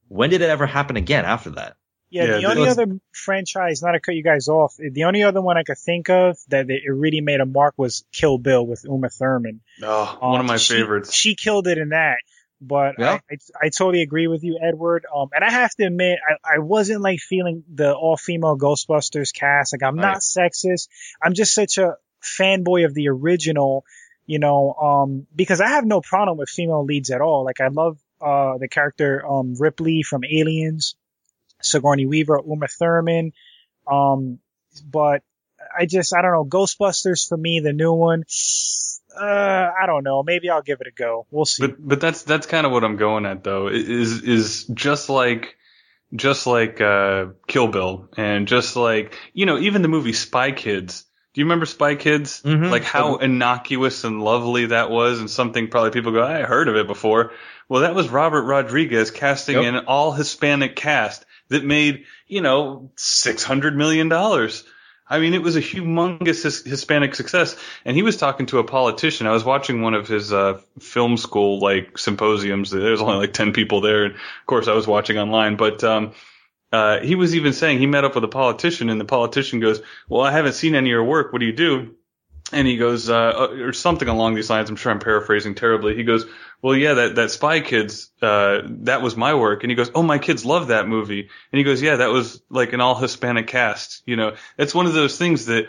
when 0.08 0.30
did 0.30 0.42
it 0.42 0.50
ever 0.50 0.66
happen 0.66 0.96
again 0.96 1.24
after 1.24 1.50
that? 1.50 1.76
Yeah, 2.12 2.24
yeah 2.24 2.38
the 2.40 2.44
only 2.44 2.62
was... 2.62 2.78
other 2.78 3.00
franchise, 3.12 3.82
not 3.82 3.92
to 3.92 4.00
cut 4.00 4.14
you 4.14 4.22
guys 4.22 4.48
off, 4.48 4.76
the 4.76 5.04
only 5.04 5.22
other 5.22 5.40
one 5.40 5.56
I 5.56 5.62
could 5.62 5.78
think 5.78 6.10
of 6.10 6.36
that 6.48 6.68
it 6.68 6.82
really 6.86 7.22
made 7.22 7.40
a 7.40 7.46
mark 7.46 7.74
was 7.78 8.04
Kill 8.12 8.36
Bill 8.36 8.66
with 8.66 8.84
Uma 8.84 9.08
Thurman. 9.08 9.62
Oh, 9.82 10.18
um, 10.20 10.32
one 10.32 10.40
of 10.40 10.46
my 10.46 10.58
she, 10.58 10.74
favorites. 10.74 11.14
She 11.14 11.34
killed 11.34 11.66
it 11.66 11.78
in 11.78 11.88
that. 11.88 12.18
But 12.60 12.96
yeah. 12.98 13.18
I, 13.30 13.34
I, 13.34 13.36
I, 13.62 13.68
totally 13.70 14.02
agree 14.02 14.28
with 14.28 14.44
you, 14.44 14.58
Edward. 14.62 15.04
Um, 15.12 15.30
and 15.34 15.42
I 15.42 15.50
have 15.50 15.74
to 15.76 15.84
admit, 15.84 16.18
I, 16.24 16.56
I 16.56 16.58
wasn't 16.58 17.00
like 17.00 17.18
feeling 17.18 17.64
the 17.72 17.92
all 17.92 18.16
female 18.16 18.56
Ghostbusters 18.56 19.34
cast. 19.34 19.72
Like 19.72 19.82
I'm 19.82 19.96
right. 19.96 20.12
not 20.12 20.18
sexist. 20.18 20.88
I'm 21.20 21.32
just 21.32 21.54
such 21.54 21.78
a 21.78 21.96
fanboy 22.22 22.84
of 22.84 22.94
the 22.94 23.08
original, 23.08 23.84
you 24.26 24.38
know, 24.38 24.74
um, 24.74 25.26
because 25.34 25.60
I 25.60 25.70
have 25.70 25.84
no 25.86 26.02
problem 26.02 26.38
with 26.38 26.50
female 26.50 26.84
leads 26.84 27.10
at 27.10 27.20
all. 27.20 27.44
Like 27.44 27.60
I 27.60 27.68
love, 27.68 27.98
uh, 28.20 28.58
the 28.58 28.68
character, 28.68 29.26
um, 29.26 29.56
Ripley 29.58 30.02
from 30.04 30.22
Aliens. 30.24 30.94
Sigourney 31.62 32.06
Weaver, 32.06 32.40
Uma 32.46 32.68
Thurman. 32.68 33.32
Um, 33.86 34.38
but 34.84 35.22
I 35.76 35.86
just, 35.86 36.14
I 36.14 36.22
don't 36.22 36.32
know, 36.32 36.44
Ghostbusters 36.44 37.28
for 37.28 37.36
me, 37.36 37.60
the 37.60 37.72
new 37.72 37.92
one. 37.92 38.24
Uh, 39.14 39.70
I 39.80 39.86
don't 39.86 40.04
know. 40.04 40.22
Maybe 40.22 40.50
I'll 40.50 40.62
give 40.62 40.80
it 40.80 40.86
a 40.86 40.90
go. 40.90 41.26
We'll 41.30 41.44
see. 41.44 41.66
But, 41.66 41.76
but 41.78 42.00
that's, 42.00 42.22
that's 42.22 42.46
kind 42.46 42.66
of 42.66 42.72
what 42.72 42.84
I'm 42.84 42.96
going 42.96 43.26
at 43.26 43.44
though, 43.44 43.68
is, 43.68 44.22
is 44.22 44.64
just 44.64 45.08
like, 45.08 45.56
just 46.14 46.46
like, 46.46 46.80
uh, 46.80 47.26
Kill 47.46 47.68
Bill 47.68 48.08
and 48.16 48.48
just 48.48 48.76
like, 48.76 49.18
you 49.32 49.46
know, 49.46 49.58
even 49.58 49.82
the 49.82 49.88
movie 49.88 50.12
Spy 50.12 50.52
Kids. 50.52 51.04
Do 51.34 51.40
you 51.40 51.46
remember 51.46 51.64
Spy 51.64 51.94
Kids? 51.94 52.42
Mm-hmm. 52.42 52.66
Like 52.66 52.84
how 52.84 53.16
innocuous 53.16 54.04
and 54.04 54.22
lovely 54.22 54.66
that 54.66 54.90
was 54.90 55.20
and 55.20 55.30
something 55.30 55.68
probably 55.68 55.90
people 55.90 56.12
go, 56.12 56.22
I 56.22 56.42
heard 56.42 56.68
of 56.68 56.76
it 56.76 56.86
before. 56.86 57.32
Well, 57.68 57.82
that 57.82 57.94
was 57.94 58.10
Robert 58.10 58.42
Rodriguez 58.42 59.10
casting 59.10 59.62
yep. 59.62 59.64
an 59.64 59.84
all 59.86 60.12
Hispanic 60.12 60.76
cast 60.76 61.24
that 61.52 61.64
made, 61.64 62.04
you 62.26 62.40
know, 62.40 62.90
$600 62.96 63.74
million. 63.74 64.12
I 65.08 65.18
mean, 65.18 65.34
it 65.34 65.42
was 65.42 65.56
a 65.56 65.60
humongous 65.60 66.42
his, 66.42 66.62
Hispanic 66.64 67.14
success. 67.14 67.56
And 67.84 67.96
he 67.96 68.02
was 68.02 68.16
talking 68.16 68.46
to 68.46 68.58
a 68.58 68.64
politician. 68.64 69.26
I 69.26 69.32
was 69.32 69.44
watching 69.44 69.82
one 69.82 69.94
of 69.94 70.08
his 70.08 70.32
uh, 70.32 70.60
film 70.80 71.16
school 71.16 71.58
like 71.60 71.98
symposiums. 71.98 72.70
There's 72.70 73.00
only 73.00 73.16
like 73.16 73.32
10 73.32 73.52
people 73.52 73.80
there. 73.80 74.04
And 74.04 74.14
of 74.14 74.46
course, 74.46 74.68
I 74.68 74.74
was 74.74 74.86
watching 74.86 75.18
online, 75.18 75.56
but 75.56 75.82
um, 75.84 76.12
uh, 76.72 77.00
he 77.00 77.14
was 77.14 77.34
even 77.36 77.52
saying 77.52 77.78
he 77.78 77.86
met 77.86 78.04
up 78.04 78.14
with 78.14 78.24
a 78.24 78.28
politician, 78.28 78.88
and 78.88 78.98
the 78.98 79.04
politician 79.04 79.60
goes, 79.60 79.82
"Well, 80.08 80.22
I 80.22 80.32
haven't 80.32 80.54
seen 80.54 80.74
any 80.74 80.88
of 80.88 80.92
your 80.92 81.04
work. 81.04 81.32
What 81.32 81.40
do 81.40 81.46
you 81.46 81.52
do?" 81.52 81.94
And 82.52 82.66
he 82.66 82.76
goes, 82.76 83.08
uh, 83.08 83.14
uh 83.14 83.48
or 83.60 83.72
something 83.72 84.08
along 84.08 84.34
these 84.34 84.50
lines. 84.50 84.68
I'm 84.68 84.76
sure 84.76 84.92
I'm 84.92 84.98
paraphrasing 84.98 85.54
terribly. 85.54 85.96
He 85.96 86.04
goes, 86.04 86.26
well, 86.62 86.76
yeah, 86.76 86.94
that, 86.94 87.16
that 87.16 87.30
Spy 87.32 87.60
Kids, 87.60 88.10
uh, 88.22 88.60
that 88.82 89.02
was 89.02 89.16
my 89.16 89.34
work. 89.34 89.64
And 89.64 89.70
he 89.70 89.74
goes, 89.74 89.90
oh, 89.94 90.02
my 90.02 90.18
kids 90.18 90.44
love 90.44 90.68
that 90.68 90.86
movie. 90.86 91.28
And 91.52 91.58
he 91.58 91.64
goes, 91.64 91.82
yeah, 91.82 91.96
that 91.96 92.10
was 92.10 92.40
like 92.48 92.72
an 92.72 92.80
all 92.80 92.94
Hispanic 92.94 93.48
cast. 93.48 94.02
You 94.06 94.16
know, 94.16 94.36
it's 94.56 94.74
one 94.74 94.86
of 94.86 94.94
those 94.94 95.18
things 95.18 95.46
that, 95.46 95.66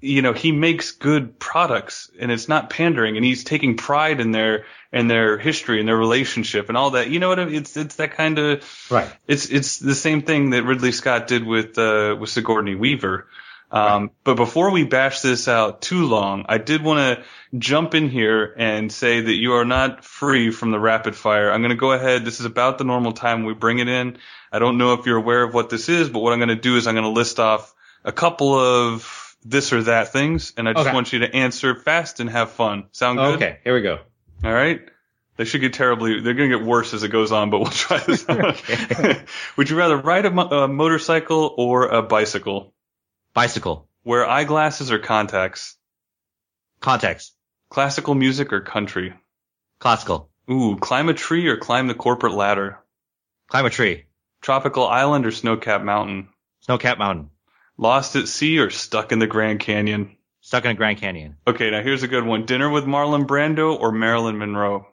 you 0.00 0.22
know, 0.22 0.32
he 0.32 0.50
makes 0.50 0.92
good 0.92 1.38
products 1.38 2.10
and 2.18 2.32
it's 2.32 2.48
not 2.48 2.70
pandering 2.70 3.16
and 3.16 3.24
he's 3.24 3.44
taking 3.44 3.76
pride 3.76 4.20
in 4.20 4.32
their, 4.32 4.64
in 4.92 5.08
their 5.08 5.36
history 5.36 5.78
and 5.78 5.88
their 5.88 5.96
relationship 5.96 6.68
and 6.68 6.78
all 6.78 6.92
that. 6.92 7.10
You 7.10 7.18
know 7.18 7.28
what 7.28 7.38
I 7.38 7.44
mean? 7.44 7.56
It's, 7.56 7.76
it's 7.76 7.96
that 7.96 8.12
kind 8.12 8.38
of, 8.38 8.90
right. 8.90 9.10
It's, 9.26 9.50
it's 9.50 9.78
the 9.78 9.94
same 9.94 10.22
thing 10.22 10.50
that 10.50 10.64
Ridley 10.64 10.92
Scott 10.92 11.26
did 11.26 11.44
with, 11.44 11.76
uh, 11.76 12.16
with 12.18 12.30
Sigourney 12.30 12.74
Weaver. 12.74 13.28
Um, 13.74 14.10
but 14.22 14.36
before 14.36 14.70
we 14.70 14.84
bash 14.84 15.20
this 15.20 15.48
out 15.48 15.82
too 15.82 16.06
long, 16.06 16.46
I 16.48 16.58
did 16.58 16.82
want 16.82 17.18
to 17.18 17.24
jump 17.58 17.94
in 17.94 18.08
here 18.08 18.54
and 18.56 18.90
say 18.92 19.20
that 19.20 19.34
you 19.34 19.54
are 19.54 19.64
not 19.64 20.04
free 20.04 20.50
from 20.50 20.70
the 20.70 20.78
rapid 20.78 21.16
fire. 21.16 21.50
I'm 21.50 21.60
going 21.60 21.70
to 21.70 21.76
go 21.76 21.92
ahead. 21.92 22.24
This 22.24 22.38
is 22.40 22.46
about 22.46 22.78
the 22.78 22.84
normal 22.84 23.12
time 23.12 23.44
we 23.44 23.52
bring 23.54 23.80
it 23.80 23.88
in. 23.88 24.18
I 24.52 24.58
don't 24.60 24.78
know 24.78 24.92
if 24.94 25.06
you're 25.06 25.16
aware 25.16 25.42
of 25.42 25.54
what 25.54 25.70
this 25.70 25.88
is, 25.88 26.08
but 26.08 26.20
what 26.20 26.32
I'm 26.32 26.38
going 26.38 26.48
to 26.50 26.54
do 26.54 26.76
is 26.76 26.86
I'm 26.86 26.94
going 26.94 27.04
to 27.04 27.10
list 27.10 27.40
off 27.40 27.74
a 28.04 28.12
couple 28.12 28.54
of 28.54 29.36
this 29.44 29.72
or 29.72 29.82
that 29.84 30.12
things, 30.12 30.52
and 30.56 30.68
I 30.68 30.72
just 30.72 30.86
Okay. 30.86 30.94
want 30.94 31.12
you 31.12 31.18
to 31.20 31.34
answer 31.34 31.74
fast 31.74 32.20
and 32.20 32.30
have 32.30 32.50
fun. 32.52 32.84
Sound 32.92 33.18
good? 33.18 33.34
Okay, 33.36 33.58
here 33.64 33.74
we 33.74 33.82
go. 33.82 33.98
All 34.44 34.52
right. 34.52 34.80
They 35.36 35.44
should 35.46 35.62
get 35.62 35.72
terribly. 35.72 36.20
They're 36.20 36.34
going 36.34 36.50
to 36.50 36.58
get 36.58 36.66
worse 36.66 36.94
as 36.94 37.02
it 37.02 37.08
goes 37.08 37.32
on, 37.32 37.50
but 37.50 37.58
we'll 37.58 37.70
try 37.70 37.98
this. 37.98 38.24
Would 39.56 39.68
you 39.70 39.76
rather 39.76 39.96
ride 39.96 40.26
a, 40.26 40.30
mo- 40.30 40.48
a 40.48 40.68
motorcycle 40.68 41.54
or 41.58 41.86
a 41.88 42.02
bicycle? 42.02 42.73
Bicycle. 43.34 43.88
Wear 44.04 44.24
eyeglasses 44.24 44.92
or 44.92 45.00
contacts? 45.00 45.76
Context. 46.78 47.34
Classical 47.68 48.14
music 48.14 48.52
or 48.52 48.60
country? 48.60 49.12
Classical. 49.80 50.30
Ooh, 50.48 50.76
climb 50.76 51.08
a 51.08 51.14
tree 51.14 51.48
or 51.48 51.56
climb 51.56 51.88
the 51.88 51.96
corporate 51.96 52.34
ladder? 52.34 52.78
Climb 53.48 53.66
a 53.66 53.70
tree. 53.70 54.04
Tropical 54.40 54.86
island 54.86 55.26
or 55.26 55.32
snow-capped 55.32 55.84
mountain? 55.84 56.28
Snowcap 56.68 56.98
Mountain. 56.98 57.30
Lost 57.76 58.14
at 58.14 58.28
sea 58.28 58.60
or 58.60 58.70
stuck 58.70 59.10
in 59.10 59.18
the 59.18 59.26
Grand 59.26 59.58
Canyon? 59.58 60.16
Stuck 60.40 60.64
in 60.64 60.70
a 60.70 60.74
Grand 60.74 60.98
Canyon. 60.98 61.36
Okay, 61.44 61.70
now 61.70 61.82
here's 61.82 62.04
a 62.04 62.08
good 62.08 62.24
one. 62.24 62.46
Dinner 62.46 62.70
with 62.70 62.84
Marlon 62.84 63.26
Brando 63.26 63.76
or 63.76 63.90
Marilyn 63.90 64.38
Monroe? 64.38 64.86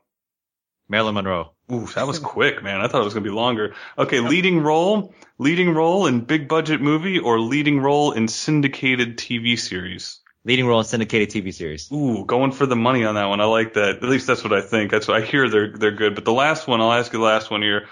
Marilyn 0.91 1.15
Monroe. 1.15 1.53
Ooh, 1.71 1.87
that 1.95 2.05
was 2.05 2.19
quick, 2.35 2.61
man. 2.61 2.81
I 2.81 2.87
thought 2.87 3.01
it 3.01 3.05
was 3.05 3.13
going 3.13 3.23
to 3.23 3.29
be 3.29 3.35
longer. 3.35 3.73
Okay, 3.97 4.19
leading 4.19 4.61
role, 4.61 5.15
leading 5.39 5.73
role 5.73 6.05
in 6.05 6.19
big 6.19 6.47
budget 6.47 6.81
movie 6.81 7.17
or 7.17 7.39
leading 7.39 7.79
role 7.79 8.11
in 8.11 8.27
syndicated 8.27 9.17
TV 9.17 9.57
series? 9.57 10.19
Leading 10.43 10.65
role 10.65 10.79
in 10.79 10.85
syndicated 10.85 11.29
TV 11.29 11.53
series. 11.53 11.89
Ooh, 11.91 12.25
going 12.25 12.51
for 12.51 12.65
the 12.65 12.75
money 12.75 13.05
on 13.05 13.15
that 13.15 13.25
one. 13.25 13.39
I 13.39 13.45
like 13.45 13.73
that. 13.75 13.97
At 13.97 14.03
least 14.03 14.27
that's 14.27 14.43
what 14.43 14.51
I 14.51 14.61
think. 14.61 14.91
That's 14.91 15.07
what 15.07 15.21
I 15.21 15.25
hear. 15.25 15.49
They're 15.49 15.71
they're 15.71 15.91
good. 15.91 16.13
But 16.13 16.25
the 16.25 16.33
last 16.33 16.67
one, 16.67 16.81
I'll 16.81 16.91
ask 16.91 17.13
you 17.13 17.19
the 17.19 17.25
last 17.25 17.49
one 17.49 17.61
here, 17.61 17.87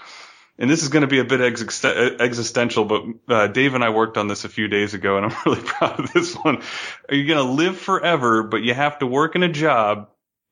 and 0.58 0.68
this 0.68 0.82
is 0.82 0.88
going 0.88 1.02
to 1.02 1.06
be 1.06 1.20
a 1.20 1.24
bit 1.24 1.40
ex- 1.40 1.84
existential. 1.84 2.84
But 2.84 3.04
uh, 3.28 3.46
Dave 3.46 3.74
and 3.74 3.84
I 3.84 3.90
worked 3.90 4.18
on 4.18 4.26
this 4.26 4.44
a 4.44 4.48
few 4.48 4.68
days 4.68 4.94
ago, 4.94 5.16
and 5.16 5.26
I'm 5.26 5.36
really 5.46 5.62
proud 5.62 6.00
of 6.00 6.12
this 6.12 6.34
one. 6.34 6.62
Are 7.08 7.14
you 7.14 7.26
going 7.26 7.46
to 7.46 7.52
live 7.52 7.78
forever, 7.78 8.42
but 8.42 8.58
you 8.62 8.74
have 8.74 8.98
to 8.98 9.06
work 9.06 9.36
in 9.36 9.44
a 9.44 9.48
job 9.48 10.10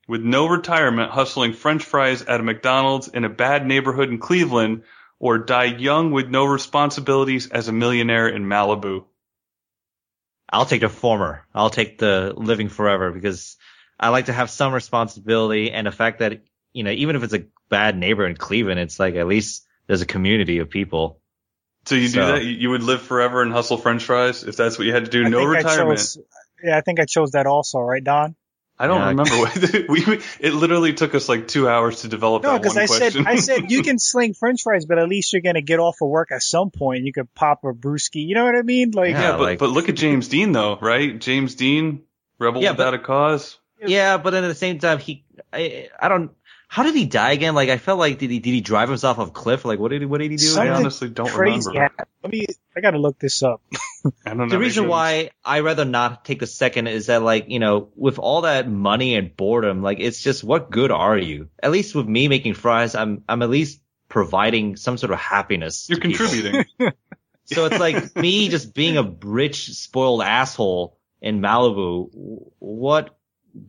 with 0.08 0.22
no 0.22 0.48
retirement, 0.48 1.12
hustling 1.12 1.52
French 1.52 1.84
fries 1.84 2.22
at 2.22 2.40
a 2.40 2.42
McDonald's 2.42 3.08
in 3.08 3.24
a 3.24 3.28
bad 3.28 3.66
neighborhood 3.66 4.08
in 4.08 4.18
Cleveland, 4.18 4.82
or 5.20 5.38
die 5.38 5.64
young 5.64 6.10
with 6.10 6.28
no 6.28 6.44
responsibilities 6.46 7.48
as 7.48 7.68
a 7.68 7.72
millionaire 7.72 8.28
in 8.28 8.44
Malibu? 8.44 9.04
I'll 10.50 10.64
take 10.64 10.80
the 10.80 10.88
former. 10.88 11.44
I'll 11.54 11.70
take 11.70 11.98
the 11.98 12.32
living 12.34 12.70
forever 12.70 13.12
because 13.12 13.56
I 14.00 14.08
like 14.08 14.26
to 14.26 14.32
have 14.32 14.48
some 14.48 14.72
responsibility 14.72 15.70
and 15.70 15.86
the 15.86 15.92
fact 15.92 16.20
that, 16.20 16.40
you 16.72 16.84
know, 16.84 16.90
even 16.90 17.16
if 17.16 17.22
it's 17.22 17.34
a 17.34 17.44
bad 17.68 17.98
neighbor 17.98 18.26
in 18.26 18.34
Cleveland, 18.34 18.80
it's 18.80 18.98
like 18.98 19.14
at 19.14 19.26
least 19.26 19.66
there's 19.86 20.00
a 20.00 20.06
community 20.06 20.58
of 20.58 20.70
people. 20.70 21.20
So 21.84 21.96
you 21.96 22.08
do 22.08 22.20
that? 22.20 22.44
You 22.44 22.50
you 22.50 22.70
would 22.70 22.82
live 22.82 23.02
forever 23.02 23.42
and 23.42 23.52
hustle 23.52 23.76
French 23.76 24.04
fries 24.04 24.44
if 24.44 24.56
that's 24.56 24.78
what 24.78 24.86
you 24.86 24.94
had 24.94 25.04
to 25.04 25.10
do? 25.10 25.24
I 25.26 25.28
no 25.28 25.38
think 25.38 25.48
I 25.48 25.56
retirement. 25.58 25.98
chose, 25.98 26.18
yeah, 26.62 26.78
I 26.78 26.80
think 26.80 27.00
I 27.00 27.04
chose 27.04 27.32
that 27.32 27.46
also, 27.46 27.78
right, 27.80 28.02
Don? 28.02 28.36
I 28.78 28.86
don't 28.86 29.00
Yeah. 29.00 29.08
remember 29.08 29.36
what 29.38 29.72
we, 29.88 30.04
we. 30.04 30.20
It 30.40 30.54
literally 30.54 30.92
took 30.92 31.14
us 31.14 31.28
like 31.28 31.48
two 31.48 31.68
hours 31.68 32.02
to 32.02 32.08
develop 32.08 32.42
No, 32.44 32.52
that 32.52 32.62
because 32.62 32.76
I 32.76 32.86
question. 32.86 33.24
said 33.24 33.26
I 33.26 33.36
said 33.36 33.60
you 33.70 33.82
can 33.82 33.98
sling 33.98 34.34
French 34.34 34.62
fries, 34.62 34.86
but 34.86 34.98
at 34.98 35.08
least 35.08 35.32
you're 35.32 35.42
gonna 35.42 35.62
get 35.62 35.80
off 35.80 35.96
of 36.00 36.08
work 36.08 36.30
at 36.32 36.42
some 36.42 36.70
point. 36.70 37.04
You 37.04 37.12
could 37.12 37.32
pop 37.34 37.64
a 37.64 37.72
brewski. 37.72 38.24
You 38.26 38.34
know 38.34 38.44
what 38.44 38.54
I 38.54 38.62
mean? 38.62 38.92
Like, 38.92 39.10
yeah, 39.10 39.20
Yeah, 39.22 39.30
but 39.32 39.40
like- 39.40 39.58
but 39.58 39.70
look 39.70 39.88
at 39.88 39.96
James 39.96 40.28
Dean 40.28 40.52
though, 40.52 40.78
right? 40.80 41.18
James 41.18 41.54
Dean, 41.56 42.02
rebel 42.38 42.62
Yeah, 42.62 42.70
without 42.72 42.92
but- 42.92 43.00
a 43.00 43.02
cause. 43.02 43.58
Yeah, 43.84 44.16
but 44.16 44.30
then 44.30 44.42
at 44.42 44.48
the 44.48 44.56
same 44.56 44.80
time, 44.80 44.98
he, 44.98 45.24
I, 45.52 45.88
I 46.00 46.08
don't, 46.08 46.32
how 46.68 46.82
did 46.82 46.94
he 46.94 47.06
die 47.06 47.32
again? 47.32 47.54
Like, 47.54 47.70
I 47.70 47.78
felt 47.78 47.98
like, 47.98 48.18
did 48.18 48.30
he, 48.30 48.38
did 48.40 48.50
he 48.50 48.60
drive 48.60 48.88
himself 48.90 49.18
off 49.18 49.28
a 49.28 49.30
cliff? 49.30 49.64
Like, 49.64 49.78
what 49.78 49.90
did 49.90 50.02
he, 50.02 50.06
what 50.06 50.18
did 50.18 50.30
he 50.30 50.36
do? 50.36 50.44
I 50.44 50.48
Something 50.48 50.68
again? 50.68 50.80
honestly 50.82 51.08
don't 51.08 51.28
crazy. 51.28 51.68
remember. 51.68 51.80
happened. 51.80 52.08
Let 52.22 52.32
me. 52.32 52.46
I 52.76 52.80
gotta 52.80 52.98
look 52.98 53.18
this 53.18 53.42
up. 53.42 53.62
I 54.24 54.28
don't 54.30 54.36
know. 54.38 54.48
The 54.48 54.58
reason 54.58 54.86
why 54.86 55.30
I 55.44 55.60
rather 55.60 55.84
not 55.84 56.24
take 56.24 56.40
the 56.40 56.46
second 56.46 56.86
is 56.86 57.06
that 57.06 57.22
like, 57.22 57.48
you 57.48 57.58
know, 57.58 57.88
with 57.96 58.18
all 58.18 58.42
that 58.42 58.68
money 58.70 59.14
and 59.16 59.34
boredom, 59.36 59.82
like 59.82 59.98
it's 59.98 60.22
just 60.22 60.44
what 60.44 60.70
good 60.70 60.90
are 60.92 61.18
you? 61.18 61.48
At 61.62 61.70
least 61.72 61.94
with 61.94 62.06
me 62.06 62.28
making 62.28 62.54
fries, 62.54 62.94
I'm 62.94 63.24
I'm 63.28 63.42
at 63.42 63.50
least 63.50 63.80
providing 64.08 64.76
some 64.76 64.96
sort 64.98 65.12
of 65.12 65.18
happiness. 65.18 65.86
you're 65.88 65.98
contributing. 66.00 66.64
So 67.50 67.64
it's 67.64 67.78
like 67.78 68.14
me 68.14 68.50
just 68.50 68.74
being 68.74 68.98
a 68.98 69.02
rich, 69.02 69.70
spoiled 69.70 70.20
asshole 70.20 70.98
in 71.22 71.40
Malibu. 71.40 72.10
What 72.58 73.17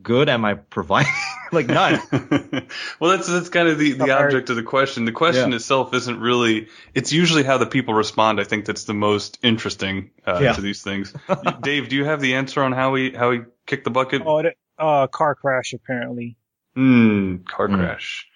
good 0.04 0.30
am 0.30 0.46
I 0.46 0.56
providing? 0.56 1.12
like 1.52 1.68
none. 1.68 2.00
well, 3.00 3.12
that's 3.12 3.28
that's 3.28 3.50
kind 3.50 3.68
of 3.68 3.78
the, 3.78 3.94
the 3.94 4.12
object 4.12 4.50
of 4.50 4.56
the 4.56 4.64
question. 4.64 5.06
The 5.06 5.12
question 5.12 5.52
Yeah. 5.52 5.58
itself 5.58 5.94
isn't 5.94 6.20
really. 6.20 6.68
It's 6.94 7.12
usually 7.12 7.44
how 7.44 7.58
the 7.58 7.66
people 7.66 7.94
respond. 7.94 8.40
I 8.40 8.44
think 8.44 8.66
that's 8.66 8.84
the 8.86 8.94
most 8.94 9.40
interesting 9.44 10.12
uh, 10.28 10.40
Yeah. 10.42 10.54
to 10.54 10.62
these 10.62 10.82
things. 10.84 11.14
Dave, 11.62 11.90
do 11.90 11.96
you 11.96 12.06
have 12.06 12.22
the 12.22 12.36
answer 12.36 12.62
on 12.64 12.72
how 12.72 12.96
he 12.96 13.12
how 13.12 13.32
he 13.32 13.40
kicked 13.66 13.84
the 13.84 13.92
bucket? 13.92 14.22
Oh, 14.26 14.40
it, 14.40 14.58
uh, 14.78 15.08
car 15.08 15.36
crash 15.36 15.74
apparently. 15.74 16.38
Hmm, 16.76 17.38
car 17.48 17.68
Hmm. 17.68 17.76
crash. 17.76 18.28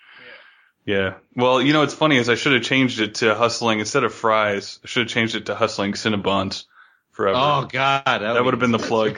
Yeah. 0.85 1.13
Well, 1.35 1.61
you 1.61 1.71
know, 1.71 1.83
it's 1.83 1.93
funny 1.93 2.17
is 2.17 2.27
I 2.29 2.35
should 2.35 2.53
have 2.53 2.63
changed 2.63 2.99
it 2.99 3.15
to 3.15 3.35
hustling 3.35 3.79
instead 3.79 4.03
of 4.03 4.13
fries. 4.13 4.79
I 4.83 4.87
should 4.87 5.03
have 5.03 5.11
changed 5.11 5.35
it 5.35 5.45
to 5.45 5.55
hustling 5.55 5.93
Cinnabons 5.93 6.65
forever. 7.11 7.37
Oh 7.39 7.67
God, 7.71 8.03
that 8.05 8.43
would 8.43 8.53
have 8.53 8.59
been 8.59 8.71
the 8.71 8.79
plug. 8.79 9.17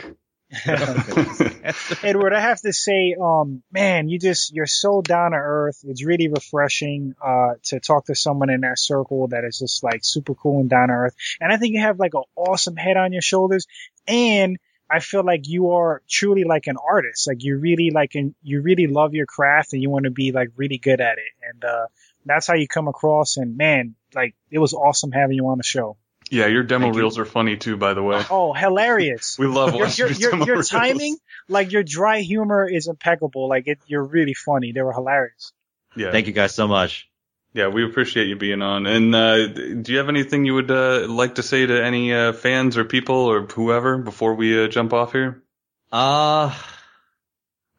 Edward, 2.04 2.34
I 2.34 2.42
have 2.42 2.62
to 2.62 2.74
say, 2.74 3.16
um, 3.22 3.64
man, 3.72 4.10
you 4.10 4.20
just 4.20 4.54
you're 4.54 4.66
so 4.66 5.02
down 5.02 5.32
to 5.32 5.38
earth. 5.38 5.80
It's 5.84 6.06
really 6.06 6.28
refreshing 6.28 7.16
uh 7.24 7.54
to 7.64 7.80
talk 7.80 8.06
to 8.06 8.16
someone 8.16 8.50
in 8.50 8.62
that 8.62 8.80
circle 8.80 9.28
that 9.30 9.44
is 9.44 9.60
just 9.60 9.84
like 9.84 10.04
super 10.04 10.36
cool 10.36 10.62
and 10.62 10.70
down 10.70 10.90
to 10.90 10.94
earth. 10.94 11.16
And 11.40 11.52
I 11.52 11.58
think 11.58 11.74
you 11.74 11.82
have 11.82 12.00
like 12.00 12.14
an 12.14 12.24
awesome 12.36 12.76
head 12.76 12.98
on 12.98 13.14
your 13.14 13.22
shoulders, 13.22 13.68
and 14.08 14.58
I 14.90 15.00
feel 15.00 15.24
like 15.24 15.48
you 15.48 15.72
are 15.72 16.02
truly 16.08 16.44
like 16.44 16.68
an 16.68 16.78
artist. 16.78 17.28
Like 17.28 17.44
you 17.44 17.58
really 17.58 17.92
like 17.92 18.16
and 18.16 18.36
you 18.44 18.62
really 18.62 18.88
love 18.88 19.14
your 19.14 19.26
craft 19.26 19.74
and 19.74 19.82
you 19.82 19.90
want 19.90 20.06
to 20.06 20.12
be 20.12 20.32
like 20.32 20.50
really 20.56 20.78
good 20.78 21.02
at 21.02 21.18
it. 21.18 21.50
And 21.52 21.66
uh 21.66 21.88
that's 22.26 22.48
how 22.48 22.56
you 22.56 22.68
come 22.68 22.88
across. 22.88 23.38
And 23.38 23.58
man, 23.58 23.96
like 24.14 24.36
it 24.52 24.60
was 24.60 24.74
awesome 24.74 25.12
having 25.12 25.36
you 25.36 25.48
on 25.48 25.58
the 25.58 25.64
show. 25.64 25.98
Yeah, 26.36 26.48
your 26.48 26.64
demo 26.64 26.86
Thank 26.86 26.96
you. 26.96 27.02
reels 27.02 27.18
are 27.18 27.26
funny 27.26 27.58
too, 27.58 27.78
by 27.78 27.94
the 27.94 28.04
way. 28.04 28.22
Oh, 28.30 28.54
hilarious. 28.54 29.38
We 29.40 29.48
love 29.48 29.74
your, 29.74 29.86
watching 29.86 30.08
your, 30.08 30.16
your, 30.16 30.32
demo 30.32 30.46
your 30.46 30.56
reels. 30.56 30.70
timing, 30.70 31.18
like 31.48 31.72
your 31.72 31.84
dry 31.84 32.20
humor 32.20 32.68
is 32.68 32.88
impeccable. 32.88 33.48
Like 33.48 33.68
it, 33.68 33.80
you're 33.88 34.04
really 34.04 34.34
funny. 34.34 34.72
They 34.74 34.82
were 34.82 34.94
hilarious. 34.94 35.54
Yeah. 35.96 36.12
Thank 36.12 36.28
you 36.28 36.34
guys 36.34 36.54
so 36.54 36.68
much. 36.68 37.10
Yeah, 37.54 37.70
we 37.70 37.86
appreciate 37.86 38.28
you 38.28 38.36
being 38.36 38.62
on. 38.62 38.86
And 38.86 39.16
uh, 39.16 39.48
do 39.48 39.94
you 39.94 40.00
have 40.00 40.10
anything 40.10 40.44
you 40.44 40.56
would 40.56 40.70
uh, 40.70 41.08
like 41.08 41.36
to 41.36 41.44
say 41.44 41.66
to 41.66 41.82
any 41.82 42.14
uh, 42.14 42.34
fans 42.34 42.78
or 42.78 42.84
people 42.84 43.16
or 43.16 43.44
whoever 43.44 43.98
before 43.98 44.36
we 44.36 44.62
uh, 44.62 44.68
jump 44.68 44.92
off 44.92 45.14
here? 45.14 45.42
Uh, 45.90 46.54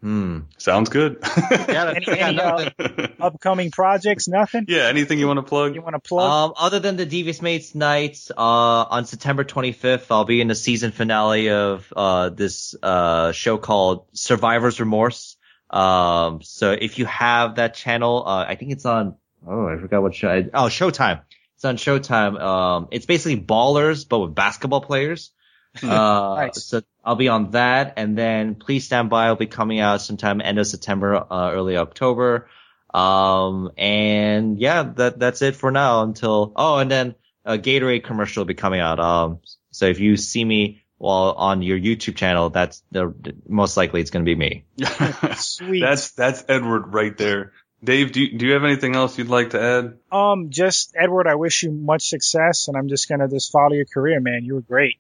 hmm. 0.07 0.39
Sounds 0.59 0.89
good. 0.89 1.19
Yeah, 1.51 1.95
Any, 1.97 2.21
any 2.21 2.41
uh, 2.41 2.71
upcoming 3.21 3.71
projects? 3.71 4.29
Nothing. 4.29 4.67
yeah, 4.69 4.87
anything 4.87 5.19
you 5.19 5.27
want 5.27 5.39
to 5.39 5.43
plug? 5.43 5.75
You 5.75 5.83
want 5.83 5.95
to 5.95 6.01
plug? 6.01 6.31
Um, 6.31 6.55
other 6.57 6.79
than 6.79 6.97
the 6.97 7.07
Devious 7.07 7.43
Maids 7.43 7.75
nights, 7.75 8.31
uh, 8.31 8.41
on 8.41 9.05
September 9.07 9.45
25th, 9.45 10.07
I'll 10.11 10.25
be 10.25 10.41
in 10.41 10.49
the 10.49 10.55
season 10.55 10.93
finale 10.93 11.51
of, 11.51 11.93
uh, 11.97 12.29
this, 12.31 12.75
uh, 12.83 13.33
show 13.33 13.59
called 13.59 14.07
Survivor's 14.13 14.79
Remorse. 14.81 15.37
Um, 15.71 16.41
so 16.43 16.71
if 16.73 16.99
you 16.99 17.07
have 17.07 17.57
that 17.57 17.75
channel, 17.75 18.23
uh, 18.27 18.45
I 18.49 18.55
think 18.55 18.71
it's 18.73 18.87
on, 18.87 19.17
oh, 19.47 19.67
I 19.69 19.77
forgot 19.79 20.03
what 20.03 20.15
show, 20.15 20.29
I, 20.29 20.45
oh, 20.55 20.69
Showtime. 20.69 21.23
It's 21.57 21.65
on 21.65 21.77
Showtime. 21.77 22.41
Um, 22.41 22.89
it's 22.91 23.07
basically 23.07 23.41
ballers, 23.41 24.09
but 24.09 24.19
with 24.21 24.35
basketball 24.35 24.83
players. 24.83 25.33
Uh, 25.83 26.35
Nice. 26.47 26.65
so 26.65 26.83
I'll 27.05 27.17
be 27.17 27.29
on 27.29 27.53
that, 27.53 27.95
and 27.97 28.17
then 28.17 28.55
please 28.55 28.85
stand 28.85 29.11
by. 29.11 29.27
I'll 29.27 29.37
be 29.37 29.47
coming 29.47 29.81
out 29.81 30.01
sometime 30.03 30.41
end 30.41 30.59
of 30.59 30.67
September, 30.67 31.17
uh, 31.17 31.51
early 31.53 31.77
October. 31.77 32.49
Um, 32.93 33.73
and 33.77 34.59
yeah, 34.59 34.85
that, 34.97 35.19
that's 35.19 35.43
it 35.43 35.57
for 35.57 35.71
now 35.71 36.03
until, 36.03 36.53
oh, 36.57 36.79
and 36.79 36.91
then 36.91 37.15
a 37.45 37.59
Gatorade 37.59 38.05
commercial 38.05 38.41
will 38.43 38.47
be 38.47 38.55
coming 38.55 38.81
out. 38.81 38.99
Um, 38.99 39.41
so 39.71 39.87
if 39.87 40.01
you 40.01 40.17
see 40.17 40.45
me 40.45 40.83
while 40.99 41.33
on 41.33 41.63
your 41.63 41.79
YouTube 41.79 42.17
channel, 42.17 42.49
that's 42.49 42.83
the, 42.91 43.15
most 43.47 43.77
likely 43.77 44.01
it's 44.01 44.11
going 44.11 44.25
to 44.25 44.29
be 44.29 44.35
me. 44.35 44.65
Sweet. 45.37 45.81
That's 45.81 46.13
that's 46.13 46.45
Edward 46.49 46.95
right 46.95 47.17
there. 47.17 47.53
Dave, 47.85 48.13
do 48.13 48.23
you, 48.23 48.39
do 48.39 48.47
you 48.47 48.55
have 48.55 48.65
anything 48.65 48.97
else 48.97 49.19
you'd 49.19 49.29
like 49.29 49.51
to 49.51 49.61
add? 49.61 49.99
um, 50.11 50.49
just 50.49 50.95
Edward. 50.99 51.27
I 51.27 51.35
wish 51.35 51.63
you 51.63 51.71
much 51.71 52.09
success, 52.09 52.69
and 52.69 52.77
I'm 52.77 52.89
just 52.89 53.09
gonna 53.09 53.29
just 53.29 53.53
follow 53.53 53.75
your 53.75 53.85
career, 53.85 54.19
man. 54.19 54.45
You 54.45 54.55
were 54.55 54.63
great. 54.63 54.99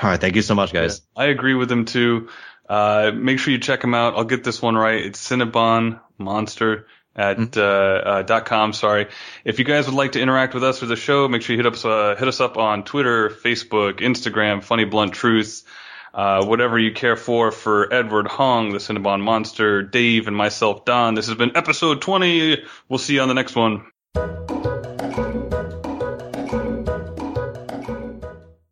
All 0.00 0.10
right. 0.10 0.20
Thank 0.20 0.36
you 0.36 0.42
so 0.42 0.54
much, 0.54 0.72
guys. 0.72 1.02
I 1.16 1.26
agree 1.26 1.54
with 1.54 1.70
him 1.70 1.84
too. 1.84 2.28
Uh, 2.68 3.10
make 3.14 3.38
sure 3.38 3.52
you 3.52 3.58
check 3.58 3.82
him 3.84 3.94
out. 3.94 4.14
I'll 4.16 4.24
get 4.24 4.44
this 4.44 4.62
one 4.62 4.76
right. 4.76 5.04
It's 5.04 5.28
Cinnabon 5.28 6.00
Monster. 6.18 6.86
at 7.14 7.36
mm-hmm. 7.36 7.60
uh, 7.60 7.62
uh, 7.62 8.22
dot 8.22 8.46
com. 8.46 8.72
Sorry. 8.72 9.08
If 9.44 9.58
you 9.58 9.64
guys 9.64 9.86
would 9.86 9.94
like 9.94 10.12
to 10.12 10.20
interact 10.20 10.54
with 10.54 10.64
us 10.64 10.78
for 10.78 10.86
the 10.86 10.96
show, 10.96 11.28
make 11.28 11.42
sure 11.42 11.56
you 11.56 11.62
hit 11.62 11.72
us 11.72 11.84
uh, 11.84 12.16
hit 12.18 12.28
us 12.28 12.40
up 12.40 12.56
on 12.56 12.84
Twitter, 12.84 13.28
Facebook, 13.28 14.00
Instagram, 14.00 14.62
Funny 14.62 14.84
Blunt 14.84 15.12
Truth, 15.12 15.64
uh, 16.14 16.44
whatever 16.44 16.78
you 16.78 16.92
care 16.92 17.16
for. 17.16 17.52
For 17.52 17.92
Edward 17.92 18.28
Hong, 18.28 18.72
the 18.72 18.78
Cinnabon 18.78 19.20
Monster, 19.22 19.82
Dave, 19.82 20.28
and 20.28 20.36
myself, 20.36 20.84
Don. 20.84 21.14
This 21.14 21.26
has 21.26 21.36
been 21.36 21.56
episode 21.56 22.00
twenty. 22.00 22.62
We'll 22.88 22.98
see 22.98 23.14
you 23.14 23.20
on 23.20 23.28
the 23.28 23.34
next 23.34 23.56
one. 23.56 23.86